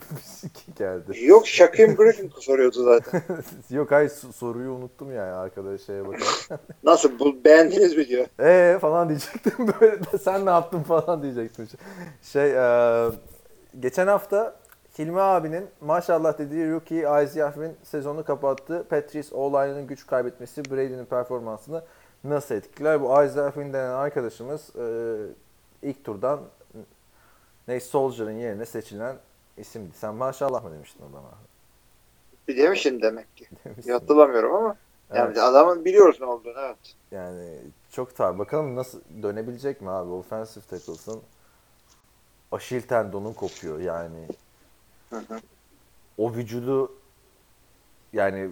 geldi. 0.77 1.25
Yok 1.25 1.47
Shaquem 1.47 1.97
Griffin 1.97 2.33
soruyordu 2.41 2.85
zaten. 2.85 3.23
Yok 3.71 3.91
hayır 3.93 4.09
so- 4.09 4.33
soruyu 4.33 4.71
unuttum 4.73 5.15
yani 5.15 5.33
arkadaş 5.33 5.81
şeye 5.81 6.07
bakarken. 6.07 6.59
Nasıl 6.85 7.19
bu 7.19 7.45
beğendiniz 7.45 7.97
mi 7.97 8.09
diyor. 8.09 8.27
Eee 8.41 8.79
falan 8.79 9.09
diyecektim 9.09 9.69
böyle 9.81 9.99
de 10.13 10.19
sen 10.19 10.47
ne 10.47 10.51
yaptın 10.51 10.83
falan 10.83 11.23
diyecektim. 11.23 11.69
Şey 12.23 12.51
e, 12.53 13.09
geçen 13.81 14.07
hafta 14.07 14.57
Hilmi 14.99 15.21
abinin 15.21 15.67
maşallah 15.81 16.39
dediği 16.39 16.71
rookie 16.71 16.99
Isaiah 17.25 17.53
Wynn 17.53 17.77
sezonu 17.83 18.25
kapattı. 18.25 18.87
Patrice 18.91 19.35
O'Line'ın 19.35 19.87
güç 19.87 20.07
kaybetmesi 20.07 20.65
Brady'nin 20.65 21.05
performansını 21.05 21.83
nasıl 22.25 22.55
etkiler? 22.55 23.01
Bu 23.01 23.15
Wynn 23.47 23.73
denen 23.73 23.91
arkadaşımız 23.91 24.77
e, 24.77 25.17
ilk 25.83 26.05
turdan 26.05 26.41
ne 27.69 27.81
Soldier'ın 27.81 28.39
yerine 28.39 28.67
seçilen 28.67 29.17
isimdi. 29.57 29.97
Sen 29.97 30.15
maşallah 30.15 30.65
mı 30.65 30.73
demiştin? 30.73 31.05
Bir 32.49 32.57
demişsin 32.57 33.03
demek 33.03 33.37
ki. 33.37 33.47
Demişsin. 33.65 33.93
Hatırlamıyorum 33.93 34.55
ama. 34.55 34.77
Yani 35.15 35.27
Evet. 35.27 35.39
adamın 35.39 35.85
biliyoruz 35.85 36.21
ne 36.21 36.27
olduğunu 36.27 36.61
evet. 36.61 36.95
Yani 37.11 37.59
çok 37.91 38.17
tar. 38.17 38.39
Bakalım 38.39 38.77
nasıl 38.77 39.01
dönebilecek 39.23 39.81
mi 39.81 39.91
abi? 39.91 40.11
Offensive 40.11 40.65
tackle'sın. 40.65 41.23
Aşil 42.53 42.83
tendonun 42.83 43.33
kopuyor 43.33 43.81
yani. 43.81 44.29
Hı 45.11 45.17
hı. 45.17 45.41
O 46.19 46.33
vücudu 46.33 46.93
yani 48.13 48.51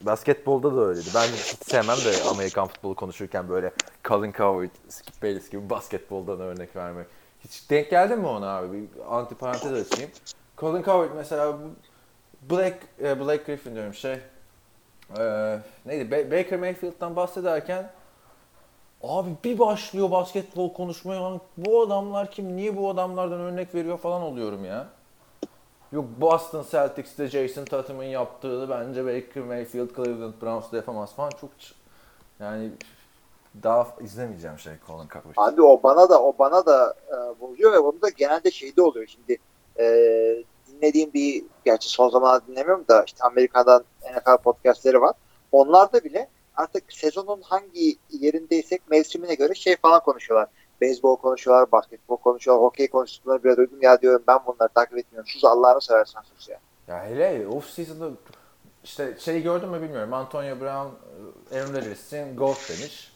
basketbolda 0.00 0.76
da 0.76 0.80
öyleydi. 0.80 1.08
Ben 1.14 1.22
hiç 1.26 1.66
sevmem 1.66 1.96
de 1.96 2.28
Amerikan 2.30 2.66
futbolu 2.68 2.94
konuşurken 2.94 3.48
böyle 3.48 3.72
Colin 4.04 4.32
Coward, 4.32 4.70
Skip 4.88 5.22
Bayless 5.22 5.50
gibi 5.50 5.70
basketboldan 5.70 6.40
örnek 6.40 6.76
vermek. 6.76 7.06
Hiç 7.44 7.70
denk 7.70 7.90
geldin 7.90 8.18
mi 8.18 8.26
ona 8.26 8.56
abi? 8.56 8.72
Bir 8.72 8.88
anti 9.10 9.34
parantez 9.34 9.72
açayım. 9.72 10.10
Colin 10.58 10.82
Coward 10.82 11.10
mesela 11.16 11.58
Black, 12.50 12.76
e, 13.02 13.20
Black 13.20 13.46
Griffin 13.46 13.74
diyorum 13.74 13.94
şey. 13.94 14.12
e, 15.18 15.58
neydi? 15.86 16.14
Ba- 16.14 16.30
Baker 16.30 16.58
Mayfield'dan 16.58 17.16
bahsederken 17.16 17.90
Abi 19.02 19.30
bir 19.44 19.58
başlıyor 19.58 20.10
basketbol 20.10 20.72
konuşmaya 20.72 21.40
bu 21.56 21.82
adamlar 21.82 22.30
kim 22.30 22.56
niye 22.56 22.76
bu 22.76 22.90
adamlardan 22.90 23.40
örnek 23.40 23.74
veriyor 23.74 23.98
falan 23.98 24.22
oluyorum 24.22 24.64
ya. 24.64 24.86
Yok 25.94 26.04
Boston 26.20 26.64
Celtics'te 26.70 27.26
Jason 27.26 27.64
Tatum'un 27.64 28.04
yaptığı 28.04 28.70
bence 28.70 29.04
Baker 29.04 29.42
Mayfield 29.42 29.96
Cleveland 29.96 30.34
Browns'da 30.42 30.76
yapamaz 30.76 31.14
falan 31.14 31.30
çok 31.30 31.50
yani 32.40 32.70
daha 33.62 33.86
izlemeyeceğim 34.00 34.58
şey 34.58 34.72
Colin 34.86 35.08
Coward. 35.08 35.52
Abi 35.52 35.62
o 35.62 35.82
bana 35.82 36.08
da 36.08 36.22
o 36.22 36.38
bana 36.38 36.66
da 36.66 36.94
e, 37.08 37.40
bozuyor 37.40 37.72
ve 37.72 37.84
bunu 37.84 38.02
da 38.02 38.08
genelde 38.08 38.50
şeyde 38.50 38.82
oluyor 38.82 39.06
şimdi. 39.06 39.38
E, 39.78 39.84
dinlediğim 40.66 41.12
bir 41.12 41.44
gerçi 41.64 41.88
son 41.88 42.08
zamanlarda 42.08 42.46
dinlemiyorum 42.46 42.84
da 42.88 43.04
işte 43.06 43.24
Amerika'dan 43.24 43.84
NFL 44.02 44.36
podcastleri 44.36 45.00
var. 45.00 45.14
Onlarda 45.52 46.04
bile 46.04 46.28
artık 46.56 46.92
sezonun 46.92 47.42
hangi 47.42 47.96
yerindeysek 48.10 48.90
mevsimine 48.90 49.34
göre 49.34 49.54
şey 49.54 49.76
falan 49.76 50.02
konuşuyorlar. 50.02 50.48
Beyzbol 50.80 51.16
konuşuyorlar, 51.16 51.72
basketbol 51.72 52.16
konuşuyorlar, 52.16 52.64
hokey 52.64 52.90
konuştuklarını 52.90 53.44
bile 53.44 53.56
duydum. 53.56 53.78
Ya 53.82 54.00
diyorum 54.00 54.22
ben 54.28 54.38
bunları 54.46 54.68
takip 54.68 54.98
etmiyorum. 54.98 55.30
Sus 55.32 55.44
Allah'ını 55.44 55.80
seversen 55.80 56.20
sus 56.22 56.48
ya. 56.48 56.58
Ya 56.88 57.04
hele 57.04 57.46
off 57.48 57.70
season'da 57.70 58.10
işte 58.84 59.16
şey 59.18 59.42
gördün 59.42 59.68
mü 59.68 59.82
bilmiyorum. 59.82 60.12
Antonio 60.12 60.60
Brown, 60.60 60.88
e, 61.54 61.60
Aaron 61.60 61.74
Rodgers'in 61.74 62.36
GOAT 62.36 62.68
demiş. 62.68 63.12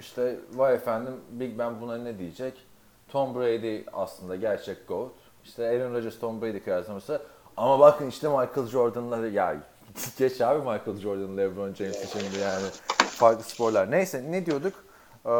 İşte 0.00 0.36
vay 0.54 0.74
efendim 0.74 1.14
Big 1.30 1.58
Ben 1.58 1.80
buna 1.80 1.96
ne 1.96 2.18
diyecek? 2.18 2.66
Tom 3.08 3.34
Brady 3.34 3.82
aslında 3.92 4.36
gerçek 4.36 4.88
GOAT. 4.88 5.12
İşte 5.44 5.68
Aaron 5.68 5.94
Rodgers 5.94 6.18
Tom 6.18 6.42
Brady 6.42 6.60
kıyaslaması. 6.60 7.22
Ama 7.56 7.80
bakın 7.80 8.06
işte 8.06 8.28
Michael 8.28 8.66
Jordan'la 8.66 9.26
ya 9.26 9.56
geç 10.18 10.40
abi 10.40 10.58
Michael 10.58 10.96
Jordan, 10.96 11.36
LeBron 11.36 11.74
James'i 11.74 12.18
şimdi 12.18 12.38
yani 12.38 12.66
farklı 12.98 13.44
sporlar. 13.44 13.90
Neyse 13.90 14.24
ne 14.30 14.46
diyorduk? 14.46 14.85
Ee, 15.26 15.30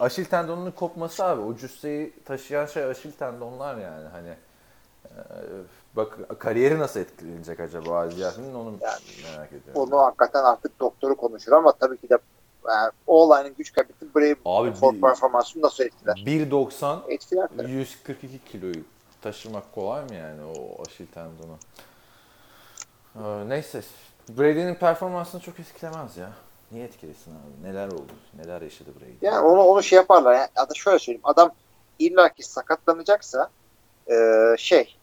aşil 0.00 0.24
tendonunun 0.24 0.70
kopması 0.70 1.24
abi. 1.24 1.40
O 1.40 1.56
cüsseyi 1.56 2.12
taşıyan 2.24 2.66
şey 2.66 2.84
aşil 2.84 3.12
tendonlar 3.12 3.76
yani 3.76 4.08
hani. 4.08 4.34
Ee, 5.04 5.22
bak 5.96 6.18
kariyeri 6.38 6.78
nasıl 6.78 7.00
etkilenecek 7.00 7.60
acaba 7.60 7.98
Aziz 7.98 8.18
Yasin'in 8.18 8.54
onu 8.54 8.70
Yani 8.80 9.00
merak 9.22 9.52
ediyorum. 9.52 9.82
Onu 9.82 9.98
hakikaten 9.98 10.44
artık 10.44 10.80
doktoru 10.80 11.16
konuşur 11.16 11.52
ama 11.52 11.72
tabii 11.72 11.96
ki 11.96 12.08
de 12.10 12.18
yani, 12.68 12.90
o 13.06 13.22
olayın 13.22 13.54
güç 13.58 13.72
kaybeti 13.72 14.14
Brave 14.14 14.36
Abi 14.44 15.00
performansını 15.00 15.62
nasıl 15.62 15.84
etkiler? 15.84 16.14
1.90 16.14 17.10
Etkiler 17.10 17.48
tabii. 17.56 17.70
142 17.70 18.44
kiloyu 18.44 18.84
taşımak 19.22 19.74
kolay 19.74 20.04
mı 20.04 20.14
yani 20.14 20.42
o 20.44 20.82
aşil 20.86 21.06
tendonu? 21.06 21.56
Ee, 23.16 23.48
neyse. 23.48 23.82
Brady'nin 24.28 24.74
performansını 24.74 25.40
çok 25.40 25.60
etkilemez 25.60 26.16
ya. 26.16 26.32
Niye 26.74 26.86
etkilesin 26.86 27.30
abi? 27.30 27.68
Neler 27.68 27.88
oldu? 27.88 28.12
Neler 28.34 28.62
yaşadı 28.62 28.90
Brady? 29.00 29.12
Yani 29.22 29.46
onu 29.46 29.62
onu 29.62 29.82
şey 29.82 29.96
yaparlar. 29.96 30.34
Yani 30.34 30.48
adam 30.56 30.76
şöyle 30.76 30.98
söyleyeyim. 30.98 31.20
Adam 31.24 31.50
illaki 31.98 32.42
sakatlanacaksa 32.42 33.50
e, 34.10 34.14
şey 34.58 34.96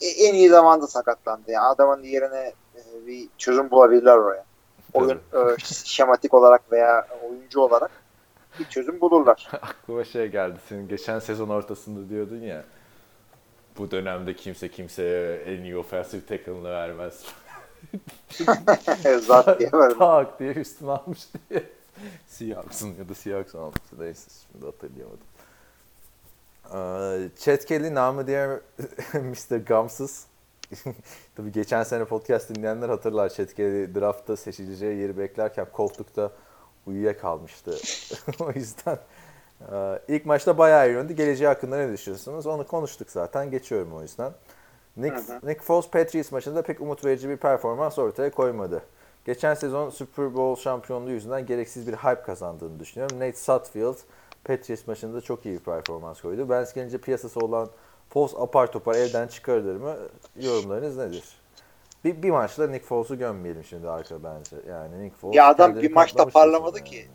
e, 0.00 0.06
en 0.06 0.34
iyi 0.34 0.48
zamanda 0.48 0.86
sakatlandı. 0.86 1.50
Yani 1.50 1.66
adamın 1.66 2.02
yerine 2.02 2.52
e, 2.74 3.06
bir 3.06 3.28
çözüm 3.38 3.70
bulabilirler 3.70 4.16
oraya. 4.16 4.44
Oyun 4.94 5.20
e, 5.32 5.56
şematik 5.84 6.34
olarak 6.34 6.72
veya 6.72 7.06
oyuncu 7.30 7.60
olarak 7.60 7.90
bir 8.58 8.64
çözüm 8.64 9.00
bulurlar. 9.00 9.48
Aklıma 9.62 10.04
şey 10.04 10.26
geldi. 10.26 10.58
Senin 10.68 10.88
geçen 10.88 11.18
sezon 11.18 11.48
ortasında 11.48 12.08
diyordun 12.08 12.40
ya 12.40 12.64
bu 13.78 13.90
dönemde 13.90 14.34
kimse 14.36 14.68
kimseye 14.68 15.36
en 15.36 15.62
iyi 15.62 15.76
offensive 15.76 16.26
tackle'ını 16.26 16.70
vermez. 16.70 17.24
Zat 19.20 19.60
diye 19.60 19.72
böyle. 19.72 19.98
Tak 19.98 20.38
diye 20.40 20.52
üstüne 20.52 20.90
almış 20.90 21.28
diye. 21.50 21.62
Seahawks'ın 22.26 22.94
ya 22.98 23.08
da 23.08 23.14
Seahawks 23.14 23.54
almıştı. 23.54 23.96
Neyse 23.98 24.30
şimdi 24.52 24.66
hatırlayamadım. 24.66 25.26
Ee, 26.74 27.28
Chad 27.38 27.64
Kelly 27.64 27.94
namı 27.94 28.26
diğer 28.26 28.48
Mr. 29.14 29.56
Gamsız. 29.56 30.26
Tabii 31.36 31.52
geçen 31.52 31.82
sene 31.82 32.04
podcast 32.04 32.54
dinleyenler 32.54 32.88
hatırlar. 32.88 33.28
Chad 33.28 33.48
Kelly 33.48 33.94
draftta 33.94 34.36
seçileceği 34.36 34.98
yeri 34.98 35.18
beklerken 35.18 35.66
koltukta 35.72 36.30
uyuyakalmıştı. 36.86 37.76
o 38.40 38.52
yüzden 38.52 38.98
e, 39.72 39.98
ilk 40.08 40.26
maçta 40.26 40.58
bayağı 40.58 40.90
iyi. 40.90 41.16
Geleceği 41.16 41.48
hakkında 41.48 41.76
ne 41.76 41.92
düşünüyorsunuz? 41.92 42.46
Onu 42.46 42.66
konuştuk 42.66 43.10
zaten. 43.10 43.50
Geçiyorum 43.50 43.94
o 43.94 44.02
yüzden. 44.02 44.32
Nick, 44.98 45.16
Hı 45.16 45.32
hı. 45.32 45.46
Nick 45.46 45.62
Foles 45.62 45.88
Patriots 45.90 46.32
maçında 46.32 46.62
pek 46.62 46.80
umut 46.80 47.04
verici 47.04 47.28
bir 47.28 47.36
performans 47.36 47.98
ortaya 47.98 48.30
koymadı. 48.30 48.82
Geçen 49.24 49.54
sezon 49.54 49.90
Super 49.90 50.34
Bowl 50.34 50.62
şampiyonluğu 50.62 51.10
yüzünden 51.10 51.46
gereksiz 51.46 51.86
bir 51.86 51.92
hype 51.92 52.22
kazandığını 52.22 52.80
düşünüyorum. 52.80 53.16
Nate 53.16 53.36
Sutfield 53.36 53.96
Patriots 54.44 54.86
maçında 54.86 55.20
çok 55.20 55.46
iyi 55.46 55.54
bir 55.54 55.64
performans 55.64 56.20
koydu. 56.20 56.48
Ben 56.48 56.66
gelince 56.74 56.98
piyasası 56.98 57.40
olan 57.40 57.68
Foles 58.10 58.34
apar 58.38 58.72
topar 58.72 58.94
evden 58.94 59.28
çıkarılır 59.28 59.76
mı? 59.76 59.96
Yorumlarınız 60.36 60.96
nedir? 60.96 61.24
Bir, 62.04 62.22
bir 62.22 62.30
maçla 62.30 62.66
Nick 62.66 62.86
Foles'u 62.86 63.18
gömmeyelim 63.18 63.64
şimdi 63.64 63.90
arka 63.90 64.24
bence. 64.24 64.56
Yani 64.68 65.04
Nick 65.04 65.16
Foles 65.16 65.36
Ya 65.36 65.48
adam 65.48 65.82
bir 65.82 65.92
maçta 65.92 66.28
parlamadı 66.28 66.84
ki. 66.84 66.96
yani. 66.96 67.08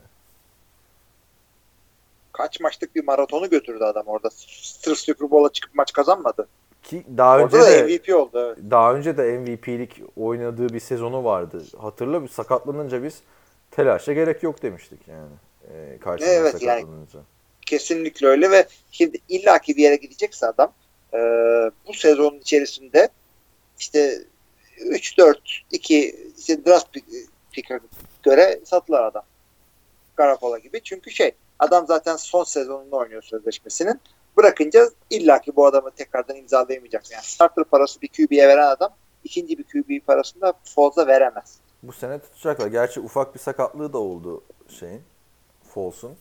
Kaç 2.31 2.59
maçlık 2.59 2.95
bir 2.95 3.03
maratonu 3.03 3.49
götürdü 3.49 3.83
adam 3.83 4.07
orada. 4.07 4.29
Sırf 4.29 4.97
Super 4.97 5.31
Bowl'a 5.31 5.51
çıkıp 5.51 5.75
maç 5.75 5.93
kazanmadı. 5.93 6.47
Ki 6.83 7.03
daha 7.17 7.39
önce 7.39 7.57
Orada 7.57 7.67
da 7.67 7.71
de 7.71 7.83
MVP 7.83 8.15
oldu. 8.15 8.39
Evet. 8.47 8.57
daha 8.71 8.93
önce 8.93 9.17
de 9.17 9.37
MVP'lik 9.37 10.01
oynadığı 10.17 10.69
bir 10.69 10.79
sezonu 10.79 11.23
vardı. 11.23 11.63
Hatırla 11.77 12.23
bir 12.23 12.27
sakatlanınca 12.27 13.03
biz 13.03 13.21
telaşa 13.71 14.13
gerek 14.13 14.43
yok 14.43 14.61
demiştik 14.63 14.99
yani. 15.07 15.31
Ee, 15.71 15.97
karşısında 15.99 16.35
Evet, 16.35 16.61
yani- 16.61 16.81
sakatlanınca. 16.81 17.19
Kesinlikle 17.65 18.27
öyle 18.27 18.51
ve 18.51 18.67
şimdi 18.91 19.17
illaki 19.29 19.75
bir 19.77 19.83
yere 19.83 19.95
gidecekse 19.95 20.47
adam 20.47 20.73
e, 21.13 21.17
bu 21.87 21.93
sezonun 21.93 22.39
içerisinde 22.39 23.09
işte 23.79 24.19
3-4-2 24.77 25.35
işte 26.39 26.65
draft 26.65 26.95
pick- 26.95 27.25
pick'e 27.51 27.79
göre 28.23 28.59
satılar 28.65 29.03
adam. 29.03 29.23
Karakola 30.15 30.59
gibi. 30.59 30.81
Çünkü 30.83 31.11
şey 31.11 31.31
adam 31.59 31.87
zaten 31.87 32.15
son 32.15 32.43
sezonunda 32.43 32.95
oynuyor 32.95 33.21
sözleşmesinin. 33.21 33.99
Bırakınca 34.37 34.89
illaki 35.09 35.55
bu 35.55 35.65
adamı 35.65 35.91
tekrardan 35.91 36.35
imzalayamayacaksın. 36.35 37.13
Yani 37.13 37.25
starter 37.25 37.63
parası 37.63 38.01
bir 38.01 38.07
QB'ye 38.07 38.47
veren 38.47 38.67
adam 38.67 38.93
ikinci 39.23 39.57
bir 39.57 39.63
QB 39.63 40.05
parasını 40.07 40.41
da 40.41 40.53
fazla 40.63 41.07
veremez. 41.07 41.57
Bu 41.83 41.93
sene 41.93 42.19
tutacaklar. 42.19 42.67
Gerçi 42.67 42.99
ufak 42.99 43.35
bir 43.35 43.39
sakatlığı 43.39 43.93
da 43.93 43.97
oldu 43.97 44.43
şeyin. 44.79 45.01
Foles'un. 45.73 46.15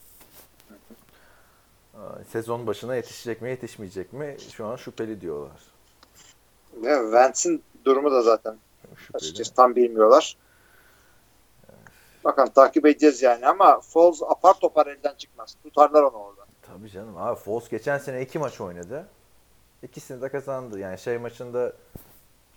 Aa, 1.95 2.25
Sezon 2.33 2.67
başına 2.67 2.97
yetişecek 2.97 3.43
mi 3.43 3.51
yetişmeyecek 3.51 4.13
mi 4.13 4.37
şu 4.57 4.67
an 4.67 4.77
şüpheli 4.77 5.21
diyorlar. 5.21 5.61
Ve 6.75 7.13
Vance'in 7.13 7.63
durumu 7.85 8.11
da 8.11 8.23
zaten 8.23 8.57
Şüpheli. 8.97 9.17
Açıkçası 9.17 9.55
tam 9.55 9.77
bilmiyorlar. 9.77 10.37
Bakalım 12.25 12.53
takip 12.53 12.87
edeceğiz 12.87 13.23
yani 13.23 13.47
ama 13.47 13.81
Foles 13.81 14.23
apar 14.23 14.55
topar 14.55 14.87
elden 14.87 15.15
çıkmaz. 15.15 15.57
Tutarlar 15.63 16.03
onu 16.03 16.17
orada. 16.17 16.42
Tabii 16.73 16.91
canım. 16.91 17.17
Abi 17.17 17.41
Foles 17.41 17.69
geçen 17.69 17.99
sene 17.99 18.23
iki 18.23 18.39
maç 18.39 18.61
oynadı. 18.61 19.07
İkisini 19.83 20.23
de 20.23 20.29
kazandı. 20.29 20.79
Yani 20.79 20.99
şey 20.99 21.19
maçında 21.19 21.73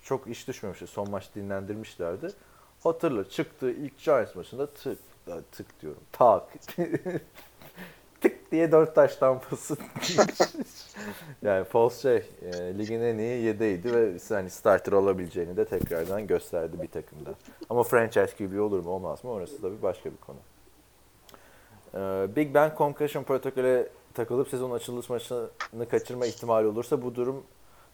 çok 0.02 0.28
iş 0.28 0.48
düşmemişti. 0.48 0.88
Son 0.88 1.10
maç 1.10 1.30
dinlendirmişlerdi. 1.36 2.28
Hatırla 2.84 3.30
çıktı 3.30 3.72
ilk 3.72 4.00
Giants 4.00 4.36
maçında 4.36 4.68
tık 4.68 5.00
tık 5.52 5.82
diyorum. 5.82 6.02
Tak. 6.12 6.44
tık 8.22 8.52
diye 8.52 8.72
dört 8.72 8.96
taş 8.96 9.16
tampası. 9.16 9.78
yani 11.42 11.64
Foles 11.64 12.02
şey 12.02 12.30
e, 12.42 12.78
ligin 12.78 13.02
en 13.02 13.18
iyi 13.18 13.44
yedeydi 13.44 13.94
ve 13.94 14.18
hani 14.30 14.50
starter 14.50 14.92
olabileceğini 14.92 15.58
de 15.58 15.66
tekrardan 15.66 16.28
gösterdi 16.28 16.82
bir 16.82 16.88
takımda. 16.88 17.30
Ama 17.70 17.84
franchise 17.84 18.34
gibi 18.38 18.60
olur 18.60 18.80
mu 18.80 18.90
olmaz 18.90 19.24
mı 19.24 19.32
orası 19.32 19.64
da 19.64 19.72
bir 19.72 19.82
başka 19.82 20.12
bir 20.12 20.18
konu. 20.18 20.38
Ee, 21.96 22.36
Big 22.36 22.54
Ben 22.54 22.72
concussion 22.78 23.24
protokolü 23.24 23.90
takılıp 24.16 24.50
sezon 24.50 24.72
açılış 24.72 25.10
maçını 25.10 25.90
kaçırma 25.92 26.26
ihtimali 26.26 26.68
olursa 26.68 27.02
bu 27.02 27.16
durum 27.16 27.44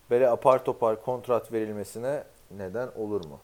böyle 0.09 0.29
apar 0.29 0.65
topar 0.65 1.03
kontrat 1.03 1.53
verilmesine 1.53 2.23
neden 2.51 2.89
olur 2.95 3.25
mu? 3.25 3.39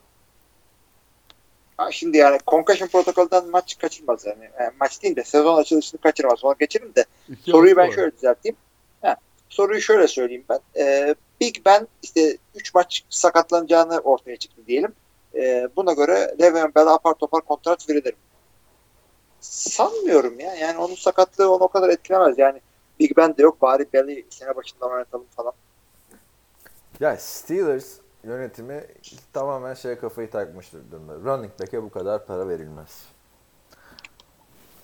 Ha, 1.77 1.91
şimdi 1.91 2.17
yani 2.17 2.39
concussion 2.47 2.87
protokolden 2.87 3.49
maç 3.49 3.77
kaçırmaz 3.77 4.25
yani. 4.25 4.49
yani 4.59 4.71
maç 4.79 5.03
değil 5.03 5.15
de 5.15 5.23
sezon 5.23 5.57
açılışını 5.57 6.01
kaçırmaz. 6.01 6.43
Ona 6.43 6.55
geçelim 6.59 6.95
de 6.95 7.05
soruyu 7.45 7.75
ben 7.75 7.89
şöyle 7.89 8.11
düzelteyim. 8.11 8.57
Ha, 9.01 9.15
soruyu 9.49 9.81
şöyle 9.81 10.07
söyleyeyim 10.07 10.45
ben. 10.49 10.59
Ee, 10.77 11.15
Big 11.41 11.55
Ben 11.65 11.87
işte 12.03 12.37
3 12.55 12.73
maç 12.73 13.03
sakatlanacağını 13.09 13.99
ortaya 13.99 14.37
çıktı 14.37 14.61
diyelim. 14.67 14.93
Ee, 15.35 15.69
buna 15.75 15.93
göre 15.93 16.35
Le'Veon 16.41 16.71
Bell'e 16.75 16.89
apar 16.89 17.13
topar 17.13 17.41
kontrat 17.41 17.89
verilir 17.89 18.13
mi? 18.13 18.19
Sanmıyorum 19.41 20.39
ya. 20.39 20.55
Yani 20.55 20.77
onun 20.77 20.95
sakatlığı 20.95 21.51
onu 21.51 21.63
o 21.63 21.67
kadar 21.67 21.89
etkilemez. 21.89 22.37
Yani 22.37 22.61
Big 22.99 23.17
Ben 23.17 23.37
de 23.37 23.41
yok. 23.41 23.61
Bari 23.61 23.93
Bell'i 23.93 24.25
sene 24.29 24.55
başından 24.55 24.91
oynatalım 24.91 25.25
falan. 25.35 25.53
Ya 26.99 27.17
Steelers 27.17 27.97
yönetimi 28.23 28.87
tamamen 29.33 29.73
şeye 29.73 29.97
kafayı 29.97 30.29
takmıştır 30.31 30.91
durumda. 30.91 31.13
Running 31.13 31.51
back'e 31.59 31.83
bu 31.83 31.89
kadar 31.89 32.25
para 32.25 32.49
verilmez. 32.49 33.05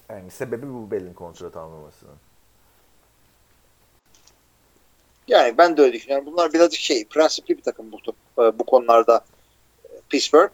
Yani 0.10 0.32
sebebi 0.32 0.74
bu 0.74 0.92
Bell'in 0.92 1.14
kontrat 1.14 1.58
almamasının. 1.58 2.16
Yani 5.28 5.58
ben 5.58 5.78
de 5.78 5.82
öyle 5.82 5.94
düşünüyorum. 5.94 6.26
Bunlar 6.26 6.54
birazcık 6.54 6.82
şey, 6.82 7.08
prensipli 7.08 7.58
bir 7.58 7.64
takım 7.64 7.92
bu, 7.92 7.98
bu 8.60 8.64
konularda 8.64 9.26
Pittsburgh. 10.10 10.52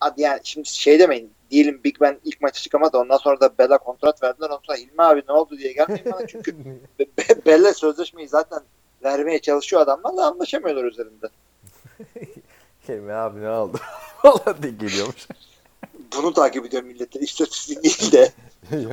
Hadi 0.00 0.22
yani 0.22 0.40
şimdi 0.44 0.68
şey 0.68 0.98
demeyin, 0.98 1.32
diyelim 1.50 1.80
Big 1.84 1.96
Ben 2.00 2.20
ilk 2.24 2.40
maçı 2.40 2.62
çıkamadı 2.62 2.98
ondan 2.98 3.16
sonra 3.16 3.40
da 3.40 3.58
Bell'a 3.58 3.78
kontrat 3.78 4.22
verdiler. 4.22 4.46
Ondan 4.46 4.60
sonra 4.66 4.78
Hilmi 4.78 5.02
abi 5.02 5.22
ne 5.28 5.32
oldu 5.32 5.58
diye 5.58 5.72
gelmeyin 5.72 6.12
bana 6.12 6.26
çünkü 6.26 6.56
Bell'e 7.46 7.74
sözleşmeyi 7.74 8.28
zaten 8.28 8.60
vermeye 9.04 9.38
çalışıyor 9.38 9.82
adamlar 9.82 10.16
da 10.16 10.24
anlaşamıyorlar 10.24 10.84
üzerinde. 10.84 11.28
Hilmi 12.88 13.12
abi 13.12 13.40
ne 13.40 13.50
oldu? 13.50 13.78
Valla 14.24 14.62
diye 14.62 14.72
geliyormuş. 14.72 15.28
Bunu 16.16 16.32
takip 16.32 16.66
ediyor 16.66 16.82
milletin 16.82 17.20
istatistik 17.20 17.84
değil 17.84 18.12
de. 18.12 18.32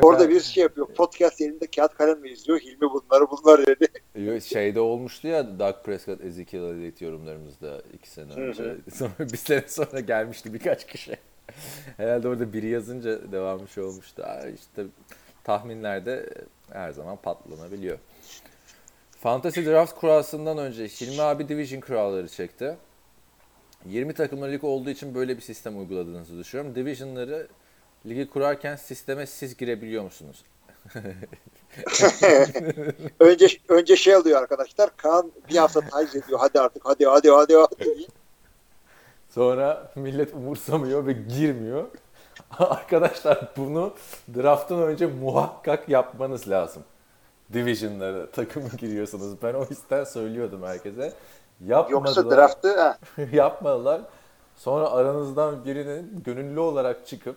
Orada 0.02 0.30
bir 0.30 0.42
şey 0.42 0.64
yapıyor. 0.64 0.88
Podcast 0.88 1.42
yerinde 1.42 1.68
kağıt 1.68 1.98
kalemle 1.98 2.32
izliyor. 2.32 2.60
Hilmi 2.60 2.82
bunları 2.82 3.28
bunlar 3.32 3.68
dedi. 3.68 4.42
Şeyde 4.42 4.80
olmuştu 4.80 5.28
ya 5.28 5.60
Doug 5.60 5.76
Prescott 5.86 6.22
Ezekiel 6.22 6.64
Elliott 6.64 7.02
yorumlarımızda 7.02 7.82
iki 7.94 8.10
sene 8.10 8.34
önce. 8.34 8.76
Sonra 8.96 9.12
bir 9.20 9.38
sene 9.38 9.64
sonra 9.68 10.00
gelmişti 10.00 10.54
birkaç 10.54 10.88
kişi. 10.88 11.18
Herhalde 11.98 12.28
orada 12.28 12.54
biri 12.54 12.68
yazınca 12.68 13.32
devammış 13.32 13.78
olmuştu. 13.78 14.26
İşte 14.56 14.86
tahminlerde 15.44 16.30
her 16.72 16.92
zaman 16.92 17.18
patlanabiliyor. 17.18 17.98
Fantasy 19.20 19.66
Draft 19.66 19.96
kurasından 19.96 20.58
önce 20.58 20.88
Hilmi 20.88 21.22
abi 21.22 21.50
Division 21.50 21.82
kuralları 21.82 22.28
çekti. 22.28 22.78
20 23.86 24.14
takımlı 24.14 24.52
lig 24.52 24.64
olduğu 24.64 24.90
için 24.90 25.16
böyle 25.16 25.38
bir 25.38 25.42
sistem 25.42 25.80
uyguladığınızı 25.80 26.40
düşünüyorum. 26.40 26.76
Division'ları 26.76 27.48
ligi 28.06 28.30
kurarken 28.30 28.76
sisteme 28.76 29.26
siz 29.26 29.58
girebiliyor 29.58 30.04
musunuz? 30.04 30.44
önce 33.20 33.48
önce 33.70 33.96
şey 33.96 34.16
alıyor 34.16 34.42
arkadaşlar. 34.42 34.98
Kaan 34.98 35.32
bir 35.50 35.56
hafta 35.56 35.82
taciz 35.82 36.16
ediyor. 36.16 36.40
Hadi 36.40 36.60
artık 36.60 36.86
hadi 36.86 37.06
hadi 37.06 37.30
hadi 37.30 37.56
hadi. 37.56 38.08
Sonra 39.34 39.92
millet 39.96 40.34
umursamıyor 40.34 41.06
ve 41.06 41.14
girmiyor. 41.14 41.88
arkadaşlar 42.60 43.52
bunu 43.58 43.94
drafttan 44.36 44.82
önce 44.82 45.06
muhakkak 45.06 45.90
yapmanız 45.90 46.50
lazım. 46.50 46.84
Division'lara 47.54 48.32
takımı 48.32 48.70
giriyorsunuz. 48.70 49.42
Ben 49.44 49.54
o 49.54 49.66
yüzden 49.70 50.04
söylüyordum 50.04 50.64
herkese. 50.64 51.14
Yapmadılar. 51.66 51.92
Yoksa 51.92 52.32
draftı 52.32 52.82
ha. 52.82 52.98
yapmadılar. 53.32 54.02
Sonra 54.56 54.92
aranızdan 54.92 55.66
birinin 55.66 56.24
gönüllü 56.26 56.60
olarak 56.60 57.08
çıkıp 57.08 57.36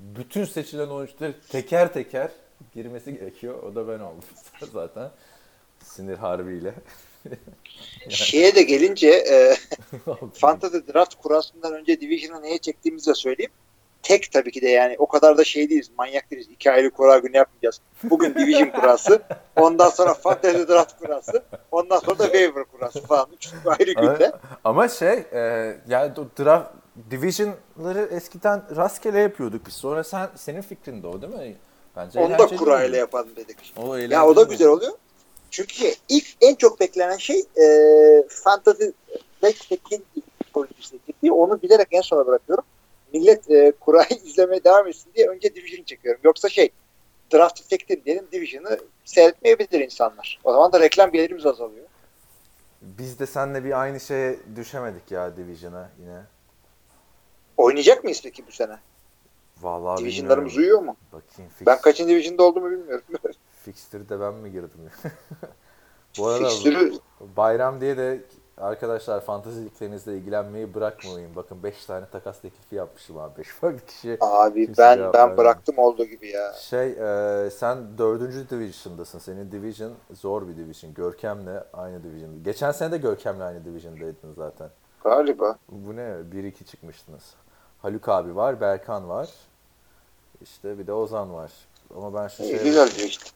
bütün 0.00 0.44
seçilen 0.44 0.88
oyuncuları 0.88 1.34
teker 1.48 1.92
teker 1.92 2.30
girmesi 2.74 3.18
gerekiyor. 3.18 3.62
O 3.62 3.74
da 3.74 3.88
ben 3.88 3.98
oldum 4.00 4.24
zaten. 4.72 5.10
Sinir 5.82 6.16
harbiyle. 6.16 6.74
yani. 8.00 8.12
Şeye 8.12 8.54
de 8.54 8.62
gelince 8.62 9.08
e, 9.08 9.56
Fantasy 10.34 10.76
Draft 10.76 11.14
kurasından 11.14 11.72
önce 11.72 12.00
Division'a 12.00 12.40
neye 12.40 12.58
çektiğimizi 12.58 13.10
de 13.10 13.14
söyleyeyim. 13.14 13.52
Tek 14.02 14.32
tabii 14.32 14.52
ki 14.52 14.62
de 14.62 14.68
yani 14.68 14.96
o 14.98 15.06
kadar 15.06 15.38
da 15.38 15.44
şey 15.44 15.70
değiliz, 15.70 15.90
manyak 15.98 16.30
değiliz. 16.30 16.48
İki 16.50 16.70
ayrı 16.70 16.90
kura 16.90 17.18
günü 17.18 17.36
yapmayacağız. 17.36 17.80
Bugün 18.02 18.34
Division 18.34 18.68
kurası, 18.68 19.22
ondan 19.56 19.90
sonra 19.90 20.14
Fantasy 20.14 20.62
Draft 20.68 20.98
kurası, 20.98 21.42
ondan 21.70 21.98
sonra 21.98 22.18
da 22.18 22.24
Waiver 22.24 22.64
kurası 22.64 23.02
falan. 23.02 23.26
Üç 23.36 23.48
ayrı 23.66 23.92
günde. 23.92 24.32
Ama 24.64 24.88
şey, 24.88 25.12
e, 25.32 25.40
yani 25.88 26.12
draft 26.38 26.70
Division'ları 27.10 28.08
eskiden 28.10 28.62
rastgele 28.76 29.18
yapıyorduk 29.18 29.66
biz. 29.66 29.74
Sonra 29.74 30.04
sen 30.04 30.28
senin 30.34 30.62
fikrin 30.62 31.02
de 31.02 31.06
o 31.06 31.22
değil 31.22 31.34
mi? 31.34 31.56
Bence 31.96 32.20
Onu 32.20 32.38
da 32.38 32.46
kurayla 32.46 32.98
yapalım 32.98 33.36
dedik. 33.36 33.74
O 33.76 33.96
ya 33.96 34.26
o 34.26 34.36
da 34.36 34.42
güzel 34.42 34.68
oluyor. 34.68 34.92
Çünkü 35.54 35.74
şey, 35.74 35.94
ilk 36.08 36.26
en 36.40 36.54
çok 36.54 36.80
beklenen 36.80 37.16
şey 37.16 37.38
e, 37.38 37.66
Fantasy 38.28 38.84
Backpack'in 39.42 40.04
politikası. 40.52 40.96
Onu 41.30 41.62
bilerek 41.62 41.88
en 41.90 42.00
sona 42.00 42.26
bırakıyorum. 42.26 42.64
Millet 43.12 43.50
e, 43.50 43.72
kurayı 43.80 44.08
izlemeye 44.24 44.64
devam 44.64 44.88
etsin 44.88 45.10
diye 45.14 45.28
önce 45.28 45.54
Division 45.54 45.84
çekiyorum. 45.84 46.20
Yoksa 46.24 46.48
şey 46.48 46.70
draft 47.32 47.60
effect'in 47.60 48.02
diyelim 48.04 48.26
Division'ı 48.32 48.78
seyretmeyebilir 49.04 49.80
insanlar. 49.80 50.40
O 50.44 50.52
zaman 50.52 50.72
da 50.72 50.80
reklam 50.80 51.12
gelirimiz 51.12 51.46
azalıyor. 51.46 51.86
Biz 52.82 53.18
de 53.18 53.26
seninle 53.26 53.64
bir 53.64 53.80
aynı 53.80 54.00
şeye 54.00 54.38
düşemedik 54.56 55.10
ya 55.10 55.36
Division'a 55.36 55.90
yine. 56.00 56.22
Oynayacak 57.56 58.04
mıyız 58.04 58.20
peki 58.22 58.46
bu 58.46 58.52
sene? 58.52 58.78
Vallahi 59.62 60.00
Division'larımız 60.00 60.56
uyuyor 60.56 60.80
mu? 60.80 60.96
Bakayım. 61.12 61.52
Fix... 61.58 61.66
Ben 61.66 61.80
kaçıncı 61.80 62.14
Division'da 62.14 62.42
olduğumu 62.42 62.70
bilmiyorum. 62.70 63.04
Fixture'da 63.64 64.20
ben 64.20 64.34
mi 64.34 64.52
girdim? 64.52 64.90
bu 66.18 66.26
arada 66.26 66.48
Fixture'ı... 66.48 66.92
bayram 67.36 67.80
diye 67.80 67.96
de 67.96 68.20
arkadaşlar 68.56 69.20
fantazi 69.20 69.64
liglerinizle 69.64 70.16
ilgilenmeyi 70.16 70.74
bırakmayın. 70.74 71.36
Bakın 71.36 71.62
5 71.62 71.86
tane 71.86 72.06
takas 72.06 72.40
teklifi 72.40 72.74
yapmışım 72.74 73.18
abi. 73.18 73.32
5 73.38 73.48
farklı 73.48 73.86
kişi. 73.86 74.18
Abi 74.20 74.72
ben 74.78 75.12
ben 75.12 75.36
bıraktım 75.36 75.78
olduğu 75.78 76.04
gibi 76.04 76.28
ya. 76.28 76.52
Şey 76.52 76.90
e, 76.90 77.50
sen 77.50 77.98
4. 77.98 78.50
division'dasın. 78.50 79.18
Senin 79.18 79.52
division 79.52 79.92
zor 80.12 80.48
bir 80.48 80.56
division. 80.56 80.94
Görkem'le 80.94 81.62
aynı 81.72 82.04
division. 82.04 82.44
Geçen 82.44 82.72
sene 82.72 82.92
de 82.92 82.98
Görkem'le 82.98 83.40
aynı 83.40 83.64
division'daydın 83.64 84.34
zaten. 84.36 84.70
Galiba. 85.04 85.58
Bu 85.68 85.96
ne? 85.96 86.02
1-2 86.02 86.64
çıkmıştınız. 86.64 87.34
Haluk 87.78 88.08
abi 88.08 88.36
var, 88.36 88.60
Berkan 88.60 89.08
var. 89.08 89.30
İşte 90.42 90.78
bir 90.78 90.86
de 90.86 90.92
Ozan 90.92 91.34
var. 91.34 91.52
Ama 91.96 92.14
ben 92.14 92.28
şu 92.28 92.36
şey... 92.36 92.62
Güzel 92.62 92.88
işte. 92.88 93.30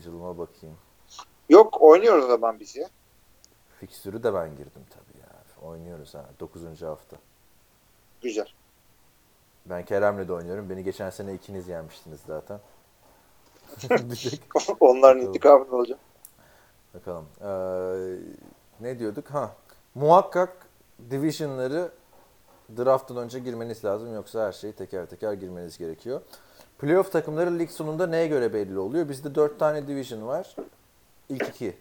Schedule'ıma 0.00 0.38
bakayım. 0.38 0.76
Yok 1.48 1.82
oynuyoruz 1.82 2.26
zaman 2.26 2.60
biz 2.60 2.76
ya. 2.76 2.88
Fikstürü 3.80 4.22
de 4.22 4.34
ben 4.34 4.50
girdim 4.50 4.82
tabii 4.90 5.18
ya. 5.20 5.68
Oynuyoruz 5.68 6.14
ha. 6.14 6.24
9. 6.40 6.82
hafta. 6.82 7.16
Güzel. 8.22 8.48
Ben 9.66 9.84
Kerem'le 9.84 10.28
de 10.28 10.32
oynuyorum. 10.32 10.70
Beni 10.70 10.84
geçen 10.84 11.10
sene 11.10 11.34
ikiniz 11.34 11.68
yenmiştiniz 11.68 12.20
zaten. 12.26 12.60
Onların 14.80 15.22
intikamını 15.22 15.76
alacağım. 15.76 16.00
Bakalım. 16.94 17.26
Ee, 17.40 18.18
ne 18.80 18.98
diyorduk? 18.98 19.30
Ha. 19.30 19.56
Muhakkak 19.94 20.66
division'ları 21.10 21.92
draft'tan 22.76 23.16
önce 23.16 23.38
girmeniz 23.38 23.84
lazım. 23.84 24.14
Yoksa 24.14 24.46
her 24.46 24.52
şeyi 24.52 24.72
teker 24.72 25.06
teker 25.06 25.32
girmeniz 25.32 25.78
gerekiyor. 25.78 26.20
Playoff 26.78 27.12
takımları 27.12 27.58
lig 27.58 27.70
sonunda 27.70 28.06
neye 28.06 28.26
göre 28.26 28.52
belli 28.52 28.78
oluyor? 28.78 29.08
Bizde 29.08 29.34
4 29.34 29.58
tane 29.58 29.86
division 29.88 30.26
var. 30.26 30.56
İlk 31.28 31.48
iki 31.48 31.76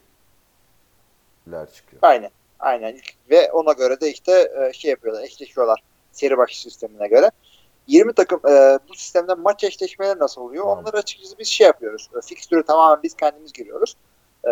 çıkıyor. 1.74 2.00
Aynen. 2.02 2.30
Aynen. 2.60 3.00
Ve 3.30 3.52
ona 3.52 3.72
göre 3.72 4.02
de 4.02 4.10
işte 4.12 4.52
şey 4.74 4.92
yapıyorlar, 4.92 5.24
eşleşiyorlar 5.24 5.84
seri 6.12 6.38
başı 6.38 6.62
sistemine 6.62 7.08
göre. 7.08 7.32
20 7.88 8.14
takım 8.14 8.42
e, 8.48 8.80
bu 8.90 8.96
sistemde 8.96 9.34
maç 9.34 9.64
eşleşmeleri 9.64 10.20
nasıl 10.20 10.42
oluyor? 10.42 10.64
Tamam. 10.64 10.80
Onları 10.80 10.98
açıkçası 10.98 11.38
biz 11.38 11.48
şey 11.48 11.68
yapıyoruz. 11.68 12.10
E, 12.18 12.22
fikstürü 12.22 12.64
tamamen 12.64 13.04
biz 13.04 13.16
kendimiz 13.16 13.54
giriyoruz. 13.54 13.96
E, 14.48 14.50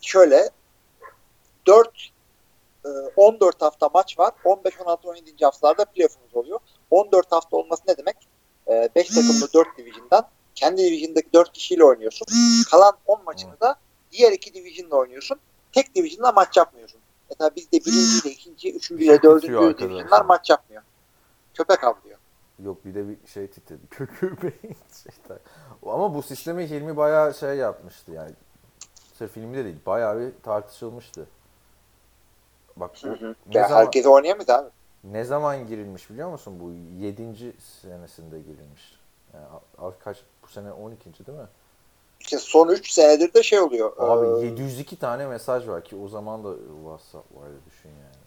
şöyle 0.00 0.50
4 1.66 2.10
e, 2.84 2.88
14 3.16 3.62
hafta 3.62 3.88
maç 3.94 4.18
var. 4.18 4.32
15 4.44 4.80
16 4.80 5.08
17. 5.08 5.44
haftalarda 5.44 5.84
playoff'umuz 5.84 6.36
oluyor. 6.36 6.60
14 6.90 7.32
hafta 7.32 7.56
olması 7.56 7.82
ne 7.88 7.96
demek? 7.96 8.16
5 8.70 9.08
takımlı 9.08 9.52
4 9.54 9.78
division'dan 9.78 10.28
kendi 10.54 10.82
division'daki 10.82 11.32
4 11.32 11.52
kişiyle 11.52 11.84
oynuyorsun. 11.84 12.26
Kalan 12.70 12.96
10 13.06 13.24
maçını 13.24 13.60
da 13.60 13.76
diğer 14.12 14.32
iki 14.32 14.54
division'la 14.54 14.96
oynuyorsun. 14.96 15.40
Tek 15.72 15.94
division'la 15.94 16.32
maç 16.32 16.56
yapmıyorsun. 16.56 17.00
Mesela 17.30 17.50
bizde 17.56 17.80
birinciyle, 17.80 18.34
ikinci, 18.34 18.74
üçüncüyle, 18.74 19.22
dördüncü 19.22 19.78
division'lar 19.78 20.24
maç 20.24 20.50
yapmıyor. 20.50 20.82
Köpek 21.54 21.84
avlıyor. 21.84 22.18
Yok 22.64 22.84
bir 22.84 22.94
de 22.94 23.08
bir 23.08 23.16
şey 23.26 23.46
titredi. 23.46 23.80
Kököbeğin 23.90 24.76
şeyler. 25.04 25.38
Ama 25.86 26.14
bu 26.14 26.22
sistemi 26.22 26.70
Hilmi 26.70 26.96
bayağı 26.96 27.34
şey 27.34 27.56
yapmıştı 27.56 28.12
yani. 28.12 28.32
Sırf 29.18 29.32
filmde 29.32 29.64
değil 29.64 29.76
bayağı 29.86 30.20
bir 30.20 30.32
tartışılmıştı. 30.42 31.26
Bak 32.76 32.90
bu 33.04 33.08
ne, 33.08 33.34
Ya 33.58 33.68
zaman, 33.68 33.80
herkes 33.80 34.06
oynayamaz 34.06 34.50
abi. 34.50 34.70
Ne 35.04 35.24
zaman 35.24 35.66
girilmiş 35.66 36.10
biliyor 36.10 36.30
musun? 36.30 36.60
Bu 36.60 36.72
7. 37.04 37.54
senesinde 37.82 38.38
girilmiş. 38.40 39.00
Yani 39.34 39.92
kaç 40.04 40.16
bu 40.42 40.48
sene 40.48 40.72
12. 40.72 41.26
değil 41.26 41.38
mi? 41.38 41.46
İşte 42.20 42.38
son 42.38 42.68
3 42.68 42.90
senedir 42.92 43.34
de 43.34 43.42
şey 43.42 43.60
oluyor. 43.60 43.92
Abi 43.98 44.44
Ee, 44.44 44.46
702 44.46 44.96
tane 44.96 45.26
mesaj 45.26 45.68
var 45.68 45.84
ki 45.84 45.96
o 45.96 46.08
zaman 46.08 46.44
da 46.44 46.54
WhatsApp 46.82 47.36
vardı 47.36 47.54
düşün 47.66 47.88
yani. 47.88 48.20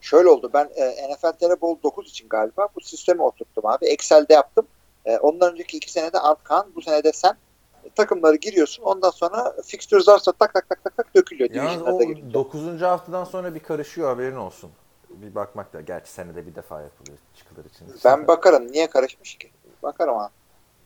Şöyle 0.00 0.28
oldu. 0.28 0.50
Ben 0.54 0.70
e, 0.74 1.12
NFL 1.12 1.32
TR 1.32 1.60
Bowl 1.60 1.82
9 1.82 2.08
için 2.08 2.28
galiba 2.28 2.68
bu 2.76 2.80
sistemi 2.80 3.22
oturttum 3.22 3.66
abi. 3.66 3.86
Excel'de 3.86 4.32
yaptım. 4.32 4.66
E, 5.04 5.18
ondan 5.18 5.52
önceki 5.52 5.76
iki 5.76 5.92
senede 5.92 6.18
Antkan, 6.18 6.66
bu 6.76 6.82
senede 6.82 7.12
sen 7.12 7.36
e, 7.84 7.90
takımları 7.90 8.36
giriyorsun. 8.36 8.82
Ondan 8.82 9.10
sonra 9.10 9.56
fixtures 9.64 10.08
varsa 10.08 10.32
tak 10.32 10.54
tak 10.54 10.68
tak 10.68 10.84
tak 10.84 10.96
tak 10.96 11.14
dökülüyor. 11.14 11.50
Yalnız 11.50 11.82
o 11.82 11.98
girince. 11.98 12.34
9. 12.34 12.80
haftadan 12.80 13.24
sonra 13.24 13.54
bir 13.54 13.60
karışıyor 13.60 14.08
haberin 14.08 14.36
olsun. 14.36 14.70
Bir 15.10 15.34
bakmak 15.34 15.72
da 15.72 15.80
gerçi 15.80 16.10
senede 16.10 16.46
bir 16.46 16.54
defa 16.54 16.80
yapılıyor 16.80 17.18
çıkılır 17.34 17.64
için. 17.64 17.88
Ben 18.04 18.28
bakarım. 18.28 18.72
Niye 18.72 18.90
karışmış 18.90 19.34
ki? 19.38 19.50
Bakarım 19.82 20.16
ha. 20.16 20.30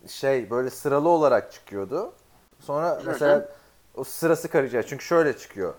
şey 0.06 0.50
böyle 0.50 0.70
sıralı 0.70 1.08
olarak 1.08 1.52
çıkıyordu. 1.52 2.12
Sonra 2.60 3.00
mesela 3.06 3.48
o 3.96 4.04
sırası 4.04 4.48
karışacak. 4.48 4.88
Çünkü 4.88 5.04
şöyle 5.04 5.38
çıkıyor. 5.38 5.74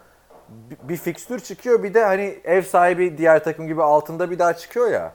Bir, 0.50 0.90
bir 0.90 0.98
fikstür 0.98 1.40
çıkıyor 1.40 1.84
bir 1.84 1.94
de 1.94 2.04
hani 2.06 2.42
ev 2.44 2.62
sahibi 2.62 3.18
diğer 3.18 3.44
takım 3.44 3.68
gibi 3.68 3.84
altında 3.84 4.32
bir 4.32 4.40
daha 4.40 4.54
çıkıyor 4.54 4.88
ya. 4.88 5.14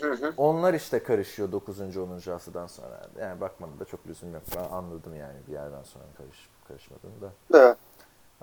Hı 0.00 0.12
hı. 0.12 0.32
Onlar 0.36 0.74
işte 0.74 1.02
karışıyor 1.02 1.52
9. 1.52 1.80
10. 1.80 2.30
haftadan 2.30 2.66
sonra. 2.66 3.00
Yani 3.20 3.40
bakmadım 3.40 3.80
da 3.80 3.84
çok 3.84 4.06
lüzum 4.06 4.34
yok. 4.34 4.42
Ben 4.56 4.64
anladım 4.76 5.16
yani 5.16 5.38
bir 5.48 5.52
yerden 5.52 5.82
sonra 5.82 6.04
karış, 6.18 6.48
karışmadığını 6.68 7.20
da. 7.20 7.32
Evet. 7.54 7.76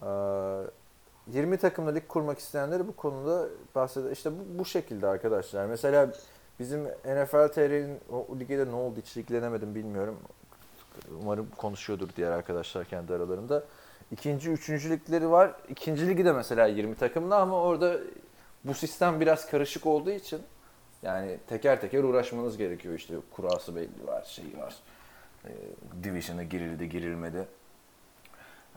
Ee, 0.01 0.82
20 1.27 1.57
takımla 1.57 1.91
lig 1.91 2.07
kurmak 2.07 2.39
isteyenleri 2.39 2.87
bu 2.87 2.95
konuda 2.95 3.47
bahseder. 3.75 4.11
İşte 4.11 4.31
bu, 4.31 4.59
bu 4.59 4.65
şekilde 4.65 5.07
arkadaşlar. 5.07 5.65
Mesela 5.65 6.13
bizim 6.59 6.83
NFL 6.83 7.47
TR'nin 7.47 7.99
o 8.11 8.27
lige 8.39 8.57
de 8.57 8.65
ne 8.65 8.75
oldu 8.75 8.99
hiç 9.01 9.17
ilgilenemedim 9.17 9.75
bilmiyorum. 9.75 10.19
Umarım 11.21 11.49
konuşuyordur 11.57 12.09
diğer 12.17 12.31
arkadaşlar 12.31 12.85
kendi 12.85 13.13
aralarında. 13.13 13.63
İkinci, 14.11 14.51
üçüncü 14.51 14.89
ligleri 14.89 15.31
var. 15.31 15.55
İkinci 15.69 16.07
ligi 16.07 16.25
de 16.25 16.31
mesela 16.31 16.67
20 16.67 16.95
takımlı 16.95 17.35
ama 17.35 17.61
orada 17.61 17.97
bu 18.63 18.73
sistem 18.73 19.19
biraz 19.19 19.51
karışık 19.51 19.85
olduğu 19.85 20.11
için 20.11 20.41
yani 21.03 21.37
teker 21.47 21.81
teker 21.81 22.03
uğraşmanız 22.03 22.57
gerekiyor. 22.57 22.95
İşte 22.95 23.15
kurası 23.31 23.75
belli 23.75 24.07
var, 24.07 24.23
şeyi 24.23 24.57
var. 24.57 24.75
Ee, 25.45 25.49
division'a 26.03 26.43
girildi, 26.43 26.89
girilmedi. 26.89 27.47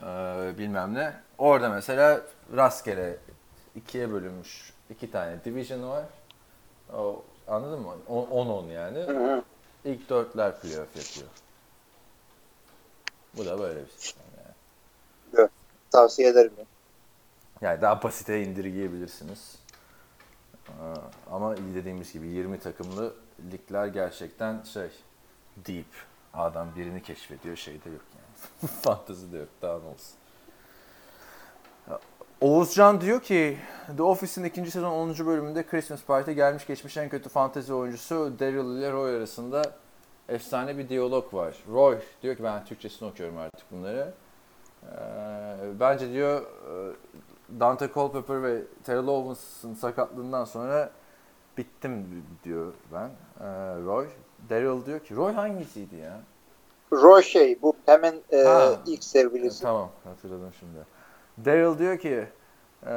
Ee, 0.03 0.53
bilmem 0.57 0.93
ne. 0.93 1.13
Orada 1.37 1.69
mesela 1.69 2.21
rastgele 2.55 3.17
ikiye 3.75 4.11
bölünmüş 4.11 4.73
iki 4.89 5.11
tane 5.11 5.43
division 5.45 5.89
var. 5.89 6.05
O, 6.93 7.23
anladın 7.47 7.79
mı? 7.81 7.93
10-10 8.09 8.71
yani. 8.71 8.97
Hı 8.99 9.33
hı. 9.35 9.43
İlk 9.85 10.09
dörtler 10.09 10.59
playoff 10.59 10.95
yapıyor. 10.95 11.27
Bu 13.37 13.45
da 13.45 13.59
böyle 13.59 13.79
bir 13.85 13.89
sistem 13.97 14.23
yani. 14.37 15.49
Tavsiye 15.91 16.29
ederim. 16.29 16.51
ya. 16.57 16.65
Yani 17.61 17.81
daha 17.81 18.03
basite 18.03 18.43
indirgeyebilirsiniz. 18.43 19.55
Ee, 20.69 20.71
Ama 21.31 21.57
dediğimiz 21.57 22.13
gibi 22.13 22.27
20 22.27 22.59
takımlı 22.59 23.13
ligler 23.51 23.87
gerçekten 23.87 24.61
şey 24.63 24.89
deep. 25.57 25.85
Adam 26.33 26.67
birini 26.75 27.03
keşfediyor 27.03 27.55
şeyde 27.55 27.89
yok 27.89 28.01
yani. 28.15 28.26
Fantezi 28.81 29.33
de 29.33 29.37
yok 29.37 29.49
daha 29.61 29.79
ne 29.79 29.85
olsun. 29.85 30.17
Oğuzcan 32.41 33.01
diyor 33.01 33.21
ki 33.21 33.57
The 33.97 34.03
Office'in 34.03 34.45
ikinci 34.45 34.71
sezon 34.71 34.91
10. 34.91 35.25
bölümünde 35.25 35.65
Christmas 35.65 36.03
Party 36.03 36.31
gelmiş 36.31 36.67
geçmiş 36.67 36.97
en 36.97 37.09
kötü 37.09 37.29
fantezi 37.29 37.73
oyuncusu 37.73 38.33
Daryl 38.39 38.77
ile 38.77 38.91
Roy 38.91 39.15
arasında 39.15 39.61
efsane 40.29 40.77
bir 40.77 40.89
diyalog 40.89 41.33
var. 41.33 41.55
Roy 41.71 41.99
diyor 42.21 42.35
ki 42.35 42.43
ben 42.43 42.65
Türkçesini 42.65 43.09
okuyorum 43.09 43.37
artık 43.37 43.71
bunları. 43.71 44.13
Ee, 44.83 45.79
bence 45.79 46.11
diyor 46.11 46.41
e, 46.41 46.95
Dante 47.59 47.89
Culpepper 47.93 48.43
ve 48.43 48.61
Terrell 48.83 49.07
Owens'ın 49.07 49.73
sakatlığından 49.73 50.45
sonra 50.45 50.91
bittim 51.57 52.23
diyor 52.43 52.73
ben. 52.93 53.09
Ee, 53.39 53.45
Roy. 53.85 54.07
Daryl 54.49 54.85
diyor 54.85 54.99
ki 54.99 55.15
Roy 55.15 55.33
hangisiydi 55.33 55.95
ya? 55.95 56.21
Roy 56.91 57.23
şey 57.23 57.61
bu 57.61 57.75
Pam'in 57.85 58.23
e, 58.31 58.43
Ha. 58.43 58.81
ilk 58.85 59.03
sevgilisi. 59.03 59.61
Tamam 59.61 59.89
hatırladım 60.03 60.51
şimdi. 60.59 60.79
Daryl 61.45 61.79
diyor 61.79 61.97
ki 61.97 62.27
e, 62.87 62.93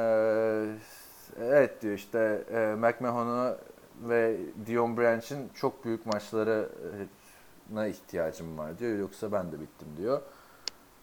evet 1.41 1.81
diyor 1.81 1.93
işte 1.93 2.43
e, 2.53 2.75
McMahon'a 2.75 3.57
ve 4.01 4.37
Dion 4.67 4.97
Branch'in 4.97 5.49
çok 5.55 5.85
büyük 5.85 6.05
maçlarına 6.05 7.87
ihtiyacım 7.87 8.57
var 8.57 8.79
diyor. 8.79 8.97
Yoksa 8.99 9.31
ben 9.31 9.51
de 9.51 9.59
bittim 9.59 9.87
diyor. 9.97 10.21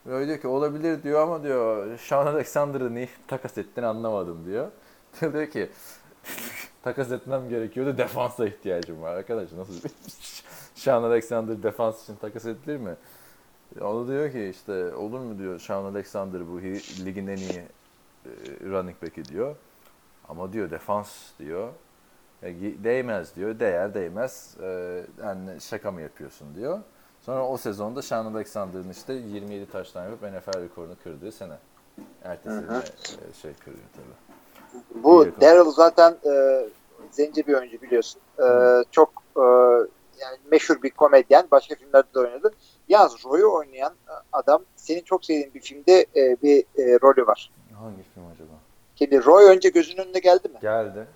Roy 0.07 0.27
diyor 0.27 0.39
ki 0.41 0.49
olabilir 0.49 1.03
diyor 1.03 1.21
ama 1.21 1.43
diyor 1.43 1.99
Sean 1.99 2.27
Alexander'ı 2.27 2.95
niye 2.95 3.09
takas 3.29 3.59
ettiğini 3.59 3.87
anlamadım 3.87 4.45
diyor. 4.47 4.69
Daryl 5.23 5.33
diyor 5.35 5.47
ki 5.47 5.71
takas 6.83 7.11
etmem 7.13 7.49
gerekiyordu 7.49 7.99
defansa 7.99 8.47
ihtiyacım 8.47 9.03
var. 9.03 9.15
Arkadaş 9.15 9.53
nasıl 9.53 9.75
bir 9.75 9.91
Sean 10.79 11.03
Alexander 11.03 11.63
defans 11.63 12.03
için 12.03 12.17
takas 12.17 12.47
edilir 12.47 12.77
mi? 12.77 12.97
O 13.81 13.95
da 13.95 14.09
diyor 14.09 14.33
ki 14.33 14.45
işte 14.45 14.95
olur 14.95 15.21
mu 15.21 15.39
diyor 15.39 15.59
Sean 15.59 15.85
Alexander 15.85 16.49
bu 16.49 16.61
ligin 17.05 17.27
en 17.27 17.37
iyi 17.37 17.63
e, 18.27 18.31
running 18.71 19.03
back'i 19.03 19.25
diyor. 19.25 19.57
Ama 20.29 20.53
diyor 20.53 20.71
defans 20.71 21.11
diyor. 21.39 21.69
Değmez 22.85 23.37
diyor. 23.37 23.61
Değer 23.61 23.95
değmez. 23.95 24.57
E, 24.63 25.03
yani 25.23 25.61
şaka 25.61 25.93
mı 25.93 26.01
yapıyorsun 26.01 26.55
diyor. 26.55 26.79
Sonra 27.21 27.49
o 27.49 27.57
sezonda 27.57 28.03
Sean 28.03 28.35
Alexander'ın 28.35 28.91
işte 28.91 29.13
27 29.13 29.71
taştan 29.71 30.05
yapıp 30.05 30.23
NFL 30.23 30.63
rekorunu 30.63 30.95
kırdığı 31.05 31.33
sene. 31.33 31.55
Ertesi 32.25 32.57
Hı 32.57 32.61
hı. 32.61 32.83
e, 33.31 33.33
şey 33.43 33.53
kırıyor 33.65 33.85
tabii. 33.93 35.03
Bu 35.05 35.27
Daryl 35.41 35.71
zaten 35.71 36.17
e, 36.27 36.65
zenci 37.11 37.47
bir 37.47 37.55
oyuncu 37.55 37.83
biliyorsun. 37.83 38.21
E, 38.39 38.49
çok 38.91 39.23
e, 39.37 39.45
yani 40.21 40.39
meşhur 40.51 40.83
bir 40.83 40.91
komedyen. 40.91 41.47
Başka 41.51 41.75
filmlerde 41.75 42.15
de 42.15 42.19
oynadı. 42.19 42.55
Yalnız 42.89 43.25
Roy'u 43.25 43.53
oynayan 43.53 43.93
e, 44.09 44.13
adam 44.33 44.65
senin 44.77 45.03
çok 45.03 45.25
sevdiğin 45.25 45.55
bir 45.55 45.61
filmde 45.61 46.07
e, 46.17 46.37
bir 46.43 46.61
e, 46.61 46.99
rolü 47.03 47.27
var. 47.27 47.51
Hangi 47.79 48.03
film 48.15 48.27
acaba? 48.35 48.53
Şimdi 48.97 49.25
Roy 49.25 49.45
önce 49.45 49.69
gözünün 49.69 50.03
önüne 50.03 50.19
geldi 50.19 50.49
mi? 50.49 50.59
Geldi. 50.63 51.07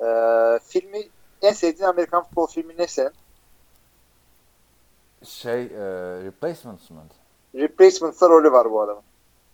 E, 0.00 0.58
filmi 0.64 0.98
en 1.42 1.52
sevdiğin 1.52 1.88
Amerikan 1.88 2.22
futbol 2.22 2.46
filmi 2.46 2.74
ne 2.78 2.86
senin? 2.86 3.12
Şey, 5.24 5.62
e, 5.62 5.80
Replacements 6.24 6.90
mı? 6.90 7.00
Replacements'ta 7.54 8.28
rolü 8.28 8.52
var 8.52 8.70
bu 8.70 8.80
adamın. 8.80 9.02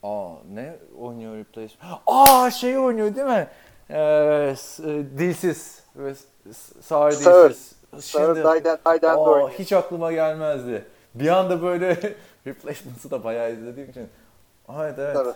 Aa 0.03 0.35
ne 0.53 0.77
oynuyor 1.01 1.37
Replacement? 1.37 2.01
Aa 2.07 2.51
şey 2.51 2.79
oynuyor 2.79 3.15
değil 3.15 3.27
mi? 3.27 3.49
Ee, 3.91 4.55
dilsiz 5.19 5.83
sağır 6.83 7.13
Sağır. 7.13 7.51
dilsiz. 7.51 7.67
Sarı 7.67 7.76
Şimdi- 8.01 8.45
Dayden 8.45 8.79
Dayden 8.85 9.15
oynuyor. 9.15 9.51
hiç 9.51 9.73
aklıma 9.73 10.13
gelmezdi. 10.13 10.85
Bir 11.15 11.29
anda 11.29 11.63
böyle 11.63 11.89
Replacements'ı 12.47 13.11
da 13.11 13.25
bayağı 13.25 13.53
izlediğim 13.53 13.91
için. 13.91 14.09
Evet 14.77 14.95
evet. 14.99 15.15
Tabii. 15.17 15.33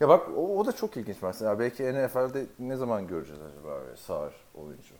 Ya 0.00 0.08
bak 0.08 0.28
o, 0.36 0.58
o 0.58 0.66
da 0.66 0.72
çok 0.72 0.96
ilginç 0.96 1.16
mesela. 1.22 1.58
Belki 1.58 1.82
NFL'de 1.82 2.46
ne 2.58 2.76
zaman 2.76 3.06
göreceğiz 3.06 3.40
acaba 3.42 3.68
böyle 3.80 3.96
sağır 3.96 4.32
oyuncu? 4.54 4.94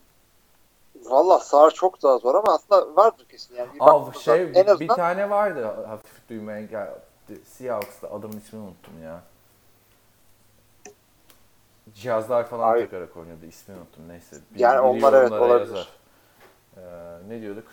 Valla 1.04 1.38
sağır 1.38 1.70
çok 1.70 2.02
daha 2.02 2.18
zor 2.18 2.34
ama 2.34 2.54
aslında 2.54 2.96
vardır 2.96 3.26
kesin. 3.28 3.54
Yani 3.54 3.74
bir 3.74 3.80
baktığında 3.80 4.18
şey 4.18 4.42
en 4.42 4.48
bir, 4.54 4.56
azından 4.60 4.78
bir 4.80 4.88
tane 4.88 5.30
vardı 5.30 5.64
hafif 5.88 6.28
duymaya 6.28 6.62
geldi. 6.62 7.40
Seahawks'ta 7.44 8.10
adamın 8.10 8.36
ismini 8.38 8.62
unuttum 8.62 9.02
ya. 9.04 9.20
cihazlar 11.94 12.46
falan 12.48 12.72
Ay. 12.72 12.84
takarak 12.84 13.16
oynuyordu. 13.16 13.46
İsmini 13.46 13.78
unuttum 13.78 14.08
neyse. 14.08 14.36
Bir- 14.50 14.60
Yani 14.60 14.80
onlar 14.80 15.12
evet, 15.12 15.32
olabilir. 15.32 15.88
Ee, 16.76 16.80
ne 17.28 17.40
diyorduk? 17.40 17.64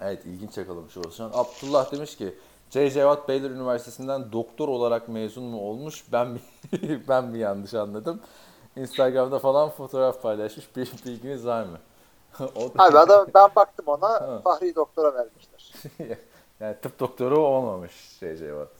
Evet 0.00 0.26
ilginç 0.26 0.58
yakalamış 0.58 0.96
olsun. 0.96 1.30
Abdullah 1.34 1.92
demiş 1.92 2.16
ki 2.16 2.34
J.J. 2.70 2.92
Watt 2.92 3.28
Baylor 3.28 3.50
Üniversitesi'nden 3.50 4.32
doktor 4.32 4.68
olarak 4.68 5.08
mezun 5.08 5.44
mu 5.44 5.60
olmuş? 5.60 6.04
Ben 6.12 6.28
mi, 6.28 6.40
ben 7.08 7.24
mi 7.24 7.38
yanlış 7.38 7.74
anladım? 7.74 8.20
Instagram'da 8.76 9.38
falan 9.38 9.70
fotoğraf 9.70 10.22
paylaşmış. 10.22 10.76
Bir 10.76 10.92
bilginiz 11.06 11.46
var 11.46 11.64
mı? 11.64 11.78
Abi 12.78 12.98
adam 12.98 13.26
ben 13.34 13.48
baktım 13.56 13.84
ona. 13.86 14.40
Fahri 14.40 14.74
doktora 14.74 15.14
vermişler. 15.14 15.72
yani 16.60 16.76
tıp 16.82 17.00
doktoru 17.00 17.38
olmamış 17.38 17.92
J.J. 18.20 18.38
Watt. 18.48 18.72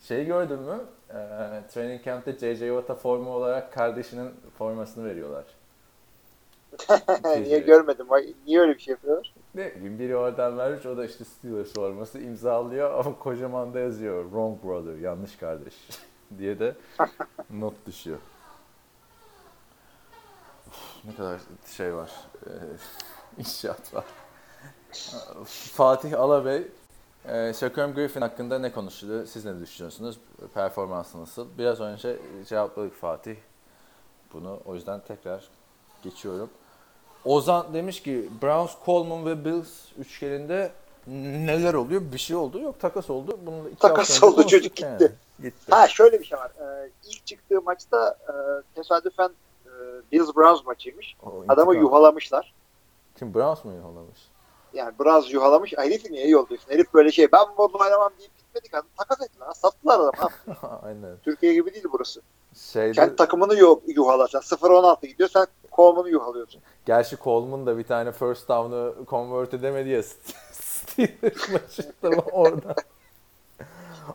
Şey 0.00 0.24
gördün 0.24 0.58
mü? 0.58 0.80
Ee, 1.10 1.14
training 1.72 2.04
camp'te 2.04 2.32
J.J. 2.32 2.68
Watt'a 2.68 2.94
forma 2.94 3.30
olarak 3.30 3.72
kardeşinin 3.72 4.34
formasını 4.58 5.04
veriyorlar. 5.04 5.44
Niye 7.24 7.58
görmedim? 7.58 8.06
Niye 8.46 8.60
öyle 8.60 8.74
bir 8.74 8.78
şey 8.78 8.92
yapıyorlar? 8.92 9.34
Ne 9.54 9.74
bileyim 9.74 9.98
biri 9.98 10.16
oradan 10.16 10.58
vermiş 10.58 10.86
o 10.86 10.96
da 10.96 11.04
işte 11.04 11.24
Steelers 11.24 11.72
forması 11.74 12.18
imzalıyor 12.20 12.90
ama 13.04 13.18
kocaman 13.18 13.74
da 13.74 13.78
yazıyor 13.78 14.24
wrong 14.24 14.64
brother 14.64 14.94
yanlış 14.98 15.36
kardeş 15.36 15.74
diye 16.38 16.58
de 16.58 16.74
not 17.50 17.86
düşüyor. 17.86 18.18
Uf, 20.68 21.04
ne 21.04 21.14
kadar 21.14 21.40
şey 21.76 21.94
var 21.94 22.10
e, 22.46 22.50
inşaat 23.38 23.94
var. 23.94 24.04
Fatih 25.72 26.20
Alabey 26.20 26.68
e, 27.28 27.52
Shaquem 27.54 27.94
Griffin 27.94 28.20
hakkında 28.20 28.58
ne 28.58 28.72
konuşuldu? 28.72 29.26
Siz 29.26 29.44
ne 29.44 29.60
düşünüyorsunuz? 29.60 30.20
Performansı 30.54 31.20
nasıl? 31.20 31.58
Biraz 31.58 31.80
önce 31.80 32.18
cevapladık 32.48 32.94
Fatih 32.94 33.36
bunu. 34.32 34.60
O 34.64 34.74
yüzden 34.74 35.00
tekrar 35.00 35.48
geçiyorum. 36.02 36.50
Ozan 37.26 37.66
demiş 37.74 38.02
ki 38.02 38.28
Browns, 38.42 38.70
Coleman 38.84 39.26
ve 39.26 39.44
Bills 39.44 39.68
üçgeninde 39.98 40.70
neler 41.46 41.74
oluyor? 41.74 42.02
Bir 42.12 42.18
şey 42.18 42.36
oldu. 42.36 42.60
Yok 42.60 42.80
takas 42.80 43.10
oldu. 43.10 43.38
Bunu 43.46 43.64
da 43.64 43.68
iki 43.68 43.78
Takas 43.78 44.22
oldu, 44.22 44.46
çocuk 44.46 44.76
konuştuk 44.76 44.98
gitti. 44.98 45.16
Gitti. 45.42 45.70
Ha 45.70 45.88
şöyle 45.88 46.20
bir 46.20 46.24
şey 46.24 46.38
var. 46.38 46.50
Ee, 46.60 46.90
ilk 47.04 47.26
çıktığı 47.26 47.62
maçta 47.62 48.16
e, 48.28 48.32
tesadüfen 48.74 49.30
e, 49.66 49.70
Bills 50.12 50.36
Browns 50.36 50.66
maçıymış. 50.66 51.16
O 51.22 51.28
Adamı 51.48 51.70
intikam. 51.72 51.86
yuhalamışlar. 51.86 52.54
Kim 53.18 53.34
Browns 53.34 53.64
mu 53.64 53.72
yuhalamış? 53.72 54.18
Yani 54.74 54.92
Browns 55.00 55.32
yuhalamış. 55.32 55.72
Herifi 55.76 56.12
niye 56.12 56.28
yolluyorsun? 56.28 56.70
Herif 56.70 56.94
böyle 56.94 57.12
şey 57.12 57.32
ben 57.32 57.44
bunu 57.58 57.70
oynamam 57.80 58.10
deyip 58.18 58.38
gitmedik. 58.38 58.74
Adam 58.74 58.86
takas 58.96 59.20
ettiler. 59.22 59.46
Sattılar 59.54 60.00
adamı. 60.00 60.30
Aynen. 60.82 61.16
Türkiye 61.24 61.54
gibi 61.54 61.74
değil 61.74 61.84
burası. 61.92 62.22
Şeyde, 62.54 62.92
Kendi 62.92 63.16
takımını 63.16 63.54
yu 63.54 63.82
yuhalasan. 63.86 64.40
0-16 64.40 65.06
gidiyor. 65.06 65.28
Sen 65.28 65.46
Coleman'ı 65.76 66.08
yuhalıyorsun. 66.08 66.62
gerçi 66.86 67.16
Coleman 67.16 67.66
da 67.66 67.78
bir 67.78 67.84
tane 67.84 68.12
first 68.12 68.48
down'ı 68.48 68.94
convert 69.08 69.54
edemedi 69.54 69.88
ya 69.88 70.02
Steelers 70.52 71.48
maçında 71.52 72.20
orada. 72.32 72.74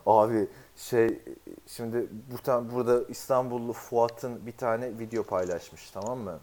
Abi 0.06 0.48
şey 0.76 1.18
şimdi 1.66 2.06
buradan 2.32 2.70
burada 2.70 3.02
İstanbullu 3.08 3.72
Fuat'ın 3.72 4.46
bir 4.46 4.52
tane 4.52 4.98
video 4.98 5.22
paylaşmış 5.22 5.90
tamam 5.90 6.18
mı? 6.18 6.38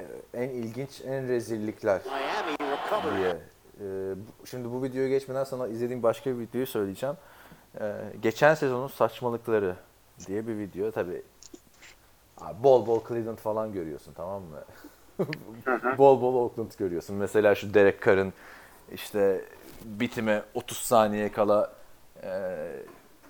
Ee, 0.00 0.04
En 0.34 0.48
ilginç, 0.48 1.00
en 1.04 1.28
rezillikler 1.28 2.02
diye. 3.16 3.36
Ee, 3.80 4.14
şimdi 4.44 4.72
bu 4.72 4.82
videoya 4.82 5.08
geçmeden 5.08 5.44
sana 5.44 5.68
izlediğim 5.68 6.02
başka 6.02 6.30
bir 6.30 6.38
videoyu 6.38 6.66
söyleyeceğim. 6.66 7.16
Ee, 7.80 7.92
geçen 8.22 8.54
sezonun 8.54 8.88
saçmalıkları 8.88 9.76
diye 10.26 10.46
bir 10.46 10.58
video. 10.58 10.90
Tabi 10.90 11.22
bol 12.62 12.86
bol 12.86 13.00
Cleveland 13.08 13.38
falan 13.38 13.72
görüyorsun 13.72 14.12
tamam 14.12 14.42
mı? 14.42 14.58
bol 15.98 16.20
bol 16.22 16.34
Oakland 16.34 16.70
görüyorsun. 16.78 17.16
Mesela 17.16 17.54
şu 17.54 17.74
Derek 17.74 18.02
Carr'ın 18.06 18.32
işte 18.92 19.44
bitime 19.84 20.42
30 20.54 20.78
saniye 20.78 21.32
kala 21.32 21.72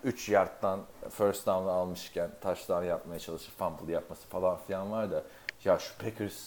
3 0.05 0.28
yardtan 0.28 0.80
first 1.10 1.47
down 1.47 1.68
almışken 1.68 2.30
touchdown 2.40 2.84
yapmaya 2.84 3.18
çalışır, 3.18 3.52
fumble 3.59 3.93
yapması 3.93 4.28
falan 4.28 4.56
filan 4.66 4.93
var 4.93 5.10
da 5.10 5.22
ya 5.64 5.78
şu 5.78 5.98
Packers 5.98 6.47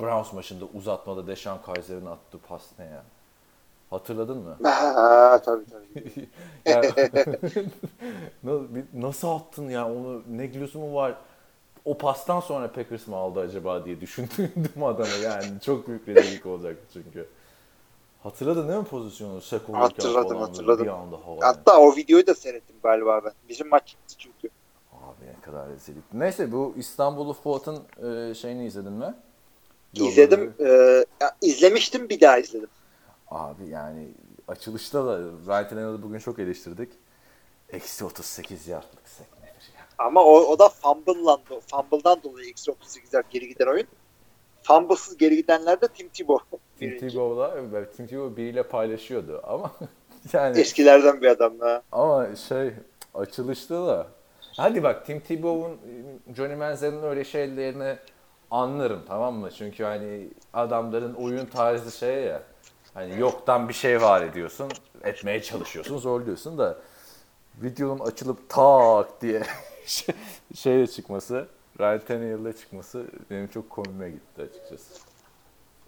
Browns 0.00 0.32
maçında 0.32 0.64
uzatmada 0.74 1.26
Deshaun 1.26 1.58
Kaiser'ın 1.58 2.06
attığı 2.06 2.38
pas 2.38 2.62
ne 2.78 2.84
ya? 2.84 3.02
Hatırladın 3.90 4.38
mı? 4.38 4.56
Ha, 4.64 5.42
tabii 5.44 5.64
tabii. 5.64 6.28
Ya- 6.66 6.82
Nasıl 8.94 9.28
attın 9.28 9.68
ya 9.68 9.90
onu 9.90 10.22
ne 10.28 10.46
mu 10.78 10.94
var? 10.94 11.14
O 11.86 11.98
pastan 11.98 12.40
sonra 12.40 12.72
Packers 12.72 13.06
mı 13.06 13.16
aldı 13.16 13.40
acaba 13.40 13.84
diye 13.84 14.00
düşündüm 14.00 14.52
adamı 14.84 15.16
yani 15.24 15.46
çok 15.64 15.88
büyük 15.88 16.08
rezillik 16.08 16.46
olacaktı 16.46 16.84
çünkü. 16.92 17.28
Hatırladın 18.22 18.68
değil 18.68 18.78
mi 18.78 18.84
pozisyonu? 18.84 19.40
Sek 19.40 19.60
olurken 19.60 19.80
Hatırladım, 19.80 20.28
falan 20.28 20.40
hatırladım. 20.40 20.84
Bir 20.84 20.90
anda 20.90 21.16
havaya. 21.16 21.40
Hatta 21.48 21.78
o 21.80 21.96
videoyu 21.96 22.26
da 22.26 22.34
seyrettim 22.34 22.76
galiba 22.82 23.20
ben. 23.24 23.32
Bizim 23.48 23.68
maç 23.68 23.86
gitti 23.86 24.14
çünkü. 24.18 24.48
Abi 24.92 25.26
ne 25.26 25.40
kadar 25.42 25.68
rezillik. 25.68 26.04
Neyse 26.12 26.52
bu 26.52 26.74
İstanbul'u 26.76 27.32
Fuat'ın 27.32 27.78
e, 28.30 28.34
şeyini 28.34 28.66
izledin 28.66 28.92
mi? 28.92 29.14
İzledim. 29.94 30.54
Yolladığı- 30.58 31.00
E, 31.00 31.06
ya, 31.20 31.36
izlemiştim 31.42 32.08
bir 32.08 32.20
daha 32.20 32.38
izledim. 32.38 32.68
Abi 33.30 33.68
yani 33.68 34.08
açılışta 34.48 35.06
da 35.06 35.18
Ryan 35.18 35.68
Tannehill'i 35.68 36.02
bugün 36.02 36.18
çok 36.18 36.38
eleştirdik. 36.38 36.92
Eksi 37.70 38.04
38 38.04 38.68
yardlık 38.68 39.08
sek? 39.08 39.35
Ama 39.98 40.24
o, 40.24 40.34
o 40.34 40.58
da 40.58 40.68
fumble'lan, 40.68 41.40
fumble'dan 41.70 42.22
dolayı 42.22 42.48
eksi 42.48 42.70
38'ler 42.70 43.22
geri 43.30 43.48
giden 43.48 43.66
oyun. 43.66 43.86
Fumble'sız 44.62 45.16
geri 45.16 45.36
gidenler 45.36 45.80
de 45.80 45.88
Tim 45.88 46.08
Tebow. 46.08 46.58
Tim. 46.78 46.98
Tebow'la, 46.98 47.54
evet, 47.58 47.96
Tim 47.96 48.06
Tebow 48.06 48.36
biriyle 48.36 48.62
paylaşıyordu 48.62 49.40
ama 49.44 49.70
yani 50.32 50.60
Eskilerden 50.60 51.22
bir 51.22 51.26
adam 51.26 51.60
da. 51.60 51.82
ama 51.92 52.36
şey 52.36 52.70
açılışta 53.14 53.86
da 53.86 54.06
hadi 54.56 54.82
bak 54.82 55.06
Tim 55.06 55.20
Tebow'un 55.20 55.78
Johnny 56.36 56.54
Manziel'in 56.54 57.02
öyle 57.02 57.24
şeylerini 57.24 57.96
anlarım 58.50 59.02
tamam 59.08 59.34
mı? 59.34 59.50
Çünkü 59.50 59.84
hani 59.84 60.28
adamların 60.52 61.14
oyun 61.14 61.46
tarzı 61.46 61.98
şey 61.98 62.24
ya 62.24 62.42
hani 62.94 63.20
yoktan 63.20 63.68
bir 63.68 63.74
şey 63.74 64.02
var 64.02 64.22
ediyorsun 64.22 64.72
etmeye 65.04 65.42
çalışıyorsun 65.42 65.98
zorluyorsun 65.98 66.58
da 66.58 66.78
videonun 67.62 67.98
açılıp 67.98 68.48
tak 68.48 69.22
diye 69.22 69.42
şeyle 70.54 70.86
çıkması 70.86 71.48
Ryan 71.80 72.00
Tannehill'le 72.08 72.52
çıkması 72.52 73.04
benim 73.30 73.48
çok 73.48 73.70
komiğime 73.70 74.10
gitti 74.10 74.42
açıkçası. 74.42 75.00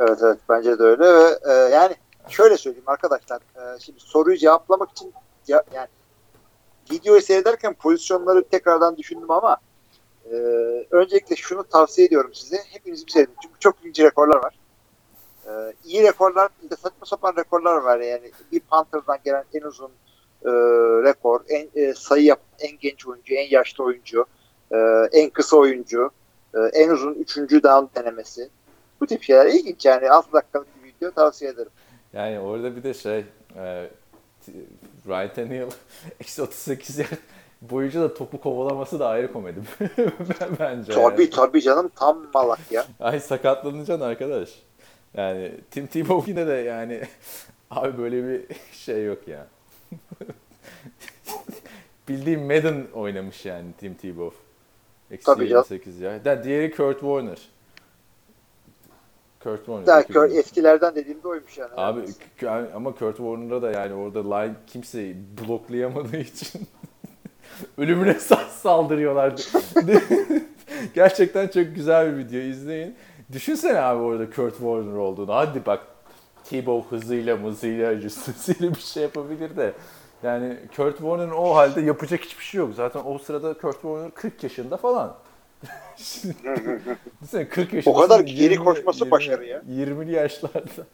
Evet 0.00 0.18
evet 0.22 0.38
bence 0.48 0.78
de 0.78 0.82
öyle 0.82 1.04
ve 1.04 1.38
e, 1.48 1.52
yani 1.52 1.96
şöyle 2.28 2.56
söyleyeyim 2.56 2.88
arkadaşlar. 2.88 3.36
E, 3.36 3.80
şimdi 3.80 4.00
soruyu 4.00 4.36
cevaplamak 4.36 4.90
için 4.90 5.14
ya, 5.48 5.62
yani 5.74 5.88
videoyu 6.92 7.22
seyrederken 7.22 7.74
pozisyonları 7.74 8.44
tekrardan 8.44 8.96
düşündüm 8.96 9.30
ama 9.30 9.56
e, 10.30 10.36
öncelikle 10.90 11.36
şunu 11.36 11.64
tavsiye 11.64 12.06
ediyorum 12.06 12.34
size. 12.34 12.56
Hepiniz 12.68 13.06
bir 13.06 13.12
seyredin. 13.12 13.34
Çünkü 13.42 13.60
çok 13.60 13.80
ilginç 13.80 14.00
rekorlar 14.00 14.36
var. 14.42 14.58
E, 15.46 15.72
iyi 15.84 16.02
rekorlar 16.02 16.48
bir 16.62 16.70
de 16.70 16.76
saçma 16.76 17.06
sapan 17.06 17.36
rekorlar 17.36 17.76
var 17.76 18.00
yani. 18.00 18.30
Bir 18.52 18.60
Panther'dan 18.60 19.18
gelen 19.24 19.44
en 19.54 19.62
uzun 19.62 19.90
e, 20.44 20.50
rekor, 21.04 21.40
en 21.48 21.68
e, 21.74 21.94
sayı 21.94 22.24
yapan 22.24 22.44
en 22.60 22.78
genç 22.78 23.06
oyuncu, 23.06 23.34
en 23.34 23.50
yaşlı 23.50 23.84
oyuncu, 23.84 24.26
e, 24.72 24.76
en 25.12 25.30
kısa 25.30 25.56
oyuncu, 25.56 26.10
e, 26.54 26.58
en 26.58 26.88
uzun 26.88 27.14
üçüncü 27.14 27.62
down 27.62 28.00
denemesi. 28.00 28.48
Bu 29.00 29.06
tip 29.06 29.22
şeyler 29.22 29.46
ilginç 29.46 29.84
yani 29.84 30.10
6 30.10 30.32
dakikalık 30.32 30.68
bir 30.84 30.88
video 30.88 31.10
tavsiye 31.10 31.50
ederim. 31.50 31.72
Yani 32.12 32.40
orada 32.40 32.76
bir 32.76 32.82
de 32.82 32.94
şey 32.94 33.24
e, 33.56 33.90
Ryan 35.08 35.34
Tannehill 35.34 35.70
eksi 36.20 36.42
38 36.42 36.98
yer 36.98 37.08
boyunca 37.62 38.00
da 38.00 38.14
topu 38.14 38.40
kovalaması 38.40 39.00
da 39.00 39.08
ayrı 39.08 39.32
komedi 39.32 39.60
bence. 40.60 40.92
Tabii 40.92 41.30
tabii 41.30 41.62
canım 41.62 41.90
tam 41.96 42.26
malak 42.34 42.72
ya. 42.72 42.86
Ay 43.00 43.20
sakatlanacaksın 43.20 44.04
arkadaş. 44.04 44.62
Yani 45.14 45.52
Tim 45.70 45.86
Tebow 45.86 46.30
yine 46.30 46.46
de 46.46 46.52
yani 46.52 47.02
abi 47.70 47.98
böyle 47.98 48.28
bir 48.28 48.56
şey 48.72 49.04
yok 49.04 49.28
ya. 49.28 49.46
Bildiğim 52.08 52.42
Madden 52.46 52.86
oynamış 52.94 53.44
yani 53.44 53.66
Tim 53.78 53.94
Tebow. 53.94 54.36
Eksi 55.10 55.26
Tabii 55.26 55.48
canım. 55.48 55.64
28 55.70 56.00
ya. 56.00 56.24
Da 56.24 56.44
diğeri 56.44 56.70
Kurt 56.70 57.00
Warner. 57.00 57.38
Kurt 59.42 59.58
Warner. 59.66 60.06
Kör, 60.06 60.30
yıl. 60.30 60.36
eskilerden 60.36 60.94
dediğimde 60.94 61.28
oymuş 61.28 61.58
yani. 61.58 61.70
Abi 61.76 62.00
k- 62.40 62.70
ama 62.74 62.92
Kurt 62.94 63.16
Warner'a 63.16 63.62
da 63.62 63.70
yani 63.70 63.94
orada 63.94 64.34
line 64.36 64.54
kimseyi 64.66 65.16
bloklayamadığı 65.40 66.16
için 66.16 66.62
ölümüne 67.78 68.10
sa- 68.10 68.48
saldırıyorlardı. 68.50 69.40
Gerçekten 70.94 71.48
çok 71.48 71.74
güzel 71.74 72.12
bir 72.12 72.16
video 72.24 72.40
izleyin. 72.40 72.94
Düşünsene 73.32 73.80
abi 73.80 74.02
orada 74.02 74.30
Kurt 74.30 74.52
Warner 74.52 74.96
olduğunu. 74.96 75.34
Hadi 75.34 75.66
bak 75.66 75.80
Tebow 76.48 76.96
hızıyla 76.96 77.36
mızıyla 77.36 78.00
cüssesiyle 78.00 78.70
bir 78.70 78.80
şey 78.80 79.02
yapabilir 79.02 79.56
de 79.56 79.72
Yani 80.22 80.56
Kurt 80.76 80.98
Warner'ın 80.98 81.30
o 81.30 81.54
halde 81.54 81.80
yapacak 81.80 82.20
hiçbir 82.20 82.44
şey 82.44 82.58
yok. 82.58 82.74
Zaten 82.74 83.02
o 83.04 83.18
sırada 83.18 83.54
Kurt 83.54 83.74
Warner 83.74 84.10
40 84.10 84.42
yaşında 84.42 84.76
falan. 84.76 85.14
Düşünsene 85.98 87.48
40 87.48 87.72
yaşında. 87.72 87.94
O 87.94 88.00
kadar 88.00 88.20
geri 88.20 88.56
koşması 88.56 89.10
başarı 89.10 89.44
ya. 89.44 89.62
20'li 89.70 90.12
yaşlarda. 90.12 90.60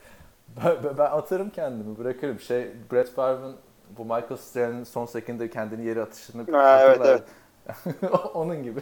Ben, 0.64 0.76
ben, 0.98 1.04
atarım 1.04 1.50
kendimi 1.50 1.98
bırakırım. 1.98 2.40
Şey 2.40 2.66
Brett 2.92 3.14
Favre'ın 3.14 3.56
bu 3.98 4.02
Michael 4.04 4.36
Strahan'ın 4.36 4.84
son 4.84 5.06
sekinde 5.06 5.50
kendini 5.50 5.86
yere 5.86 6.02
atışını 6.02 6.52
Ha, 6.52 6.80
evet, 6.80 6.98
hatırlar. 6.98 7.22
Onun 8.34 8.62
gibi. 8.62 8.80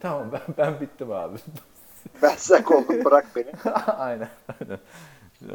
Tamam 0.00 0.32
ben 0.32 0.40
ben 0.58 0.80
bittim 0.80 1.12
abi. 1.12 1.38
Ben 2.22 2.36
sak 2.36 2.70
oldum 2.70 3.04
bırak 3.04 3.26
beni. 3.36 3.52
aynen. 3.86 4.28
aynen. 4.60 4.78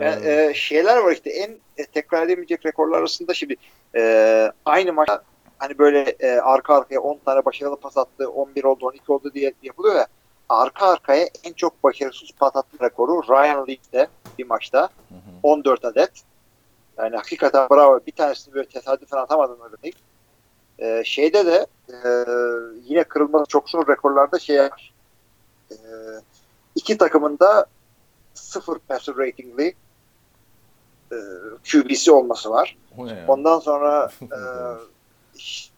Yani, 0.02 0.28
e, 0.28 0.54
şeyler 0.54 0.98
var 0.98 1.12
işte 1.12 1.30
en 1.30 1.52
e, 1.78 1.86
tekrar 1.86 2.26
edemeyecek 2.26 2.66
rekorlar 2.66 3.00
arasında 3.00 3.34
şimdi 3.34 3.56
e, 3.96 4.52
aynı 4.66 4.94
maç 4.94 5.10
hani 5.58 5.78
böyle 5.78 6.16
e, 6.20 6.32
arka 6.32 6.76
arkaya 6.76 7.00
10 7.00 7.18
tane 7.26 7.46
başarılı 7.46 7.76
pas 7.76 7.98
attı 7.98 8.30
11 8.30 8.64
oldu 8.64 8.86
12 8.86 9.12
oldu 9.12 9.34
diye 9.34 9.54
yapılıyor 9.64 9.96
ya 9.96 10.08
arka 10.50 10.88
arkaya 10.88 11.30
en 11.44 11.54
çok 11.54 11.84
başarısız 11.84 12.30
pas 12.40 12.56
attı 12.56 12.78
rekoru 12.82 13.24
Ryan 13.24 13.68
League'de 13.68 14.08
bir 14.40 14.46
maçta 14.46 14.90
14 15.44 15.86
adet. 15.86 16.12
Yani 16.98 17.16
hakikaten 17.16 17.68
bravo. 17.70 18.00
Bir 18.08 18.12
tanesini 18.12 18.54
böyle 18.54 18.68
tesadüfen 18.68 19.18
atamadın 19.18 19.60
öyle 19.66 19.76
değil. 19.84 19.96
E, 20.80 21.04
şeyde 21.06 21.46
de 21.46 21.68
e, 21.90 21.98
yine 22.86 23.04
kırılması 23.04 23.46
çok 23.46 23.70
zor 23.70 23.88
rekorlarda 23.88 24.40
şey. 24.40 24.58
E, 24.58 24.70
iki 26.76 26.98
takımında 26.98 27.66
sıfır 28.34 28.80
passer 28.80 29.16
ratingli 29.18 29.76
e, 31.12 31.16
QB'si 31.72 32.12
olması 32.12 32.50
var. 32.50 32.78
Ondan 33.28 33.60
sonra 33.60 34.12
e, 34.22 34.40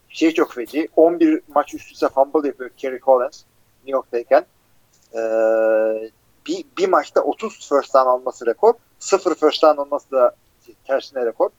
şey 0.08 0.34
çok 0.34 0.52
feci. 0.52 0.88
11 0.96 1.42
maç 1.54 1.74
üst 1.74 1.92
üste 1.92 2.08
fumble 2.08 2.48
yapıyor 2.48 2.70
Kerry 2.76 3.00
Collins 3.00 3.42
New 3.84 3.96
York'tayken. 3.96 4.46
E, 5.14 5.20
bir, 6.46 6.64
bir 6.78 6.88
maçta 6.88 7.20
30 7.20 7.68
first 7.68 7.94
down 7.94 8.08
alması 8.08 8.46
rekor. 8.46 8.74
0 8.98 9.34
first 9.34 9.62
down 9.62 9.76
olması 9.80 10.10
da 10.10 10.34
tersine 10.86 11.26
rekor. 11.26 11.50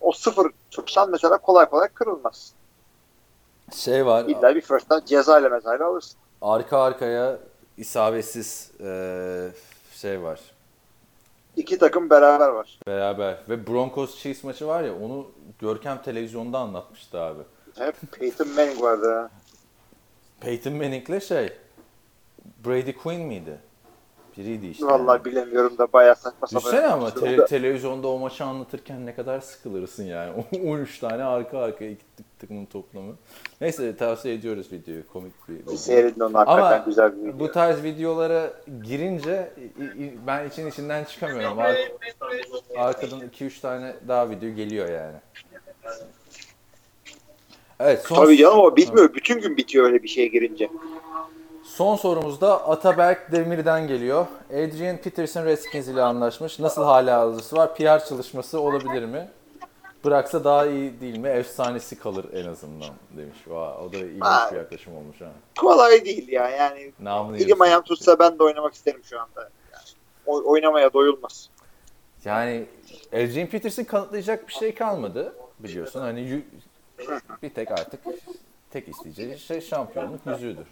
O 0.00 0.12
0 0.12 0.50
first 0.70 0.96
down 0.96 1.10
mesela 1.10 1.38
kolay 1.38 1.66
kolay 1.68 1.88
kırılmaz. 1.88 2.52
Şey 3.74 4.06
var. 4.06 4.24
İlla 4.24 4.54
bir 4.54 4.60
first 4.60 4.90
down 4.90 5.04
ceza 5.06 5.38
ile 5.40 5.48
mezayla 5.48 5.86
alırsın. 5.86 6.18
arka 6.42 6.78
arkaya 6.82 7.38
isabetsiz 7.76 8.70
eee, 8.80 9.48
şey 10.02 10.22
var. 10.22 10.40
İki 11.56 11.78
takım 11.78 12.10
beraber 12.10 12.48
var. 12.48 12.78
Beraber. 12.86 13.38
Ve 13.48 13.66
Broncos 13.66 14.18
Chiefs 14.18 14.44
maçı 14.44 14.66
var 14.66 14.82
ya 14.84 14.94
onu 14.98 15.30
Görkem 15.58 16.02
televizyonda 16.02 16.58
anlatmıştı 16.58 17.20
abi. 17.20 17.42
Hep 17.78 17.94
Peyton 18.12 18.48
Manning 18.48 18.82
vardı. 18.82 19.12
ha. 19.14 19.30
Peyton 20.40 20.72
Manning'le 20.72 21.20
şey 21.20 21.52
Brady 22.66 22.92
Quinn 22.92 23.20
miydi? 23.20 23.58
Biriydi 24.38 24.66
işte. 24.66 24.86
Vallahi 24.86 25.24
bilemiyorum 25.24 25.78
da 25.78 25.92
bayağı 25.92 26.16
saçma 26.16 26.46
sapan. 26.46 26.60
Düşünsene 26.60 26.86
ama 26.86 27.14
te- 27.14 27.44
televizyonda 27.44 28.08
o 28.08 28.18
maçı 28.18 28.44
anlatırken 28.44 29.06
ne 29.06 29.14
kadar 29.14 29.40
sıkılırsın 29.40 30.04
yani. 30.04 30.32
13 30.66 30.98
tane 30.98 31.24
arka 31.24 31.58
arkaya 31.58 31.92
tık- 31.92 31.98
takımın 32.40 32.64
toplamı. 32.66 33.14
Neyse 33.60 33.96
tavsiye 33.96 34.34
ediyoruz 34.34 34.72
videoyu. 34.72 35.06
Komik 35.12 35.48
bir 35.48 35.54
video. 35.54 35.76
Seyredin 35.76 36.20
onu 36.20 36.38
hakikaten 36.38 36.62
Ama 36.76 36.84
güzel 36.86 37.16
bir 37.16 37.22
video. 37.28 37.40
bu 37.40 37.52
tarz 37.52 37.82
videolara 37.82 38.52
girince 38.84 39.52
ben 40.26 40.48
için 40.48 40.66
içinden 40.66 41.04
çıkamıyorum. 41.04 41.58
Ar- 41.58 41.76
arkadan 42.76 43.20
2-3 43.20 43.60
tane 43.60 43.94
daha 44.08 44.30
video 44.30 44.50
geliyor 44.50 44.88
yani. 44.90 45.16
Evet 47.80 48.02
son, 48.06 48.16
Tabii 48.16 48.36
canım 48.36 48.58
o 48.58 48.76
bitmiyor. 48.76 49.14
Bütün 49.14 49.40
gün 49.40 49.56
bitiyor 49.56 49.84
öyle 49.84 50.02
bir 50.02 50.08
şeye 50.08 50.26
girince. 50.28 50.68
Son 51.76 51.96
sorumuz 51.96 52.40
da 52.40 52.68
Ataberk 52.68 53.32
Demir'den 53.32 53.86
geliyor. 53.88 54.26
Adrian 54.50 54.96
Peterson 54.96 55.44
Redskins 55.44 55.88
ile 55.88 56.02
anlaşmış. 56.02 56.58
Nasıl 56.58 56.82
hala 56.84 57.20
alıcısı 57.20 57.56
var? 57.56 57.74
PR 57.76 58.04
çalışması 58.08 58.60
olabilir 58.60 59.04
mi? 59.04 59.28
Bıraksa 60.04 60.44
daha 60.44 60.66
iyi 60.66 61.00
değil 61.00 61.16
mi? 61.18 61.28
Efsanesi 61.28 61.98
kalır 61.98 62.26
en 62.32 62.46
azından 62.48 62.90
demiş. 63.16 63.36
Vay, 63.46 63.68
o 63.86 63.92
da 63.92 63.96
Ha. 64.26 64.48
bir 64.52 64.56
yaklaşım 64.56 64.96
olmuş 64.96 65.20
ha. 65.20 65.28
Kolay 65.60 66.04
değil 66.04 66.28
ya. 66.28 66.48
Yani 66.48 66.92
Namını 67.00 67.36
elim 67.38 67.60
ayağım 67.60 67.82
tutsa 67.82 68.18
ben 68.18 68.38
de 68.38 68.42
oynamak 68.42 68.74
isterim 68.74 69.00
şu 69.04 69.20
anda. 69.20 69.40
Yani, 69.72 69.82
o- 70.26 70.50
oynamaya 70.50 70.92
doyulmaz. 70.92 71.48
Yani 72.24 72.64
Adrian 73.12 73.46
Peterson 73.48 73.84
kanıtlayacak 73.84 74.48
bir 74.48 74.52
şey 74.52 74.74
kalmadı 74.74 75.32
biliyorsun. 75.58 76.00
Hani 76.00 76.42
bir 77.42 77.50
tek 77.50 77.70
artık 77.70 78.00
tek 78.70 78.88
isteyeceği 78.88 79.38
şey 79.38 79.60
şampiyonluk 79.60 80.20
yüzüğüdür. 80.26 80.66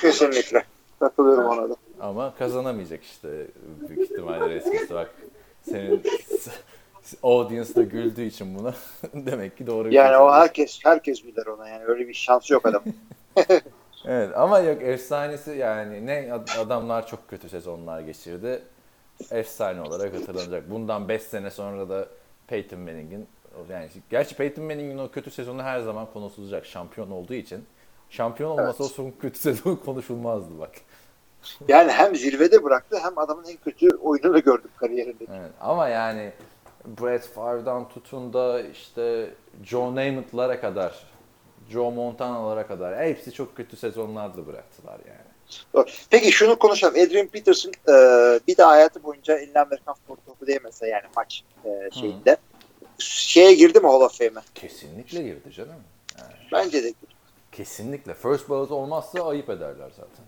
Kesinlikle. 0.00 0.64
Katılıyorum 1.00 1.46
ona 1.46 1.70
da. 1.70 1.76
Ama 2.00 2.34
kazanamayacak 2.34 3.02
işte 3.04 3.46
büyük 3.88 4.10
ihtimalle 4.10 4.48
Redskins'e 4.48 4.94
bak. 4.94 5.10
Senin 5.62 6.02
audience 7.22 7.74
da 7.74 7.82
güldüğü 7.82 8.22
için 8.22 8.58
buna 8.58 8.74
demek 9.14 9.58
ki 9.58 9.66
doğru 9.66 9.84
bir 9.88 9.92
Yani 9.92 10.08
şey 10.08 10.16
o 10.16 10.32
herkes 10.32 10.80
herkes 10.84 11.24
bilir 11.24 11.46
ona 11.46 11.68
yani 11.68 11.84
öyle 11.84 12.08
bir 12.08 12.14
şansı 12.14 12.52
yok 12.52 12.66
adam. 12.66 12.82
Evet 14.06 14.30
ama 14.36 14.58
yok 14.58 14.82
efsanesi 14.82 15.50
yani 15.50 16.06
ne 16.06 16.32
ad- 16.32 16.58
adamlar 16.58 17.06
çok 17.06 17.28
kötü 17.28 17.48
sezonlar 17.48 18.00
geçirdi. 18.00 18.62
Efsane 19.30 19.80
olarak 19.80 20.14
hatırlanacak. 20.14 20.70
Bundan 20.70 21.08
5 21.08 21.22
sene 21.22 21.50
sonra 21.50 21.88
da 21.88 22.08
Peyton 22.46 22.80
Manning'in 22.80 23.26
yani 23.70 23.88
gerçi 24.10 24.34
Peyton 24.36 24.64
Manning'in 24.64 24.98
o 24.98 25.10
kötü 25.10 25.30
sezonu 25.30 25.62
her 25.62 25.80
zaman 25.80 26.06
konuşulacak 26.12 26.66
şampiyon 26.66 27.10
olduğu 27.10 27.34
için. 27.34 27.64
Şampiyon 28.12 28.50
olmasa 28.50 28.68
Evet. 28.68 28.80
o 28.80 28.84
son 28.84 29.10
kötü 29.20 29.38
sezon 29.38 29.76
konuşulmazdı 29.84 30.58
bak. 30.58 30.70
Yani 31.68 31.92
hem 31.92 32.16
zirvede 32.16 32.64
bıraktı 32.64 32.98
hem 33.02 33.18
adamın 33.18 33.44
en 33.44 33.56
kötü 33.56 33.88
oyununu 33.96 34.42
gördük 34.42 34.70
kariyerinde. 34.76 35.24
Evet. 35.30 35.50
Ama 35.60 35.88
yani 35.88 36.32
Brett 36.86 37.22
Favre'dan 37.28 37.88
tutun 37.88 38.32
da 38.32 38.62
işte 38.62 39.30
Joe 39.64 39.94
Namath'lara 39.94 40.60
kadar, 40.60 41.06
Joe 41.70 41.90
Montana'lara 41.90 42.66
kadar 42.66 43.04
hepsi 43.04 43.32
çok 43.32 43.56
kötü 43.56 43.76
sezonlardı 43.76 44.46
bıraktılar 44.46 45.00
yani. 45.08 45.86
Peki 46.10 46.32
şunu 46.32 46.58
konuşalım. 46.58 46.94
Adrian 46.94 47.26
Peterson 47.26 47.70
e, 47.70 47.94
bir 48.48 48.56
daha 48.56 48.70
hayatı 48.70 49.02
boyunca 49.02 49.38
eline 49.38 49.60
Amerikan 49.60 49.94
futbol 49.94 50.16
topu 50.26 50.46
değmese 50.46 50.88
yani 50.88 51.04
maç 51.16 51.44
e, 51.64 51.90
şeyinde. 52.00 52.36
Şeye 52.98 53.54
girdi 53.54 53.80
mi 53.80 53.86
Hall 53.86 54.00
of 54.00 54.18
Fame'e? 54.18 54.42
Kesinlikle 54.54 55.22
girdi 55.22 55.52
canım. 55.52 55.82
Bence 56.52 56.82
de 56.84 56.92
Kesinlikle. 57.52 58.14
First 58.14 58.48
ballot 58.48 58.70
olmazsa 58.70 59.28
ayıp 59.28 59.50
ederler 59.50 59.90
zaten. 59.90 60.24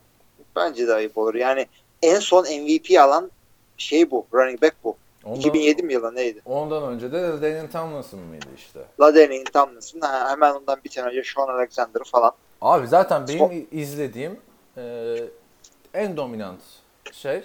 bence 0.56 0.86
de 0.88 0.94
ayıp 0.94 1.18
olur. 1.18 1.34
Yani 1.34 1.66
en 2.02 2.18
son 2.20 2.44
MVP 2.44 3.01
alan 3.01 3.30
şey 3.76 4.10
bu. 4.10 4.26
Running 4.34 4.62
back 4.62 4.74
bu. 4.84 4.96
Ondan, 5.24 5.38
2007 5.40 5.82
mi 5.82 5.92
yılı 5.92 6.14
neydi? 6.14 6.42
Ondan 6.44 6.82
önce 6.92 7.12
de 7.12 7.22
Daniel 7.22 7.70
Tomlinson 7.70 8.20
mıydı 8.20 8.46
işte? 8.56 8.80
Laden'in 9.01 9.44
Tomlinson. 9.44 10.01
Ha, 10.01 10.30
hemen 10.30 10.55
ondan 10.55 10.78
bir 10.84 10.90
sene 10.90 11.06
önce 11.06 11.22
Sean 11.34 11.48
Alexander 11.48 12.02
falan. 12.05 12.32
Abi 12.60 12.86
zaten 12.86 13.28
benim 13.28 13.38
Son- 13.38 13.66
izlediğim 13.78 14.40
e, 14.76 15.16
en 15.94 16.16
dominant 16.16 16.60
şey 17.12 17.36
e, 17.36 17.42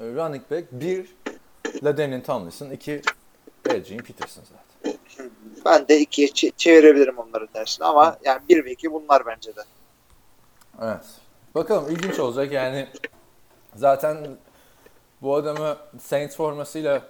running 0.00 0.50
back 0.50 0.66
bir 0.72 1.16
Ladenin 1.84 2.20
Tomlinson, 2.20 2.70
iki 2.70 3.02
Adrian 3.68 4.02
Peterson 4.04 4.42
zaten. 4.42 4.65
Ben 5.64 5.88
de 5.88 6.00
ikiye 6.00 6.28
çe- 6.28 6.52
çevirebilirim 6.56 7.18
onları 7.18 7.46
tersine 7.46 7.86
ama 7.86 8.18
yani 8.24 8.40
bir 8.48 8.64
ve 8.64 8.72
iki 8.72 8.92
bunlar 8.92 9.26
bence 9.26 9.56
de. 9.56 9.62
Evet. 10.82 11.04
Bakalım 11.54 11.90
ilginç 11.90 12.18
olacak 12.18 12.52
yani 12.52 12.88
zaten 13.74 14.36
bu 15.22 15.34
adamı 15.34 15.76
Saints 16.00 16.36
formasıyla 16.36 17.02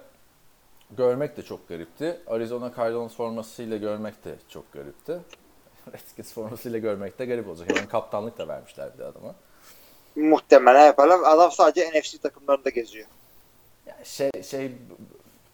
görmek 0.91 1.37
de 1.37 1.41
çok 1.41 1.69
garipti. 1.69 2.19
Arizona 2.27 2.71
Cardinals 2.77 3.15
formasıyla 3.15 3.77
görmek 3.77 4.25
de 4.25 4.35
çok 4.49 4.73
garipti. 4.73 5.19
Redskins 5.93 6.33
formasıyla 6.33 6.79
görmek 6.79 7.19
de 7.19 7.25
garip 7.25 7.47
olacak. 7.47 7.77
Yani 7.77 7.87
kaptanlık 7.87 8.37
da 8.37 8.47
vermişler 8.47 8.93
bir 8.93 8.99
de 8.99 9.05
adama. 9.05 9.35
Muhtemelen 10.15 10.85
yaparlar. 10.85 11.19
Adam 11.23 11.51
sadece 11.51 11.99
NFC 11.99 12.17
takımlarında 12.17 12.69
geziyor. 12.69 13.07
Yani 13.85 14.05
şey 14.05 14.31
şey 14.43 14.71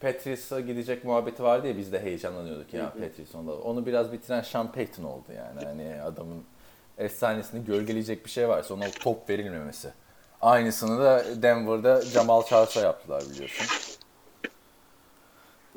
Patrice'a 0.04 0.60
gidecek 0.60 1.04
muhabbeti 1.04 1.42
vardı 1.42 1.68
ya 1.68 1.76
biz 1.76 1.92
de 1.92 2.02
heyecanlanıyorduk 2.02 2.74
ya 2.74 2.92
Patrice 2.92 3.38
onda. 3.38 3.52
Onu 3.54 3.86
biraz 3.86 4.12
bitiren 4.12 4.40
Sean 4.40 4.72
Payton 4.72 5.04
oldu 5.04 5.32
yani. 5.36 5.64
Hani 5.64 6.02
adamın 6.02 6.44
efsanesini 6.98 7.64
gölgeleyecek 7.64 8.24
bir 8.24 8.30
şey 8.30 8.48
varsa 8.48 8.74
ona 8.74 8.84
top 9.00 9.30
verilmemesi. 9.30 9.92
Aynısını 10.42 11.00
da 11.00 11.42
Denver'da 11.42 12.00
Jamal 12.00 12.42
Charles'a 12.42 12.80
yaptılar 12.80 13.22
biliyorsun. 13.30 13.66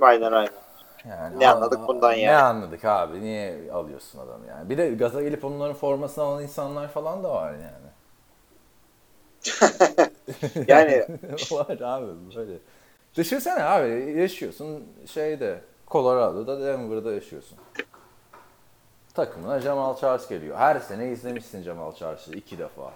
Aynen 0.02 0.32
aynen. 0.32 0.52
Yani 1.10 1.40
Ne 1.40 1.50
anladık 1.50 1.88
bundan 1.88 2.14
Ne 2.14 2.22
yani? 2.22 2.38
anladık 2.38 2.86
abi? 2.86 3.22
Niye 3.22 3.72
alıyorsun 3.72 4.20
adamı 4.20 4.48
yani? 4.48 4.70
Bir 4.70 4.78
de 4.78 4.90
gaza 4.90 5.22
gelip 5.22 5.46
onların 5.46 5.76
formasını 5.76 6.24
alan 6.24 6.44
insanlar 6.44 6.88
falan 6.88 7.24
da 7.24 7.32
var 7.32 7.54
yani. 7.54 7.88
Yani 10.68 11.06
var 11.52 11.80
abi 11.82 12.08
böyle. 12.36 12.58
Düşünsene 13.18 13.64
abi 13.64 14.20
yaşıyorsun 14.20 14.84
şeyde 15.14 15.62
Colorado'da, 15.88 16.66
Denver'da 16.66 17.14
yaşıyorsun. 17.14 17.58
Takımına 19.14 19.60
Jamal 19.60 19.98
Charles 19.98 20.28
geliyor. 20.30 20.58
Her 20.58 20.80
sene 20.80 21.12
izlemişsin 21.12 21.64
Jamal 21.64 21.96
Charles'ı 21.96 22.32
iki 22.32 22.58
defa. 22.60 22.94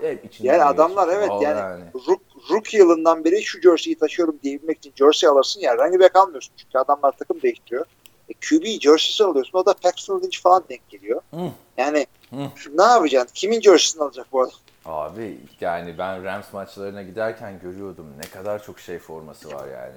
Hep 0.00 0.24
içinden 0.24 0.52
Yani 0.52 0.64
adamlar 0.64 1.08
evet 1.08 1.28
Vallahi 1.28 1.44
yani, 1.44 1.84
rook, 2.08 2.20
rookie 2.50 2.78
yılından 2.78 3.24
beri 3.24 3.42
şu 3.42 3.60
jersey'i 3.60 3.98
taşıyorum 3.98 4.38
diyebilmek 4.42 4.78
için 4.78 4.92
jersey 4.96 5.28
alırsın 5.28 5.60
ya 5.60 5.76
running 5.76 6.02
back 6.02 6.16
almıyorsun 6.16 6.54
çünkü 6.56 6.78
adamlar 6.78 7.12
takım 7.12 7.42
değiştiriyor. 7.42 7.86
E, 8.28 8.32
QB 8.32 8.64
jersey'si 8.64 9.24
alıyorsun 9.24 9.58
o 9.58 9.66
da 9.66 9.74
Paxton 9.74 10.22
Lynch 10.22 10.42
falan 10.42 10.64
denk 10.68 10.88
geliyor. 10.88 11.20
Hı. 11.34 11.50
Yani 11.76 12.06
Hı. 12.30 12.36
ne 12.74 12.82
yapacaksın? 12.82 13.34
Kimin 13.34 13.60
jersey'sini 13.60 14.02
alacak 14.02 14.26
bu 14.32 14.42
adam? 14.42 14.52
Abi 14.86 15.40
yani 15.60 15.98
ben 15.98 16.24
Rams 16.24 16.52
maçlarına 16.52 17.02
giderken 17.02 17.58
görüyordum 17.58 18.06
ne 18.18 18.30
kadar 18.30 18.62
çok 18.62 18.80
şey 18.80 18.98
forması 18.98 19.52
var 19.52 19.68
yani. 19.68 19.96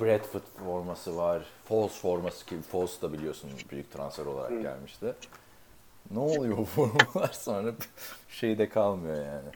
Bradford 0.00 0.42
forması 0.64 1.16
var, 1.16 1.42
Foles 1.64 1.92
forması 1.92 2.46
ki 2.46 2.62
Foles 2.62 3.02
da 3.02 3.12
biliyorsun 3.12 3.50
büyük 3.70 3.92
transfer 3.92 4.26
olarak 4.26 4.62
gelmişti. 4.62 5.14
Ne 6.10 6.18
oluyor 6.18 6.58
bu 6.58 6.64
formalar 6.64 7.28
sonra 7.32 7.72
şeyde 8.28 8.68
kalmıyor 8.68 9.16
yani. 9.16 9.48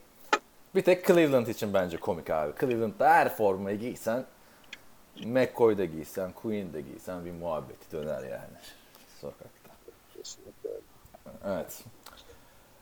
Bir 0.74 0.82
tek 0.82 1.06
Cleveland 1.06 1.46
için 1.46 1.74
bence 1.74 1.96
komik 1.96 2.30
abi. 2.30 2.52
Cleveland'da 2.60 3.10
her 3.10 3.36
formayı 3.36 3.78
giysen 3.78 4.24
McCoy'da 5.24 5.84
giysen, 5.84 6.32
Queen'de 6.32 6.80
giysen 6.80 7.24
bir 7.24 7.32
muhabbeti 7.32 7.92
döner 7.92 8.22
yani 8.22 8.56
sokakta. 9.20 9.70
Kesinlikle. 10.14 10.70
Evet. 11.44 11.84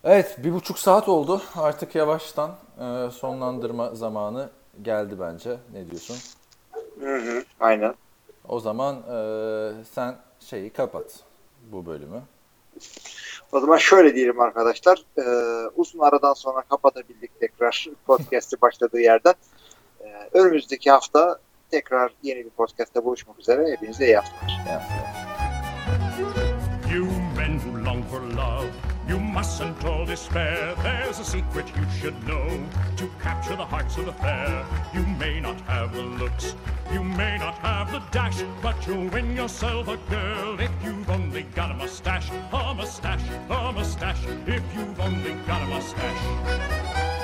Evet 0.07 0.37
bir 0.39 0.53
buçuk 0.53 0.79
saat 0.79 1.09
oldu. 1.09 1.43
Artık 1.57 1.95
yavaştan 1.95 2.51
e, 2.81 3.11
sonlandırma 3.11 3.95
zamanı 3.95 4.51
geldi 4.83 5.17
bence. 5.21 5.57
Ne 5.73 5.91
diyorsun? 5.91 6.17
Hı 7.01 7.17
hı, 7.17 7.45
aynen. 7.61 7.95
O 8.49 8.61
zaman 8.61 8.97
e, 8.97 9.19
sen 9.95 10.17
şeyi 10.41 10.71
kapat 10.71 11.21
bu 11.73 11.87
bölümü. 11.87 12.23
O 13.53 13.61
zaman 13.61 13.77
şöyle 13.77 14.15
diyelim 14.15 14.41
arkadaşlar. 14.41 15.05
E, 15.19 15.23
uzun 15.77 15.99
aradan 15.99 16.35
sonra 16.35 16.63
kapatabildik 16.63 17.41
tekrar 17.41 17.89
podcast'i 18.07 18.61
başladığı 18.61 19.01
yerden. 19.01 19.35
E, 20.01 20.29
önümüzdeki 20.33 20.91
hafta 20.91 21.39
tekrar 21.71 22.13
yeni 22.23 22.45
bir 22.45 22.51
podcast'te 22.51 23.05
buluşmak 23.05 23.39
üzere. 23.39 23.73
Hepinize 23.73 24.07
iyi 24.07 24.17
haftalar. 24.17 24.61
Yani, 24.69 24.83
You 26.95 27.09
you 29.09 29.19
mustn't 29.21 29.85
all 29.85 30.07
despair. 30.07 30.75
There's 30.83 31.19
a 31.19 31.25
secret 31.25 31.67
you 31.77 31.85
should 31.99 32.27
know 32.27 32.67
to 32.97 33.09
capture 33.21 33.57
the 33.57 33.65
hearts 33.65 33.97
of 33.99 34.07
the 34.07 34.13
fair. 34.13 34.65
You 34.95 35.03
may 35.19 35.41
not 35.41 35.61
have 35.63 35.95
the 35.95 36.03
looks, 36.03 36.55
you 36.93 37.03
may 37.03 37.39
not 37.39 37.55
have 37.59 37.93
the 37.93 38.03
dash, 38.11 38.43
but 38.63 38.87
you'll 38.87 39.09
win 39.09 39.37
yourself 39.37 39.89
a 39.89 39.97
girl 40.09 40.61
if 40.61 40.71
you've 40.83 41.11
only 41.11 41.43
got 41.55 41.71
a 41.71 41.75
mustache, 41.75 42.31
a 42.31 42.75
mustache, 42.75 43.23
a 43.51 43.73
mustache. 43.73 44.25
If 44.47 44.63
you've 44.75 45.01
only 45.01 45.35
got 45.47 45.63
a 45.63 45.67
mustache. 45.67 47.24